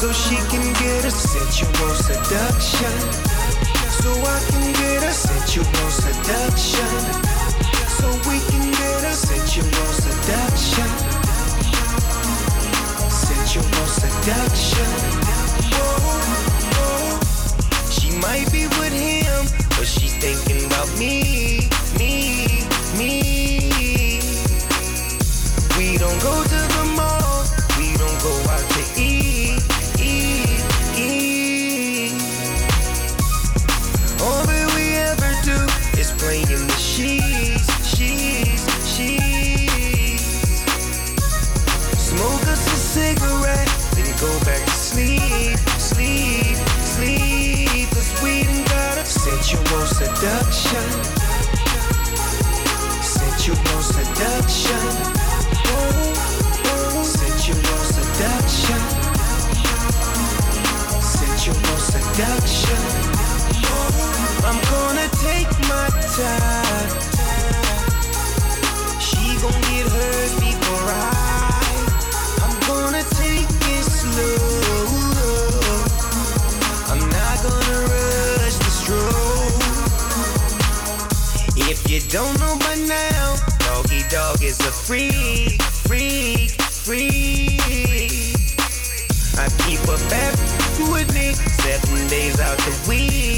So 0.00 0.12
she 0.12 0.36
can 0.50 0.72
get 0.74 1.04
a 1.04 1.10
sensual 1.10 1.94
seduction. 2.06 2.98
So 3.98 4.10
I 4.14 4.38
can 4.50 4.72
get 4.74 5.02
a 5.02 5.12
sensual 5.12 5.90
seduction. 5.90 6.92
So 7.98 8.06
we 8.30 8.38
can 8.50 8.70
get 8.70 9.04
a 9.04 9.12
sensual 9.12 9.90
seduction 10.04 11.18
sensual 13.10 13.86
seduction. 13.86 14.90
Whoa, 15.72 15.98
whoa. 16.76 17.18
She 17.90 18.10
might 18.18 18.52
be 18.52 18.66
with 18.78 18.92
him, 18.92 19.46
but 19.70 19.86
she's 19.86 20.14
thinking 20.18 20.66
about 20.66 20.88
me, 20.98 21.22
me, 21.22 21.47
She 66.18 66.24
gon' 69.40 69.60
get. 69.70 69.86
I'm 72.42 72.54
gonna 72.66 73.04
take 73.14 73.46
it 73.46 73.84
slow. 73.84 74.34
I'm 76.90 76.98
not 77.08 77.42
gonna 77.44 77.78
rush. 77.86 78.58
If 81.70 81.88
you 81.88 82.00
don't 82.10 82.36
know 82.40 82.56
by 82.58 82.74
now, 82.88 83.36
doggy 83.60 84.02
dog 84.10 84.42
is 84.42 84.58
a 84.58 84.72
freak, 84.72 85.62
freak, 85.62 86.50
freak. 86.60 87.60
I 89.38 89.48
keep 89.62 89.82
a 89.84 89.96
bad 90.10 90.34
with 90.90 91.14
me 91.14 91.34
seven 91.62 92.08
days 92.08 92.40
out 92.40 92.58
the 92.58 92.86
week. 92.88 93.37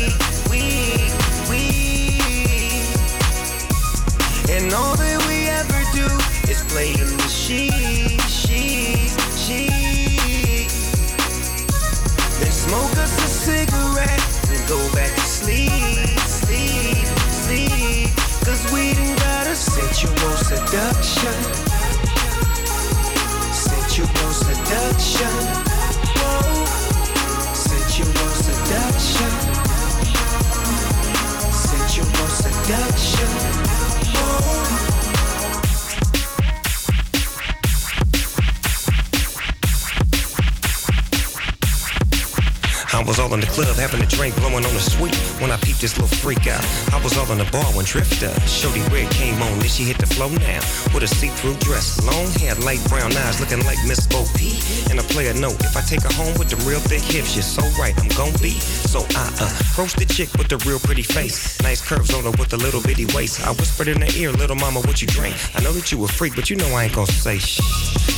Was 43.11 43.19
all 43.31 43.35
in 43.35 43.41
the 43.41 43.47
club 43.47 43.77
having 43.77 44.03
a 44.03 44.07
drink, 44.07 44.35
blowing 44.37 44.67
on 44.67 44.75
the 44.75 44.81
sweet. 44.81 45.15
When 45.41 45.51
I 45.51 45.57
peeped 45.59 45.81
this 45.81 45.97
little 45.99 46.11
freak 46.19 46.47
out, 46.47 46.65
I 46.93 47.01
was 47.03 47.17
all 47.17 47.31
in 47.31 47.39
the 47.39 47.49
bar 47.51 47.65
when 47.75 47.85
Drifter, 47.85 48.35
Shorty 48.47 48.83
Red 48.91 49.11
came 49.13 49.41
on. 49.41 49.59
Then 49.61 49.69
she 49.69 49.85
hit 49.85 49.99
the 49.99 50.07
flow 50.07 50.29
now 50.29 50.61
with 50.93 51.05
a 51.05 51.09
see-through 51.09 51.55
dress, 51.63 52.03
long 52.03 52.27
hair, 52.43 52.55
light 52.67 52.83
brown 52.89 53.15
eyes, 53.17 53.39
looking 53.41 53.65
like 53.65 53.79
Miss 53.87 54.07
Bo 54.07 54.27
P. 54.35 54.59
And 54.91 54.99
a 54.99 55.07
player 55.15 55.35
note, 55.35 55.63
if 55.63 55.77
I 55.77 55.83
take 55.83 56.03
her 56.03 56.13
home 56.13 56.35
with 56.39 56.51
the 56.51 56.59
real 56.67 56.81
thick 56.81 57.03
hips, 57.03 57.37
you're 57.37 57.47
so 57.47 57.63
right, 57.79 57.95
I'm 58.01 58.11
gon' 58.19 58.35
be. 58.43 58.59
So 58.91 59.07
I 59.15 59.31
uh, 59.39 59.53
approach 59.71 59.95
the 59.95 60.07
chick 60.07 60.33
with 60.35 60.49
the 60.49 60.59
real 60.67 60.81
pretty 60.81 61.03
face, 61.07 61.61
nice 61.63 61.81
curves 61.81 62.13
on 62.15 62.25
her 62.25 62.35
with 62.35 62.53
a 62.53 62.59
little 62.59 62.83
bitty 62.83 63.07
waist. 63.15 63.47
I 63.47 63.53
whispered 63.53 63.89
in 63.89 64.01
her 64.01 64.11
ear, 64.19 64.33
little 64.33 64.57
mama, 64.57 64.81
what 64.83 65.01
you 65.01 65.07
drink? 65.07 65.37
I 65.55 65.63
know 65.63 65.73
that 65.73 65.93
you 65.93 66.03
a 66.05 66.09
freak, 66.09 66.35
but 66.35 66.51
you 66.51 66.57
know 66.57 66.69
I 66.75 66.85
ain't 66.85 66.95
gon' 66.95 67.07
say 67.07 67.39
shh. 67.39 67.61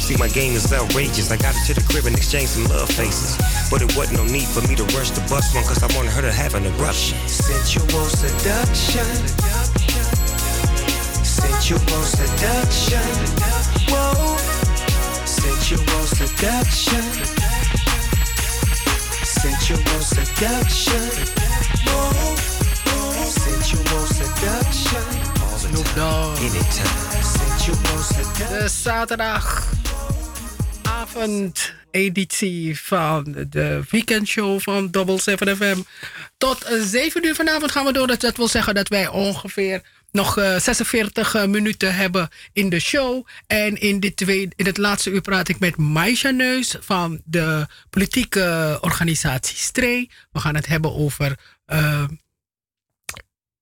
See, 0.03 0.17
my 0.17 0.29
game 0.29 0.55
is 0.55 0.73
outrageous. 0.73 1.31
I 1.31 1.37
got 1.37 1.55
her 1.55 1.65
to 1.67 1.75
the 1.75 1.85
crib 1.87 2.07
and 2.07 2.17
exchanged 2.17 2.57
some 2.57 2.65
love 2.65 2.91
faces, 2.91 3.37
but 3.71 3.83
it 3.83 3.95
wasn't 3.97 4.19
no 4.19 4.25
need 4.25 4.49
for 4.49 4.61
me 4.67 4.75
to 4.75 4.85
the 5.11 5.21
bus 5.29 5.53
one, 5.55 5.65
cause 5.65 5.83
I 5.83 5.89
wanted 5.97 6.13
her 6.13 6.23
to 6.23 6.31
have 6.31 6.55
an 6.55 6.65
eruption. 6.65 7.19
Sensual 7.27 8.07
seduction. 8.07 9.05
Sensual 11.25 12.05
seduction. 12.07 13.03
Whoa. 13.91 14.39
Sensual 15.27 16.07
seduction. 16.07 17.03
Sensual 19.25 20.01
seduction. 20.01 21.11
Whoa. 21.89 22.37
Sensual 23.27 24.07
seduction. 24.07 25.03
Snoop 25.59 25.95
Dogg. 25.97 26.39
Anytime. 26.39 27.23
Sensual 27.23 27.99
seduction. 27.99 28.53
De 28.53 28.69
zaterdagavond-editie 31.93 32.81
van 32.81 33.47
de 33.49 33.83
weekendshow 33.91 34.61
van 34.61 34.91
Double 34.91 35.21
7 35.21 35.57
FM. 35.57 35.83
Tot 36.39 36.67
7 36.81 37.25
uur 37.25 37.35
vanavond 37.35 37.71
gaan 37.71 37.85
we 37.85 37.93
door. 37.93 38.07
Dat 38.07 38.37
wil 38.37 38.49
zeggen 38.49 38.75
dat 38.75 38.89
wij 38.89 39.09
ongeveer 39.09 39.83
nog 40.11 40.39
eh, 40.39 40.59
46 40.59 41.35
eh, 41.35 41.47
minuten 41.47 41.95
hebben 41.95 42.29
in 42.53 42.69
de 42.69 42.81
show. 42.81 43.27
En 43.47 43.81
in, 43.81 44.01
dit 44.01 44.17
tweede, 44.17 44.53
in 44.57 44.67
het 44.67 44.79
laatste 44.79 45.11
uur 45.11 45.21
praat 45.21 45.49
ik 45.49 45.59
met 45.59 45.77
Maisha 45.77 46.31
Neus 46.31 46.77
van 46.81 47.21
de 47.25 47.67
politieke 47.91 48.79
organisatie 48.81 49.57
Stree. 49.57 50.11
We 50.33 50.41
gaan 50.41 50.55
het 50.55 50.67
hebben 50.67 50.95
over 50.95 51.39
eh, 51.65 52.05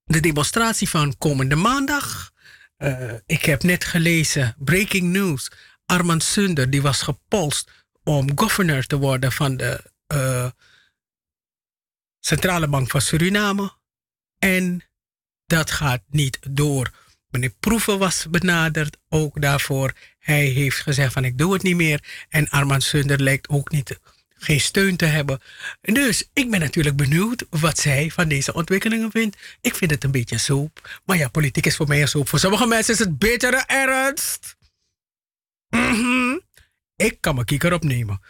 de 0.03 0.19
demonstratie 0.19 0.89
van 0.89 1.17
komende 1.17 1.55
maandag. 1.55 2.31
Eh, 2.77 3.13
ik 3.25 3.45
heb 3.45 3.63
net 3.63 3.85
gelezen, 3.85 4.55
breaking 4.59 5.03
news. 5.03 5.51
Armand 5.85 6.23
Sunder 6.23 6.69
die 6.69 6.81
was 6.81 7.01
gepolst 7.01 7.69
om 8.03 8.37
governor 8.39 8.85
te 8.85 8.97
worden 8.97 9.31
van 9.31 9.57
de 9.57 9.83
eh, 10.07 10.49
Centrale 12.19 12.67
Bank 12.67 12.89
van 12.89 13.01
Suriname. 13.01 13.71
En 14.39 14.83
dat 15.45 15.71
gaat 15.71 16.01
niet 16.09 16.39
door. 16.49 16.91
Meneer 17.29 17.53
Proeven 17.59 17.99
was 17.99 18.27
benaderd, 18.29 18.97
ook 19.09 19.41
daarvoor. 19.41 19.93
Hij 20.19 20.45
heeft 20.45 20.77
gezegd 20.77 21.13
van 21.13 21.25
ik 21.25 21.37
doe 21.37 21.53
het 21.53 21.63
niet 21.63 21.75
meer. 21.75 22.25
En 22.29 22.49
Armand 22.49 22.83
Sunder 22.83 23.21
lijkt 23.21 23.49
ook 23.49 23.71
niet 23.71 23.99
geen 24.43 24.59
steun 24.59 24.95
te 24.95 25.05
hebben. 25.05 25.41
Dus 25.81 26.29
ik 26.33 26.51
ben 26.51 26.59
natuurlijk 26.59 26.95
benieuwd 26.95 27.45
wat 27.49 27.77
zij 27.77 28.11
van 28.11 28.27
deze 28.27 28.53
ontwikkelingen 28.53 29.11
vindt. 29.11 29.37
Ik 29.61 29.75
vind 29.75 29.91
het 29.91 30.03
een 30.03 30.11
beetje 30.11 30.37
soep. 30.37 31.01
Maar 31.05 31.17
ja, 31.17 31.29
politiek 31.29 31.65
is 31.65 31.75
voor 31.75 31.87
mij 31.87 32.01
een 32.01 32.07
soep. 32.07 32.29
Voor 32.29 32.39
sommige 32.39 32.67
mensen 32.67 32.93
is 32.93 32.99
het 32.99 33.17
bittere 33.17 33.63
ernst. 33.67 34.55
Mhm. 35.69 36.37
Ik 37.01 37.17
kan 37.19 37.33
mijn 37.33 37.45
kieker 37.45 37.73
opnemen. 37.73 38.21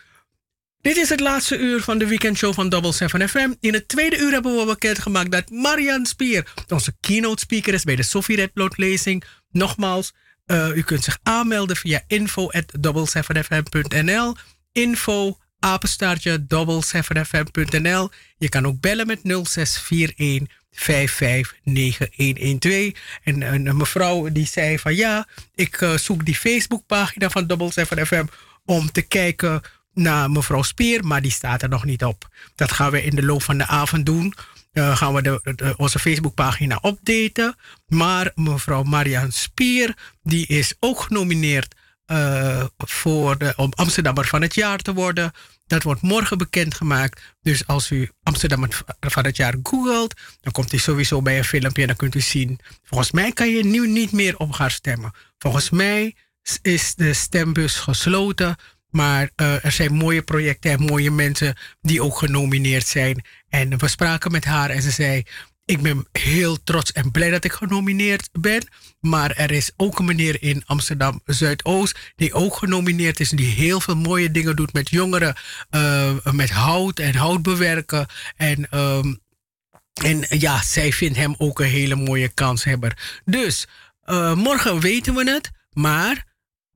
Dit 0.81 0.98
is 0.98 1.10
het 1.10 1.19
laatste 1.19 1.57
uur 1.57 1.81
van 1.81 1.98
de 1.98 2.07
weekendshow 2.07 2.53
van 2.53 2.69
Double 2.69 2.91
7 2.91 3.30
FM. 3.30 3.53
In 3.60 3.73
het 3.73 3.88
tweede 3.88 4.18
uur 4.18 4.31
hebben 4.31 4.57
we 4.57 4.65
bekendgemaakt 4.65 5.31
dat 5.31 5.49
Marian 5.49 6.06
Spier 6.06 6.53
onze 6.68 6.95
keynote 6.99 7.41
speaker 7.41 7.73
is 7.73 7.84
bij 7.84 7.95
de 7.95 8.03
Sophie 8.03 8.35
Redload 8.35 8.77
lezing. 8.77 9.23
Nogmaals, 9.52 10.14
eh, 10.45 10.76
u 10.76 10.81
kunt 10.81 11.03
zich 11.03 11.19
aanmelden 11.23 11.76
via 11.76 12.03
info 12.07 12.49
at 12.49 12.72
7fm.nl. 13.06 14.35
Info 14.72 15.38
apenstaartje 15.60 16.45
7fm.nl. 16.48 18.10
Je 18.38 18.49
kan 18.49 18.68
ook 18.68 18.80
bellen 18.80 19.07
met 19.07 19.23
0641 19.23 20.60
559112. 20.72 22.91
En 23.23 23.41
een 23.41 23.77
mevrouw 23.77 24.31
die 24.31 24.48
zei 24.48 24.80
van 24.80 24.95
ja, 24.95 25.27
ik 25.56 25.81
eh, 25.81 25.98
zoek 25.98 26.26
die 26.26 26.35
Facebookpagina 26.35 27.30
van 27.30 27.48
Double 27.48 27.72
7 27.72 28.07
FM 28.07 28.26
om 28.65 28.91
te 28.91 29.01
kijken 29.01 29.61
naar 29.93 30.31
mevrouw 30.31 30.61
Spier, 30.61 31.05
maar 31.05 31.21
die 31.21 31.31
staat 31.31 31.61
er 31.61 31.69
nog 31.69 31.85
niet 31.85 32.03
op. 32.03 32.27
Dat 32.55 32.71
gaan 32.71 32.91
we 32.91 33.03
in 33.03 33.15
de 33.15 33.23
loop 33.23 33.43
van 33.43 33.57
de 33.57 33.67
avond 33.67 34.05
doen. 34.05 34.33
Uh, 34.73 34.97
gaan 34.97 35.13
we 35.13 35.21
de, 35.21 35.39
de- 35.55 35.73
onze 35.77 35.99
Facebookpagina 35.99 36.79
updaten. 36.85 37.55
Maar 37.88 38.31
mevrouw 38.35 38.83
Marian 38.83 39.31
Spier, 39.31 39.97
die 40.23 40.47
is 40.47 40.73
ook 40.79 41.01
genomineerd 41.01 41.75
eh, 42.05 42.63
voor 42.77 43.38
de, 43.38 43.53
om 43.55 43.71
Amsterdammer 43.75 44.25
van 44.25 44.41
het 44.41 44.55
jaar 44.55 44.77
te 44.77 44.93
worden. 44.93 45.31
Dat 45.67 45.83
wordt 45.83 46.01
morgen 46.01 46.38
bekendgemaakt. 46.38 47.21
Dus 47.41 47.67
als 47.67 47.91
u 47.91 48.09
Amsterdammer 48.23 48.81
van 48.99 49.25
het 49.25 49.38
jaar 49.38 49.55
googelt, 49.63 50.13
dan 50.41 50.51
komt 50.51 50.71
hij 50.71 50.79
sowieso 50.79 51.21
bij 51.21 51.38
een 51.38 51.43
filmpje 51.43 51.81
en 51.81 51.88
dan 51.88 51.97
kunt 51.97 52.15
u 52.15 52.21
zien. 52.21 52.59
Volgens 52.83 53.11
mij 53.11 53.31
kan 53.31 53.49
je 53.49 53.63
nu 53.65 53.88
niet 53.88 54.11
meer 54.11 54.38
op 54.38 54.55
haar 54.55 54.71
stemmen. 54.71 55.11
Volgens 55.38 55.69
mij 55.69 56.15
is 56.61 56.95
de 56.95 57.13
stembus 57.13 57.76
gesloten. 57.76 58.55
Maar 58.89 59.30
eh, 59.35 59.65
er 59.65 59.72
zijn 59.72 59.93
mooie 59.93 60.22
projecten 60.22 60.72
en 60.72 60.84
mooie 60.84 61.11
mensen 61.11 61.55
die 61.81 62.03
ook 62.03 62.18
genomineerd 62.18 62.88
zijn. 62.88 63.26
En 63.49 63.77
we 63.77 63.88
spraken 63.88 64.31
met 64.31 64.45
haar 64.45 64.69
en 64.69 64.81
ze 64.81 64.91
zei: 64.91 65.23
Ik 65.65 65.81
ben 65.81 66.07
heel 66.11 66.63
trots 66.63 66.91
en 66.91 67.11
blij 67.11 67.30
dat 67.30 67.43
ik 67.43 67.51
genomineerd 67.51 68.30
ben. 68.31 68.68
Maar 68.99 69.31
er 69.31 69.51
is 69.51 69.72
ook 69.77 69.99
een 69.99 70.05
meneer 70.05 70.41
in 70.43 70.63
Amsterdam 70.65 71.22
Zuidoost 71.26 71.97
die 72.15 72.34
ook 72.34 72.55
genomineerd 72.55 73.19
is. 73.19 73.30
Die 73.30 73.51
heel 73.51 73.81
veel 73.81 73.95
mooie 73.95 74.31
dingen 74.31 74.55
doet 74.55 74.73
met 74.73 74.89
jongeren, 74.89 75.35
eh, 75.69 76.15
met 76.31 76.49
hout 76.49 76.99
en 76.99 77.15
hout 77.15 77.41
bewerken. 77.41 78.05
En. 78.35 78.69
ehm, 78.69 79.13
en 79.93 80.26
ja, 80.30 80.61
zij 80.61 80.93
vindt 80.93 81.18
hem 81.18 81.35
ook 81.38 81.59
een 81.59 81.68
hele 81.68 81.95
mooie 81.95 82.27
kanshebber. 82.27 83.19
Dus 83.26 83.68
eh, 84.01 84.35
morgen 84.35 84.80
weten 84.80 85.15
we 85.15 85.31
het. 85.31 85.51
Maar 85.73 86.26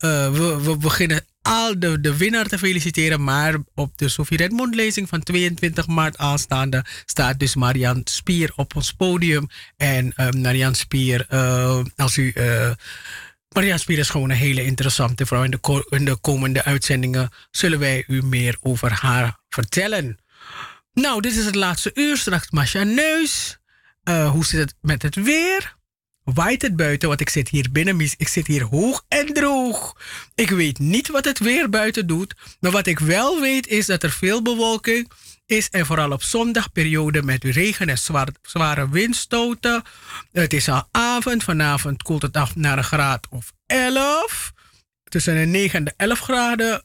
eh, 0.06 0.32
we, 0.64 0.78
beginnen 0.78 1.26
al 1.42 1.80
de, 1.80 2.02
de 2.02 2.18
winnaar 2.18 2.46
te 2.46 2.58
feliciteren. 2.58 3.24
Maar 3.24 3.56
op 3.74 3.98
de 3.98 4.10
Sophie 4.10 4.38
Redmond 4.38 4.76
lezing 4.76 5.10
van 5.10 5.24
22 5.24 5.88
maart 5.88 6.18
aanstaande 6.18 6.86
staat 7.06 7.40
dus 7.40 7.56
Marian 7.56 8.02
Spier 8.04 8.52
op 8.56 8.76
ons 8.76 8.92
podium. 8.92 9.48
En 9.78 10.14
eh, 10.16 10.30
Marian 10.30 10.76
Spier, 10.76 11.26
eh, 11.30 11.80
als 11.96 12.18
u. 12.18 12.32
eh 12.32 12.72
Marian 13.50 13.80
Spier 13.80 13.98
is 13.98 14.10
gewoon 14.10 14.30
een 14.30 14.36
hele 14.36 14.64
interessante 14.64 15.26
vrouw. 15.26 15.44
In 15.44 15.52
de, 15.52 15.86
in 15.90 16.06
de 16.06 16.16
komende 16.16 16.64
uitzendingen 16.64 17.30
zullen 17.52 17.80
wij 17.80 18.04
u 18.08 18.22
meer 18.22 18.58
over 18.62 18.92
haar 18.92 19.40
vertellen. 19.50 20.20
Nou, 20.94 21.22
dit 21.22 21.36
is 21.36 21.46
het 21.46 21.56
laatste 21.56 21.92
uur. 21.94 22.18
Straks 22.18 22.52
Masha 22.52 22.84
Neus. 22.84 23.58
Hoe 24.04 24.46
zit 24.46 24.60
het 24.60 24.76
met 24.82 25.02
het 25.02 25.16
weer? 25.16 25.75
Waait 26.26 26.62
het 26.62 26.76
buiten, 26.76 27.08
want 27.08 27.22
ik 27.22 27.30
zit 27.30 27.50
hier 27.50 27.68
binnen, 27.72 28.00
ik 28.18 28.28
zit 28.28 28.48
hier 28.48 28.64
hoog 28.64 29.06
en 29.08 29.34
droog. 29.34 29.98
Ik 30.36 30.50
weet 30.50 30.80
niet 30.80 31.08
wat 31.08 31.26
het 31.26 31.40
weer 31.40 31.70
buiten 31.70 32.08
doet, 32.08 32.36
maar 32.60 32.72
wat 32.72 32.88
ik 32.88 33.00
wel 33.00 33.42
weet 33.42 33.68
is 33.68 33.86
dat 33.86 34.04
er 34.04 34.12
veel 34.12 34.42
bewolking 34.42 35.12
is 35.46 35.70
en 35.70 35.86
vooral 35.86 36.12
op 36.12 36.24
zondag 36.24 36.72
periode 36.72 37.24
met 37.24 37.44
regen 37.44 37.90
en 37.90 37.98
zware 38.42 38.90
windstoten. 38.90 39.84
Het 40.32 40.54
is 40.54 40.70
al 40.70 40.88
avond, 40.92 41.44
vanavond 41.44 42.04
koelt 42.04 42.22
het 42.22 42.38
af 42.38 42.56
naar 42.56 42.78
een 42.78 42.84
graad 42.84 43.28
of 43.30 43.52
11 43.66 44.54
tussen 45.04 45.36
de 45.36 45.46
9 45.46 45.80
en 45.80 45.86
de 45.86 45.94
11 45.98 46.20
graden 46.20 46.84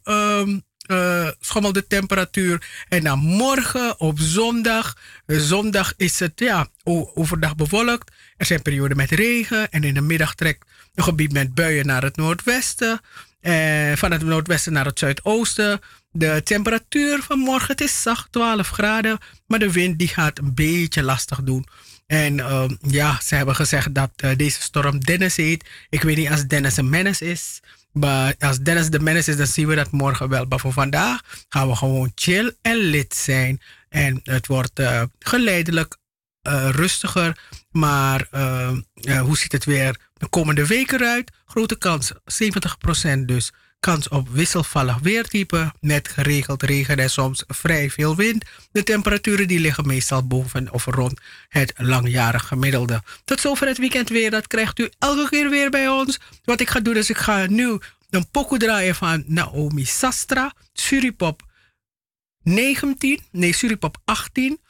eh, 0.91 1.29
schommelt 1.41 1.75
de 1.75 1.87
temperatuur. 1.87 2.69
En 2.89 3.05
dan 3.05 3.19
morgen 3.19 4.01
op 4.01 4.19
zondag. 4.19 4.97
Zondag 5.27 5.95
is 5.97 6.19
het 6.19 6.33
ja, 6.41 6.69
overdag 7.15 7.57
bewolkt. 7.57 8.11
Er 8.41 8.47
zijn 8.47 8.63
perioden 8.63 8.97
met 8.97 9.11
regen. 9.11 9.71
En 9.71 9.85
in 9.85 9.95
de 9.95 10.01
middag 10.01 10.35
trekt 10.35 10.67
een 10.95 11.05
gebied 11.05 11.33
met 11.33 11.55
buien 11.55 11.87
naar 11.87 12.03
het 12.03 12.17
noordwesten. 12.17 13.01
En 13.41 13.99
van 13.99 14.13
het 14.13 14.23
noordwesten 14.23 14.73
naar 14.73 14.85
het 14.85 14.99
zuidoosten. 14.99 15.81
De 16.13 16.41
temperatuur 16.45 17.23
van 17.23 17.39
morgen 17.39 17.69
het 17.69 17.81
is 17.81 18.03
zacht 18.03 18.33
12 18.33 18.69
graden. 18.69 19.19
Maar 19.47 19.59
de 19.59 19.73
wind 19.73 19.99
die 19.99 20.09
gaat 20.09 20.39
een 20.39 20.55
beetje 20.55 21.03
lastig 21.03 21.43
doen. 21.43 21.67
En 22.07 22.41
ehm, 22.41 22.75
ja, 22.81 23.21
ze 23.23 23.35
hebben 23.35 23.55
gezegd 23.55 23.95
dat 23.95 24.11
eh, 24.17 24.31
deze 24.37 24.63
storm 24.63 25.01
Dennis 25.01 25.37
heet. 25.37 25.69
Ik 25.89 26.03
weet 26.03 26.17
niet 26.17 26.31
als 26.31 26.47
Dennis 26.47 26.77
een 26.77 26.89
menace 26.89 27.25
is. 27.25 27.61
Maar 27.93 28.35
als 28.39 28.59
Dennis 28.59 28.91
de 28.91 29.01
menace 29.01 29.31
is, 29.31 29.37
dan 29.37 29.47
zien 29.47 29.67
we 29.67 29.75
dat 29.75 29.91
morgen 29.91 30.29
wel. 30.29 30.45
Maar 30.49 30.61
voor 30.61 30.73
vandaag 30.73 31.21
gaan 31.49 31.69
we 31.69 31.77
gewoon 31.77 32.13
chill 32.15 32.55
en 32.63 32.77
lid 32.77 33.15
zijn. 33.15 33.61
En 33.89 34.21
het 34.25 34.47
wordt 34.47 34.79
eh, 34.79 35.03
geleidelijk 35.19 35.97
eh, 36.51 36.69
rustiger. 36.71 37.39
Maar 37.71 38.27
eh, 38.31 39.21
hoe 39.21 39.37
ziet 39.37 39.53
het 39.53 39.65
weer 39.65 39.97
de 40.15 40.29
komende 40.29 40.67
weken 40.67 41.01
eruit? 41.01 41.31
Grote 41.45 41.79
kans, 41.79 42.13
70% 42.13 43.19
dus. 43.19 43.53
Kans 43.81 44.09
op 44.09 44.29
wisselvallig 44.29 44.99
weertype 44.99 45.73
met 45.81 46.09
geregeld 46.09 46.63
regen 46.63 46.97
en 46.97 47.11
soms 47.11 47.45
vrij 47.47 47.91
veel 47.91 48.17
wind. 48.17 48.45
De 48.73 48.83
temperaturen 48.83 49.49
die 49.49 49.61
liggen 49.61 49.87
meestal 49.87 50.27
boven 50.27 50.73
of 50.73 50.85
rond 50.85 51.21
het 51.49 51.73
langjarig 51.77 52.47
gemiddelde. 52.47 53.03
Tot 53.25 53.41
zover 53.41 53.67
het 53.67 53.79
weekend 53.79 54.09
weer. 54.09 54.31
Dat 54.31 54.47
krijgt 54.47 54.79
u 54.79 54.91
elke 54.99 55.29
keer 55.29 55.51
weer 55.51 55.71
bij 55.71 55.89
ons. 55.89 56.21
Wat 56.45 56.61
ik 56.61 56.71
ga 56.71 56.81
doen 56.81 56.97
is 56.97 57.11
ik 57.11 57.19
ga 57.19 57.47
nu 57.47 57.79
een 58.11 58.31
pokoe 58.31 58.59
draaien 58.59 58.95
van 58.95 59.25
Naomi 59.27 59.85
Sastra. 59.85 60.53
Suripop 60.73 61.43
19. 62.43 63.21
Nee, 63.31 63.55
Suripop 63.55 63.97
18. 64.05 64.61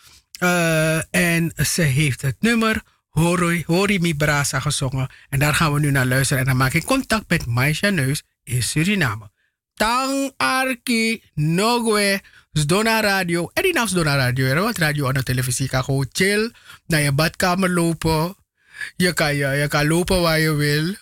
Eh, 0.41 1.15
en 1.15 1.53
ze 1.57 1.83
heeft 1.83 2.23
het 2.23 2.37
nummer 2.39 2.83
Hori, 3.09 3.63
Hori 3.67 3.99
Mi 3.99 4.15
Brasa 4.15 4.61
gezongen. 4.61 5.11
En 5.29 5.39
daar 5.39 5.55
gaan 5.55 5.73
we 5.73 5.81
nu 5.81 5.91
naar 5.91 6.07
luisteren. 6.07 6.43
En 6.43 6.49
dan 6.49 6.57
maak 6.57 6.73
ik 6.73 6.85
contact 6.85 7.29
met 7.29 7.47
Maisha 7.47 7.89
Neus 7.89 8.23
in 8.45 8.63
Suriname. 8.63 9.31
Tang 9.75 10.33
Arki 10.37 11.23
Nogwe. 11.35 12.21
Dona 12.67 13.01
Radio. 13.01 13.51
En 13.55 13.63
die 13.63 13.73
naam 13.73 13.85
is 13.85 13.91
Dona 13.91 14.17
Radio. 14.17 14.55
Want 14.55 14.79
radio 14.79 15.09
en 15.09 15.15
de 15.15 15.23
televisie 15.23 15.69
kan 15.69 15.85
gewoon 15.85 16.09
chill. 16.13 16.53
Naar 16.87 17.01
je 17.01 17.13
badkamer 17.13 17.71
lopen. 17.71 18.37
Je 18.97 19.13
kan, 19.13 19.35
je, 19.35 19.47
je 19.47 19.69
kan 19.69 19.87
lopen 19.87 20.21
waar 20.21 20.39
je 20.39 20.53
wil. 20.53 20.95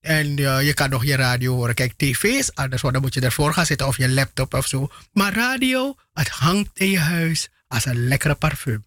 En 0.00 0.36
je 0.36 0.72
kan 0.74 0.90
nog 0.90 1.04
je 1.04 1.16
radio 1.16 1.54
horen. 1.54 1.74
Kijk, 1.74 1.92
tv 1.96 2.22
is 2.22 2.54
anders, 2.54 2.82
want 2.82 2.94
dan 2.94 3.02
moet 3.02 3.14
je 3.14 3.20
ervoor 3.20 3.52
gaan 3.52 3.66
zitten 3.66 3.86
of 3.86 3.96
je 3.96 4.08
laptop 4.08 4.54
of 4.54 4.66
zo. 4.66 4.88
Maar 5.12 5.34
radio, 5.34 5.94
het 6.12 6.28
hangt 6.28 6.78
in 6.78 6.90
je 6.90 6.98
huis 6.98 7.48
als 7.72 7.84
een 7.86 8.08
lekkere 8.08 8.34
parfum. 8.34 8.84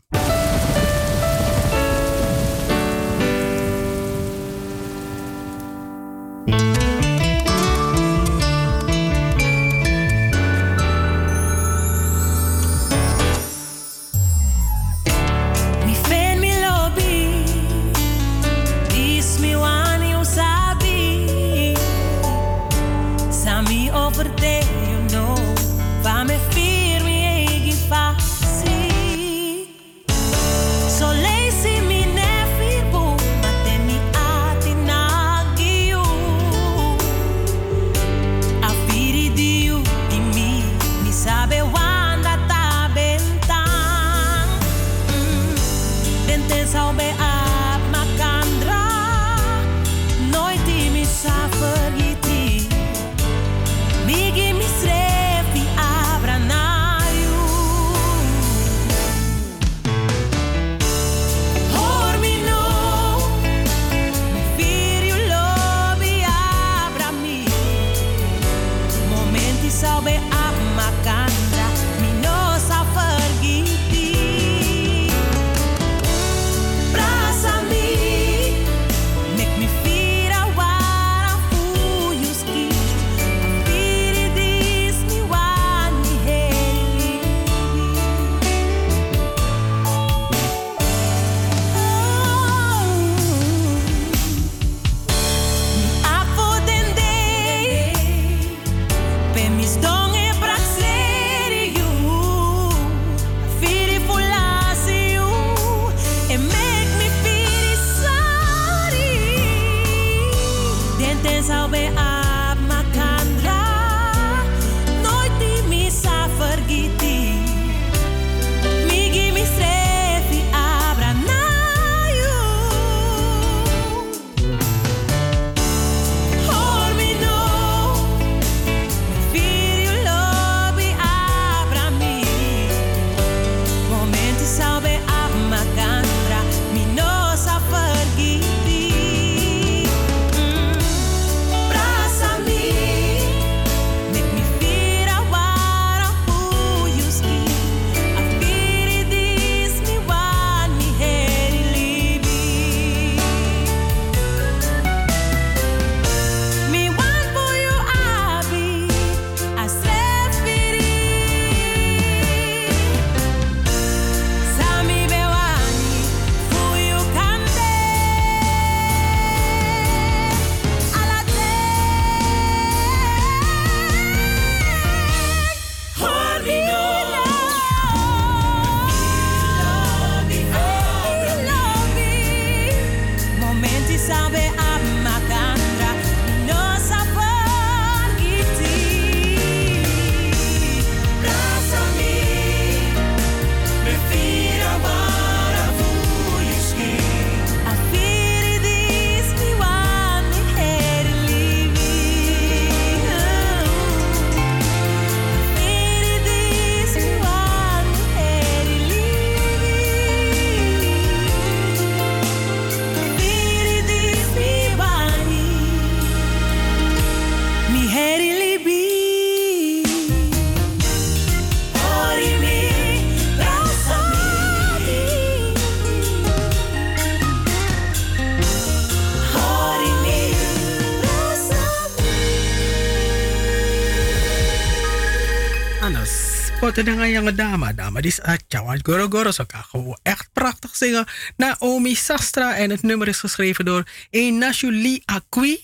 Kotte 236.75 236.95
de 236.95 237.11
jonge 237.11 237.35
dame. 237.35 237.73
Dame 237.73 238.01
die 238.01 238.11
is 238.11 238.21
uit 238.21 238.43
Chawan 238.47 238.79
Goro 238.83 239.07
Goro. 239.09 239.31
Ze 239.31 239.45
kan 239.45 239.63
gewoon 239.63 239.99
echt 240.03 240.29
prachtig 240.33 240.75
zingen. 240.75 241.05
Naomi 241.37 241.95
Sastra. 241.95 242.55
En 242.55 242.69
het 242.69 242.81
nummer 242.81 243.07
is 243.07 243.19
geschreven 243.19 243.65
door 243.65 243.83
Enashu 244.09 244.71
Lee 244.71 245.01
Akwi. 245.05 245.59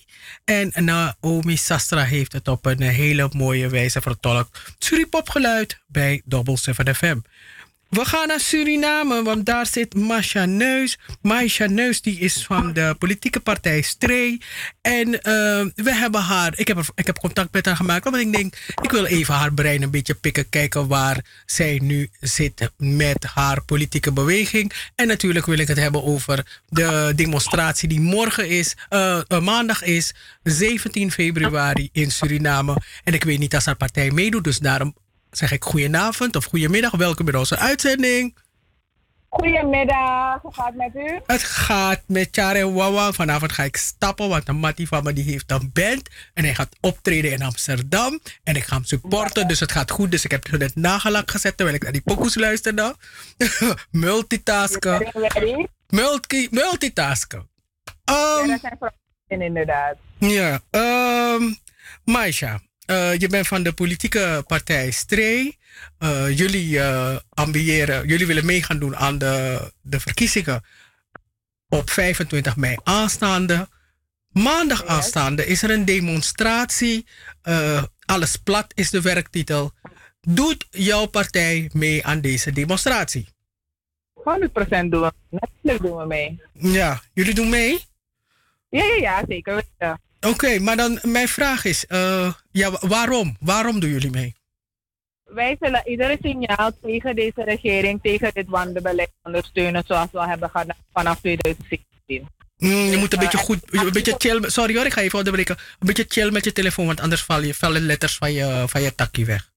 En 0.46 0.72
Naomi 0.76 1.58
Sastra 1.58 2.04
heeft 2.04 2.34
het 2.34 2.48
op 2.48 2.66
een 2.66 2.82
hele 2.82 3.30
mooie 3.32 3.70
wijze 3.70 4.02
vertolkt. 4.02 4.74
Suripop 4.78 5.30
geluid 5.30 5.80
bij 5.88 6.22
Double 6.26 6.58
7 6.58 6.96
FM. 6.96 7.20
We 7.92 8.06
gaan 8.06 8.28
naar 8.28 8.40
Suriname, 8.40 9.24
want 9.24 9.46
daar 9.46 9.66
zit 9.66 9.94
Masha 9.94 10.46
Neus. 10.46 10.98
Masha 11.22 11.66
Neus 11.66 12.02
die 12.02 12.20
is 12.20 12.46
van 12.46 12.74
de 12.74 12.96
politieke 13.00 13.40
partij 13.40 13.82
Stree. 13.82 14.42
En 14.82 15.22
eh, 15.22 15.66
we 15.76 15.94
hebben 15.96 16.22
haar, 16.22 16.54
ik 16.56 16.68
heb, 16.68 16.84
ik 16.96 17.06
heb 17.06 17.20
contact 17.20 17.54
met 17.54 17.66
haar 17.66 17.76
gemaakt, 17.76 18.04
want 18.04 18.16
ik 18.16 18.32
denk, 18.34 18.56
ik 18.82 18.92
wil 18.92 19.06
even 19.06 19.34
haar 19.34 19.54
brein 19.54 19.82
een 19.82 19.92
beetje 19.92 20.14
pikken, 20.14 20.50
kijken 20.50 20.88
waar 20.88 21.26
zij 21.46 21.80
nu 21.84 22.10
zit 22.20 22.72
met 22.78 23.24
haar 23.34 23.64
politieke 23.64 24.12
beweging. 24.12 24.74
En 24.96 25.08
natuurlijk 25.08 25.46
wil 25.46 25.60
ik 25.60 25.68
het 25.68 25.78
hebben 25.78 26.04
over 26.04 26.62
de 26.70 27.14
demonstratie 27.16 27.88
die 27.88 28.02
morgen 28.02 28.50
is, 28.50 28.76
eh, 28.90 29.20
maandag 29.42 29.84
is, 29.84 30.14
17 30.44 31.12
februari 31.12 31.90
in 31.92 32.12
Suriname. 32.12 32.78
En 33.04 33.14
ik 33.14 33.24
weet 33.24 33.40
niet 33.40 33.56
als 33.56 33.66
haar 33.66 33.76
partij 33.76 34.12
meedoet, 34.12 34.44
dus 34.44 34.58
daarom 34.58 34.96
zeg 35.32 35.52
ik 35.52 35.64
goedenavond 35.64 36.36
of 36.36 36.46
goedemiddag. 36.46 36.92
Welkom 36.92 37.26
bij 37.26 37.40
onze 37.40 37.58
uitzending. 37.58 38.38
Goedemiddag, 39.30 40.42
hoe 40.42 40.54
gaat 40.54 40.66
het 40.66 40.76
met 40.76 40.96
u? 40.96 41.20
Het 41.26 41.44
gaat 41.44 42.02
met 42.08 42.28
Chare 42.32 42.72
Wawa. 42.72 43.12
Vanavond 43.12 43.52
ga 43.52 43.64
ik 43.64 43.78
stappen, 43.78 44.30
want 44.30 44.48
een 44.48 44.56
mattie 44.56 44.88
van 44.88 45.04
me 45.04 45.14
die 45.14 45.24
heeft 45.24 45.52
een 45.52 45.70
band. 45.74 46.10
En 46.34 46.44
hij 46.44 46.56
gaat 46.56 46.76
optreden 46.82 47.32
in 47.32 47.42
Amsterdam. 47.42 48.20
En 48.44 48.56
ik 48.56 48.64
ga 48.64 48.76
hem 48.76 48.84
supporten, 48.84 49.48
dus 49.48 49.60
het 49.60 49.72
gaat 49.72 49.92
goed. 49.92 50.12
Dus 50.12 50.24
ik 50.24 50.32
heb 50.32 50.50
het 50.50 50.60
net 50.60 50.76
nagelak 50.76 51.32
gezet 51.32 51.58
terwijl 51.58 51.78
ik 51.78 51.84
naar 51.84 51.92
die 51.92 52.02
pokoes 52.02 52.36
luisterde. 52.36 52.96
Multitasken. 53.92 55.12
Multi 55.90 56.48
multitasken. 56.52 57.50
ja, 58.04 58.48
dat 58.48 58.60
zijn 58.60 58.76
vooral 58.80 58.98
in, 59.28 59.42
inderdaad. 59.42 59.96
Ja, 60.18 60.60
ehm 60.70 61.44
Maisha, 62.06 62.60
eh, 62.92 63.20
je 63.20 63.28
bent 63.28 63.48
van 63.48 63.64
de 63.64 63.74
politieke 63.74 64.44
partij 64.48 64.92
Stree. 64.92 65.58
Eh, 65.98 66.38
jullie 66.38 66.80
eh, 66.80 67.16
ambiëren, 67.30 68.08
jullie 68.08 68.28
willen 68.28 68.46
mee 68.46 68.64
gaan 68.64 68.80
doen 68.80 68.96
aan 68.96 69.18
de, 69.18 69.72
de 69.82 70.00
verkiezingen 70.00 70.64
op 71.70 71.90
25 71.90 72.56
mei 72.56 72.78
aanstaande. 72.84 73.70
Maandag 74.32 74.86
aanstaande 74.86 75.46
is 75.46 75.64
er 75.64 75.72
een 75.72 75.86
demonstratie. 75.86 77.06
Alles 78.06 78.36
plat 78.36 78.72
is 78.76 78.90
de 78.90 79.02
werktitel. 79.02 79.72
Doet 80.22 80.68
jouw 80.70 81.06
partij 81.06 81.70
mee 81.74 82.06
aan 82.06 82.22
deze 82.22 82.52
demonstratie? 82.52 83.28
100% 84.16 84.22
doen 84.90 85.02
we. 85.02 85.14
Natuurlijk 85.30 85.84
doen 85.84 85.98
we 85.98 86.06
mee. 86.06 86.42
Ja, 86.54 87.02
jullie 87.14 87.34
doen 87.34 87.50
mee? 87.50 87.86
Ja, 88.70 88.84
ja, 88.84 88.96
ja, 88.96 89.24
zeker 89.28 89.56
weten. 89.56 90.00
Oké, 90.28 90.60
maar 90.60 90.76
dan 90.78 91.00
mijn 91.02 91.28
vraag 91.28 91.66
is, 91.66 91.86
eh, 91.86 92.34
ja, 92.52 92.72
wa- 92.72 92.88
waarom? 92.88 93.38
Waarom 93.40 93.80
doen 93.80 93.90
jullie 93.90 94.10
mee? 94.12 94.36
Wij 95.24 95.56
zullen 95.60 95.82
iedere 95.88 96.18
signaal 96.22 96.72
tegen 96.82 97.16
deze 97.16 97.44
regering, 97.44 98.00
tegen 98.02 98.32
dit 98.34 98.48
wandelbeleid 98.48 99.12
ondersteunen 99.24 99.84
zoals 99.88 100.08
we 100.12 100.28
hebben 100.28 100.50
gedaan 100.50 100.78
vanaf 100.94 101.20
2017. 101.20 102.28
Mm, 102.58 102.70
je 102.70 102.98
moet 102.98 103.14
een 103.14 103.20
Eh, 103.20 103.24
beetje 103.30 103.38
goed, 103.46 103.60
een 103.70 103.92
beetje 103.92 104.16
chill. 104.18 104.50
Sorry 104.50 104.76
hoor, 104.76 104.86
ik 104.86 104.94
ga 104.94 105.02
even 105.02 105.18
onderbreken. 105.18 105.58
Een 105.58 105.88
beetje 105.88 106.06
chill 106.08 106.32
met 106.32 106.44
je 106.44 106.52
telefoon, 106.52 106.86
want 106.86 107.00
anders 107.02 107.24
val 107.24 107.42
je, 107.42 107.54
vallen 107.54 107.82
letters 107.82 108.18
van 108.18 108.34
je, 108.34 108.64
van 108.68 108.82
je 108.82 108.96
takkie 108.96 109.26
weg. 109.26 109.52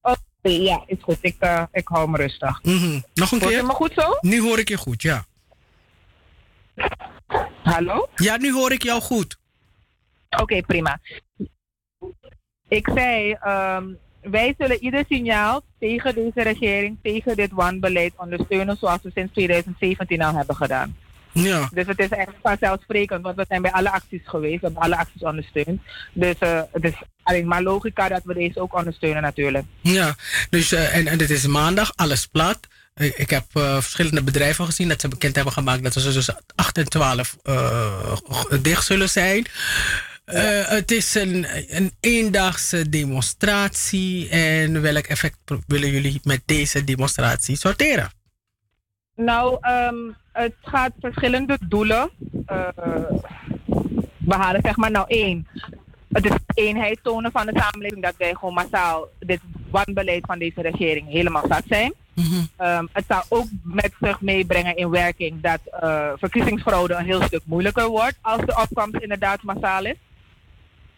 Oké, 0.00 0.18
ja, 0.42 0.82
is 0.86 0.96
goed. 1.00 1.18
Ik, 1.20 1.36
eh, 1.38 1.62
ik 1.72 1.88
hou 1.88 2.08
me 2.10 2.16
rustig. 2.16 2.62
Mhm. 2.62 3.00
Nog 3.14 3.32
een 3.32 3.38
Hoort 3.40 3.50
keer? 3.52 3.62
u 3.62 3.66
me 3.66 3.72
goed 3.72 3.92
zo? 3.96 4.18
Nu 4.20 4.40
hoor 4.40 4.58
ik 4.58 4.68
je 4.68 4.76
goed, 4.76 5.02
ja. 5.02 5.24
Hallo? 7.62 8.08
Ja, 8.16 8.36
nu 8.36 8.52
hoor 8.52 8.72
ik 8.72 8.82
jou 8.82 9.00
goed. 9.00 9.36
Oké, 10.36 10.60
prima. 10.62 11.00
Ik 12.68 12.88
zei, 12.94 13.32
ehm, 13.32 13.84
wij 14.22 14.54
zullen 14.58 14.82
ieder 14.82 15.04
signaal 15.08 15.62
tegen 15.78 16.14
deze 16.14 16.42
regering, 16.42 16.98
tegen 17.02 17.36
dit 17.36 17.50
wanbeleid 17.52 18.12
ondersteunen 18.16 18.76
zoals 18.76 19.02
we 19.02 19.10
sinds 19.14 19.32
2017 19.32 20.22
al 20.22 20.34
hebben 20.34 20.56
gedaan. 20.56 20.96
Ja. 21.32 21.68
Dus 21.72 21.86
het 21.86 21.98
is 21.98 22.08
echt 22.08 22.32
vanzelfsprekend, 22.42 23.22
want 23.22 23.36
we 23.36 23.44
zijn 23.48 23.62
bij 23.62 23.72
alle 23.72 23.90
acties 23.90 24.20
geweest, 24.24 24.60
we 24.60 24.66
hebben 24.66 24.82
alle 24.82 24.96
acties 24.96 25.22
ondersteund. 25.22 25.80
Dus 26.12 26.38
eh, 26.38 26.60
het 26.72 26.84
is 26.84 26.94
alleen 27.22 27.46
maar 27.46 27.62
logica 27.62 28.08
dat 28.08 28.22
we 28.24 28.34
deze 28.34 28.60
ook 28.60 28.74
ondersteunen 28.74 29.22
natuurlijk. 29.22 29.64
Ja, 29.80 30.14
dus, 30.50 30.72
eh, 30.72 30.96
en, 30.96 31.06
en 31.06 31.18
dit 31.18 31.30
is 31.30 31.46
maandag, 31.46 31.92
alles 31.94 32.26
plat. 32.26 32.58
Eh, 32.94 33.18
Ik 33.18 33.30
heb 33.30 33.44
verschillende 33.52 34.22
bedrijven 34.22 34.64
gezien 34.64 34.88
dat 34.88 35.00
ze 35.00 35.08
bekend 35.08 35.34
hebben 35.34 35.52
gemaakt 35.52 35.82
dat 35.82 35.92
ze 35.92 36.12
dus 36.12 36.30
8 36.54 36.78
en 36.78 36.88
12 36.88 37.36
eh, 37.42 38.12
dicht 38.62 38.84
zullen 38.86 39.08
zijn. 39.08 39.46
Eh, 40.24 40.68
het 40.68 40.90
is 40.90 41.14
een, 41.14 41.46
een 41.68 41.92
eendaagse 42.00 42.88
demonstratie. 42.88 44.28
En 44.28 44.82
welk 44.82 45.04
effect 45.04 45.38
willen 45.66 45.90
jullie 45.90 46.20
met 46.22 46.42
deze 46.46 46.84
demonstratie 46.84 47.56
sorteren? 47.56 48.10
Nou, 49.16 49.58
ehm, 49.60 49.94
het 50.32 50.54
gaat 50.62 50.92
verschillende 51.00 51.58
doelen 51.68 52.10
eh, 52.46 52.68
behalen. 54.18 54.60
Zeg 54.64 54.76
maar 54.76 54.90
nou 54.90 55.04
één. 55.08 55.46
Het 56.12 56.24
is 56.24 56.32
eenheid 56.54 56.98
tonen 57.02 57.32
van 57.32 57.46
de 57.46 57.58
samenleving 57.58 58.02
dat 58.02 58.14
wij 58.18 58.34
gewoon 58.34 58.54
massaal 58.54 59.08
dit 59.18 59.40
wanbeleid 59.70 60.26
van 60.26 60.38
deze 60.38 60.60
regering 60.62 61.08
helemaal 61.08 61.46
zat 61.48 61.62
zijn. 61.68 61.94
Ehm, 62.56 62.86
het 62.92 63.04
zal 63.08 63.22
ook 63.28 63.46
met 63.62 63.92
zich 64.00 64.20
meebrengen 64.20 64.76
in 64.76 64.90
werking 64.90 65.40
dat 65.40 65.60
eh, 65.80 66.10
verkiezingsfraude 66.16 66.94
een 66.94 67.04
heel 67.04 67.22
stuk 67.22 67.42
moeilijker 67.44 67.88
wordt 67.88 68.18
als 68.20 68.40
de 68.40 68.56
opkomst 68.62 69.02
inderdaad 69.02 69.42
massaal 69.42 69.84
is. 69.84 69.96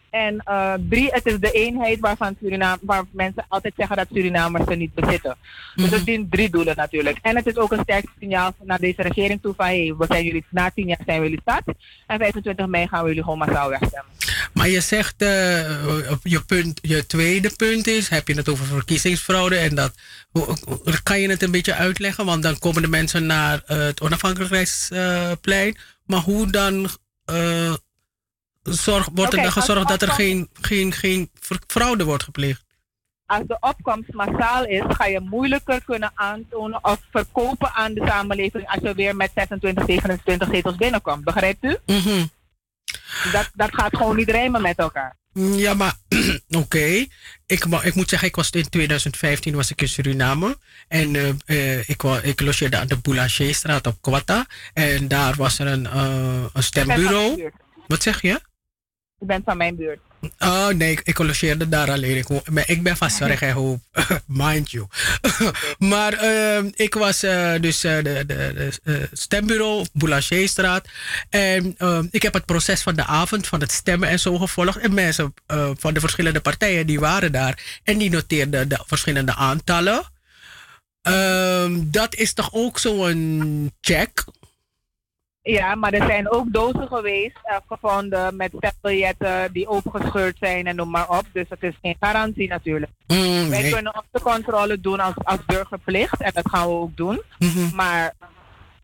En 0.09 0.41
eh, 0.43 0.73
drie, 0.89 1.09
het 1.11 1.25
is 1.25 1.39
de 1.39 1.51
eenheid 1.51 1.99
waarvan 1.99 2.35
Suriname, 2.41 2.77
waar 2.81 3.03
mensen 3.11 3.45
altijd 3.47 3.73
zeggen 3.77 3.97
dat 3.97 4.07
Surinamers 4.13 4.65
ze 4.67 4.75
niet 4.75 4.93
bezitten. 4.93 5.35
Dus 5.75 5.89
het 5.89 6.05
dient 6.05 6.31
drie 6.31 6.49
doelen 6.49 6.75
natuurlijk. 6.75 7.17
En 7.21 7.35
het 7.35 7.45
is 7.45 7.57
ook 7.57 7.71
een 7.71 7.83
sterk 7.83 8.05
signaal 8.19 8.53
naar 8.63 8.79
deze 8.79 9.01
regering 9.01 9.41
toe 9.41 9.53
van 9.57 9.65
hey, 9.65 9.95
we 9.97 10.05
zijn 10.07 10.23
jullie, 10.23 10.45
na 10.49 10.71
tien 10.75 10.87
jaar 10.87 11.01
zijn 11.05 11.21
jullie 11.21 11.41
stad. 11.41 11.61
En 12.07 12.19
25 12.19 12.67
mei 12.67 12.87
gaan 12.87 13.01
we 13.01 13.07
jullie 13.07 13.23
gewoon 13.23 13.37
massaal 13.37 13.69
wegstemmen. 13.69 14.11
Maar 14.53 14.69
je 14.69 14.81
zegt, 14.81 15.21
eh, 15.21 15.27
je, 16.23 16.41
punt, 16.45 16.79
je 16.81 17.05
tweede 17.05 17.51
punt 17.55 17.87
is, 17.87 18.09
heb 18.09 18.27
je 18.27 18.33
het 18.33 18.49
over 18.49 18.65
verkiezingsfraude 18.65 19.55
en 19.55 19.75
dat, 19.75 19.93
kan 21.03 21.19
je 21.19 21.29
het 21.29 21.43
een 21.43 21.51
beetje 21.51 21.73
uitleggen? 21.73 22.25
Want 22.25 22.43
dan 22.43 22.59
komen 22.59 22.81
de 22.81 22.87
mensen 22.87 23.25
naar 23.25 23.61
eh, 23.65 23.77
het 23.77 24.01
onafhankelijkheidsplein. 24.01 25.77
maar 26.05 26.19
hoe 26.19 26.51
dan 26.51 26.89
zorg, 28.73 29.09
wordt 29.13 29.33
er 29.33 29.41
dan 29.41 29.51
gezorgd 29.51 29.87
dat 29.87 30.01
er 30.01 30.11
geen, 30.11 30.49
geen, 30.61 30.93
geen 30.93 31.31
fraude 31.67 32.03
wordt 32.03 32.23
gepleegd? 32.23 32.65
Als 33.25 33.43
de 33.47 33.57
opkomst 33.59 34.13
massaal 34.13 34.65
is, 34.65 34.83
ga 34.87 35.05
je 35.05 35.19
moeilijker 35.19 35.83
kunnen 35.83 36.11
aantonen 36.15 36.83
of 36.83 36.99
verkopen 37.11 37.73
aan 37.73 37.93
de 37.93 38.05
samenleving 38.07 38.67
als 38.67 38.79
je 38.81 38.93
weer 38.93 39.15
met 39.15 39.31
26, 39.35 39.85
27 39.85 40.47
zetels 40.51 40.75
binnenkomt. 40.75 41.23
Begrijpt 41.23 41.63
u? 41.63 41.77
Mhm. 41.85 42.25
Dat, 43.31 43.49
dat 43.53 43.69
gaat 43.71 43.95
gewoon 43.97 44.15
niet 44.15 44.29
rijmen 44.29 44.61
met 44.61 44.77
elkaar. 44.77 45.15
Ja, 45.33 45.73
maar 45.73 45.93
oké. 46.63 47.05
Ik, 47.45 47.65
ma- 47.65 47.83
ik 47.83 47.95
moet 47.95 48.09
zeggen, 48.09 48.27
ik 48.27 48.35
was 48.35 48.49
in 48.49 48.69
2015 48.69 49.55
was 49.55 49.71
ik 49.71 49.81
in 49.81 49.87
Suriname. 49.89 50.57
En 50.87 51.15
eh, 51.45 51.89
ik, 51.89 52.03
ik 52.03 52.41
logeerde 52.41 52.77
aan 52.77 52.87
de 52.87 52.97
Boulanger-straat 52.97 53.87
op 53.87 54.01
Kwata. 54.01 54.45
En 54.73 55.07
daar 55.07 55.35
was 55.35 55.59
er 55.59 55.67
een, 55.67 55.85
eh, 55.85 56.03
een 56.03 56.49
Ik 56.53 56.61
stembureau. 56.61 57.51
Wat 57.87 58.03
zeg 58.03 58.21
je? 58.21 58.41
Je 59.19 59.25
bent 59.25 59.43
van 59.43 59.57
mijn 59.57 59.75
buurt. 59.75 59.99
Oh 60.39 60.67
nee, 60.67 60.91
ik, 60.91 61.01
ik 61.03 61.17
logeerde 61.17 61.69
daar 61.69 61.91
alleen. 61.91 62.17
Ik, 62.17 62.27
ik 62.65 62.83
ben 62.83 62.97
van 62.97 63.09
Zorg 63.09 63.41
mind 64.25 64.71
you. 64.71 64.87
maar 65.91 66.13
ehm, 66.13 66.69
ik 66.75 66.93
was 66.93 67.23
eh, 67.23 67.53
dus 67.59 67.83
eh, 67.83 68.03
de, 68.03 68.23
de, 68.25 68.71
eh, 68.83 68.95
stembureau 69.11 69.85
Boulanger-straat. 69.93 70.87
En 71.29 71.75
ehm, 71.77 72.07
ik 72.11 72.21
heb 72.21 72.33
het 72.33 72.45
proces 72.45 72.81
van 72.81 72.95
de 72.95 73.05
avond 73.05 73.47
van 73.47 73.59
het 73.59 73.71
stemmen 73.71 74.09
en 74.09 74.19
zo 74.19 74.37
gevolgd. 74.37 74.77
En 74.77 74.93
mensen 74.93 75.33
van 75.77 75.93
de 75.93 75.99
verschillende 75.99 76.39
partijen 76.39 76.87
die 76.87 76.99
waren 76.99 77.31
daar. 77.31 77.79
En 77.83 77.97
die 77.97 78.09
noteerden 78.09 78.69
de 78.69 78.83
verschillende 78.85 79.35
aantallen. 79.35 80.03
Ehm, 81.01 81.79
dat 81.85 82.15
is 82.15 82.33
toch 82.33 82.49
ook 82.51 82.79
zo'n 82.79 83.71
check? 83.81 84.23
Ja, 85.47 85.75
maar 85.75 85.93
er 85.93 86.07
zijn 86.07 86.31
ook 86.31 86.53
dozen 86.53 86.87
geweest 86.87 87.37
eh, 87.43 87.55
gevonden 87.67 88.35
met 88.35 88.51
stembiljetten 88.57 89.53
die 89.53 89.67
opengescheurd 89.67 90.37
zijn 90.39 90.67
en 90.67 90.75
noem 90.75 90.89
maar 90.89 91.09
op. 91.09 91.25
Dus 91.33 91.45
het 91.49 91.63
is 91.63 91.73
geen 91.81 91.95
garantie 91.99 92.47
natuurlijk. 92.47 92.91
Mm, 93.07 93.49
Wij 93.49 93.61
nee. 93.61 93.71
kunnen 93.71 93.95
onze 93.95 94.23
controle 94.23 94.81
doen 94.81 94.99
als, 94.99 95.13
als 95.23 95.45
burgerplicht 95.45 96.21
en 96.21 96.31
dat 96.33 96.49
gaan 96.49 96.67
we 96.67 96.73
ook 96.73 96.97
doen. 96.97 97.21
Mhm. 97.39 97.75
Maar 97.75 98.13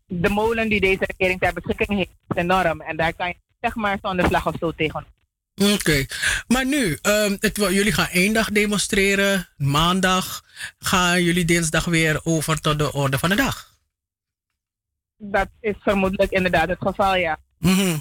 de 0.06 0.28
molen 0.28 0.68
die 0.68 0.80
deze 0.80 1.04
regering 1.16 1.40
ter 1.40 1.52
beschikking 1.52 1.98
heeft 1.98 2.10
is 2.28 2.36
enorm. 2.36 2.80
En 2.80 2.96
daar 2.96 3.14
kan 3.14 3.28
je 3.28 3.34
zeg 3.60 3.74
maar 3.74 3.98
zonder 4.02 4.26
slag 4.26 4.46
of 4.46 4.54
stoot 4.54 4.76
tegen. 4.76 5.04
Oké, 5.74 6.06
maar 6.46 6.66
nu, 6.66 6.98
ehm, 7.02 7.36
het, 7.40 7.56
jullie 7.56 7.92
gaan 7.92 8.08
één 8.12 8.32
dag 8.32 8.50
demonstreren. 8.50 9.48
Maandag 9.56 10.42
gaan 10.78 11.22
jullie 11.22 11.44
dinsdag 11.44 11.84
weer 11.84 12.20
over 12.22 12.60
tot 12.60 12.78
de 12.78 12.92
orde 12.92 13.18
van 13.18 13.28
de 13.28 13.36
dag. 13.36 13.73
Dat 15.30 15.48
is 15.60 15.74
vermoedelijk 15.80 16.30
inderdaad 16.30 16.68
het 16.68 16.78
geval, 16.80 17.14
ja. 17.16 17.38
Mhm. 17.58 17.96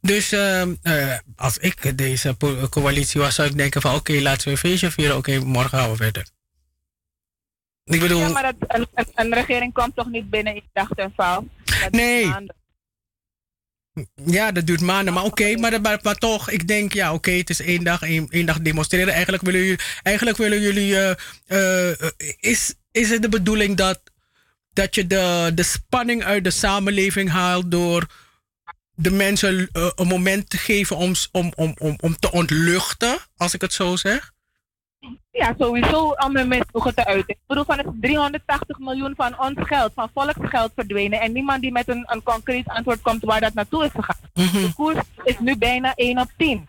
Dus 0.00 0.32
ehm, 0.32 0.74
eh, 0.82 1.18
als 1.36 1.58
ik 1.58 1.98
deze 1.98 2.36
coalitie 2.70 3.20
was, 3.20 3.34
zou 3.34 3.48
ik 3.48 3.56
denken 3.56 3.80
van 3.80 3.94
oké, 3.94 4.12
laten 4.12 4.44
we 4.44 4.50
een 4.50 4.56
feestje 4.56 4.90
vieren. 4.90 5.16
Oké, 5.16 5.38
morgen 5.38 5.78
gaan 5.78 5.90
we 5.90 5.96
verder. 5.96 6.26
Ik 7.84 8.00
bedoel, 8.00 8.18
Ja, 8.18 8.28
maar 8.28 8.42
dat, 8.42 8.54
een, 8.58 8.86
een, 8.94 9.06
een 9.14 9.34
regering 9.34 9.72
komt 9.72 9.96
toch 9.96 10.10
niet 10.10 10.30
binnen 10.30 10.54
in 10.54 10.62
dag 10.72 10.88
ten 10.88 11.12
val? 11.16 11.48
Nee. 11.90 12.34
ja, 14.24 14.52
dat 14.52 14.66
duurt 14.66 14.80
maanden. 14.80 15.14
Maar 15.14 15.24
oké, 15.24 15.56
maar, 15.56 15.80
maar, 15.80 15.98
maar 16.02 16.14
toch, 16.14 16.50
ik 16.50 16.68
denk 16.68 16.92
ja, 16.92 17.12
oké, 17.12 17.30
het 17.30 17.50
is 17.50 17.60
één 17.60 17.84
dag, 17.84 18.02
één, 18.02 18.26
één 18.28 18.46
dag 18.46 18.60
demonstreren. 18.60 19.12
Eigenlijk 19.12 19.42
willen 19.42 19.60
jullie, 19.60 19.80
eigenlijk 20.02 20.36
willen 20.36 20.60
jullie 20.60 20.96
eh, 20.96 21.90
eh, 21.90 22.10
is, 22.40 22.74
is 22.90 23.10
het 23.10 23.22
de 23.22 23.28
bedoeling 23.28 23.76
dat, 23.76 24.00
dat 24.72 24.94
je 24.94 25.06
de, 25.06 25.52
de 25.54 25.62
spanning 25.62 26.24
uit 26.24 26.44
de 26.44 26.50
samenleving 26.50 27.30
haalt 27.30 27.70
door 27.70 28.06
de 28.94 29.10
mensen 29.10 29.68
eh, 29.72 29.90
een 29.94 30.06
moment 30.06 30.50
te 30.50 30.56
geven 30.56 30.96
om, 30.96 31.12
om, 31.32 31.52
om, 31.56 31.74
om, 31.78 31.96
om 32.00 32.16
te 32.16 32.32
ontluchten, 32.32 33.18
als 33.36 33.54
ik 33.54 33.60
het 33.60 33.72
zo 33.72 33.96
zeg? 33.96 34.32
Ja, 35.30 35.54
sowieso 35.58 36.14
om 36.26 36.36
hun 36.36 36.48
misnoegen 36.48 36.94
te 36.94 37.04
uiten. 37.04 37.34
Ik 37.34 37.40
bedoel, 37.46 37.64
van 37.64 37.78
het 37.78 37.86
380 38.00 38.78
miljoen 38.78 39.14
van 39.16 39.40
ons 39.40 39.54
geld, 39.56 39.92
van 39.94 40.10
volksgeld 40.14 40.72
verdwenen. 40.74 41.20
En 41.20 41.32
niemand 41.32 41.60
die 41.62 41.72
met 41.72 41.88
een, 41.88 42.04
een 42.06 42.22
concreet 42.22 42.68
antwoord 42.68 43.00
komt 43.00 43.24
waar 43.24 43.40
dat 43.40 43.54
naartoe 43.54 43.84
is 43.84 43.90
gegaan. 43.94 44.16
De 44.32 44.72
koers 44.74 44.98
is 45.24 45.38
nu 45.38 45.56
bijna 45.56 45.94
1 45.94 46.18
op 46.18 46.30
10. 46.36 46.68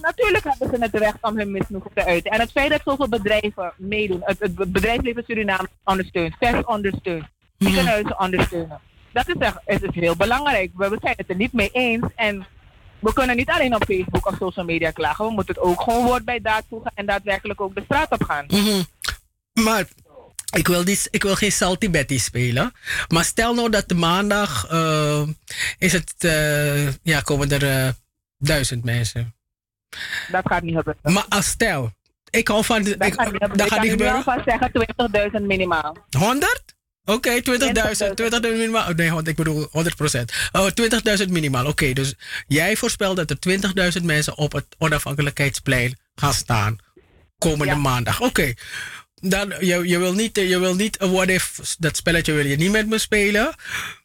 Natuurlijk 0.00 0.44
hebben 0.44 0.68
ze 0.70 0.76
het 0.84 0.94
recht 0.94 1.18
om 1.20 1.38
hun 1.38 1.50
misnoegen 1.50 1.90
te 1.94 2.04
uiten. 2.04 2.30
En 2.30 2.40
het 2.40 2.50
feit 2.50 2.70
dat 2.70 2.80
zoveel 2.84 3.08
bedrijven 3.08 3.72
meedoen, 3.76 4.20
het, 4.24 4.38
het 4.38 4.72
bedrijfsleven 4.72 5.24
Suriname 5.26 5.68
ondersteunt, 5.84 6.34
vers 6.38 6.64
ondersteunt, 6.64 7.24
ziekenhuizen 7.62 8.20
ondersteunen. 8.20 8.80
Dat 9.12 9.28
is, 9.28 9.34
echt, 9.38 9.56
het 9.64 9.82
is 9.82 9.94
heel 9.94 10.16
belangrijk. 10.16 10.70
We 10.74 10.88
we 10.88 10.98
zijn 11.00 11.14
het 11.16 11.28
er 11.30 11.36
niet 11.36 11.52
mee 11.52 11.70
eens. 11.72 12.04
En 12.16 12.46
we 12.98 13.12
kunnen 13.12 13.36
niet 13.36 13.48
alleen 13.50 13.74
op 13.74 13.84
Facebook 13.84 14.26
of 14.26 14.36
social 14.38 14.64
media 14.64 14.90
klagen. 14.90 15.24
We 15.26 15.32
moeten 15.32 15.54
het 15.54 15.64
ook 15.64 15.80
gewoon 15.80 16.04
woord 16.04 16.24
bij 16.24 16.40
daad 16.40 16.64
voegen 16.68 16.92
en 16.94 17.06
daadwerkelijk 17.06 17.60
ook 17.60 17.74
de 17.74 17.82
straat 17.84 18.10
op 18.10 18.22
gaan. 18.24 18.44
Mhm. 18.48 18.82
Maar 19.64 19.84
ik 20.56 20.66
wil, 20.68 20.84
die, 20.84 20.98
ik 21.10 21.22
wil 21.22 21.34
geen 21.34 21.52
Salty 21.52 21.90
Betty 21.90 22.18
spelen. 22.18 22.72
Maar 23.08 23.24
stel 23.24 23.54
nou 23.54 23.70
dat 23.70 23.88
de 23.88 23.94
maandag 23.94 24.66
eh, 24.70 25.22
is 25.78 25.92
het, 25.92 26.14
eh, 26.18 26.86
ja, 27.02 27.20
komen 27.20 27.50
er 27.50 27.68
eh, 27.86 27.88
duizend 28.38 28.84
mensen. 28.84 29.34
Dat 30.30 30.42
gaat 30.48 30.62
niet 30.62 30.76
gebeuren. 30.76 31.12
Maar 31.12 31.26
als 31.28 31.46
stel, 31.46 31.90
ik 32.30 32.48
hou 32.48 32.64
van. 32.64 32.82
de- 32.82 32.96
Dat 32.96 33.06
ik, 33.06 33.14
gaat 33.14 33.32
niet 33.32 33.40
gebeuren. 33.40 33.64
Ik 33.66 33.68
kan 33.72 33.80
nu 33.82 33.90
gebeuren. 33.90 34.16
alvast 34.16 34.44
zeggen 34.44 34.70
20.000 35.40 35.46
minimaal. 35.46 35.96
100? 36.18 36.62
Oké, 37.04 37.40
20.000. 37.40 37.44
20.000 38.14 38.40
minimaal. 38.40 38.88
Oh, 38.88 38.96
nee, 38.96 39.10
want 39.10 39.28
ik 39.28 39.36
bedoel 39.36 39.68
100 39.70 40.00
Oh, 40.52 40.68
20.000 41.20 41.28
minimaal. 41.28 41.66
Oké, 41.66 41.92
dus 41.92 42.14
jij 42.46 42.76
voorspelt 42.76 43.16
dat 43.16 43.30
er 43.30 43.38
20.000 43.98 44.04
mensen 44.04 44.36
op 44.36 44.52
het 44.52 44.66
onafhankelijkheidsplein 44.78 45.98
gaan 46.14 46.34
staan. 46.34 46.76
Komende 47.38 47.74
maandag. 47.74 48.20
Oké. 48.20 48.54
Dan, 49.14 49.54
je, 49.60 49.88
je 49.88 49.98
wil 49.98 50.12
niet, 50.12 50.36
je 50.36 50.58
wil 50.58 50.74
niet, 50.74 50.96
what 50.98 51.28
if, 51.28 51.60
dat 51.78 51.96
spelletje 51.96 52.32
wil 52.32 52.46
je 52.46 52.56
niet 52.56 52.70
met 52.70 52.86
me 52.86 52.98
spelen. 52.98 53.54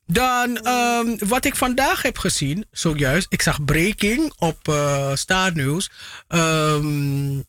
Dan, 0.06 0.58
ehm, 0.58 1.16
wat 1.20 1.46
ik 1.46 1.56
vandaag 1.56 2.02
heb 2.02 2.18
gezien, 2.18 2.66
zojuist, 2.72 3.28
ik 3.30 3.42
zag 3.42 3.66
breaking 3.66 4.34
op 4.38 4.68
eh 4.68 5.12
Star 5.16 5.54
News. 5.56 5.90
Ehm, 6.28 7.40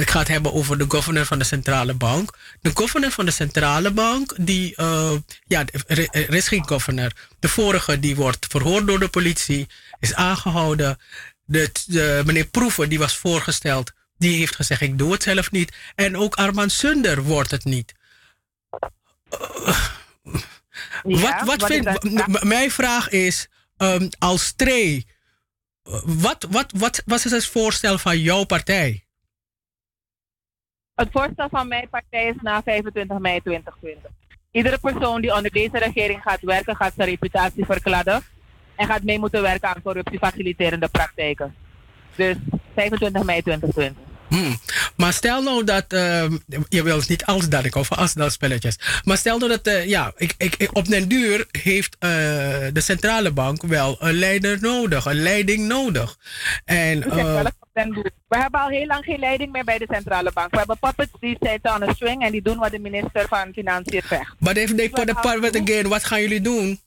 ik 0.00 0.10
ga 0.10 0.18
het 0.18 0.28
hebben 0.28 0.52
over 0.52 0.78
de 0.78 0.84
governor 0.88 1.24
van 1.24 1.38
de 1.38 1.44
centrale 1.44 1.94
bank. 1.94 2.38
De 2.60 2.70
governor 2.74 3.10
van 3.10 3.24
de 3.24 3.30
centrale 3.30 3.90
bank, 3.90 4.34
die, 4.40 4.76
eh, 4.76 5.12
ja, 5.46 5.64
er, 5.86 6.34
is 6.34 6.48
geen 6.48 6.68
governor. 6.68 7.12
De 7.38 7.48
vorige, 7.48 8.00
die 8.00 8.16
wordt 8.16 8.46
verhoord 8.48 8.86
door 8.86 8.98
de 8.98 9.08
politie, 9.08 9.66
is 10.00 10.14
aangehouden. 10.14 10.98
De, 11.44 11.70
de, 11.86 12.22
meneer 12.26 12.46
Proeven, 12.46 12.88
die 12.88 12.98
was 12.98 13.16
voorgesteld, 13.16 13.92
die 14.18 14.38
heeft 14.38 14.54
gezegd, 14.54 14.80
ik 14.80 14.98
doe 14.98 15.12
het 15.12 15.22
zelf 15.22 15.50
niet. 15.50 15.76
En 15.94 16.16
ook 16.16 16.34
Armand 16.34 16.72
Sunder 16.72 17.22
wordt 17.22 17.50
het 17.50 17.64
niet. 17.64 17.92
Ja, 21.02 21.44
wat, 21.44 21.58
wat 21.58 21.66
vind, 21.66 22.42
mijn 22.42 22.70
vraag 22.70 23.08
is, 23.08 23.48
ehm, 23.76 24.08
als 24.18 24.52
Tree, 24.56 25.06
eh, 25.82 26.00
wat, 26.04 26.46
wat, 26.50 26.72
wat, 26.76 27.02
wat 27.06 27.24
is 27.24 27.30
het 27.30 27.46
voorstel 27.46 27.98
van 27.98 28.18
jouw 28.18 28.44
partij? 28.44 29.03
Het 30.94 31.08
voorstel 31.12 31.48
van 31.50 31.68
mijn 31.68 31.88
partij 31.90 32.26
is 32.26 32.34
na 32.42 32.62
25 32.64 33.18
mei 33.18 33.40
2020. 33.40 34.10
Iedere 34.50 34.78
persoon 34.78 35.20
die 35.20 35.34
onder 35.34 35.50
deze 35.50 35.78
regering 35.78 36.22
gaat 36.22 36.40
werken, 36.40 36.76
gaat 36.76 36.92
zijn 36.96 37.08
reputatie 37.08 37.64
verkladden. 37.64 38.22
En 38.76 38.86
gaat 38.86 39.02
mee 39.02 39.18
moeten 39.18 39.42
werken 39.42 39.68
aan 39.68 39.82
corruptiefaciliterende 39.82 40.88
praktijken. 40.88 41.54
Dus 42.16 42.36
25 42.74 43.22
mei 43.22 43.42
2020. 43.42 44.02
Hmm. 44.28 44.56
Maar 44.96 45.12
stel 45.12 45.42
nou 45.42 45.64
dat, 45.64 45.84
ehm, 45.92 46.36
je 46.68 46.82
wil 46.82 47.00
niet 47.08 47.24
als 47.24 47.48
dat 47.48 47.64
ik 47.64 47.76
over 47.76 47.96
als 47.96 48.14
dat 48.14 48.32
spelletjes. 48.32 48.78
Maar 49.04 49.16
stel 49.16 49.38
nou 49.38 49.50
dat, 49.50 49.66
eh, 49.66 49.86
ja, 49.86 50.12
ik, 50.16 50.34
ik, 50.38 50.54
ik- 50.56 50.76
op 50.76 50.84
den 50.88 51.08
duur 51.08 51.46
heeft 51.50 51.96
eh, 51.98 52.08
de 52.72 52.80
centrale 52.80 53.30
bank 53.30 53.62
wel 53.62 53.96
een 54.00 54.14
leider 54.14 54.58
nodig, 54.60 55.04
een 55.04 55.22
leiding 55.22 55.66
nodig. 55.66 56.16
En, 56.64 57.02
We 57.74 58.36
hebben 58.36 58.60
al 58.60 58.68
heel 58.68 58.86
lang 58.86 59.04
geen 59.04 59.18
leiding 59.18 59.52
meer 59.52 59.64
bij 59.64 59.78
de 59.78 59.86
centrale 59.90 60.30
bank. 60.32 60.50
We 60.50 60.56
hebben 60.56 60.78
puppets 60.78 61.12
die 61.20 61.36
zitten 61.40 61.74
on 61.74 61.88
a 61.88 61.92
string 61.92 62.22
en 62.22 62.32
die 62.32 62.42
doen 62.42 62.58
wat 62.58 62.70
de 62.70 62.78
minister 62.78 63.28
van 63.28 63.52
Financiën 63.52 64.02
zegt. 64.06 64.34
if 64.40 64.74
they 64.74 64.88
put 64.88 65.06
the 65.06 65.14
part 65.14 65.56
again, 65.56 65.88
wat 65.88 66.04
gaan 66.04 66.20
jullie 66.20 66.40
doen? 66.40 66.80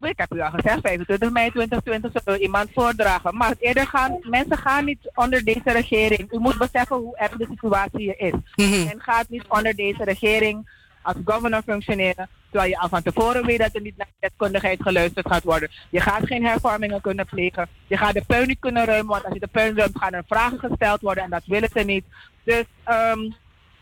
Ik 0.00 0.18
heb 0.18 0.34
u 0.34 0.40
al 0.40 0.50
gezegd, 0.50 0.80
25 0.80 1.30
mei 1.30 1.50
2020 1.50 2.10
zullen 2.12 2.38
we 2.38 2.44
iemand 2.44 2.70
voordragen. 2.72 3.36
Maar 3.36 3.54
eerder 3.58 3.86
gaan, 3.86 4.18
mensen 4.22 4.58
gaan 4.58 4.84
niet 4.84 5.10
onder 5.14 5.44
deze 5.44 5.72
regering. 5.72 6.32
U 6.32 6.38
moet 6.38 6.58
beseffen 6.58 6.96
hoe 6.96 7.16
erg 7.16 7.36
de 7.36 7.46
situatie 7.50 7.98
hier 7.98 8.20
is. 8.20 8.34
Mhm. 8.54 8.84
Men 8.84 9.00
gaat 9.00 9.28
niet 9.28 9.44
onder 9.48 9.74
deze 9.74 10.04
regering 10.04 10.70
als 11.02 11.16
governor 11.24 11.62
functioneren. 11.62 12.28
Terwijl 12.50 12.70
je 12.70 12.78
al 12.78 12.88
van 12.88 13.02
tevoren 13.02 13.46
weet 13.46 13.58
dat 13.58 13.74
er 13.74 13.80
niet 13.80 13.96
naar 13.96 14.08
deskundigheid 14.18 14.82
geluisterd 14.82 15.28
gaat 15.28 15.42
worden. 15.42 15.70
Je 15.90 16.00
gaat 16.00 16.26
geen 16.26 16.44
hervormingen 16.44 17.00
kunnen 17.00 17.26
plegen. 17.26 17.68
Je 17.86 17.96
gaat 17.96 18.14
de 18.14 18.24
puin 18.26 18.46
niet 18.46 18.60
kunnen 18.60 18.84
ruimen. 18.84 19.10
Want 19.10 19.24
als 19.24 19.34
je 19.34 19.40
de 19.40 19.46
puin 19.46 19.76
ruimt, 19.76 19.98
gaan 19.98 20.12
er 20.12 20.24
vragen 20.26 20.58
gesteld 20.58 21.00
worden. 21.00 21.24
En 21.24 21.30
dat 21.30 21.42
willen 21.46 21.70
ze 21.72 21.80
niet. 21.80 22.04
Dus 22.42 22.64
ehm, 22.84 23.30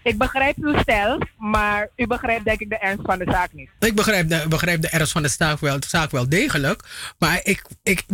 ik 0.08 0.18
begrijp 0.18 0.56
uw 0.60 0.78
stijl. 0.78 1.18
Maar 1.36 1.88
u 1.96 2.06
begrijpt 2.06 2.44
denk 2.44 2.60
ik 2.60 2.68
de 2.68 2.78
ernst 2.78 3.02
van 3.04 3.18
de 3.18 3.26
zaak 3.30 3.52
niet. 3.52 3.70
Ik 3.78 3.94
begrijp 3.94 4.28
de, 4.28 4.44
begrijp 4.48 4.82
de 4.82 4.88
ernst 4.88 5.12
van 5.12 5.22
de 5.22 5.28
zaak 5.28 5.60
wel, 5.60 5.80
de 5.80 5.86
zaak 5.88 6.10
wel 6.10 6.28
degelijk. 6.28 6.82
Maar 7.18 7.40
ik, 7.42 7.62
ik, 7.82 8.04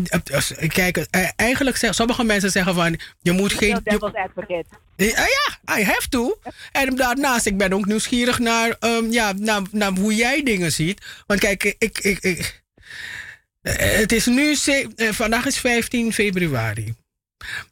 kijk, 0.69 0.97
eh, 0.97 1.29
eigenlijk 1.37 1.77
zeggen 1.77 1.95
sommige 1.95 2.25
mensen 2.25 2.51
zeggen 2.51 2.75
van 2.75 2.99
je 3.21 3.33
moet 3.33 3.53
geen. 3.53 3.71
Heel 3.71 3.81
devil's 3.99 4.15
advocate. 4.15 4.65
Eh, 4.97 5.09
ja, 5.09 5.77
I 5.79 5.85
have 5.85 6.09
to. 6.09 6.39
En 6.73 6.97
daarnaast, 6.97 7.47
ik 7.47 7.57
ben 7.57 7.73
ook 7.73 7.87
nieuwsgierig 7.87 8.39
naar, 8.39 8.77
ehm, 8.81 9.11
ja, 9.11 9.33
naar, 9.37 9.63
naar 9.71 9.93
hoe 9.93 10.15
jij 10.15 10.43
dingen 10.43 10.73
ziet. 10.73 11.23
Want 11.27 11.41
kijk, 11.41 11.65
ik. 11.65 11.99
ik, 11.99 12.19
ik 12.19 12.63
eh, 13.63 13.99
het 13.99 14.13
is 14.13 14.27
nu, 14.27 14.57
vandaag 14.97 15.47
is 15.47 15.59
15 15.59 16.13
februari. 16.13 16.95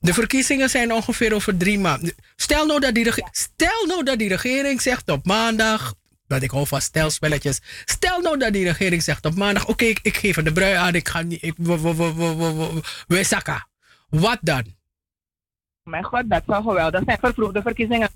De 0.01 0.15
verkiezingen 0.15 0.70
zijn 0.70 0.92
ongeveer 0.92 1.34
over 1.34 1.57
drie 1.57 1.78
maanden. 1.78 2.15
Stel 2.36 2.67
nou 2.67 2.81
dat 2.81 2.94
die, 2.94 3.05
rege- 3.05 3.28
stel 3.31 3.86
nou 3.86 4.02
dat 4.05 4.18
die 4.18 4.28
regering 4.28 4.81
zegt 4.81 5.10
op 5.10 5.26
maandag. 5.26 5.94
Dat 6.26 6.42
ik 6.42 6.51
hou 6.51 6.67
van 6.67 6.81
stelspelletjes. 6.81 7.60
Stel 7.84 8.20
nou 8.20 8.39
dat 8.39 8.52
die 8.52 8.65
regering 8.65 9.02
zegt 9.02 9.25
op 9.25 9.34
maandag: 9.34 9.67
Oké, 9.68 9.84
ik, 9.84 9.99
ik 10.02 10.17
geef 10.17 10.36
er 10.36 10.44
de 10.44 10.52
brui 10.52 10.75
aan. 10.75 10.94
Ik 10.94 11.09
ga 11.09 11.20
niet. 11.23 11.42
Ik, 11.42 11.55
we, 11.57 11.81
we, 11.81 11.94
we, 11.97 12.15
we, 12.15 12.34
we, 12.34 12.55
we- 12.55 12.81
we 13.07 13.23
zakken. 13.25 13.68
Wat 14.09 14.39
dan? 14.41 14.65
Mijn 15.83 16.05
god, 16.05 16.31
dat 16.31 16.42
zou 16.47 16.62
geweldig 16.62 17.02
zijn. 17.07 17.18
Vervroegde 17.18 17.62
verkiezingen. 17.62 18.09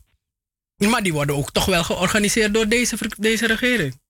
Maar 0.77 1.03
die 1.03 1.13
worden 1.13 1.37
ook 1.37 1.51
toch 1.53 1.65
wel 1.65 1.85
georganiseerd 1.85 2.55
door 2.55 2.69
deze, 2.69 2.97
deze 3.19 3.47
regering. 3.47 4.01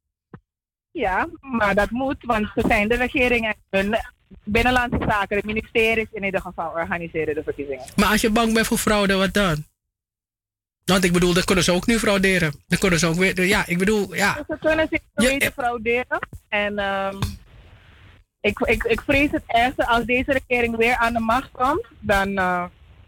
Ja, 0.90 1.28
maar 1.40 1.74
dat 1.74 1.90
moet, 1.90 2.16
want 2.20 2.48
ze 2.54 2.64
zijn 2.68 2.88
de 2.88 2.94
regering 2.96 3.46
en 3.46 3.56
hun 3.70 3.96
binnenlandse 4.44 4.98
zaken, 5.08 5.36
de 5.40 5.46
ministeries 5.46 6.08
in 6.12 6.24
ieder 6.24 6.40
geval, 6.40 6.70
organiseren 6.70 7.34
de 7.34 7.42
verkiezingen. 7.42 7.84
Maar 7.96 8.08
als 8.08 8.20
je 8.20 8.30
bang 8.30 8.54
bent 8.54 8.66
voor 8.66 8.78
fraude, 8.78 9.14
wat 9.14 9.34
dan? 9.34 9.64
Want 10.84 11.04
ik 11.04 11.12
bedoel, 11.12 11.32
dat 11.32 11.44
kunnen 11.44 11.64
ze 11.64 11.72
ook 11.72 11.86
nu 11.86 11.98
frauderen. 11.98 12.52
Dan 12.66 12.78
kunnen 12.78 12.98
ze 12.98 13.06
ook 13.06 13.14
weer. 13.14 13.44
Ja, 13.44 13.66
ik 13.66 13.78
bedoel, 13.78 14.14
ja. 14.14 14.34
Dus 14.34 14.44
ze 14.48 14.56
kunnen 14.60 14.88
zich 14.90 15.00
weten 15.14 15.52
frauderen. 15.52 16.18
En 16.48 16.78
ehm, 16.78 17.16
ik, 18.40 18.58
ik, 18.58 18.84
ik 18.84 19.00
vrees 19.00 19.30
het 19.30 19.42
ergste, 19.46 19.86
als 19.86 20.04
deze 20.04 20.32
regering 20.32 20.76
weer 20.76 20.96
aan 20.96 21.12
de 21.12 21.20
macht 21.20 21.50
komt, 21.52 21.86
dan 22.00 22.38
eh, 22.38 22.64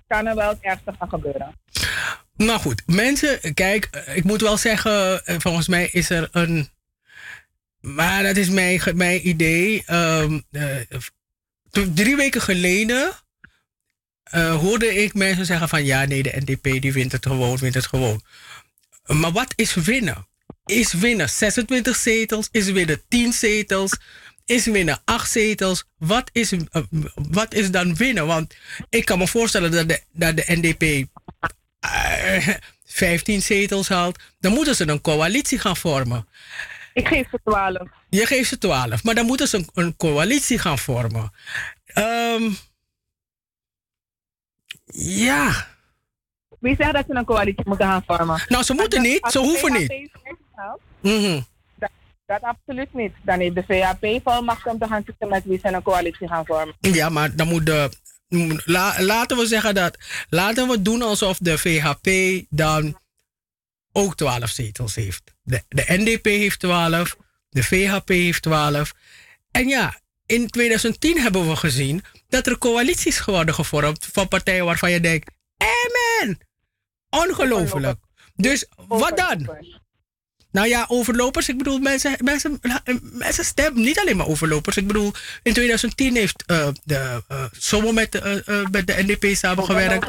kan 0.06 0.26
er 0.26 0.34
wel 0.34 0.48
het 0.48 0.60
ergste 0.60 0.94
gaan 0.98 1.08
gebeuren. 1.08 1.54
Nou 2.36 2.60
goed, 2.60 2.82
mensen, 2.86 3.54
kijk, 3.54 4.04
ik 4.14 4.24
moet 4.24 4.40
wel 4.40 4.56
zeggen, 4.56 5.24
eh, 5.24 5.36
volgens 5.38 5.68
mij 5.68 5.88
is 5.92 6.10
er 6.10 6.28
een. 6.32 6.68
Maar 7.80 8.22
dat 8.22 8.36
is 8.36 8.48
mijn, 8.48 8.80
mijn 8.94 9.28
idee. 9.28 9.82
ehm, 9.86 10.40
eh, 10.50 10.76
drie 11.94 12.16
weken 12.16 12.40
geleden 12.42 13.12
eh, 14.22 14.56
hoorde 14.56 14.94
ik 14.94 15.14
mensen 15.14 15.46
zeggen 15.46 15.68
van 15.68 15.84
ja, 15.84 16.04
nee, 16.04 16.22
de 16.22 16.42
NDP 16.44 16.80
die 16.80 16.92
wint 16.92 17.12
het 17.12 17.26
gewoon, 17.26 17.56
wint 17.56 17.74
het 17.74 17.86
gewoon. 17.86 18.22
Maar 19.06 19.32
wat 19.32 19.52
is 19.56 19.74
winnen? 19.74 20.26
Is 20.64 20.92
winnen 20.92 21.28
26 21.28 21.96
zetels? 21.96 22.48
Is 22.50 22.70
winnen 22.70 23.02
10 23.08 23.32
zetels? 23.32 23.92
Is 24.44 24.64
winnen 24.64 25.00
8 25.04 25.30
zetels? 25.30 25.84
Wat 25.98 26.30
is, 26.32 26.52
eh, 26.52 26.82
wat 27.14 27.54
is 27.54 27.70
dan 27.70 27.96
winnen? 27.96 28.26
Want 28.26 28.54
ik 28.88 29.04
kan 29.04 29.18
me 29.18 29.28
voorstellen 29.28 29.70
dat 29.70 29.88
de, 29.88 30.02
dat 30.12 30.36
de 30.36 30.44
NDP 30.46 31.08
eh, 31.80 32.48
15 32.84 33.42
zetels 33.42 33.88
haalt. 33.88 34.18
Dan 34.40 34.52
moeten 34.52 34.76
ze 34.76 34.88
een 34.88 35.00
coalitie 35.00 35.58
gaan 35.58 35.76
vormen. 35.76 36.28
Ik 36.98 37.08
geef 37.08 37.28
ze 37.30 37.38
12. 37.44 37.88
Je 38.10 38.26
geeft 38.26 38.48
ze 38.48 38.58
12, 38.58 39.04
maar 39.04 39.14
dan 39.14 39.26
moeten 39.26 39.48
ze 39.48 39.56
een, 39.56 39.68
een 39.74 39.96
coalitie 39.96 40.58
gaan 40.58 40.78
vormen. 40.78 41.32
Ehm, 41.86 42.50
ja. 44.94 45.66
Wie 46.60 46.76
zegt 46.78 46.92
dat 46.92 47.04
ze 47.08 47.14
een 47.14 47.24
coalitie 47.24 47.64
moeten 47.66 47.86
gaan 47.86 48.02
vormen? 48.06 48.42
Nou, 48.48 48.62
ze 48.64 48.74
moeten 48.74 49.02
niet, 49.02 49.26
ze 49.30 49.38
hoeven 49.38 49.72
niet. 49.72 49.88
weggehaald, 49.88 50.80
Mhm. 51.02 51.40
Dat, 51.74 51.90
dat 52.26 52.42
absoluut 52.42 52.94
niet. 52.94 53.12
Dan 53.22 53.40
heeft 53.40 53.54
de 53.54 53.62
VHP 53.66 54.20
volmacht 54.24 54.66
om 54.66 54.78
te 54.78 54.86
gaan 54.86 55.02
zitten 55.06 55.28
met 55.28 55.44
wie 55.44 55.58
ze 55.62 55.68
een 55.68 55.82
coalitie 55.82 56.28
gaan 56.28 56.46
vormen. 56.46 56.74
Ja, 56.80 57.08
maar 57.08 57.36
dan 57.36 57.48
moet 57.48 57.66
de. 57.66 57.90
la- 58.64 59.02
laten 59.02 59.36
we 59.36 59.46
zeggen 59.46 59.74
dat. 59.74 59.98
Laten 60.28 60.68
we 60.68 60.82
doen 60.82 61.02
alsof 61.02 61.38
de 61.38 61.58
VHP 61.58 62.08
dan 62.50 62.98
ook 63.98 64.16
12 64.16 64.50
zetels 64.50 64.94
heeft. 64.94 65.22
De, 65.42 65.62
NDP 65.86 66.24
heeft 66.24 66.60
12, 66.60 67.16
de 67.48 67.62
VHP 67.62 68.08
heeft 68.08 68.42
12. 68.42 68.92
En 69.50 69.68
ja, 69.68 70.00
in 70.26 70.48
2010 70.48 71.20
hebben 71.20 71.48
we 71.48 71.56
gezien 71.56 72.04
dat 72.28 72.46
er 72.46 72.58
coalities 72.58 73.24
worden 73.24 73.54
gevormd 73.54 74.08
van 74.12 74.28
partijen 74.28 74.64
waarvan 74.64 74.90
je 74.90 75.00
denkt: 75.00 75.30
Amen! 75.56 76.38
Ongelooflijk. 77.10 77.98
Dus 78.34 78.66
wat 78.76 79.16
dan? 79.16 79.56
Nou 80.50 80.68
ja, 80.68 80.84
overlopers. 80.88 81.48
Ik 81.48 81.58
bedoel, 81.58 81.78
mensen, 81.78 82.16
mensen, 82.18 82.60
mensen 83.00 83.44
stemmen 83.44 83.82
niet 83.82 83.98
alleen 83.98 84.16
maar 84.16 84.26
overlopers. 84.26 84.76
Ik 84.76 84.86
bedoel, 84.86 85.12
in 85.42 85.52
2010 85.52 86.16
heeft 86.16 86.44
eh, 86.46 86.68
de 86.84 87.22
Somo 87.52 87.92
met, 87.92 88.14
eh, 88.14 88.64
met 88.70 88.86
de 88.86 88.94
NDP 88.96 89.36
samengewerkt. 89.36 90.06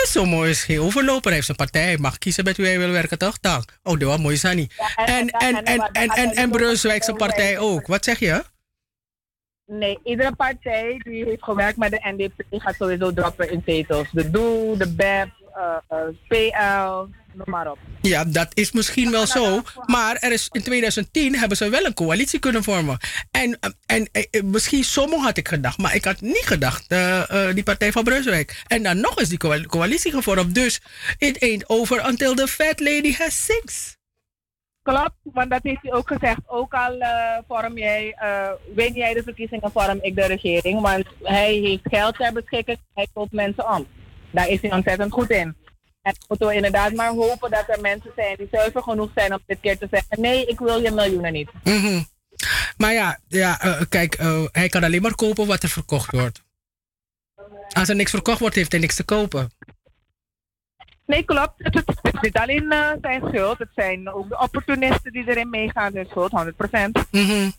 De 0.00 0.06
Somo 0.08 0.42
is 0.42 0.64
geen 0.64 0.80
overloper. 0.80 1.24
Hij 1.24 1.32
heeft 1.32 1.44
zijn 1.44 1.56
partij. 1.56 1.82
Hij 1.82 1.98
mag 1.98 2.18
kiezen 2.18 2.44
met 2.44 2.56
wie 2.56 2.66
hij 2.66 2.78
wil 2.78 2.90
werken, 2.90 3.18
toch? 3.18 3.40
Dank. 3.40 3.78
Oh, 3.82 3.98
dat 3.98 4.08
was 4.08 4.18
mooi, 4.18 4.36
Sani. 4.36 4.68
En, 4.96 5.28
en, 5.28 5.64
en, 5.64 5.92
en, 5.92 6.08
en, 6.08 6.30
en 6.32 7.16
partij 7.16 7.58
ook. 7.58 7.86
Wat 7.86 8.04
zeg 8.04 8.18
je? 8.18 8.44
Nee, 9.66 9.98
iedere 10.04 10.34
partij 10.34 11.00
die 11.04 11.24
heeft 11.24 11.42
gewerkt 11.42 11.76
met 11.76 11.90
de 11.90 12.00
NDP 12.02 12.60
gaat 12.62 12.74
sowieso 12.74 13.12
droppen 13.12 13.50
in 13.50 13.62
zetels. 13.66 14.08
De 14.12 14.30
DOE, 14.30 14.76
de 14.76 14.88
BEP, 14.94 15.28
PL, 16.28 17.06
noem 17.32 17.46
maar 17.46 17.70
op. 17.70 17.78
Ja, 18.00 18.24
dat 18.24 18.48
is 18.54 18.72
misschien 18.72 19.10
wel 19.10 19.26
zo. 19.26 19.62
Maar 19.86 20.16
er 20.16 20.32
is, 20.32 20.48
in 20.52 20.62
2010 20.62 21.36
hebben 21.38 21.56
ze 21.56 21.68
wel 21.68 21.84
een 21.84 21.94
coalitie 21.94 22.38
kunnen 22.38 22.62
vormen. 22.64 22.98
En, 23.30 23.58
eh, 23.60 23.70
en 23.86 24.08
eh, 24.12 24.42
misschien 24.42 24.84
sommigen 24.84 25.24
had 25.24 25.36
ik 25.36 25.48
gedacht, 25.48 25.78
maar 25.78 25.94
ik 25.94 26.04
had 26.04 26.20
niet 26.20 26.44
gedacht, 26.46 26.84
eh, 26.88 27.48
eh, 27.48 27.54
die 27.54 27.62
partij 27.64 27.92
van 27.92 28.04
Brunswijk. 28.04 28.62
En 28.66 28.82
dan 28.82 29.00
nog 29.00 29.20
is 29.20 29.28
die 29.28 29.38
coal- 29.38 29.66
coalitie 29.66 30.12
gevormd. 30.12 30.54
Dus 30.54 30.80
it 31.18 31.40
ain't 31.42 31.68
over 31.68 32.06
until 32.08 32.34
the 32.34 32.46
fat 32.48 32.80
lady 32.80 33.14
has 33.14 33.44
six. 33.44 33.98
Klopt, 34.82 35.12
want 35.22 35.50
dat 35.50 35.60
heeft 35.62 35.82
hij 35.82 35.92
ook 35.92 36.08
gezegd. 36.08 36.38
Ook 36.46 36.74
al 36.74 36.98
eh, 36.98 37.38
vorm 37.48 37.78
jij, 37.78 38.14
eh 38.18 38.48
win 38.74 38.92
jij 38.92 39.14
de 39.14 39.22
verkiezingen, 39.22 39.70
vorm 39.72 39.98
ik 40.02 40.14
de 40.16 40.26
regering. 40.26 40.80
Want 40.80 41.04
hij 41.22 41.52
heeft 41.54 41.82
geld 41.82 42.16
ter 42.16 42.32
beschikking, 42.32 42.78
hij 42.94 43.06
koopt 43.12 43.32
mensen 43.32 43.70
om. 43.70 43.86
Daar 44.30 44.48
is 44.48 44.60
hij 44.60 44.72
ontzettend 44.72 45.12
goed 45.12 45.30
in. 45.30 45.56
En 46.02 46.14
moeten 46.28 46.46
we 46.46 46.54
inderdaad 46.54 46.92
maar 46.92 47.10
hopen 47.10 47.50
dat 47.50 47.64
er 47.68 47.80
mensen 47.80 48.10
zijn 48.16 48.36
die 48.36 48.48
zuiver 48.50 48.82
genoeg 48.82 49.10
zijn 49.14 49.32
om 49.32 49.40
dit 49.46 49.60
keer 49.60 49.78
te 49.78 49.88
zeggen: 49.90 50.20
nee, 50.20 50.46
ik 50.46 50.58
wil 50.58 50.80
je 50.80 50.90
miljoenen 50.90 51.32
niet. 51.32 51.50
Mhm. 51.64 52.02
Maar 52.76 52.92
ja, 52.92 53.18
ja 53.28 53.60
eh, 53.60 53.80
kijk, 53.88 54.14
eh, 54.14 54.44
hij 54.52 54.68
kan 54.68 54.84
alleen 54.84 55.02
maar 55.02 55.14
kopen 55.14 55.46
wat 55.46 55.62
er 55.62 55.68
verkocht 55.68 56.10
wordt. 56.10 56.42
Als 57.72 57.88
er 57.88 57.94
niks 57.94 58.10
verkocht 58.10 58.38
wordt, 58.38 58.54
heeft 58.54 58.72
hij 58.72 58.80
niks 58.80 58.96
te 58.96 59.04
kopen. 59.04 59.50
Nee, 61.06 61.24
klopt. 61.24 61.52
Het, 61.56 61.74
het, 61.74 61.86
het 61.86 62.14
is 62.14 62.20
niet 62.20 62.36
alleen 62.36 62.72
eh, 62.72 62.90
zijn 63.00 63.22
schuld, 63.28 63.58
het 63.58 63.70
zijn 63.74 64.12
ook 64.12 64.28
de 64.28 64.38
opportunisten 64.38 65.12
die 65.12 65.28
erin 65.28 65.50
meegaan, 65.50 65.92
zijn 65.92 66.06
schuld, 66.10 66.32
100%. 66.32 67.06
Mhm. 67.10 67.50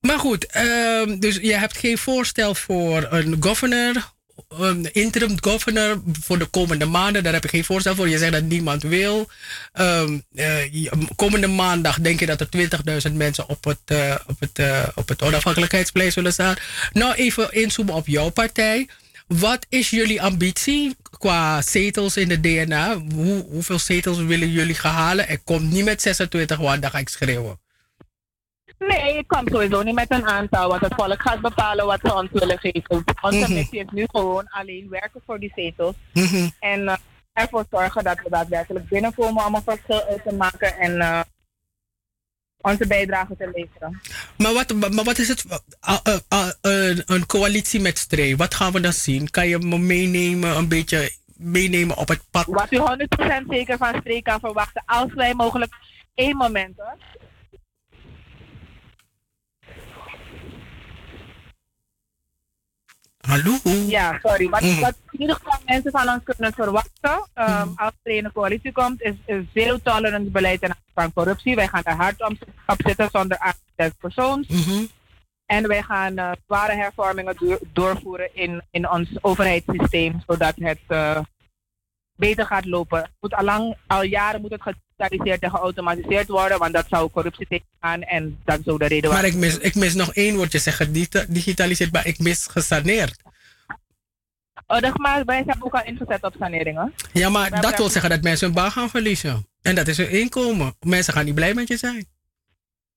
Maar 0.00 0.18
goed, 0.18 0.46
ehm, 0.46 1.18
dus 1.18 1.36
je 1.36 1.56
hebt 1.56 1.78
geen 1.78 1.98
voorstel 1.98 2.54
voor 2.54 3.06
een 3.10 3.36
governor, 3.40 4.12
een 4.48 4.92
interim 4.92 5.36
governor 5.40 6.02
voor 6.20 6.38
de 6.38 6.46
komende 6.46 6.84
maanden. 6.84 7.22
Daar 7.22 7.32
heb 7.32 7.42
je 7.42 7.48
geen 7.48 7.64
voorstel 7.64 7.94
voor. 7.94 8.08
Je 8.08 8.18
zegt 8.18 8.32
dat 8.32 8.42
niemand 8.42 8.82
wil. 8.82 9.28
Ehm, 9.72 10.18
eh, 10.34 10.92
komende 11.16 11.46
maandag 11.46 12.00
denk 12.00 12.20
je 12.20 12.26
dat 12.26 12.40
er 12.40 12.48
20.000 12.48 13.14
mensen 13.14 13.48
op 13.48 13.64
het, 13.64 13.78
eh, 13.84 14.14
op, 14.26 14.40
het, 14.40 14.58
eh, 14.58 14.88
op 14.94 15.08
het 15.08 15.22
onafhankelijkheidsplein 15.22 16.12
zullen 16.12 16.32
staan. 16.32 16.54
Nou, 16.92 17.14
even 17.14 17.52
inzoomen 17.52 17.94
op 17.94 18.06
jouw 18.06 18.30
partij. 18.30 18.88
Wat 19.26 19.66
is 19.68 19.90
jullie 19.90 20.22
ambitie 20.22 20.96
qua 21.18 21.62
zetels 21.62 22.16
in 22.16 22.28
de 22.28 22.40
DNA? 22.40 22.98
Hoe, 23.14 23.44
hoeveel 23.48 23.78
zetels 23.78 24.18
willen 24.18 24.50
jullie 24.50 24.74
gaan 24.74 24.94
halen? 24.94 25.30
Ik 25.30 25.40
kom 25.44 25.68
niet 25.68 25.84
met 25.84 26.02
26, 26.02 26.58
want 26.58 26.82
dan 26.82 26.90
ga 26.90 26.98
ik 26.98 27.08
schreeuwen. 27.08 27.63
Nee, 28.78 29.16
ik 29.18 29.26
kom 29.28 29.48
sowieso 29.48 29.82
niet 29.82 29.94
met 29.94 30.10
een 30.10 30.26
aantal, 30.26 30.68
want 30.68 30.80
het 30.80 30.94
volk 30.94 31.22
gaat 31.22 31.40
bepalen 31.40 31.86
wat 31.86 32.00
ze 32.02 32.14
ons 32.14 32.28
willen 32.32 32.58
geven. 32.58 33.04
Onze 33.22 33.38
Mhm. 33.38 33.52
missie 33.52 33.78
is 33.80 33.90
nu 33.92 34.04
gewoon 34.12 34.48
alleen 34.48 34.88
werken 34.90 35.20
voor 35.26 35.38
die 35.38 35.52
zetels. 35.54 35.94
Mhm. 36.12 36.48
En 36.60 36.88
eh, 36.88 36.96
ervoor 37.32 37.64
zorgen 37.70 38.04
dat 38.04 38.18
we 38.22 38.30
daadwerkelijk 38.30 38.88
binnenkomen 38.88 39.46
om 39.46 39.54
een 39.54 39.62
verschil 39.62 40.02
uit 40.08 40.22
te 40.24 40.34
maken 40.34 40.76
en 40.78 41.00
eh, 41.00 41.20
onze 42.60 42.86
bijdrage 42.86 43.36
te 43.36 43.50
leveren. 43.54 44.00
Maar 44.36 44.52
wat, 44.52 44.72
maar 44.94 45.04
wat 45.04 45.18
is 45.18 45.28
het? 45.28 45.44
uh, 45.44 45.96
uh, 46.08 46.48
uh, 46.62 46.98
een- 47.06 47.26
coalitie 47.26 47.80
met 47.80 47.98
Stray. 47.98 48.36
Wat 48.36 48.54
gaan 48.54 48.72
we 48.72 48.80
dan 48.80 48.92
zien? 48.92 49.30
Kan 49.30 49.48
je 49.48 49.58
me 49.58 49.78
meenemen, 49.78 50.56
een 50.56 50.68
beetje 50.68 51.10
meenemen 51.36 51.96
op 51.96 52.08
het 52.08 52.22
pad? 52.30 52.44
Wat 52.46 52.72
u 52.72 52.76
100% 52.78 53.44
zeker 53.48 53.76
van 53.76 53.94
streek 54.00 54.24
kan 54.24 54.40
verwachten, 54.40 54.82
als 54.86 55.12
wij 55.14 55.34
mogelijk 55.34 55.72
één 56.14 56.36
moment 56.36 56.76
hoor. 56.76 56.96
Hallo? 63.26 63.56
Ja, 63.86 64.18
sorry. 64.22 64.48
Wat, 64.48 64.60
Mhm. 64.60 64.80
wat 64.80 64.94
in 65.10 65.20
ieder 65.20 65.36
geval 65.36 65.58
mensen 65.66 65.90
van 65.90 66.08
ons 66.08 66.22
kunnen 66.24 66.52
verwachten 66.52 67.28
ehm, 67.34 67.68
als 67.76 67.92
er 68.02 68.12
in 68.16 68.24
een 68.24 68.32
coalitie 68.32 68.72
komt, 68.72 69.02
is, 69.02 69.14
is 69.24 69.42
zero 69.54 69.78
tolerance 69.82 70.30
beleid 70.30 70.60
ten 70.60 70.68
aanzien 70.70 70.92
van 70.94 71.12
corruptie. 71.12 71.54
Wij 71.54 71.68
gaan 71.68 71.82
er 71.84 71.94
hard 71.96 72.22
om, 72.28 72.38
op 72.66 72.76
zitten 72.86 73.08
zonder 73.12 73.38
aanzet 73.38 73.98
persoons. 73.98 74.46
En 75.46 75.68
wij 75.68 75.82
gaan 75.82 76.16
eh, 76.16 76.30
zware 76.46 76.74
hervormingen 76.74 77.36
door- 77.38 77.60
doorvoeren 77.72 78.34
in, 78.34 78.62
in 78.70 78.90
ons 78.90 79.08
overheidssysteem, 79.20 80.22
zodat 80.26 80.54
het 80.56 80.80
eh, 80.86 81.18
beter 82.16 82.46
gaat 82.46 82.64
lopen. 82.64 82.98
Het 82.98 83.10
moet 83.20 83.34
al, 83.34 83.44
lang, 83.44 83.76
al 83.86 84.02
jaren 84.02 84.40
moet 84.40 84.50
het 84.50 84.62
gedigitaliseerd 85.04 85.42
en 85.42 85.50
geautomatiseerd 85.50 86.28
worden, 86.28 86.58
want 86.58 86.72
dat 86.72 86.86
zou 86.88 87.10
corruptie 87.10 87.46
tegengaan 87.46 88.02
en 88.02 88.38
dat 88.44 88.60
zou 88.64 88.78
de 88.78 88.86
reden 88.86 89.10
Maar 89.10 89.24
ik 89.24 89.34
mis, 89.34 89.58
ik 89.58 89.74
mis 89.74 89.94
nog 89.94 90.14
één 90.14 90.36
woordje 90.36 90.58
zeggen. 90.58 90.92
Digitaliseerd, 91.28 91.92
maar 91.92 92.06
ik 92.06 92.18
mis 92.18 92.46
gesaneerd. 92.46 93.22
Oh, 94.66 94.80
dat, 94.80 94.98
maar 94.98 95.24
wij 95.24 95.42
hebben 95.46 95.64
ook 95.64 95.74
al 95.74 95.84
ingezet 95.84 96.22
op 96.22 96.34
saneringen. 96.38 96.94
Ja, 97.12 97.28
maar 97.28 97.60
dat 97.60 97.76
wil 97.76 97.88
zeggen 97.88 98.10
dat 98.10 98.22
mensen 98.22 98.46
hun 98.46 98.54
baan 98.54 98.70
gaan 98.70 98.90
verliezen. 98.90 99.46
En 99.62 99.74
dat 99.74 99.88
is 99.88 99.96
hun 99.96 100.10
inkomen. 100.10 100.74
Mensen 100.80 101.12
gaan 101.12 101.24
niet 101.24 101.34
blij 101.34 101.54
met 101.54 101.68
je 101.68 101.76
zijn. 101.76 102.06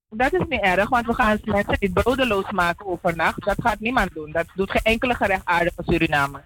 Dat 0.09 0.33
is 0.33 0.41
niet 0.49 0.61
erg, 0.61 0.89
want 0.89 1.05
we 1.05 1.13
gaan 1.13 1.39
mensen 1.43 1.77
niet 1.79 1.93
brodeloos 1.93 2.51
maken 2.51 2.85
overnacht. 2.85 3.45
Dat 3.45 3.57
gaat 3.59 3.79
niemand 3.79 4.13
doen. 4.13 4.31
Dat 4.31 4.45
doet 4.55 4.71
geen 4.71 4.81
enkele 4.83 5.13
gerechtvaardige 5.13 5.83
Suriname. 5.85 6.41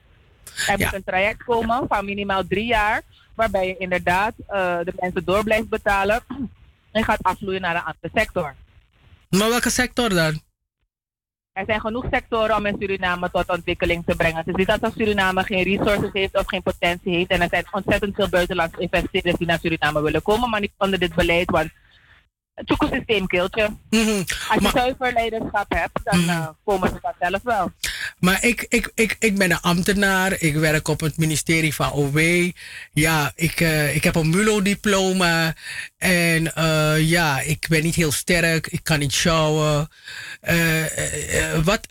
Er 0.67 0.77
moet 0.77 0.93
een 0.93 1.03
traject 1.03 1.43
komen 1.43 1.87
van 1.87 2.05
minimaal 2.05 2.47
drie 2.47 2.65
jaar, 2.65 3.01
waarbij 3.41 3.67
je 3.67 3.77
inderdaad 3.77 4.33
eh, 4.47 4.79
de 4.83 4.93
mensen 4.99 5.25
door 5.25 5.43
blijft 5.43 5.69
betalen 5.69 6.23
en 6.97 7.03
gaat 7.03 7.23
afvloeien 7.23 7.61
naar 7.61 7.75
een 7.75 7.83
andere 7.91 8.09
sector. 8.13 8.55
Maar 9.29 9.49
welke 9.49 9.69
sector 9.69 10.09
dan? 10.09 10.41
Er 11.53 11.65
zijn 11.65 11.79
genoeg 11.79 12.05
sectoren 12.11 12.55
om 12.55 12.65
in 12.65 12.75
Suriname 12.79 13.31
tot 13.31 13.49
ontwikkeling 13.49 14.05
te 14.05 14.15
brengen. 14.15 14.37
Het 14.37 14.47
is 14.47 14.55
niet 14.55 14.69
alsof 14.69 14.93
Suriname 14.97 15.43
geen 15.43 15.63
resources 15.63 16.09
heeft 16.13 16.37
of 16.37 16.47
geen 16.47 16.61
potentie 16.61 17.15
heeft. 17.15 17.29
En 17.29 17.41
er 17.41 17.49
zijn 17.49 17.65
ontzettend 17.71 18.15
veel 18.15 18.29
buitenlandse 18.29 18.81
investeerders 18.81 19.37
die 19.37 19.47
naar 19.47 19.59
Suriname 19.59 20.01
willen 20.01 20.21
komen, 20.21 20.49
maar 20.49 20.59
niet 20.59 20.73
onder 20.77 20.99
dit 20.99 21.15
beleid, 21.15 21.49
want 21.49 21.69
het 22.61 22.69
toekomstsysteem 22.69 23.27
kilt 23.27 23.55
je. 23.55 23.63
Als 24.49 24.61
je 24.61 24.69
zuiver 24.73 25.13
leiderschap 25.13 25.65
hebt, 25.69 25.99
dan 26.03 26.29
eh, 26.29 26.47
komen 26.63 26.89
ze 26.89 26.99
vanzelf 27.01 27.41
wel. 27.43 27.71
Maar 28.19 28.45
ik, 28.45 28.65
ik, 28.69 28.91
ik, 28.95 29.15
ik 29.19 29.37
ben 29.37 29.51
een 29.51 29.59
ambtenaar. 29.59 30.35
Ik 30.39 30.55
werk 30.55 30.87
op 30.87 30.99
het 30.99 31.17
ministerie 31.17 31.75
van 31.75 31.91
OW. 31.91 32.49
Ja, 32.93 33.31
ik, 33.35 33.59
eh, 33.59 33.95
ik 33.95 34.03
heb 34.03 34.15
een 34.15 34.29
MULO-diploma. 34.29 35.55
En 35.97 36.55
eh, 36.55 37.09
ja, 37.09 37.39
ik 37.39 37.65
ben 37.69 37.83
niet 37.83 37.95
heel 37.95 38.11
sterk. 38.11 38.67
Ik 38.67 38.83
kan 38.83 38.99
niet 38.99 39.25
eh, 40.41 41.63
wat, 41.63 41.87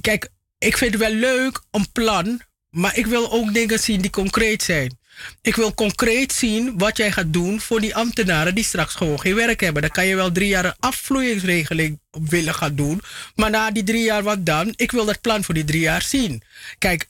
kijk, 0.00 0.28
ik 0.58 0.76
vind 0.76 0.92
het 0.92 1.02
wel 1.02 1.12
leuk, 1.14 1.62
een 1.70 1.92
plan, 1.92 2.40
maar 2.70 2.96
ik 2.96 3.06
wil 3.06 3.32
ook 3.32 3.54
dingen 3.54 3.78
zien 3.78 4.00
die 4.00 4.10
concreet 4.10 4.62
zijn. 4.62 4.97
Ik 5.42 5.56
wil 5.56 5.74
concreet 5.74 6.32
zien 6.32 6.78
wat 6.78 6.96
jij 6.96 7.12
gaat 7.12 7.32
doen 7.32 7.60
voor 7.60 7.80
die 7.80 7.96
ambtenaren 7.96 8.54
die 8.54 8.64
straks 8.64 8.94
gewoon 8.94 9.20
geen 9.20 9.34
werk 9.34 9.60
hebben. 9.60 9.82
Dan 9.82 9.90
kan 9.90 10.06
je 10.06 10.16
wel 10.16 10.32
drie 10.32 10.48
jaar 10.48 10.64
een 10.64 10.74
afvloeingsregeling 10.80 12.00
willen 12.10 12.54
gaan 12.54 12.74
doen. 12.74 13.02
Maar 13.34 13.50
na 13.50 13.70
die 13.70 13.84
drie 13.84 14.04
jaar, 14.04 14.22
wat 14.22 14.46
dan? 14.46 14.72
Ik 14.76 14.90
wil 14.90 15.04
dat 15.04 15.20
plan 15.20 15.44
voor 15.44 15.54
die 15.54 15.64
drie 15.64 15.80
jaar 15.80 16.02
zien. 16.02 16.42
Kijk, 16.78 17.06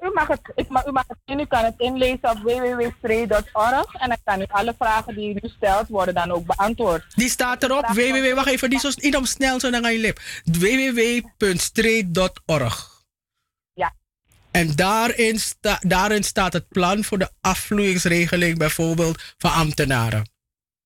U 0.00 0.10
mag 0.14 0.28
het, 0.28 0.40
ik 0.54 0.66
u 0.68 0.90
mag 0.92 1.04
het 1.06 1.18
zien, 1.24 1.40
u 1.40 1.46
kan 1.46 1.64
het 1.64 1.74
inlezen 1.76 2.30
op 2.30 2.38
www.stree.org 2.42 3.94
en 3.94 4.08
dan 4.08 4.18
kan 4.24 4.40
u 4.40 4.44
alle 4.48 4.74
vragen 4.78 5.14
die 5.14 5.34
u 5.34 5.48
stelt 5.56 5.88
worden 5.88 6.14
dan 6.14 6.30
ook 6.30 6.46
beantwoord. 6.46 7.04
Die 7.14 7.28
staat 7.28 7.62
erop. 7.62 7.86
www. 7.86 8.34
Wacht 8.34 8.48
even, 8.48 8.70
die 8.70 8.86
is 8.86 8.96
niet 8.96 9.16
op 9.16 9.26
snel 9.26 9.60
zo 9.60 9.70
dan 9.70 9.84
aan 9.84 9.92
je 9.92 9.98
lip. 9.98 10.20
www.street.org. 10.44 12.91
En 14.52 14.74
daarin, 14.74 15.38
sta, 15.38 15.78
daarin 15.80 16.24
staat 16.24 16.52
het 16.52 16.68
plan 16.68 17.04
voor 17.04 17.18
de 17.18 17.30
afvloeingsregeling 17.40 18.58
bijvoorbeeld 18.58 19.34
van 19.38 19.52
ambtenaren. 19.52 20.30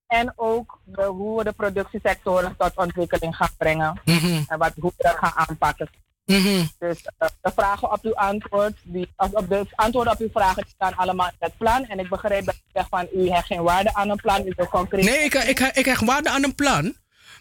En 0.06 0.32
ook 0.36 0.78
de, 0.84 1.02
hoe 1.02 1.38
we 1.38 1.44
de 1.44 1.52
productiesectoren 1.52 2.54
tot 2.58 2.76
ontwikkeling 2.76 3.36
gaan 3.36 3.50
brengen. 3.58 4.00
Mhm. 4.04 4.42
En 4.48 4.58
wat, 4.58 4.72
hoe 4.80 4.92
we 4.96 5.02
dat 5.02 5.16
gaan 5.16 5.48
aanpakken. 5.48 5.88
Mhm. 6.24 6.64
Dus 6.78 7.02
eh, 7.18 7.28
de 7.40 7.52
vragen 7.54 7.92
op 7.92 7.98
uw 8.02 8.14
antwoord, 8.14 8.76
die, 8.82 9.08
op 9.16 9.48
de 9.48 9.66
antwoorden 9.74 10.12
op 10.12 10.18
uw 10.18 10.30
vragen 10.32 10.64
staan 10.74 10.96
allemaal 10.96 11.26
in 11.26 11.36
het 11.38 11.56
plan. 11.56 11.84
En 11.84 11.98
ik 11.98 12.08
begreep 12.08 12.44
dat 12.44 12.54
u 12.54 12.70
zegt 12.72 12.88
van 12.88 13.08
u 13.14 13.30
hecht 13.30 13.46
geen 13.46 13.62
waarde 13.62 13.94
aan 13.94 14.10
een 14.10 14.16
plan, 14.16 14.46
u 14.46 14.52
wil 14.56 14.68
concreet. 14.68 15.04
Nee, 15.04 15.24
ik, 15.24 15.34
ik, 15.34 15.58
ik 15.60 15.84
hecht 15.84 16.04
waarde 16.04 16.30
aan 16.30 16.44
een 16.44 16.54
plan. 16.54 16.94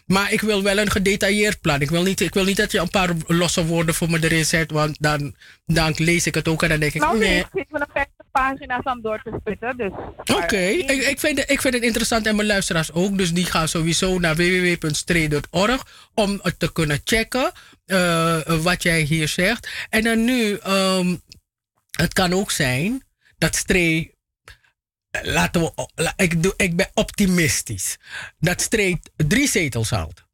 Maar 0.06 0.32
ik 0.32 0.40
wil 0.40 0.62
wel 0.62 0.78
een 0.78 0.90
gedetailleerd 0.90 1.60
plan. 1.60 1.80
Ik 1.80 1.90
wil 1.90 2.02
niet, 2.02 2.20
ik 2.20 2.34
wil 2.34 2.44
niet 2.44 2.56
dat 2.56 2.72
je 2.72 2.78
een 2.78 2.90
paar 2.90 3.10
losse 3.26 3.66
woorden 3.66 3.94
voor 3.94 4.10
me 4.10 4.18
erin 4.22 4.44
zet. 4.44 4.70
Want 4.70 4.96
dan, 5.00 5.34
dan 5.64 5.94
lees 5.96 6.26
ik 6.26 6.34
het 6.34 6.48
ook 6.48 6.62
en 6.62 6.68
dan 6.68 6.80
denk 6.80 6.94
ik... 6.94 7.00
Nou, 7.00 7.18
nee, 7.18 7.38
ik 7.38 7.46
zit 7.52 7.70
nog 7.70 7.88
50 7.92 8.26
pagina's 8.32 8.84
om 8.84 9.02
door 9.02 9.20
te 9.22 9.36
spitten. 9.40 9.76
Dus, 9.76 9.90
Oké, 10.36 10.56
ik, 10.56 10.90
ik, 10.90 11.20
vind 11.20 11.38
het, 11.38 11.50
ik 11.50 11.60
vind 11.60 11.74
het 11.74 11.82
interessant 11.82 12.26
en 12.26 12.36
mijn 12.36 12.48
luisteraars 12.48 12.92
ook. 12.92 13.18
Dus 13.18 13.32
die 13.32 13.44
gaan 13.44 13.68
sowieso 13.68 14.18
naar 14.18 14.36
www.stree.org 14.36 15.86
om 16.14 16.38
het 16.42 16.58
te 16.58 16.72
kunnen 16.72 17.00
checken 17.04 17.52
eh, 17.86 18.40
wat 18.42 18.82
jij 18.82 19.00
hier 19.00 19.28
zegt. 19.28 19.68
En 19.90 20.02
dan 20.02 20.24
nu, 20.24 20.56
ehm, 20.56 21.16
het 21.90 22.12
kan 22.12 22.32
ook 22.32 22.50
zijn 22.50 23.04
dat 23.38 23.54
Stree. 23.54 24.15
Laten 25.22 25.60
we, 25.62 26.12
ik, 26.16 26.42
doe, 26.42 26.54
ik 26.56 26.76
ben 26.76 26.90
optimistisch. 26.94 27.98
Dat 28.38 28.60
Stree 28.60 29.00
drie 29.16 29.48
zetels 29.48 29.90
haalt. 29.90 30.24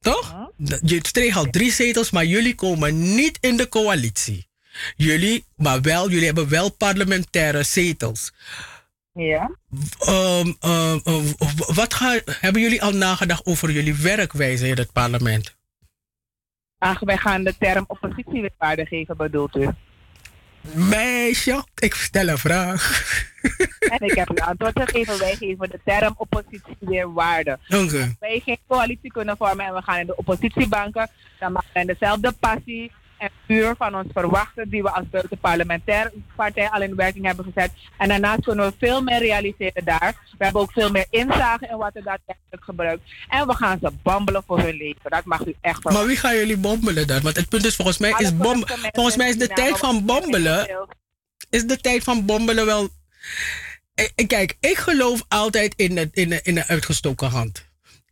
Toch? 0.00 0.50
Je 0.82 0.98
Stree 1.02 1.32
haalt 1.32 1.52
drie 1.52 1.72
zetels, 1.72 2.10
maar 2.10 2.24
jullie 2.24 2.54
komen 2.54 3.14
niet 3.14 3.38
in 3.40 3.56
de 3.56 3.68
coalitie. 3.68 4.48
Jullie, 4.96 5.44
maar 5.56 5.80
wel, 5.80 6.10
jullie 6.10 6.26
hebben 6.26 6.48
wel 6.48 6.70
parlementaire 6.70 7.62
zetels. 7.62 8.32
Ja. 9.12 9.50
Ehm, 9.98 10.52
ehm, 10.60 10.98
ehm, 11.04 11.24
wat 11.74 11.94
ga, 11.94 12.20
hebben 12.24 12.62
jullie 12.62 12.82
al 12.82 12.92
nagedacht 12.92 13.46
over 13.46 13.70
jullie 13.70 13.94
werkwijze 13.94 14.68
in 14.68 14.76
het 14.76 14.92
parlement? 14.92 15.56
Ach, 16.78 17.00
wij 17.00 17.16
gaan 17.16 17.44
de 17.44 17.54
term 17.58 17.84
oppositie 17.86 18.40
weer 18.40 18.54
waarde 18.58 18.86
geven, 18.86 19.16
bedoelt 19.16 19.56
u? 19.56 19.68
Meisje, 20.72 21.64
ik 21.74 21.94
stel 21.94 22.28
een 22.28 22.38
vraag. 22.38 22.82
En 23.78 24.00
ik 24.00 24.14
heb 24.14 24.30
u 24.30 24.34
antwoord 24.36 24.80
gegeven, 24.80 25.18
wij 25.18 25.36
geven 25.36 25.70
de 25.70 25.80
term 25.84 26.14
oppositie 26.16 26.76
weer 26.78 27.12
waarde. 27.12 27.58
Oké. 27.68 27.76
Als 27.76 28.16
wij 28.20 28.40
geen 28.44 28.58
coalitie 28.66 29.12
kunnen 29.12 29.36
vormen 29.36 29.66
en 29.66 29.74
we 29.74 29.82
gaan 29.82 29.98
in 29.98 30.06
de 30.06 30.16
oppositiebanken, 30.16 31.10
dan 31.38 31.52
mag 31.52 31.64
men 31.74 31.86
dezelfde 31.86 32.32
passie 32.32 32.92
en 33.18 33.30
vuur 33.46 33.74
van 33.76 33.94
ons 33.94 34.06
verwachten 34.12 34.68
die 34.70 34.82
we 34.82 34.90
als 34.90 35.08
buitenparlementaire 35.10 36.12
partij 36.36 36.70
al 36.70 36.82
in 36.82 36.94
werking 36.94 37.26
hebben 37.26 37.44
gezet. 37.44 37.70
En 37.96 38.08
daarnaast 38.08 38.44
kunnen 38.44 38.66
we 38.66 38.74
veel 38.78 39.02
meer 39.02 39.18
realiseren 39.18 39.84
daar. 39.84 40.14
We 40.38 40.44
hebben 40.44 40.62
ook 40.62 40.72
veel 40.72 40.90
meer 40.90 41.06
inzage 41.10 41.66
in 41.70 41.76
wat 41.76 41.96
er 41.96 42.02
daadwerkelijk 42.02 42.64
gebruikt. 42.64 43.02
En 43.28 43.46
we 43.46 43.54
gaan 43.54 43.78
ze 43.82 43.90
bambelen 44.02 44.42
voor 44.46 44.60
hun 44.60 44.76
leven. 44.76 45.10
Dat 45.10 45.24
mag 45.24 45.46
u 45.46 45.54
echt 45.60 45.74
verwachten. 45.74 45.92
Maar 45.92 46.06
wie 46.06 46.16
gaan 46.16 46.36
jullie 46.36 46.58
bombelen 46.58 47.06
dan? 47.06 47.22
Want 47.22 47.36
het 47.36 47.48
punt 47.48 47.64
is, 47.64 47.76
volgens 47.76 47.98
mij 47.98 48.14
is, 48.18 48.36
bom, 48.36 48.64
volgens 48.92 49.16
mij 49.16 49.28
is 49.28 49.38
de 49.38 49.48
tijd 49.48 49.78
van 49.78 50.04
bombelen... 50.04 50.86
Is 51.50 51.66
de 51.66 51.80
tijd 51.80 52.04
van 52.04 52.24
bombelen 52.24 52.66
wel... 52.66 52.88
Eh, 53.94 54.08
eh, 54.14 54.26
Kijk, 54.26 54.56
ik 54.60 54.76
geloof 54.76 55.24
altijd 55.28 55.74
in 55.76 55.94
de, 55.94 56.08
in, 56.12 56.28
de, 56.28 56.40
in 56.42 56.54
de 56.54 56.66
uitgestoken 56.66 57.28
hand. 57.28 57.67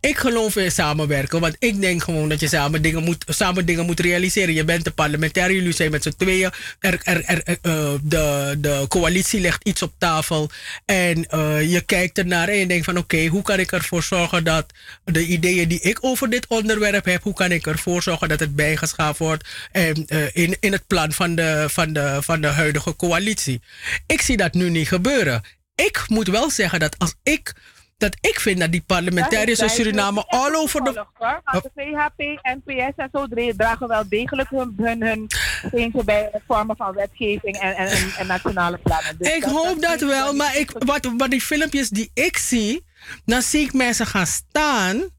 Ik 0.07 0.19
geloof 0.19 0.57
in 0.57 0.71
samenwerken, 0.71 1.41
want 1.41 1.57
ik 1.59 1.81
denk 1.81 2.03
gewoon 2.03 2.29
dat 2.29 2.41
je 2.41 2.49
samen 2.49 2.83
dingen 2.83 3.05
moet, 3.05 3.25
samen 3.29 3.67
dingen 3.67 3.87
moet 3.87 4.01
realiseren. 4.01 4.55
Je 4.55 4.65
bent 4.65 4.85
de 4.85 4.91
parlementair, 4.91 5.53
jullie 5.53 5.73
zijn 5.73 5.91
met 5.91 6.03
z'n 6.03 6.15
tweeën. 6.17 6.51
Er, 6.79 7.01
eh, 7.03 7.55
de, 8.03 8.55
de 8.59 8.85
coalitie 8.89 9.41
legt 9.41 9.69
iets 9.69 9.83
op 9.83 9.93
tafel 9.99 10.51
en 10.85 11.27
eh, 11.27 11.71
je 11.71 11.81
kijkt 11.81 12.19
ernaar 12.19 12.49
en 12.49 12.57
je 12.57 12.67
denkt 12.67 12.85
van 12.85 12.99
oké, 12.99 13.27
hoe 13.27 13.43
kan 13.43 13.59
ik 13.59 13.73
ervoor 13.73 14.03
zorgen 14.03 14.45
dat 14.45 14.67
de 15.05 15.27
ideeën 15.27 15.69
die 15.69 15.81
ik 15.81 15.99
over 16.01 16.31
dit 16.31 16.47
onderwerp 16.47 17.05
heb, 17.05 17.23
hoe 17.23 17.35
kan 17.35 17.53
ik 17.53 17.67
ervoor 17.67 18.03
zorgen 18.03 18.29
dat 18.29 18.41
het 18.41 18.57
bijgeschaafd 18.57 19.19
wordt 19.19 19.49
eh, 19.73 19.89
in, 20.33 20.57
in 20.61 20.73
het 20.73 20.87
plan 20.87 21.13
van 21.13 21.35
de, 21.35 21.65
van, 21.69 21.93
de, 21.93 22.19
van 22.21 22.41
de 22.41 22.49
huidige 22.49 22.97
coalitie. 22.97 23.61
Ik 24.07 24.21
zie 24.21 24.37
dat 24.37 24.55
nu 24.55 24.71
niet 24.71 24.89
gebeuren. 24.89 25.43
Ik 25.75 26.05
moet 26.09 26.29
wel 26.29 26.51
zeggen 26.51 26.81
dat 26.81 26.99
als 26.99 27.15
ik 27.23 27.55
dat 27.97 28.17
ik 28.21 28.41
vind 28.41 28.59
dat 28.61 28.73
die 28.73 28.83
parlementariërs 28.87 29.59
in 29.59 29.69
Suriname 29.69 30.25
all 30.27 30.55
over 30.55 30.85
de... 30.85 31.05
Want 31.45 31.63
de 31.63 31.71
VHP, 31.75 32.41
NPS 32.43 32.93
en 32.97 33.09
zo 33.13 33.27
dragen 33.57 33.89
wel 33.89 34.09
degelijk 34.09 34.51
hun, 34.51 34.75
hun, 34.77 35.27
hun 35.71 35.93
bij 36.05 36.29
het 36.33 36.43
vormen 36.47 36.77
van 36.77 36.95
wetgeving 36.95 37.57
en, 37.57 37.77
en, 37.77 37.87
en, 37.87 38.13
en 38.19 38.27
nationale 38.27 38.79
plannen. 38.79 39.17
Dus 39.19 39.35
Ik 39.35 39.45
hoop 39.45 39.83
dat 39.83 40.01
wel, 40.01 40.35
maar 40.35 40.57
ik, 40.57 40.71
wat, 40.79 41.11
wat 41.17 41.31
die 41.31 41.41
filmpjes 41.41 41.89
die 41.89 42.11
ik 42.15 42.37
zie, 42.37 42.85
dan 43.25 43.43
zie 43.43 43.61
ik 43.61 43.73
mensen 43.73 44.07
gaan 44.07 44.27
staan 44.27 45.15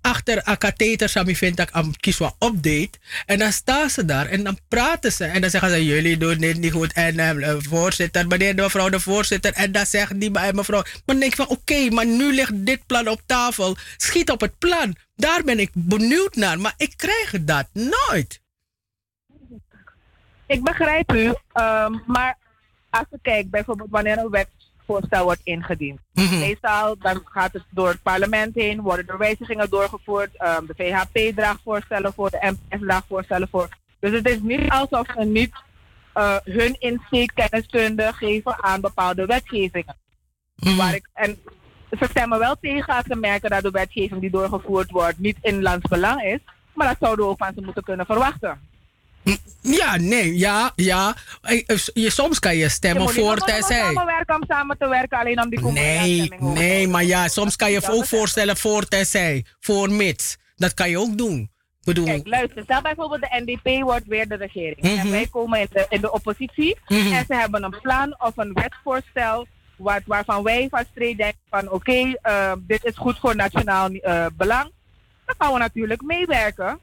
achter 0.00 0.40
een 0.44 0.58
katheter, 0.58 1.08
Sami 1.08 1.36
vindt 1.36 1.56
dat 1.56 1.68
ik 1.68 1.74
aan 1.74 1.96
Kiswa 1.96 2.34
update. 2.38 2.90
En 3.26 3.38
dan 3.38 3.52
staan 3.52 3.90
ze 3.90 4.04
daar 4.04 4.26
en 4.26 4.44
dan 4.44 4.58
praten 4.68 5.12
ze. 5.12 5.24
En 5.24 5.40
dan 5.40 5.50
zeggen 5.50 5.70
ze, 5.70 5.84
jullie 5.84 6.16
doen 6.16 6.38
dit 6.38 6.58
niet 6.58 6.72
goed. 6.72 6.92
En 6.92 7.18
eh, 7.18 7.56
voorzitter, 7.58 8.26
meneer 8.26 8.56
de 8.56 8.62
mevrouw 8.62 8.88
de 8.88 9.00
voorzitter. 9.00 9.52
En 9.52 9.72
dan 9.72 9.86
zegt 9.86 10.20
die 10.20 10.30
bij 10.30 10.52
mevrouw. 10.52 10.82
Maar 10.82 11.00
dan 11.04 11.18
denk 11.18 11.30
ik 11.30 11.36
van, 11.36 11.48
oké, 11.48 11.90
maar 11.90 12.06
nu 12.06 12.34
ligt 12.34 12.66
dit 12.66 12.86
plan 12.86 13.08
op 13.08 13.20
tafel. 13.26 13.76
Schiet 13.96 14.30
op 14.30 14.40
het 14.40 14.58
plan. 14.58 14.96
Daar 15.16 15.42
ben 15.44 15.58
ik 15.58 15.70
benieuwd 15.72 16.34
naar. 16.34 16.60
Maar 16.60 16.74
ik 16.76 16.92
krijg 16.96 17.34
dat 17.40 17.66
nooit. 17.72 18.40
Ik 20.46 20.62
begrijp 20.62 21.12
u, 21.12 21.34
ehm, 21.52 21.98
maar 22.06 22.38
als 22.90 23.06
je 23.10 23.18
kijkt 23.22 23.50
bijvoorbeeld 23.50 23.90
wanneer 23.90 24.18
een 24.18 24.30
wetsvoorstel 24.92 25.24
wordt 25.24 25.40
ingediend. 25.44 26.00
Meestal 26.12 26.96
dan 26.98 27.20
gaat 27.24 27.52
het 27.52 27.62
door 27.70 27.88
het 27.88 28.02
parlement 28.02 28.54
heen, 28.54 28.80
worden 28.80 29.06
er 29.06 29.18
wijzigingen 29.18 29.70
doorgevoerd. 29.70 30.36
ehm, 30.36 30.66
de 30.66 30.74
VHP 30.76 31.36
draagt 31.36 31.60
voorstellen 31.64 32.12
voor, 32.12 32.30
de 32.30 32.56
MPS 32.68 32.80
draagt 32.80 33.06
voorstellen 33.08 33.48
voor. 33.48 33.68
Dus 34.00 34.12
het 34.12 34.28
is 34.28 34.40
niet 34.40 34.70
alsof 34.70 35.06
ze 35.16 35.24
niet 35.24 35.52
eh, 36.12 36.36
hun 36.44 36.76
insteek 36.78 37.30
kenniskunde 37.34 38.12
geven 38.12 38.62
aan 38.62 38.80
bepaalde 38.80 39.26
wetgevingen. 39.26 39.96
Waar 40.54 40.94
ik, 40.94 41.08
en 41.14 41.38
ze 41.98 42.06
stemmen 42.10 42.38
wel 42.38 42.56
tegen 42.60 42.94
als 42.94 43.04
ze 43.06 43.16
merken 43.16 43.50
dat 43.50 43.62
de 43.62 43.70
wetgeving 43.70 44.20
die 44.20 44.30
doorgevoerd 44.30 44.90
wordt 44.90 45.18
niet 45.18 45.36
in 45.40 45.62
landsbelang 45.62 46.22
is. 46.22 46.38
Maar 46.74 46.86
dat 46.86 46.96
zouden 47.00 47.24
we 47.24 47.30
ook 47.30 47.38
van 47.38 47.52
ze 47.54 47.60
moeten 47.60 47.82
kunnen 47.82 48.06
verwachten. 48.06 48.60
Ja, 49.60 49.96
nee, 49.96 50.38
ja, 50.38 50.72
ja. 50.76 51.14
Je, 51.94 52.10
soms 52.10 52.38
kan 52.38 52.56
je 52.56 52.68
stemmen 52.68 53.02
Je 53.02 53.12
voor 53.12 53.36
tenzij. 53.38 53.78
samenwerken 53.78 54.34
om 54.34 54.42
samen 54.48 54.78
te 54.78 54.88
werken 54.88 55.18
alleen 55.18 55.42
om 55.42 55.50
die 55.50 55.62
Nee, 55.64 56.32
nee, 56.38 56.88
maar 56.88 57.04
ja, 57.04 57.28
soms 57.28 57.56
kan 57.56 57.70
je 57.70 57.90
ook 57.90 58.06
voorstellen 58.06 58.56
voor 58.56 58.84
tenzij, 58.84 59.44
voor 59.60 59.90
mits. 59.90 60.36
Dat 60.56 60.74
kan 60.74 60.90
je 60.90 60.98
ook 60.98 61.18
doen. 61.18 61.50
Bedoel, 61.84 62.04
Kijk, 62.04 62.26
luister, 62.26 62.62
stel 62.62 62.82
bijvoorbeeld 62.82 63.20
de 63.20 63.42
NDP 63.44 63.82
wordt 63.82 64.06
weer 64.06 64.28
de 64.28 64.36
regering. 64.36 64.80
Mhm. 64.80 64.98
En 64.98 65.10
wij 65.10 65.26
komen 65.30 65.60
in 65.60 65.66
de, 65.72 65.86
in 65.88 66.00
de 66.00 66.12
oppositie. 66.12 66.78
Mhm. 66.88 67.12
En 67.12 67.24
ze 67.26 67.34
hebben 67.34 67.62
een 67.64 67.80
plan 67.82 68.14
of 68.18 68.32
een 68.36 68.52
wetsvoorstel 68.52 69.46
wat, 69.76 70.02
waarvan 70.06 70.42
wij 70.42 70.66
van 70.70 70.84
streed 70.90 71.16
denken 71.16 71.40
van 71.50 71.70
oké, 71.70 72.12
eh, 72.22 72.52
dit 72.58 72.84
is 72.84 72.96
goed 72.96 73.18
voor 73.18 73.36
nationaal 73.36 73.90
eh, 73.90 74.26
belang. 74.36 74.72
Dan 75.26 75.34
gaan 75.38 75.52
we 75.52 75.58
natuurlijk 75.58 76.02
meewerken. 76.02 76.78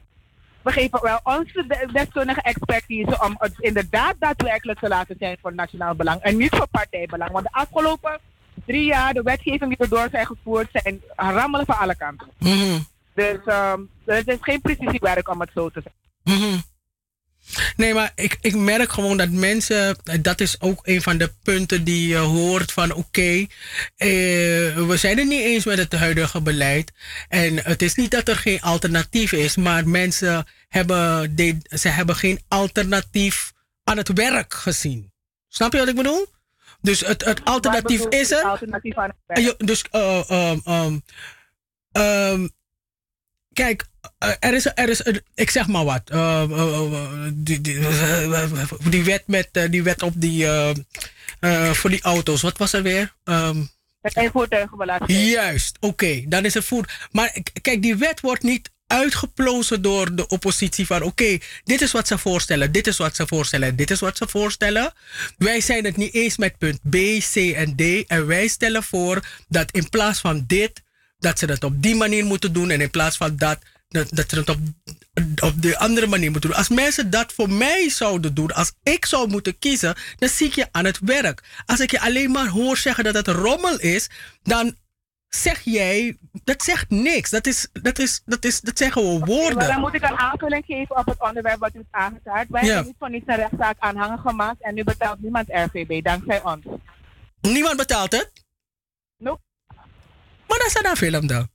We 0.62 0.72
geven 0.72 1.02
wel 1.02 1.20
onze 1.22 1.64
de- 1.68 1.88
deskundige 1.92 2.42
expertise 2.42 3.18
om 3.24 3.34
het 3.38 3.52
inderdaad 3.58 4.14
daadwerkelijk 4.18 4.78
te 4.78 4.88
laten 4.88 5.16
zijn 5.18 5.38
voor 5.40 5.54
nationaal 5.54 5.94
belang 5.94 6.20
en 6.20 6.36
niet 6.36 6.56
voor 6.56 6.66
partijbelang. 6.70 7.30
Want 7.30 7.44
de 7.44 7.52
afgelopen 7.52 8.18
drie 8.66 8.84
jaar, 8.84 9.14
de 9.14 9.22
wetgeving 9.22 9.68
die 9.68 9.78
erdoor 9.78 10.08
zijn 10.10 10.26
gevoerd, 10.26 10.68
zijn 10.72 11.02
rammelen 11.16 11.66
van 11.66 11.78
alle 11.78 11.96
kanten. 11.96 12.28
Mhm. 12.38 12.78
Dus 13.14 13.38
ehm, 13.44 13.80
het 14.04 14.28
is 14.28 14.36
geen 14.40 14.60
precisiewerk 14.60 15.28
om 15.28 15.40
het 15.40 15.50
zo 15.54 15.68
te 15.70 15.82
zeggen. 15.82 16.40
Mhm. 16.40 16.58
Nee, 17.76 17.94
maar 17.94 18.12
ik, 18.14 18.38
ik 18.40 18.54
merk 18.54 18.92
gewoon 18.92 19.16
dat 19.16 19.30
mensen, 19.30 19.96
dat 20.20 20.40
is 20.40 20.60
ook 20.60 20.80
een 20.82 21.02
van 21.02 21.18
de 21.18 21.32
punten 21.42 21.84
die 21.84 22.08
je 22.08 22.16
hoort 22.16 22.72
van 22.72 22.92
oké, 22.92 23.46
eh, 23.96 24.08
we 24.86 24.94
zijn 24.96 25.18
het 25.18 25.28
niet 25.28 25.44
eens 25.44 25.64
met 25.64 25.78
het 25.78 25.92
huidige 25.92 26.40
beleid. 26.40 26.92
En 27.28 27.56
het 27.56 27.82
is 27.82 27.94
niet 27.94 28.10
dat 28.10 28.28
er 28.28 28.36
geen 28.36 28.60
alternatief 28.60 29.32
is, 29.32 29.56
maar 29.56 29.88
mensen 29.88 30.46
hebben, 30.68 31.36
de, 31.36 31.56
ze 31.68 31.88
hebben 31.88 32.16
geen 32.16 32.40
alternatief 32.48 33.52
aan 33.84 33.96
het 33.96 34.12
werk 34.12 34.54
gezien. 34.54 35.12
Snap 35.48 35.72
je 35.72 35.78
wat 35.78 35.88
ik 35.88 35.94
bedoel? 35.94 36.26
Dus 36.80 37.00
het, 37.00 37.24
het 37.24 37.44
alternatief 37.44 38.06
is 38.06 38.30
er. 38.30 38.42
Alternatief 38.42 38.96
aan 38.96 39.08
het 39.08 39.16
werk? 39.26 39.66
Dus, 39.66 39.84
ehm, 41.92 42.48
kijk, 43.52 43.86
eh, 44.18 44.32
er 44.40 44.54
is, 44.54 44.66
er 44.74 44.88
is 44.88 45.02
ik 45.34 45.50
zeg 45.50 45.66
maar 45.66 45.84
wat, 45.84 46.02
eh, 46.10 46.42
eh, 46.42 47.30
die, 47.32 47.60
die, 47.60 47.78
die 48.90 49.04
wet 49.04 49.22
met, 49.26 49.48
die 49.70 49.82
wet 49.82 50.02
op 50.02 50.12
die, 50.16 50.46
voor 51.72 51.90
die 51.90 52.02
auto's, 52.02 52.42
wat 52.42 52.58
was 52.58 52.72
er 52.72 52.82
weer? 52.82 53.14
Ehm, 53.24 53.64
Met 54.00 54.14
één 54.14 54.30
voertuigenbelasting. 54.30 55.18
Juist, 55.18 55.76
oké, 55.80 56.22
dan 56.26 56.44
is 56.44 56.54
het 56.54 56.64
voer. 56.64 57.08
Maar 57.10 57.36
kijk, 57.62 57.82
die 57.82 57.96
wet 57.96 58.20
wordt 58.20 58.42
niet 58.42 58.70
uitgeplozen 58.86 59.82
door 59.82 60.14
de 60.14 60.26
oppositie 60.26 60.86
van 60.86 61.02
oké, 61.02 61.38
dit 61.64 61.80
is 61.80 61.92
wat 61.92 62.06
ze 62.06 62.18
voorstellen, 62.18 62.72
dit 62.72 62.86
is 62.86 62.96
wat 62.96 63.16
ze 63.16 63.26
voorstellen, 63.26 63.76
dit 63.76 63.90
is 63.90 64.00
wat 64.00 64.16
ze 64.16 64.28
voorstellen. 64.28 64.92
Wij 65.38 65.60
zijn 65.60 65.84
het 65.84 65.96
niet 65.96 66.14
eens 66.14 66.36
met 66.36 66.58
punt 66.58 66.80
B, 66.90 66.96
C 67.32 67.36
en 67.36 67.76
D 67.76 68.06
en 68.06 68.26
wij 68.26 68.48
stellen 68.48 68.82
voor 68.82 69.24
dat 69.48 69.70
in 69.70 69.88
plaats 69.88 70.20
van 70.20 70.44
dit, 70.46 70.82
dat 71.20 71.38
ze 71.38 71.46
dat 71.46 71.64
op 71.64 71.82
die 71.82 71.94
manier 71.94 72.24
moeten 72.24 72.52
doen 72.52 72.70
en 72.70 72.80
in 72.80 72.90
plaats 72.90 73.16
van 73.16 73.36
dat, 73.36 73.58
dat, 73.88 74.08
dat 74.10 74.30
ze 74.30 74.36
het 74.38 74.48
op, 74.48 74.58
op 75.42 75.62
de 75.62 75.78
andere 75.78 76.06
manier 76.06 76.30
moeten 76.30 76.50
doen. 76.50 76.58
Als 76.58 76.68
mensen 76.68 77.10
dat 77.10 77.32
voor 77.32 77.50
mij 77.50 77.88
zouden 77.90 78.34
doen, 78.34 78.52
als 78.52 78.72
ik 78.82 79.04
zou 79.06 79.28
moeten 79.28 79.58
kiezen, 79.58 79.94
dan 80.16 80.28
zie 80.28 80.46
ik 80.46 80.54
je 80.54 80.68
aan 80.70 80.84
het 80.84 80.98
werk. 80.98 81.42
Als 81.66 81.80
ik 81.80 81.90
je 81.90 82.00
alleen 82.00 82.30
maar 82.30 82.46
hoor 82.48 82.76
zeggen 82.76 83.04
dat 83.04 83.14
het 83.14 83.28
rommel 83.28 83.78
is, 83.80 84.08
dan 84.42 84.76
zeg 85.28 85.60
jij, 85.64 86.16
dat 86.44 86.62
zegt 86.62 86.90
niks. 86.90 87.30
Dat, 87.30 87.46
is, 87.46 87.68
dat, 87.72 87.98
is, 87.98 88.22
dat, 88.24 88.44
is, 88.44 88.60
dat 88.60 88.78
zijn 88.78 88.92
gewoon 88.92 89.18
Maar 89.18 89.28
woorden. 89.28 89.68
dan 89.68 89.80
moet 89.80 89.94
ik 89.94 90.02
een 90.02 90.18
aanvulling 90.18 90.64
geven 90.66 90.96
op 90.96 91.06
het 91.06 91.20
onderwerp 91.20 91.58
wat 91.58 91.74
u 91.74 91.76
heeft 91.76 91.88
aangekaart. 91.90 92.48
Wij 92.48 92.62
Ja. 92.62 92.66
hebben 92.68 92.86
niet 92.86 92.96
voor 92.98 93.10
niets 93.10 93.24
een 93.26 93.36
rechtszaak 93.36 93.76
aanhangen 93.78 94.18
gemaakt 94.18 94.62
en 94.62 94.74
nu 94.74 94.84
betaalt 94.84 95.20
niemand 95.22 95.48
RVB, 95.48 96.02
dankzij 96.04 96.42
ons. 96.44 96.64
Niemand 97.40 97.76
betaalt 97.76 98.12
het? 98.12 98.30
Nope. 99.16 99.40
Is 100.70 100.82
dan 100.82 100.90
een 100.90 100.96
film 100.96 101.26
dan. 101.26 101.48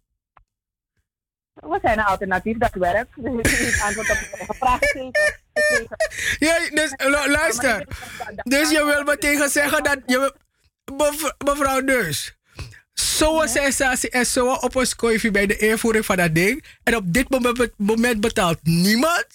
Wat 1.54 1.82
zijn 1.82 2.00
een 2.00 2.06
alternatief 2.06 2.58
dat 2.58 2.74
werkt? 2.74 3.10
Dus 3.24 3.82
antwoord 3.82 4.10
op 4.10 4.48
de 4.48 4.54
vraag. 4.58 4.80
Ja, 6.48 6.60
dus 6.70 6.94
lu- 6.98 7.32
luister. 7.32 7.88
Dus 8.44 8.70
je 8.72 8.86
wil 8.86 9.04
meteen 9.04 9.50
zeggen 9.50 9.84
dat 9.84 10.00
je. 10.06 10.36
Mev- 10.98 11.32
Mevrouw 11.46 11.80
Neus. 11.80 12.38
Zo'n 12.94 13.48
sensatie 13.48 14.10
en 14.10 14.26
zo 14.26 14.54
op 14.54 14.76
een 14.76 14.86
scoifje 14.86 15.32
bij 15.32 15.46
de 15.46 15.58
invoering 15.58 16.06
van 16.06 16.16
dat 16.18 16.36
ding. 16.36 16.66
En 16.84 16.96
op 16.96 17.14
dit 17.14 17.30
moment, 17.30 17.72
moment 17.78 18.20
betaalt 18.22 18.60
niemand. 18.64 19.28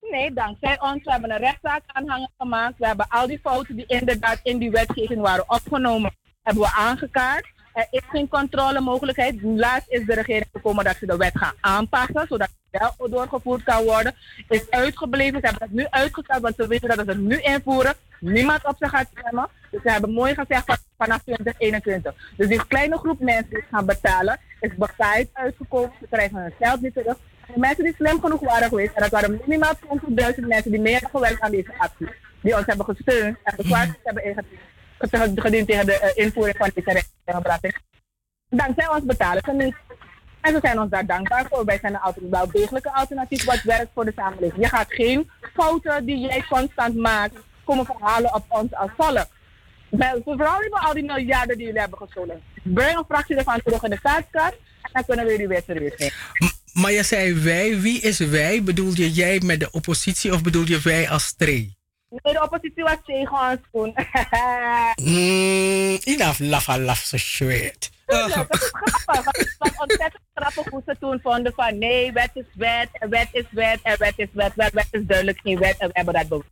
Nee, 0.00 0.32
dankzij 0.32 0.80
ons. 0.80 1.04
We 1.04 1.10
hebben 1.10 1.30
een 1.30 1.38
rechtszaak 1.38 1.82
aanhangen 1.86 2.30
gemaakt. 2.38 2.78
We 2.78 2.86
hebben 2.86 3.08
al 3.08 3.26
die 3.26 3.38
fouten 3.42 3.76
die 3.76 3.86
inderdaad 3.86 4.40
in 4.42 4.58
die 4.58 4.70
wetgeving 4.70 5.20
waren 5.20 5.50
opgenomen, 5.50 6.16
hebben 6.42 6.62
we 6.62 6.72
aangekaart. 6.72 7.46
Er 7.72 7.86
is 7.90 8.02
geen 8.08 8.28
controlemogelijkheid. 8.28 9.42
Laatst 9.42 9.88
is 9.88 10.06
de 10.06 10.14
regering 10.14 10.46
gekomen 10.52 10.84
dat 10.84 10.96
ze 10.96 11.06
de 11.06 11.16
wet 11.16 11.38
gaan 11.38 11.54
aanpassen, 11.60 12.26
zodat 12.28 12.48
het 12.70 12.94
wel 12.96 13.10
doorgevoerd 13.10 13.62
kan 13.62 13.84
worden. 13.84 14.14
Is 14.48 14.70
uitgebleven. 14.70 15.40
Ze 15.40 15.46
hebben 15.46 15.68
het 15.68 15.76
nu 15.76 15.86
uitgesteld, 15.90 16.42
want 16.42 16.54
ze 16.54 16.66
weten 16.66 16.88
dat 16.88 16.98
ze 16.98 17.04
het 17.04 17.20
nu 17.20 17.40
invoeren. 17.40 17.94
Niemand 18.20 18.64
op 18.64 18.76
ze 18.78 18.88
gaat 18.88 19.08
stemmen. 19.18 19.48
Dus 19.70 19.82
ze 19.82 19.90
hebben 19.90 20.12
mooi 20.12 20.34
gezegd 20.34 20.64
van, 20.66 20.76
vanaf 20.98 21.22
2021. 21.22 22.14
Dus 22.36 22.48
die 22.48 22.66
kleine 22.66 22.98
groep 22.98 23.20
mensen 23.20 23.50
die 23.50 23.64
gaan 23.70 23.86
betalen, 23.86 24.38
is 24.60 24.74
begaaid 24.74 25.28
uitgekomen. 25.32 25.92
Ze 26.00 26.06
krijgen 26.10 26.36
hun 26.36 26.52
geld 26.58 26.80
niet 26.80 26.94
terug. 26.94 27.16
De 27.46 27.58
mensen 27.58 27.84
die 27.84 27.94
slim 27.94 28.20
genoeg 28.20 28.40
waren 28.40 28.68
geweest, 28.68 28.94
en 28.94 29.02
dat 29.02 29.10
waren 29.10 29.40
minimaal 29.46 29.74
20.000 29.74 30.46
mensen 30.46 30.70
die 30.70 30.80
meer 30.80 30.92
hebben 30.92 31.10
gewerkt 31.10 31.40
aan 31.40 31.50
deze 31.50 31.72
actie, 31.78 32.08
die 32.40 32.56
ons 32.56 32.66
hebben 32.66 32.86
gesteund 32.86 33.36
en 33.42 33.56
bezwaar 33.56 33.96
hebben 34.02 34.24
ingediend 34.24 34.60
gediend 35.34 35.68
tegen 35.68 35.86
de 35.86 36.12
invoering 36.14 36.56
van 36.56 36.70
deze 36.74 36.92
rechtbelasting. 37.24 37.76
Dankzij 38.48 38.88
ons 38.88 39.04
betalen 39.04 39.42
ze 39.44 39.52
niet. 39.52 39.74
En 40.40 40.54
we 40.54 40.58
zijn 40.62 40.80
ons 40.80 40.90
daar 40.90 41.06
dankbaar 41.06 41.46
voor. 41.48 41.64
Wij 41.64 41.78
zijn 41.80 41.98
een 42.02 42.30
wel 42.30 42.50
degelijke 42.50 42.92
alternatief 42.92 43.44
wat 43.44 43.62
werkt 43.62 43.90
voor 43.94 44.04
de 44.04 44.12
samenleving. 44.16 44.62
Je 44.62 44.68
gaat 44.68 44.92
geen 44.92 45.30
fouten 45.54 46.04
die 46.04 46.18
jij 46.18 46.44
constant 46.48 46.96
maakt 46.96 47.34
komen 47.64 47.84
verhalen 47.84 48.34
op 48.34 48.44
ons 48.48 48.74
als 48.74 48.90
volk. 48.96 49.26
Vooral 50.24 50.60
met 50.60 50.72
al 50.72 50.94
die 50.94 51.04
miljarden 51.04 51.56
die 51.56 51.66
jullie 51.66 51.80
hebben 51.80 51.98
gestolen. 51.98 52.42
Breng 52.62 52.98
een 52.98 53.04
fractie 53.08 53.36
ervan 53.36 53.60
terug 53.64 53.82
in 53.82 53.90
de 53.90 53.96
staatskast 53.96 54.54
en 54.82 54.90
dan 54.92 55.04
kunnen 55.04 55.24
we 55.24 55.30
jullie 55.30 55.48
weer 55.48 55.62
geven. 55.64 56.12
Maar 56.72 56.92
je 56.92 57.02
zei 57.02 57.34
wij. 57.34 57.80
Wie 57.80 58.00
is 58.00 58.18
wij? 58.18 58.62
Bedoel 58.62 58.92
je 58.94 59.12
jij 59.12 59.40
met 59.44 59.60
de 59.60 59.70
oppositie 59.70 60.32
of 60.32 60.42
bedoel 60.42 60.66
je 60.66 60.80
wij 60.80 61.08
als 61.08 61.24
stree? 61.24 61.76
Nee, 62.12 62.32
de 62.32 62.42
oppositie 62.42 62.82
was 62.82 62.96
tegen 63.06 63.38
ons 63.50 63.58
toen. 63.72 63.94
Mm, 65.02 65.98
enough 66.04 66.38
laffa 66.38 66.78
laf 66.78 66.98
zo 66.98 67.16
shit. 67.16 67.90
Dat 68.06 68.28
is 68.28 68.32
grappig. 68.32 68.70
Het 68.72 69.54
was 69.58 69.70
ontzettend 69.76 70.22
grappig 70.34 70.72
hoe 70.72 70.82
ze 70.86 70.96
toen 71.00 71.20
vonden 71.22 71.52
van 71.56 71.78
nee, 71.78 72.12
wet 72.12 72.30
is 72.34 72.44
wet, 72.54 72.88
wet 73.08 73.28
is 73.32 73.44
wet, 73.50 73.78
en 73.82 73.98
wet 73.98 74.12
is 74.16 74.28
wet, 74.32 74.52
wet, 74.54 74.72
wet 74.72 74.86
is 74.90 75.00
duidelijk 75.06 75.40
geen 75.42 75.58
wet 75.58 75.76
en 75.78 75.86
we 75.86 75.92
hebben 75.92 76.14
dat 76.14 76.28
bewezen. 76.28 76.50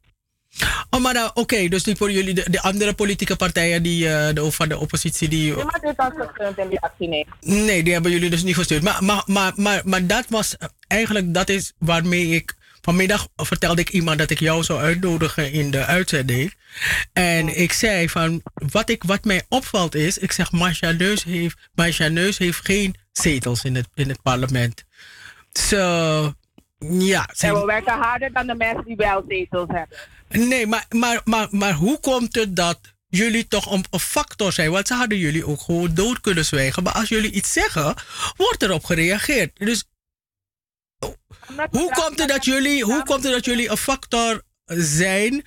Oh, 0.90 1.00
maar 1.00 1.14
dan, 1.14 1.30
oké, 1.34 1.68
dus 1.68 1.82
die 1.82 1.97
voor 1.97 2.10
jullie, 2.10 2.34
de, 2.34 2.50
de 2.50 2.60
andere 2.60 2.92
politieke 2.92 3.36
partijen 3.36 3.82
die, 3.82 4.08
eh, 4.08 4.34
de, 4.34 4.50
van 4.52 4.68
de 4.68 4.78
oppositie, 4.78 5.28
die, 5.28 5.55
Niemand 5.55 5.78
heeft 5.80 5.98
ons 5.98 6.14
gesteund 6.16 6.58
in 6.58 6.68
die 6.68 6.80
actie, 6.80 7.08
nee. 7.08 7.26
Nee, 7.40 7.82
die 7.82 7.92
hebben 7.92 8.10
jullie 8.10 8.30
dus 8.30 8.42
niet 8.42 8.55
gestuurd. 8.55 8.82
Maar, 8.82 9.05
maar, 9.05 9.22
maar, 9.26 9.52
maar, 9.56 9.82
maar 9.84 10.06
dat 10.06 10.24
was 10.28 10.56
eh, 10.56 10.68
eigenlijk, 10.86 11.34
dat 11.34 11.48
is 11.48 11.72
waarmee 11.78 12.26
ik. 12.26 12.58
Vanmiddag 12.81 13.28
vertelde 13.36 13.81
ik 13.81 13.91
iemand 13.91 14.18
dat 14.18 14.31
ik 14.31 14.41
jou 14.41 14.62
zou 14.62 14.81
uitnodigen 14.81 15.52
in 15.52 15.70
de 15.70 15.84
uitzending. 15.84 16.55
En 17.12 17.60
ik 17.60 17.73
zei 17.73 18.09
van, 18.09 18.42
wat, 18.55 18.91
ik, 18.91 19.05
wat 19.05 19.25
mij 19.25 19.42
opvalt 19.49 19.94
is, 19.94 20.18
ik 20.18 20.33
zeg, 20.33 20.52
Marcia 20.52 20.91
Neus 20.91 21.25
heeft, 21.25 21.57
Marcia 21.75 22.09
Neus 22.09 22.39
heeft 22.39 22.65
geen 22.65 22.94
zetels 23.12 23.65
in 23.65 23.75
het, 23.75 23.89
in 23.94 24.09
het 24.09 24.23
parlement. 24.23 24.84
Zo, 25.52 26.34
ja. 26.78 27.28
En 27.39 27.55
we 27.55 27.65
werken 27.65 27.99
harder 27.99 28.33
dan 28.33 28.47
de 28.47 28.55
mensen 28.55 28.84
die 28.84 28.97
wel 28.97 29.25
zetels 29.28 29.68
hebben. 29.68 29.99
Nee, 30.49 30.67
maar, 30.67 30.86
maar, 30.89 31.20
maar, 31.25 31.49
maar 31.50 31.73
hoe 31.73 32.00
komt 32.00 32.34
het 32.34 32.57
dat 32.57 32.78
jullie 33.09 33.49
toch 33.49 33.73
een, 33.73 33.84
een 33.91 34.00
factor 34.00 34.52
zijn? 34.52 34.70
Want 34.70 34.86
ze 34.86 34.94
hadden 34.94 35.18
jullie 35.18 35.47
ook 35.47 35.60
gewoon 35.60 35.94
dood 35.94 36.20
kunnen 36.20 36.44
zwijgen. 36.44 36.83
Maar 36.83 36.92
als 36.92 37.09
jullie 37.09 37.31
iets 37.31 37.52
zeggen, 37.52 37.94
wordt 38.36 38.62
erop 38.62 38.84
gereageerd. 38.84 39.50
Dus 39.59 39.84
hoe 41.70 41.90
komt 41.92 42.18
het 42.18 42.28
dat 42.28 42.44
jullie, 42.44 42.84
hoe 42.84 43.02
komt 43.02 43.22
het 43.22 43.32
dat 43.32 43.44
jullie 43.44 43.70
een 43.70 43.76
factor 43.76 44.42
zijn 44.66 45.47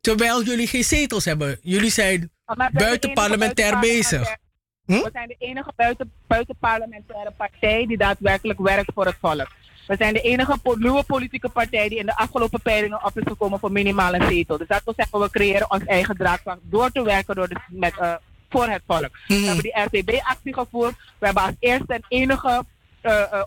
terwijl 0.00 0.42
jullie 0.42 0.66
geen 0.66 0.84
zetels 0.84 1.24
hebben? 1.24 1.58
Jullie 1.62 1.90
zijn 1.90 2.30
parlementair 2.44 2.88
buitenparlementair- 2.88 3.78
bezig. 3.80 4.36
Hm? 4.84 4.92
We 4.92 5.08
zijn 5.12 5.28
de 5.28 5.36
enige 5.38 5.72
buiten, 5.76 6.12
buitenparlementaire 6.26 7.30
partij 7.36 7.86
die 7.86 7.96
daadwerkelijk 7.96 8.58
werkt 8.60 8.90
voor 8.94 9.06
het 9.06 9.16
volk. 9.20 9.48
We 9.86 9.96
zijn 9.98 10.12
de 10.12 10.20
enige 10.20 10.58
po- 10.62 10.74
nieuwe 10.74 11.02
politieke 11.02 11.48
partij 11.48 11.88
die 11.88 11.98
in 11.98 12.06
de 12.06 12.16
afgelopen 12.16 12.62
peilingen 12.62 13.04
op 13.04 13.18
is 13.18 13.22
gekomen 13.26 13.58
voor 13.58 13.72
minimaal 13.72 14.14
een 14.14 14.28
zetel. 14.28 14.58
Dus 14.58 14.68
dat 14.68 14.82
wil 14.84 14.94
zeggen, 14.96 15.20
we 15.20 15.30
creëren 15.30 15.70
ons 15.70 15.84
eigen 15.84 16.16
draagvlak 16.16 16.58
door 16.62 16.90
te 16.90 17.02
werken 17.02 17.34
door 17.34 17.48
de, 17.48 17.56
met, 17.68 17.98
eh, 17.98 18.14
voor 18.50 18.68
het 18.68 18.82
volk. 18.86 19.10
We 19.26 19.34
hebben 19.34 19.62
die 19.62 19.80
RTB-actie 19.80 20.54
gevoerd. 20.54 20.94
We 21.18 21.26
hebben 21.26 21.42
als 21.42 21.54
eerste 21.58 21.92
en 21.94 22.04
enige 22.08 22.64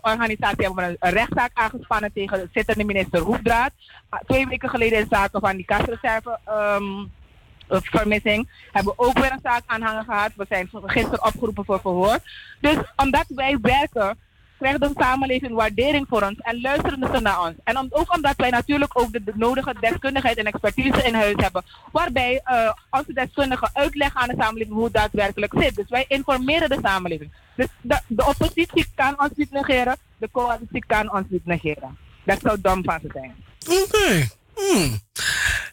organisatie 0.00 0.64
hebben 0.64 0.84
we 0.88 0.96
een, 1.00 1.10
rechtszaak 1.12 1.50
aangespannen 1.54 2.12
tegen 2.12 2.38
de 2.38 2.48
zittende 2.52 2.84
minister 2.84 3.20
Hoefdraad. 3.20 3.70
Ah, 4.08 4.20
Twee 4.26 4.46
weken 4.46 4.68
geleden 4.68 4.98
in 4.98 5.06
zaken 5.10 5.40
van 5.40 5.56
die 5.56 5.64
kasreserve. 5.64 6.38
eh, 6.44 7.78
vermissing. 7.82 8.48
Hebben 8.72 8.92
we 8.96 9.02
ook 9.06 9.18
weer 9.18 9.32
een 9.32 9.38
zaak 9.42 9.62
aanhangen 9.66 10.04
gehad. 10.04 10.30
We 10.36 10.46
zijn 10.48 10.68
gisteren 10.72 11.24
opgeroepen 11.24 11.64
voor 11.64 11.80
verhoor. 11.80 12.18
Dus 12.60 12.76
omdat 12.96 13.24
wij 13.28 13.58
werken, 13.62 14.18
krijgt 14.62 14.80
de 14.80 14.90
samenleving 14.96 15.52
waardering 15.52 16.06
voor 16.08 16.22
ons 16.22 16.38
en 16.38 16.60
luisteren 16.60 17.14
ze 17.14 17.20
naar 17.20 17.40
ons. 17.40 17.54
En 17.64 17.76
ook 17.90 18.14
omdat 18.14 18.36
wij 18.36 18.50
natuurlijk 18.50 19.00
ook 19.00 19.12
de, 19.12 19.32
nodige 19.34 19.74
deskundigheid 19.80 20.36
en 20.36 20.44
expertise 20.44 21.02
in 21.02 21.14
huis 21.14 21.34
hebben, 21.36 21.64
waarbij 21.92 22.40
eh, 22.44 22.72
onze 22.90 23.12
deskundigen 23.12 23.70
uitleggen 23.72 24.20
aan 24.20 24.28
de 24.28 24.34
samenleving 24.38 24.74
hoe 24.74 24.84
het 24.84 24.92
daadwerkelijk 24.92 25.52
zit. 25.58 25.74
Dus 25.74 25.88
wij 25.88 26.04
informeren 26.08 26.68
de 26.68 26.78
samenleving. 26.82 27.30
Dus 27.56 27.66
de, 27.80 28.00
de 28.06 28.26
oppositie 28.26 28.86
kan 28.94 29.20
ons 29.20 29.30
niet 29.34 29.50
negeren, 29.50 29.96
de 30.18 30.28
coalitie 30.32 30.84
kan 30.86 31.12
ons 31.12 31.26
niet 31.28 31.46
negeren. 31.46 31.98
Dat 32.24 32.40
zou 32.42 32.60
dom 32.60 32.84
van 32.84 32.98
ze 33.02 33.08
zijn. 33.12 33.34
Oké. 33.82 34.28
Hmm. 34.54 35.00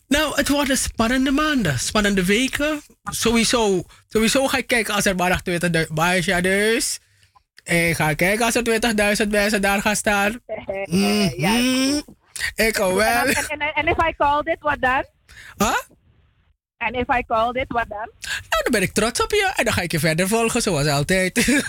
Nou, 0.07 0.35
het 0.35 0.47
worden 0.47 0.77
spannende 0.77 1.31
maanden, 1.31 1.79
spannende 1.79 2.25
weken. 2.25 2.81
Sowieso, 3.03 3.83
sowieso 4.07 4.47
ga 4.47 4.57
ik 4.57 4.67
kijken 4.67 4.93
als 4.93 5.05
er 5.05 5.15
maar 5.15 5.41
20.000 5.49 5.93
Marcia 5.93 6.41
dus. 6.41 6.99
Ik 7.69 7.95
ga 7.95 8.13
kijken 8.13 8.45
als 8.45 8.55
er 8.55 9.23
20.000 9.23 9.29
mensen 9.29 9.61
daar 9.61 9.81
gaan 9.81 9.95
staan. 9.95 10.31
Mhm. 10.85 11.99
Ik 12.55 12.75
wel. 12.95 13.25
En, 13.25 13.87
if 13.87 13.97
I 14.07 14.13
called 14.17 14.47
it, 14.47 14.57
wat 14.59 14.77
dan? 14.79 15.05
Huh? 15.57 15.77
En 16.79 16.93
if 16.93 17.07
I 17.09 17.23
called 17.27 17.55
it, 17.55 17.65
wat 17.67 17.85
dan? 17.89 18.09
Nou, 18.21 18.63
dan 18.63 18.71
ben 18.71 18.81
ik 18.81 18.91
trots 18.91 19.21
op 19.23 19.31
je. 19.31 19.53
En 19.55 19.63
dan 19.63 19.73
ga 19.73 19.81
ik 19.81 19.91
je 19.91 19.99
verder 19.99 20.27
volgen, 20.27 20.61
zoals 20.61 20.87
altijd. 20.87 21.37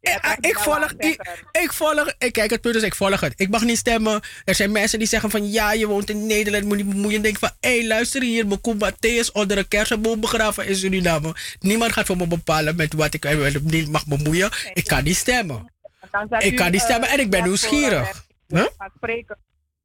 Ja, 0.00 0.36
ik 0.40 0.58
volg, 0.58 0.92
ik, 0.98 1.28
ik 1.52 1.72
volg, 1.72 2.14
ik 2.18 2.32
kijk 2.32 2.50
het 2.50 2.60
punt 2.60 2.74
is, 2.74 2.82
ik 2.82 2.94
volg 2.94 3.20
het. 3.20 3.32
Ik 3.36 3.48
mag 3.48 3.62
niet 3.62 3.78
stemmen. 3.78 4.20
Er 4.44 4.54
zijn 4.54 4.72
mensen 4.72 4.98
die 4.98 5.08
zeggen 5.08 5.30
van, 5.30 5.50
ja, 5.50 5.72
je 5.72 5.86
woont 5.86 6.10
in 6.10 6.26
Nederland, 6.26 6.64
moet 6.64 6.76
niet 6.76 6.88
bemoeien. 6.88 7.16
En 7.16 7.22
denk 7.22 7.38
van, 7.38 7.50
hé, 7.60 7.78
hey, 7.78 7.86
luister 7.86 8.22
hier, 8.22 8.46
mijn 8.46 8.60
is 9.00 9.32
onder 9.32 9.58
een 9.58 9.68
kersenboom 9.68 10.20
begraven 10.20 10.66
in 10.66 10.76
Suriname. 10.76 11.34
Niemand 11.60 11.92
gaat 11.92 12.06
voor 12.06 12.16
me 12.16 12.26
bepalen 12.26 12.76
met 12.76 12.92
wat 12.92 13.14
ik 13.14 13.62
niet 13.62 13.88
mag 13.88 14.06
bemoeien. 14.06 14.50
Ik 14.72 14.84
kan 14.84 15.04
niet 15.04 15.16
stemmen. 15.16 15.72
Ik 16.38 16.56
kan 16.56 16.70
niet 16.70 16.80
stemmen 16.80 17.08
en 17.08 17.20
ik 17.20 17.30
ben 17.30 17.42
nieuwsgierig. 17.42 18.26
Huh? 18.46 18.66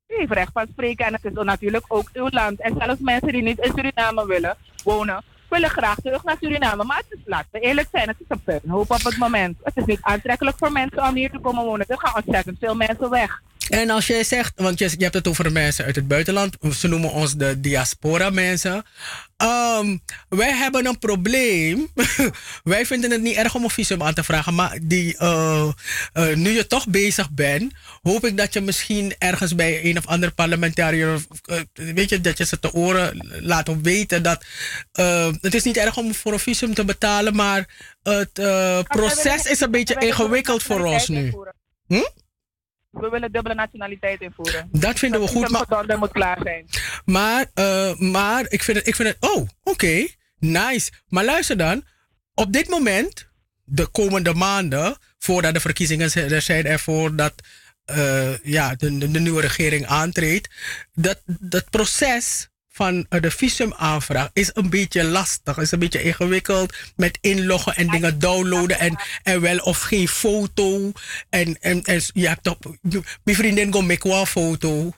Heeft 0.07 0.31
recht 0.31 0.51
van 0.53 0.67
spreken 0.71 1.05
en 1.05 1.13
het 1.13 1.25
is 1.25 1.31
natuurlijk 1.31 1.85
ook 1.87 2.09
uw 2.13 2.27
land. 2.29 2.59
En 2.59 2.75
zelfs 2.77 2.99
mensen 2.99 3.31
die 3.31 3.41
niet 3.41 3.59
in 3.59 3.71
Suriname 3.75 4.25
willen 4.25 4.57
wonen, 4.83 5.23
willen 5.49 5.69
graag 5.69 5.95
terug 5.95 6.23
naar 6.23 6.37
Suriname. 6.39 6.83
Maar 6.83 6.97
het 6.97 7.19
is, 7.19 7.19
laten 7.25 7.47
we 7.51 7.59
eerlijk 7.59 7.87
zijn, 7.91 8.07
het 8.07 8.19
is 8.19 8.25
een 8.27 8.43
puinhoop 8.43 8.91
op 8.91 9.03
het 9.03 9.17
moment. 9.17 9.57
Het 9.63 9.77
is 9.77 9.85
niet 9.85 10.01
aantrekkelijk 10.01 10.57
voor 10.57 10.71
mensen 10.71 11.03
om 11.03 11.15
hier 11.15 11.31
te 11.31 11.39
komen 11.39 11.63
wonen. 11.63 11.85
Er 11.87 11.99
gaan 11.99 12.23
ontzettend 12.23 12.59
veel 12.59 12.75
mensen 12.75 13.09
weg. 13.09 13.41
En 13.73 13.89
als 13.89 14.07
jij 14.07 14.23
zegt, 14.23 14.51
want 14.55 14.79
je, 14.79 14.89
je 14.97 15.03
hebt 15.03 15.13
het 15.13 15.27
over 15.27 15.51
mensen 15.51 15.85
uit 15.85 15.95
het 15.95 16.07
buitenland, 16.07 16.57
ze 16.77 16.87
noemen 16.87 17.11
ons 17.11 17.35
de 17.35 17.59
diaspora 17.59 18.29
mensen. 18.29 18.85
Um, 19.37 20.01
wij 20.29 20.51
hebben 20.51 20.85
een 20.85 20.99
probleem. 20.99 21.87
wij 22.63 22.85
vinden 22.85 23.11
het 23.11 23.21
niet 23.21 23.35
erg 23.35 23.55
om 23.55 23.63
een 23.63 23.69
visum 23.69 24.03
aan 24.03 24.13
te 24.13 24.23
vragen, 24.23 24.55
maar 24.55 24.79
die, 24.81 25.15
uh, 25.19 25.69
uh, 26.13 26.35
nu 26.35 26.49
je 26.49 26.67
toch 26.67 26.87
bezig 26.87 27.31
bent, 27.31 27.73
hoop 28.01 28.25
ik 28.25 28.37
dat 28.37 28.53
je 28.53 28.61
misschien 28.61 29.15
ergens 29.17 29.55
bij 29.55 29.85
een 29.85 29.97
of 29.97 30.07
ander 30.07 30.33
parlementariër, 30.33 31.19
uh, 31.45 31.59
weet 31.73 32.09
je, 32.09 32.21
dat 32.21 32.37
je 32.37 32.45
ze 32.45 32.59
te 32.59 32.73
oren 32.73 33.27
laat 33.41 33.69
weten 33.81 34.23
dat 34.23 34.45
het 35.41 35.53
is 35.53 35.63
niet 35.63 35.77
erg 35.77 35.97
om 35.97 36.15
voor 36.15 36.33
een 36.33 36.39
visum 36.39 36.73
te 36.73 36.85
betalen, 36.85 37.35
maar 37.35 37.91
het 38.03 38.33
proces 38.87 39.45
is 39.45 39.59
een 39.59 39.71
beetje 39.71 39.95
ingewikkeld 39.99 40.63
voor 40.63 40.85
ons 40.85 41.07
nu. 41.07 41.33
Hm? 41.87 42.22
We 42.93 43.09
willen 43.09 43.31
dubbele 43.31 43.55
nationaliteit 43.55 44.21
invoeren. 44.21 44.69
Dat 44.71 44.99
vinden 44.99 45.21
we 45.21 45.27
goed. 45.27 45.49
Maar 45.49 45.87
dat 45.87 45.99
moet 45.99 46.11
klaar 46.11 46.39
zijn. 46.43 46.65
Maar, 47.05 47.45
uh, 47.55 47.95
maar 47.97 48.45
ik, 48.47 48.63
vind 48.63 48.77
het, 48.77 48.87
ik 48.87 48.95
vind 48.95 49.07
het. 49.07 49.17
Oh, 49.19 49.35
oké. 49.35 49.49
Okay, 49.63 50.15
nice. 50.39 50.91
Maar 51.07 51.25
luister 51.25 51.57
dan. 51.57 51.83
Op 52.33 52.53
dit 52.53 52.69
moment, 52.69 53.29
de 53.63 53.87
komende 53.87 54.33
maanden, 54.33 54.97
voordat 55.17 55.53
de 55.53 55.59
verkiezingen 55.59 56.11
er 56.13 56.41
zijn 56.41 56.65
en 56.65 56.79
voordat 56.79 57.33
uh, 57.91 58.37
ja, 58.37 58.75
de, 58.75 58.97
de, 58.97 59.19
nieuwe 59.19 59.41
regering 59.41 59.85
aantreedt, 59.85 60.49
dat, 60.93 61.21
dat 61.25 61.69
proces 61.69 62.49
van 62.73 63.05
de 63.09 63.31
visumaanvraag 63.31 64.29
is 64.33 64.51
een 64.53 64.69
beetje 64.69 65.03
lastig. 65.03 65.57
Is 65.57 65.71
een 65.71 65.79
beetje 65.79 66.03
ingewikkeld 66.03 66.75
met 66.95 67.17
inloggen 67.21 67.75
en 67.75 67.87
dingen 67.87 68.19
downloaden 68.19 68.79
en, 68.79 68.95
en 69.23 69.41
wel 69.41 69.57
of 69.57 69.81
geen 69.81 70.07
foto. 70.07 70.91
En, 71.29 71.57
en, 71.59 71.83
je 72.13 72.27
hebt 72.27 72.43
toch. 72.43 72.57
Mijn 73.23 73.37
vriendin 73.37 73.69
make 73.69 74.09
een 74.09 74.25
foto. 74.25 74.91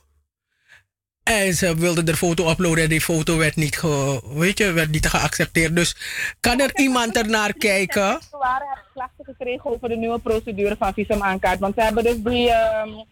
En 1.24 1.54
ze 1.54 1.76
wilde 1.76 2.04
de 2.04 2.18
foto 2.18 2.50
uploaden 2.50 2.84
en 2.84 2.90
die 2.90 3.02
foto 3.02 3.38
werd 3.38 3.56
niet, 3.56 3.82
weet 4.24 4.58
je, 4.58 4.72
werd 4.72 4.92
niet 4.92 5.08
geaccepteerd. 5.08 5.76
Dus 5.76 5.96
kan 6.40 6.60
er 6.60 6.80
iemand 6.80 7.18
ernaar 7.18 7.54
kijken? 7.54 8.20
We 8.32 8.38
waren 8.38 8.80
klachten 8.94 9.26
gekregen 9.26 9.72
over 9.72 9.90
de 9.90 9.96
nieuwe 9.96 10.20
procedure 10.20 10.76
van 10.80 10.94
visumaankaart. 10.94 11.60
Want 11.60 11.76
ze 11.76 11.82
hebben 11.82 12.04
dus 12.04 12.18
die. 12.24 12.52
Um, 12.52 13.06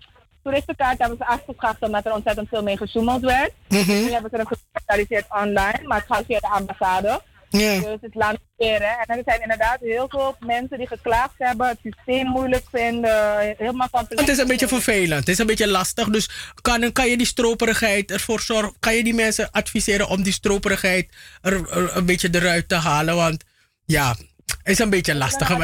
toeristenkaart 0.44 1.00
hebben 1.00 1.18
ze 1.18 1.26
afgeschaft 1.26 1.82
omdat 1.82 2.06
er 2.06 2.14
ontzettend 2.14 2.48
veel 2.48 2.64
mee 2.64 2.78
gesjoemeld 2.78 3.22
werd. 3.22 3.52
-hmm. 3.68 3.86
Nu 3.86 4.12
hebben 4.12 4.32
ze 4.34 4.46
gespecialiseerd 4.46 5.26
online, 5.30 5.80
maar 5.84 5.98
het 5.98 6.08
gaat 6.08 6.26
via 6.26 6.40
de 6.40 6.48
ambassade. 6.48 7.22
Dus 7.58 7.98
het 8.02 8.16
lanceren. 8.16 8.98
En 8.98 9.18
er 9.18 9.22
zijn 9.26 9.42
inderdaad 9.42 9.80
heel 9.80 10.10
veel 10.10 10.36
mensen 10.40 10.78
die 10.78 10.88
geklaagd 10.88 11.34
hebben, 11.38 11.68
het 11.68 11.80
systeem 11.84 12.28
moeilijk 12.28 12.66
vinden, 12.72 13.40
helemaal 13.58 13.88
van 13.92 14.06
Het 14.10 14.30
is 14.30 14.38
een 14.38 14.48
beetje 14.48 14.68
vervelend, 14.68 15.20
het 15.20 15.28
is 15.28 15.38
een 15.38 15.46
beetje 15.46 15.68
lastig. 15.68 16.10
Dus 16.10 16.54
kan, 16.62 16.92
kan 16.92 17.10
je 17.10 17.18
die 17.18 17.26
stroperigheid 17.26 18.12
ervoor 18.12 18.40
zorgen, 18.40 18.74
kan 18.80 18.96
je 18.96 19.04
die 19.04 19.14
mensen 19.14 19.52
adviseren 19.52 20.08
om 20.08 20.24
die 20.24 20.34
stroperigheid 20.34 21.14
er, 21.42 21.70
er 21.70 21.96
een 21.96 22.06
beetje 22.06 22.30
eruit 22.32 22.70
te 22.70 22.76
halen? 22.76 23.16
Want 23.16 23.44
ja, 23.86 24.16
het 24.46 24.60
is 24.64 24.80
een 24.80 24.90
beetje 24.90 25.16
lastig. 25.16 25.58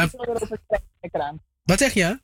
Wat 1.64 1.80
zeg 1.80 1.94
je? 1.94 2.20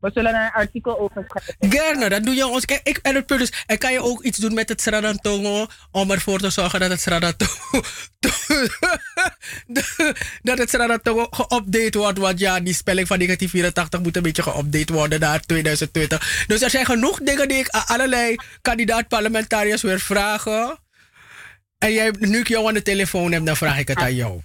We 0.00 0.10
zullen 0.14 0.34
een 0.34 0.50
artikel 0.50 0.98
over 0.98 1.24
schrijven. 1.28 1.78
Gerne, 1.78 2.08
dat 2.08 2.24
doe 2.24 2.34
je 2.34 2.46
ons. 2.46 2.64
Kijk, 2.64 2.80
ik, 2.82 2.96
en 2.96 3.14
het 3.14 3.26
punt 3.26 3.40
is, 3.40 3.52
en 3.66 3.78
kan 3.78 3.92
je 3.92 4.02
ook 4.02 4.22
iets 4.22 4.38
doen 4.38 4.54
met 4.54 4.68
het 4.68 4.80
Sradantongo 4.80 5.66
om 5.90 6.10
ervoor 6.10 6.38
te 6.38 6.50
zorgen 6.50 6.80
dat 6.80 6.90
het 6.90 7.00
Sradantongo 7.00 7.82
dat 10.42 10.58
het 10.58 10.70
Sradantongo 10.70 11.28
geüpdate 11.30 11.98
wordt. 11.98 12.18
Want 12.18 12.38
ja, 12.38 12.60
die 12.60 12.74
spelling 12.74 13.06
van 13.06 13.16
1984 13.18 14.00
moet 14.00 14.16
een 14.16 14.22
beetje 14.22 14.42
geüpdate 14.42 14.92
worden 14.92 15.20
naar 15.20 15.40
2020. 15.40 16.44
Dus 16.46 16.62
er 16.62 16.70
zijn 16.70 16.86
genoeg 16.86 17.18
dingen 17.18 17.48
die 17.48 17.58
ik 17.58 17.68
aan 17.68 17.86
allerlei 17.86 18.36
kandidaat-parlementariërs 18.62 19.82
wil 19.82 19.98
vragen. 19.98 20.78
En 21.78 21.92
jij, 21.92 22.14
nu 22.18 22.38
ik 22.38 22.48
jou 22.48 22.68
aan 22.68 22.74
de 22.74 22.82
telefoon 22.82 23.32
heb, 23.32 23.46
dan 23.46 23.56
vraag 23.56 23.78
ik 23.78 23.88
het 23.88 23.98
aan 23.98 24.14
jou. 24.14 24.40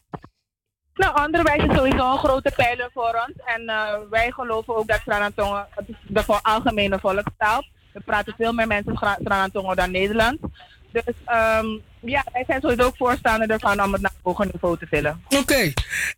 Nou, 0.95 1.23
onderwijs 1.25 1.63
is 1.63 1.75
sowieso 1.75 2.11
een 2.11 2.17
grote 2.17 2.51
pijler 2.55 2.89
voor 2.93 3.25
ons. 3.27 3.37
En 3.45 3.61
uh, 3.61 3.93
wij 4.09 4.31
geloven 4.31 4.75
ook 4.75 4.87
dat 4.87 4.99
Sranantongo 5.01 5.65
de 6.07 6.23
voor 6.23 6.39
algemene 6.41 6.99
volkstaal. 6.99 7.63
We 7.93 7.99
praten 7.99 8.33
veel 8.37 8.53
meer 8.53 8.67
mensen 8.67 8.97
Sranantongo 8.97 9.75
dan 9.75 9.91
Nederland. 9.91 10.39
Dus 10.91 11.03
um, 11.27 11.81
ja, 11.99 12.23
wij 12.31 12.43
zijn 12.47 12.61
sowieso 12.61 12.83
ook 12.83 12.97
voorstander 12.97 13.49
ervan 13.49 13.83
om 13.83 13.93
het 13.93 14.01
naar 14.01 14.11
hoger 14.21 14.45
niveau 14.45 14.77
te 14.77 14.87
tillen. 14.89 15.21
Oké. 15.25 15.37
Okay. 15.37 15.73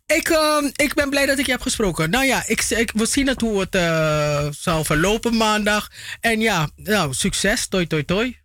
Ik, 0.06 0.28
uh, 0.28 0.70
ik 0.76 0.94
ben 0.94 1.10
blij 1.10 1.26
dat 1.26 1.38
ik 1.38 1.46
je 1.46 1.52
heb 1.52 1.60
gesproken. 1.60 2.10
Nou 2.10 2.24
ja, 2.24 2.42
ik, 2.46 2.62
ik, 2.62 2.92
we 2.94 3.06
zien 3.06 3.26
het 3.26 3.40
hoe 3.40 3.60
het 3.60 3.74
uh, 3.74 4.46
zal 4.50 4.84
verlopen 4.84 5.36
maandag. 5.36 5.88
En 6.20 6.40
ja, 6.40 6.68
nou, 6.76 7.12
succes. 7.12 7.68
Toi, 7.68 7.86
toi, 7.86 8.04
toi. 8.04 8.38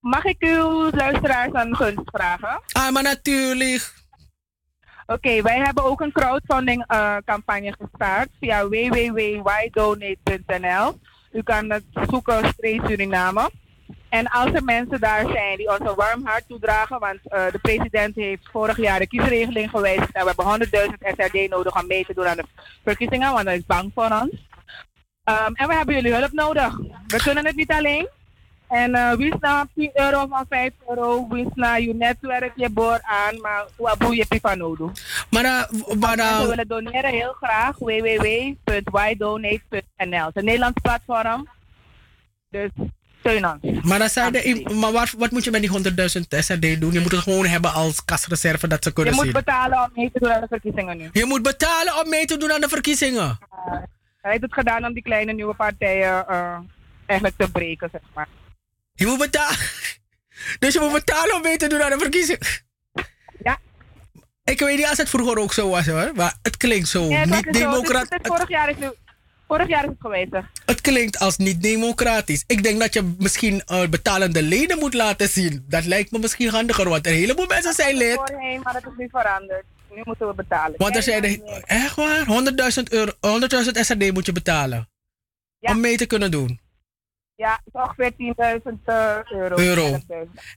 Mag 0.00 0.24
ik 0.24 0.36
uw 0.38 0.90
luisteraars 0.90 1.50
een 1.52 1.76
gunst 1.76 2.10
vragen? 2.10 2.62
Ah, 2.72 2.92
maar 2.92 3.02
natuurlijk. 3.02 3.92
Oké, 5.06 5.42
wij 5.42 5.58
hebben 5.58 5.84
ook 5.84 6.00
een 6.00 6.12
crowdfunding 6.12 6.92
uh, 6.92 7.16
campagne 7.24 7.74
gestart 7.78 8.28
via 8.40 8.68
www.whydonate.nl. 8.68 10.98
U 11.32 11.42
kan 11.42 11.70
het 11.70 11.84
zoeken 12.08 12.48
Street 12.48 12.82
Suriname. 12.86 13.50
En 14.08 14.28
als 14.28 14.52
er 14.52 14.64
mensen 14.64 15.00
daar 15.00 15.26
zijn 15.32 15.56
die 15.56 15.68
ons 15.68 15.90
een 15.90 15.94
warm 15.94 16.26
hart 16.26 16.44
toedragen, 16.48 16.98
want 16.98 17.18
uh, 17.24 17.46
de 17.52 17.58
president 17.58 18.14
heeft 18.14 18.48
vorig 18.52 18.76
jaar 18.76 18.98
de 18.98 19.06
kiesregeling 19.06 19.70
gewijzigd 19.70 20.12
en 20.12 20.24
we 20.24 20.32
hebben 20.36 20.68
100.000 20.90 20.94
SRD 21.16 21.48
nodig 21.48 21.80
om 21.80 21.86
mee 21.86 22.04
te 22.04 22.14
doen 22.14 22.26
aan 22.26 22.36
de 22.36 22.44
verkiezingen, 22.84 23.32
want 23.32 23.44
hij 23.44 23.56
is 23.56 23.66
bang 23.66 23.90
voor 23.94 24.10
ons. 24.22 24.44
Um, 25.24 25.54
en 25.54 25.68
we 25.68 25.74
hebben 25.74 25.94
jullie 25.94 26.14
hulp 26.14 26.32
nodig. 26.32 26.76
We 27.06 27.22
kunnen 27.22 27.46
het 27.46 27.56
niet 27.56 27.70
alleen. 27.70 28.08
En 28.68 28.90
uh, 28.90 29.12
wie 29.12 29.34
na 29.40 29.68
10 29.74 29.90
euro 29.94 30.26
van 30.26 30.46
5 30.48 30.72
euro, 30.88 31.26
wie 31.28 31.48
na 31.54 31.74
je 31.74 31.94
netwerk, 31.94 32.52
je 32.56 32.70
boor 32.70 33.00
aan, 33.02 33.40
maar 33.40 33.66
hoe 33.76 34.16
je 34.16 34.26
pipa 34.26 34.54
nodig. 34.54 34.90
Maar, 35.30 35.44
uh, 35.44 35.62
maar 36.00 36.18
uh, 36.18 36.40
we 36.40 36.48
willen 36.48 36.68
doneren 36.68 37.10
heel 37.10 37.32
graag 37.32 37.78
www.wydonate.nl. 37.78 39.46
Het 39.98 40.08
is 40.08 40.30
een 40.34 40.44
Nederlands 40.44 40.80
platform. 40.82 41.48
Dus 42.50 42.70
steun 43.18 43.46
ons. 43.46 43.58
Maar, 43.82 43.98
dan 43.98 44.08
zijn 44.08 44.32
de, 44.32 44.70
maar 44.80 44.92
wat, 44.92 45.10
wat 45.10 45.30
moet 45.30 45.44
je 45.44 45.50
met 45.50 45.60
die 45.60 45.70
100.000 45.70 45.76
SRD 46.28 46.80
doen? 46.80 46.92
Je 46.92 47.00
moet 47.00 47.12
het 47.12 47.20
gewoon 47.20 47.46
hebben 47.46 47.72
als 47.72 48.04
kasreserve 48.04 48.68
dat 48.68 48.84
ze 48.84 48.92
kunnen 48.92 49.14
zien. 49.14 49.24
Je 49.24 49.32
moet 49.32 49.44
betalen 49.44 49.78
om 49.78 49.90
mee 49.94 50.10
te 50.12 50.18
doen 50.18 50.32
aan 50.32 50.40
de 50.40 50.46
verkiezingen 50.48 50.96
nu. 50.96 51.08
Je 51.12 51.24
moet 51.24 51.42
betalen 51.42 51.98
om 52.04 52.08
mee 52.08 52.24
te 52.24 52.36
doen 52.36 52.52
aan 52.52 52.60
de 52.60 52.68
verkiezingen? 52.68 53.38
hij 54.20 54.30
heeft 54.30 54.42
het 54.42 54.54
gedaan 54.54 54.84
om 54.84 54.92
die 54.92 55.02
kleine 55.02 55.32
nieuwe 55.32 55.54
partijen 55.54 56.26
eigenlijk 57.06 57.38
te 57.38 57.50
breken, 57.50 57.88
zeg 57.92 58.00
maar. 58.14 58.28
Je 58.96 59.06
moet 59.06 59.18
betalen. 59.18 59.58
Dus 60.58 60.72
je 60.72 60.80
moet 60.80 60.92
betalen 60.92 61.34
om 61.34 61.42
mee 61.42 61.56
te 61.56 61.66
doen 61.66 61.82
aan 61.82 61.90
de 61.90 61.98
verkiezingen. 61.98 62.46
Ja. 63.42 63.58
Ik 64.44 64.60
weet 64.60 64.76
niet 64.76 64.86
als 64.86 64.98
het 64.98 65.08
vroeger 65.08 65.38
ook 65.38 65.52
zo 65.52 65.68
was 65.68 65.86
hoor, 65.86 66.12
maar 66.14 66.34
het 66.42 66.56
klinkt 66.56 66.88
zo 66.88 67.04
ja, 67.04 67.24
niet 67.24 67.52
democratisch. 67.52 68.18
Vorig 68.22 68.48
jaar 68.48 68.70
is 68.70 68.76
Vorig 69.46 69.68
jaar 69.68 69.82
is 69.82 69.88
het 69.88 70.00
geweest. 70.00 70.30
Het 70.64 70.80
klinkt 70.80 71.18
als 71.18 71.36
niet 71.36 71.62
democratisch. 71.62 72.44
Ik 72.46 72.62
denk 72.62 72.80
dat 72.80 72.94
je 72.94 73.14
misschien 73.18 73.62
uh, 73.72 73.88
betalende 73.88 74.42
leden 74.42 74.78
moet 74.78 74.94
laten 74.94 75.28
zien. 75.28 75.64
Dat 75.68 75.84
lijkt 75.84 76.10
me 76.10 76.18
misschien 76.18 76.48
handiger, 76.48 76.88
want 76.88 77.06
een 77.06 77.12
heleboel 77.12 77.46
mensen 77.46 77.72
zijn 77.72 77.96
lid. 77.96 78.14
Voorheen, 78.14 78.60
maar 78.62 78.72
dat 78.72 78.82
is 78.82 78.92
nu 78.96 79.08
veranderd. 79.10 79.64
Nu 79.90 80.00
moeten 80.04 80.26
we 80.26 80.34
betalen. 80.34 80.74
Want 80.76 80.96
er 80.96 81.02
zijn 81.02 81.24
er, 81.24 81.42
echt 81.64 81.96
waar, 81.96 82.26
100.000 82.76 82.82
euro, 82.90 83.12
100.000 83.12 83.70
SRD 83.72 84.12
moet 84.12 84.26
je 84.26 84.32
betalen. 84.32 84.88
Ja. 85.58 85.72
Om 85.72 85.80
mee 85.80 85.96
te 85.96 86.06
kunnen 86.06 86.30
doen. 86.30 86.60
Ja, 87.36 87.60
ongeveer 87.72 88.12
10.000 88.12 88.16
uh, 88.86 89.18
euro. 89.30 89.56
euro. 89.56 89.98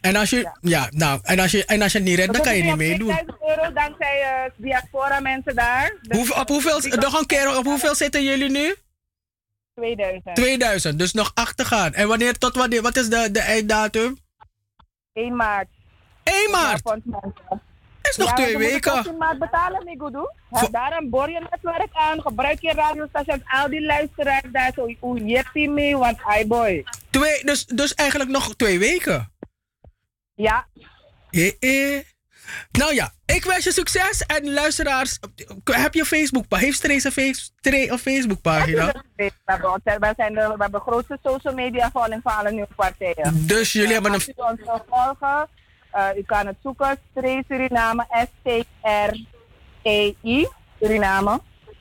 En 0.01 0.16
als 0.16 0.30
je, 0.30 0.38
ja. 0.38 0.58
ja. 0.61 0.88
nou, 0.91 1.19
en 1.24 1.40
als 1.40 1.51
je, 1.51 1.66
en 1.66 1.82
als 1.82 1.91
je 1.91 1.99
niet 1.99 2.17
redt, 2.17 2.33
dan 2.33 2.41
kan 2.41 2.56
je 2.56 2.64
niet 2.64 2.75
meedoen. 2.75 3.17
10.000 3.17 3.25
euro 3.48 3.74
dankzij 3.74 4.45
uh, 4.45 4.51
diaspora 4.56 5.19
mensen 5.19 5.56
daar. 5.56 5.98
Dus 6.01 6.17
Hoe, 6.17 6.40
op, 6.40 6.48
hoeveel, 6.48 6.80
nog 6.99 7.19
een 7.19 7.25
keer, 7.25 7.58
op 7.58 7.66
hoeveel 7.66 7.95
zitten 7.95 8.24
jullie 8.24 8.49
nu? 8.49 8.75
2000. 9.74 10.35
2000, 10.35 10.99
dus 10.99 11.14
nog 11.14 11.32
achtergaan. 11.33 11.93
En 11.93 12.08
wanneer, 12.08 12.38
tot 12.38 12.56
wanneer, 12.56 12.82
wat 12.82 12.95
is 12.95 13.09
de, 13.09 13.32
de 13.32 13.40
einddatum? 13.40 14.17
1 15.14 15.35
maart. 15.35 15.67
1 16.24 16.51
maart? 16.51 16.82
Is 18.09 18.17
nog 18.17 18.29
ja, 18.29 18.35
twee 18.35 18.51
je 18.51 18.57
moet 18.57 18.65
weken. 18.65 18.91
het 18.91 18.99
18 18.99 19.17
maart 19.17 19.39
betalen, 19.39 19.83
Migudu. 19.85 20.29
Heb 20.49 20.71
daar 20.71 20.97
een 20.97 21.09
borje-netwerk 21.09 21.89
aan. 21.91 22.21
Gebruik 22.21 22.61
je 22.61 22.71
radiostation. 22.71 23.43
Al 23.45 23.69
die 23.69 23.85
luisteraars 23.85 24.45
daar 24.51 24.71
zo. 24.75 24.95
Hoe 24.99 25.25
je 25.53 25.69
mee, 25.69 25.97
want 25.97 26.17
hi 26.27 26.47
boy. 26.47 26.83
Twee, 27.09 27.43
dus, 27.43 27.65
dus 27.65 27.93
eigenlijk 27.93 28.29
nog 28.29 28.55
twee 28.55 28.79
weken? 28.79 29.31
Ja. 30.33 30.67
Eh, 31.31 31.51
eh. 31.59 32.03
Nou 32.71 32.93
ja, 32.93 33.11
ik 33.25 33.43
wens 33.43 33.63
je 33.63 33.71
succes 33.71 34.21
en 34.21 34.53
luisteraars. 34.53 35.19
Heb 35.63 35.93
je 35.93 36.05
Facebook? 36.05 36.45
Heeft 36.49 36.77
Stray 36.77 36.95
een 37.03 37.11
face- 37.11 37.49
een 37.61 37.97
Facebookpagina? 37.97 39.03
We 39.15 39.31
zijn 40.15 40.33
de, 40.33 40.41
we 40.41 40.47
hebben 40.47 40.71
de 40.71 40.79
grootste 40.79 41.17
social 41.23 41.53
media 41.53 41.89
volging 41.91 42.21
van 42.23 42.35
alle 42.38 42.51
nieuwe 42.51 42.67
partijen. 42.75 43.47
Dus 43.47 43.71
jullie 43.71 43.93
hebben 43.93 44.13
een. 44.13 44.17
Als 44.17 44.27
u 44.27 44.33
ons 44.35 44.81
volgen, 44.89 45.49
eh, 45.92 46.08
u 46.18 46.24
kan 46.24 46.48
het 46.48 46.56
zoeken. 46.64 46.98
Stray 47.11 47.43
Suriname, 47.48 48.06
S-T-R-E-I, 48.11 49.27
Suriname. 50.80 51.32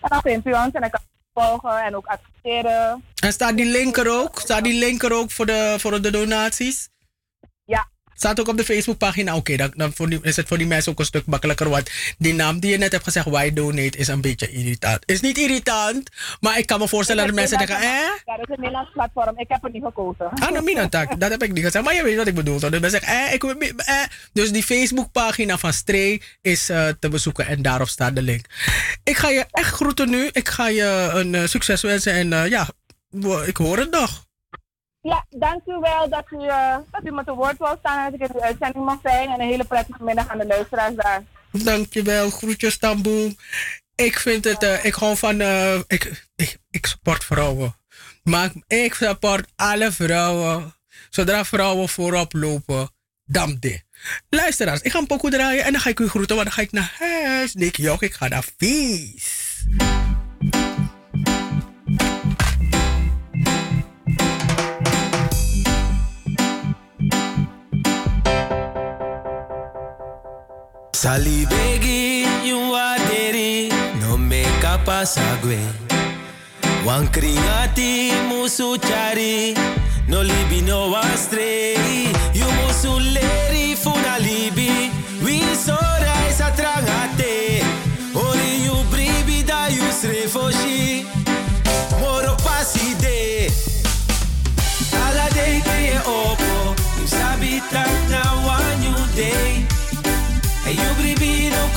En 0.01 0.09
dan 0.09 0.21
vindt 0.21 0.47
u 0.47 0.53
ons 0.53 0.73
en 0.73 0.81
dan 0.81 0.91
kan 0.91 1.01
u 1.01 1.41
volgen 1.41 1.83
en 1.85 1.97
ook 1.97 2.07
accepteren. 2.07 3.05
En 3.23 3.33
staat 3.33 3.57
die 3.57 3.71
link 3.71 3.97
er 3.97 4.11
ook? 4.11 4.39
Staat 4.39 4.65
die 4.65 4.79
link 4.79 5.03
er 5.03 5.13
ook 5.13 5.31
voor 5.31 5.47
de, 5.47 5.75
voor 5.79 6.03
de 6.03 6.11
donaties? 6.11 6.89
Staat 8.19 8.41
ook 8.41 8.49
op 8.49 8.57
de 8.57 8.65
Facebookpagina. 8.65 9.37
Oké, 9.37 9.57
dan, 9.57 9.93
is 10.23 10.37
het 10.37 10.49
voor 10.49 10.59
die 10.59 10.67
mensen 10.67 10.93
ook 10.93 10.99
een 10.99 11.05
stuk 11.05 11.27
makkelijker. 11.27 11.69
Want 11.69 11.91
die 12.19 12.35
naam 12.35 12.61
die 12.61 12.71
je 12.71 12.79
net 12.79 12.93
hebt 12.93 13.05
gezegd, 13.05 13.27
why 13.27 13.53
donate, 13.53 13.99
is 13.99 14.09
een 14.09 14.21
beetje 14.21 14.51
irritant. 14.51 14.99
Is 15.05 15.21
niet 15.21 15.39
irritant, 15.39 16.09
maar 16.41 16.59
ik 16.59 16.67
kan 16.67 16.79
me 16.79 16.89
voorstellen 16.89 17.27
dat 17.27 17.35
mensen 17.35 17.59
denken, 17.59 17.77
eh? 17.77 17.83
Ja, 17.83 18.37
dat 18.37 18.39
is 18.39 18.49
een 18.49 18.61
Nederlands 18.61 18.91
platform. 18.93 19.39
Ik 19.39 19.49
heb 19.49 19.63
het 19.63 19.73
niet 19.73 19.83
gekozen. 19.83 20.29
Ah, 20.31 20.51
nou, 20.51 20.65
Minantak, 20.65 21.21
dat 21.21 21.31
heb 21.31 21.43
ik 21.43 21.53
niet 21.53 21.65
gezegd. 21.65 21.85
Maar 21.85 21.95
je 21.95 22.03
weet 22.03 22.17
wat 22.17 22.27
ik 22.27 22.35
bedoel. 22.35 22.59
Dus 22.59 22.71
mensen 22.71 22.91
zeggen, 22.91 23.09
eh, 23.09 23.33
ik, 23.33 23.45
eh. 23.45 23.95
Dus 24.33 24.53
die 24.53 24.63
Facebookpagina 24.63 25.59
van 25.59 25.73
Stray 25.73 26.21
is 26.43 26.69
eh, 26.69 26.89
te 27.01 27.09
bezoeken 27.09 27.47
en 27.47 27.63
daarop 27.63 27.89
staat 27.89 28.15
de 28.15 28.23
link. 28.23 28.45
Ik 29.05 29.17
ga 29.17 29.29
je 29.29 29.45
echt 29.51 29.75
groeten 29.75 30.11
nu. 30.11 30.29
Ik 30.33 30.49
ga 30.49 30.69
je 30.69 31.11
een 31.15 31.35
eh, 31.35 31.47
succes 31.47 31.83
wensen 31.83 32.13
en 32.13 32.33
eh, 32.33 32.49
ja, 32.49 32.69
ik 33.47 33.57
hoor 33.57 33.79
het 33.79 33.91
nog. 33.91 34.27
Ja, 35.09 35.27
dank 35.31 35.61
u 35.67 35.79
wel 35.81 36.09
dat 36.09 36.25
u, 36.31 36.47
eh, 36.47 36.77
dat 36.91 37.01
u 37.05 37.11
met 37.11 37.27
de 37.27 37.33
woord 37.33 37.59
wil 37.59 37.77
staan 37.79 38.05
dat 38.05 38.21
ik 38.21 38.29
in 38.29 38.35
de 38.37 38.43
uitzending. 38.43 39.03
En 39.03 39.41
een 39.41 39.49
hele 39.49 39.65
prettige 39.65 40.05
middag 40.05 40.29
aan 40.29 40.39
de 40.39 40.47
luisteraars 40.47 40.95
daar. 40.95 41.23
Dankjewel, 41.51 42.31
groetjes 42.31 42.79
Tamboe. 42.79 43.37
Ik 43.95 44.19
vind 44.19 44.45
het, 44.45 44.63
eh, 44.63 44.85
ik 44.85 44.95
hou 44.95 45.17
van, 45.17 45.41
eh, 45.41 45.75
ik, 45.87 46.27
ik, 46.37 46.59
ik 46.71 46.87
support 46.87 47.25
vrouwen. 47.25 47.77
Maar 48.23 48.53
ik 48.67 48.95
support 48.95 49.49
alle 49.57 49.93
vrouwen. 49.93 50.75
Zodra 51.11 51.45
vrouwen 51.45 51.89
voorop 51.89 52.33
lopen, 52.33 52.91
dan 53.25 53.57
dit. 53.61 53.85
Luisteraars, 54.29 54.81
ik 54.81 54.91
ga 54.91 54.99
een 54.99 55.07
pokoe 55.07 55.31
draaien 55.31 55.65
en 55.65 55.73
dan 55.73 55.81
ga 55.81 55.91
ik 55.91 56.01
u 56.01 56.09
groeten, 56.09 56.37
want 56.37 56.49
dan 56.49 56.57
ga 56.57 56.63
ik 56.63 56.73
naar 56.73 56.95
huis. 56.99 57.55
Nick 57.55 57.77
Jok, 57.77 58.03
ik 58.03 58.15
ga 58.15 58.29
naar 58.29 58.47
feest. 58.57 59.57
Sali 71.01 71.47
begi 71.47 72.27
you 72.49 72.59
aderi 72.75 73.69
no 74.01 74.17
me 74.17 74.43
kapasagwe 74.63 75.59
Wan 76.87 77.07
kringati 77.09 78.11
musu 78.29 78.77
chari 78.79 79.55
no 80.09 80.23
libi 80.25 80.61
no 80.63 80.91
wastre 80.91 81.75
You 82.35 82.49
musu 82.59 82.99
leri 83.15 83.77
funa 83.77 84.19
libi 84.19 84.91
We 85.25 85.39
sora 85.55 86.15
isa 86.31 86.51
trangate. 86.59 87.63
Ori 88.15 88.51
you 88.65 88.77
bribi 88.91 89.43
da 89.47 89.67
you 89.67 89.83
srefoshi. 90.01 91.05
Moro 92.01 92.35
pasi 92.45 92.95
de 93.03 93.51
Ala 95.05 95.27
day 95.35 95.61
day 95.65 95.99
opo 96.07 96.38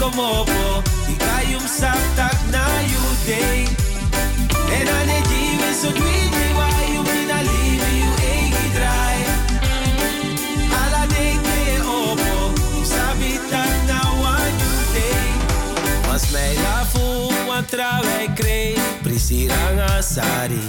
bribi 0.02 0.10
no 0.10 0.10
como 0.10 0.46
po 0.46 0.82
Di 1.06 1.14
kayum 1.14 1.62
saktak 1.62 2.38
na 2.50 2.66
you 2.90 3.04
day 3.26 3.68
En 4.72 4.88
ane 4.88 5.22
jiwe 5.30 5.70
so 5.74 5.92
dwide 5.92 6.46
wa 6.58 6.70
you 6.90 7.02
mina 7.04 7.40
libi 7.44 7.92
you 8.02 8.12
egi 8.34 8.68
dry. 8.74 9.18
Ala 10.72 11.06
day 11.08 11.38
day 11.38 11.78
opo 11.86 12.56
na 13.88 14.00
one 14.18 14.58
day 14.94 15.30
Mas 16.08 16.32
mij 16.32 16.58
lafu 16.58 17.30
wan 17.48 17.66
trawai 17.66 18.28
krei 18.36 18.76
Prisirang 19.04 19.80
asari 19.98 20.66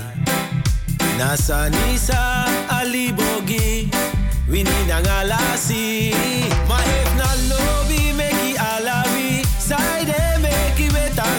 Nasa 1.18 1.70
nisa 1.70 2.44
alibogi 2.68 3.88
Wini 4.48 4.84
nang 4.88 5.06
alasi 5.06 6.12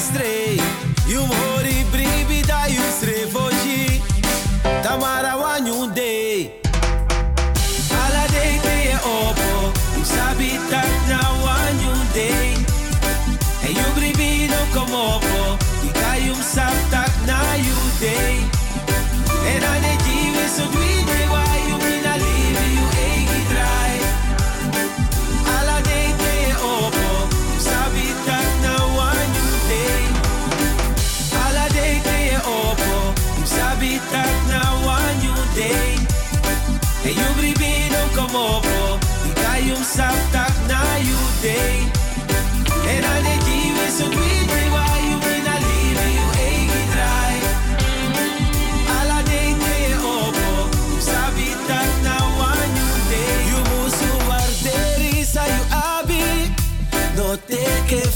weta 0.04 0.12
stray 0.12 0.58
You 1.08 1.20
mori 1.28 1.84
bribi 1.92 2.42
da 2.48 2.66
you 2.68 2.82
stray 2.92 3.26
foji 3.28 4.02
Tamara 4.84 5.36
wanyu 5.38 5.94
day 5.94 6.52
Ala 7.92 8.28
day 8.32 8.60
day 8.64 8.96
opo 9.04 9.74
You 9.98 10.06
sabi 10.06 10.50
tak 10.70 10.92
na 11.10 11.20
wanyu 11.44 12.14
day 12.14 12.56
Hey 13.62 13.74
you 13.74 13.88
bribi 13.96 14.48
no 14.50 14.66
come 14.74 14.94
opo 14.96 15.58
Ikayum 15.88 16.42
sap 16.42 16.74
tak 16.92 17.12
na 17.28 17.54
you 17.56 17.78
day 18.00 18.44
En 19.48 19.64
ane 19.64 19.98
jiwe 20.04 20.48
so 20.56 20.64
dwide 20.72 20.93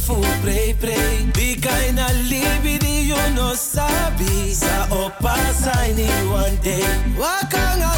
fu 0.08 0.16
pray 0.42 0.74
pray. 0.80 1.28
Bigay 1.36 1.92
na 1.92 2.08
libi 2.32 2.80
you 3.12 3.24
no 3.36 3.54
sabi. 3.54 4.54
Sa 4.56 4.88
opa 5.04 5.36
sa 5.52 5.76
ni 5.98 6.08
one 6.32 6.56
day. 6.64 6.88
Wakang 7.20 7.84
a 7.84 7.94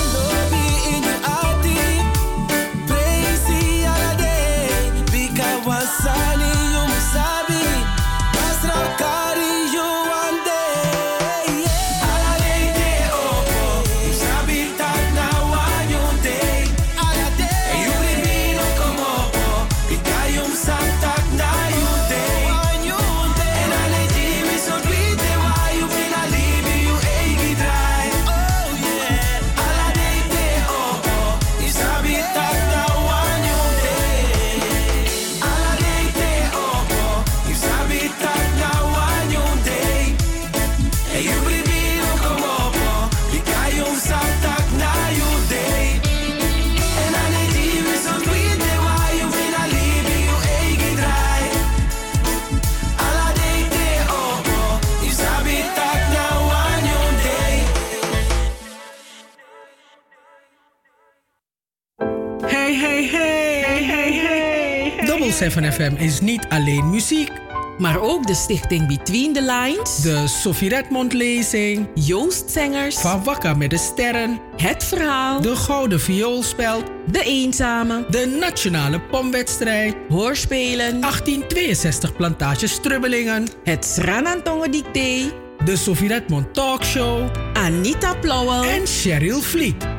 7 65.39 65.73
FM 65.73 65.95
is 65.95 66.21
niet 66.21 66.45
alleen 66.49 66.89
muziek. 66.89 67.31
Maar 67.77 68.01
ook 68.01 68.27
de 68.27 68.33
stichting 68.33 68.87
Between 68.87 69.33
the 69.33 69.41
Lines. 69.41 69.95
De 70.01 70.27
Sophie 70.27 70.69
Redmond 70.69 71.13
lezing. 71.13 71.87
Joost 71.93 72.49
Zengers. 72.49 72.95
Van 72.97 73.23
Wakka 73.23 73.53
met 73.53 73.69
de 73.69 73.77
Sterren. 73.77 74.39
Het 74.55 74.83
Verhaal. 74.83 75.41
De 75.41 75.55
Gouden 75.55 75.99
Vioolspeld. 75.99 76.83
De 77.11 77.23
Eenzame. 77.23 78.05
De 78.09 78.37
Nationale 78.39 79.01
Pomwedstrijd. 79.01 79.95
Hoorspelen. 80.09 81.01
1862 81.01 82.15
Plantage 82.15 82.67
Strubbelingen. 82.67 83.47
Het 83.63 83.85
Sranantongen 83.85 84.71
Dicté. 84.71 85.31
De 85.65 85.75
Sophie 85.75 86.07
Redmond 86.07 86.53
Talkshow. 86.53 87.29
Anita 87.53 88.15
Plauwel. 88.15 88.63
En 88.63 88.87
Cheryl 88.87 89.41
Vliet. 89.41 89.98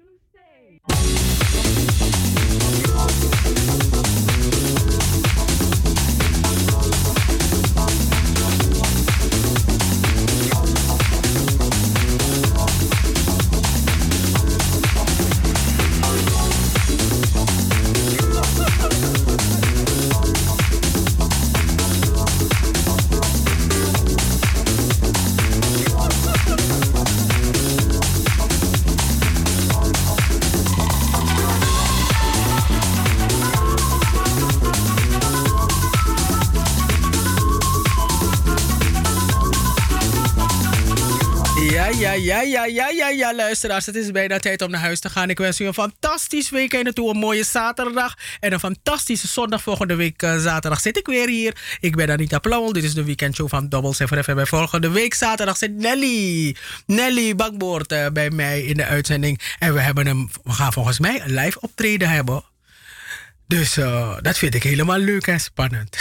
Ja, 42.11 42.17
ja, 42.17 42.41
ja, 42.41 42.65
ja, 42.65 42.89
ja, 42.89 43.09
ja, 43.09 43.35
luisteraars. 43.35 43.85
Het 43.85 43.95
is 43.95 44.11
bijna 44.11 44.39
tijd 44.39 44.61
om 44.61 44.71
naar 44.71 44.81
huis 44.81 44.99
te 44.99 45.09
gaan. 45.09 45.29
Ik 45.29 45.37
wens 45.37 45.59
u 45.59 45.65
een 45.65 45.73
fantastisch 45.73 46.49
weekend 46.49 46.83
naartoe. 46.83 47.09
Een 47.09 47.17
mooie 47.17 47.43
zaterdag. 47.43 48.15
En 48.39 48.53
een 48.53 48.59
fantastische 48.59 49.27
zondag. 49.27 49.61
Volgende 49.61 49.95
week 49.95 50.21
eh, 50.21 50.37
zaterdag 50.37 50.79
zit 50.79 50.97
ik 50.97 51.05
weer 51.05 51.27
hier. 51.27 51.77
Ik 51.79 51.95
ben 51.95 52.09
Anita 52.09 52.39
Plauwel. 52.39 52.73
Dit 52.73 52.83
is 52.83 52.93
de 52.93 53.03
weekendshow 53.03 53.49
van 53.49 53.69
Double 53.69 53.93
7 53.93 54.23
FM. 54.23 54.37
En 54.37 54.47
volgende 54.47 54.89
week 54.89 55.13
zaterdag 55.13 55.57
zit 55.57 55.75
Nelly. 55.75 56.55
Nelly 56.85 57.35
Bakboord 57.35 57.91
eh, 57.91 58.07
bij 58.13 58.29
mij 58.29 58.61
in 58.61 58.77
de 58.77 58.85
uitzending. 58.85 59.41
En 59.59 59.73
we, 59.73 59.79
hebben 59.79 60.07
hem, 60.07 60.29
we 60.43 60.51
gaan 60.51 60.73
volgens 60.73 60.99
mij 60.99 61.21
een 61.21 61.33
live 61.33 61.59
optreden 61.61 62.09
hebben. 62.09 62.43
Dus 63.47 63.77
eh, 63.77 64.17
dat 64.21 64.37
vind 64.37 64.55
ik 64.55 64.63
helemaal 64.63 64.99
leuk 64.99 65.27
en 65.27 65.39
spannend. 65.39 65.97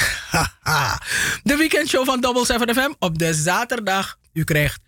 de 1.42 1.56
weekendshow 1.56 2.04
van 2.04 2.20
Double 2.20 2.46
7 2.46 2.74
FM 2.74 2.92
op 2.98 3.18
de 3.18 3.34
zaterdag. 3.34 4.18
U 4.32 4.44
krijgt 4.44 4.80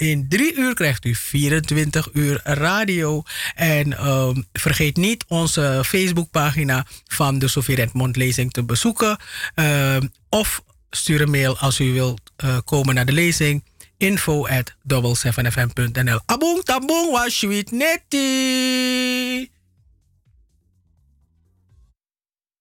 in 0.00 0.28
drie 0.28 0.54
uur 0.54 0.74
krijgt 0.74 1.04
u 1.04 1.14
24 1.14 2.08
uur 2.12 2.40
radio. 2.44 3.22
En 3.54 3.96
ehm, 3.96 4.42
vergeet 4.52 4.96
niet 4.96 5.24
onze 5.28 5.82
Facebookpagina 5.86 6.86
van 7.06 7.38
de 7.38 7.48
Sofie 7.48 7.74
Redmond 7.74 8.16
te 8.52 8.64
bezoeken. 8.64 9.18
Ehm, 9.54 10.06
of 10.28 10.62
stuur 10.90 11.20
een 11.20 11.30
mail 11.30 11.58
als 11.58 11.80
u 11.80 11.92
wilt 11.92 12.20
eh, 12.36 12.58
komen 12.64 12.94
naar 12.94 13.06
de 13.06 13.12
lezing. 13.12 13.64
Info 13.96 14.46
at 14.46 14.74
7fm.nl 15.16 16.20
Abong 16.26 16.64
tabong 16.64 17.10
was 17.10 17.40
netty. 17.70 19.48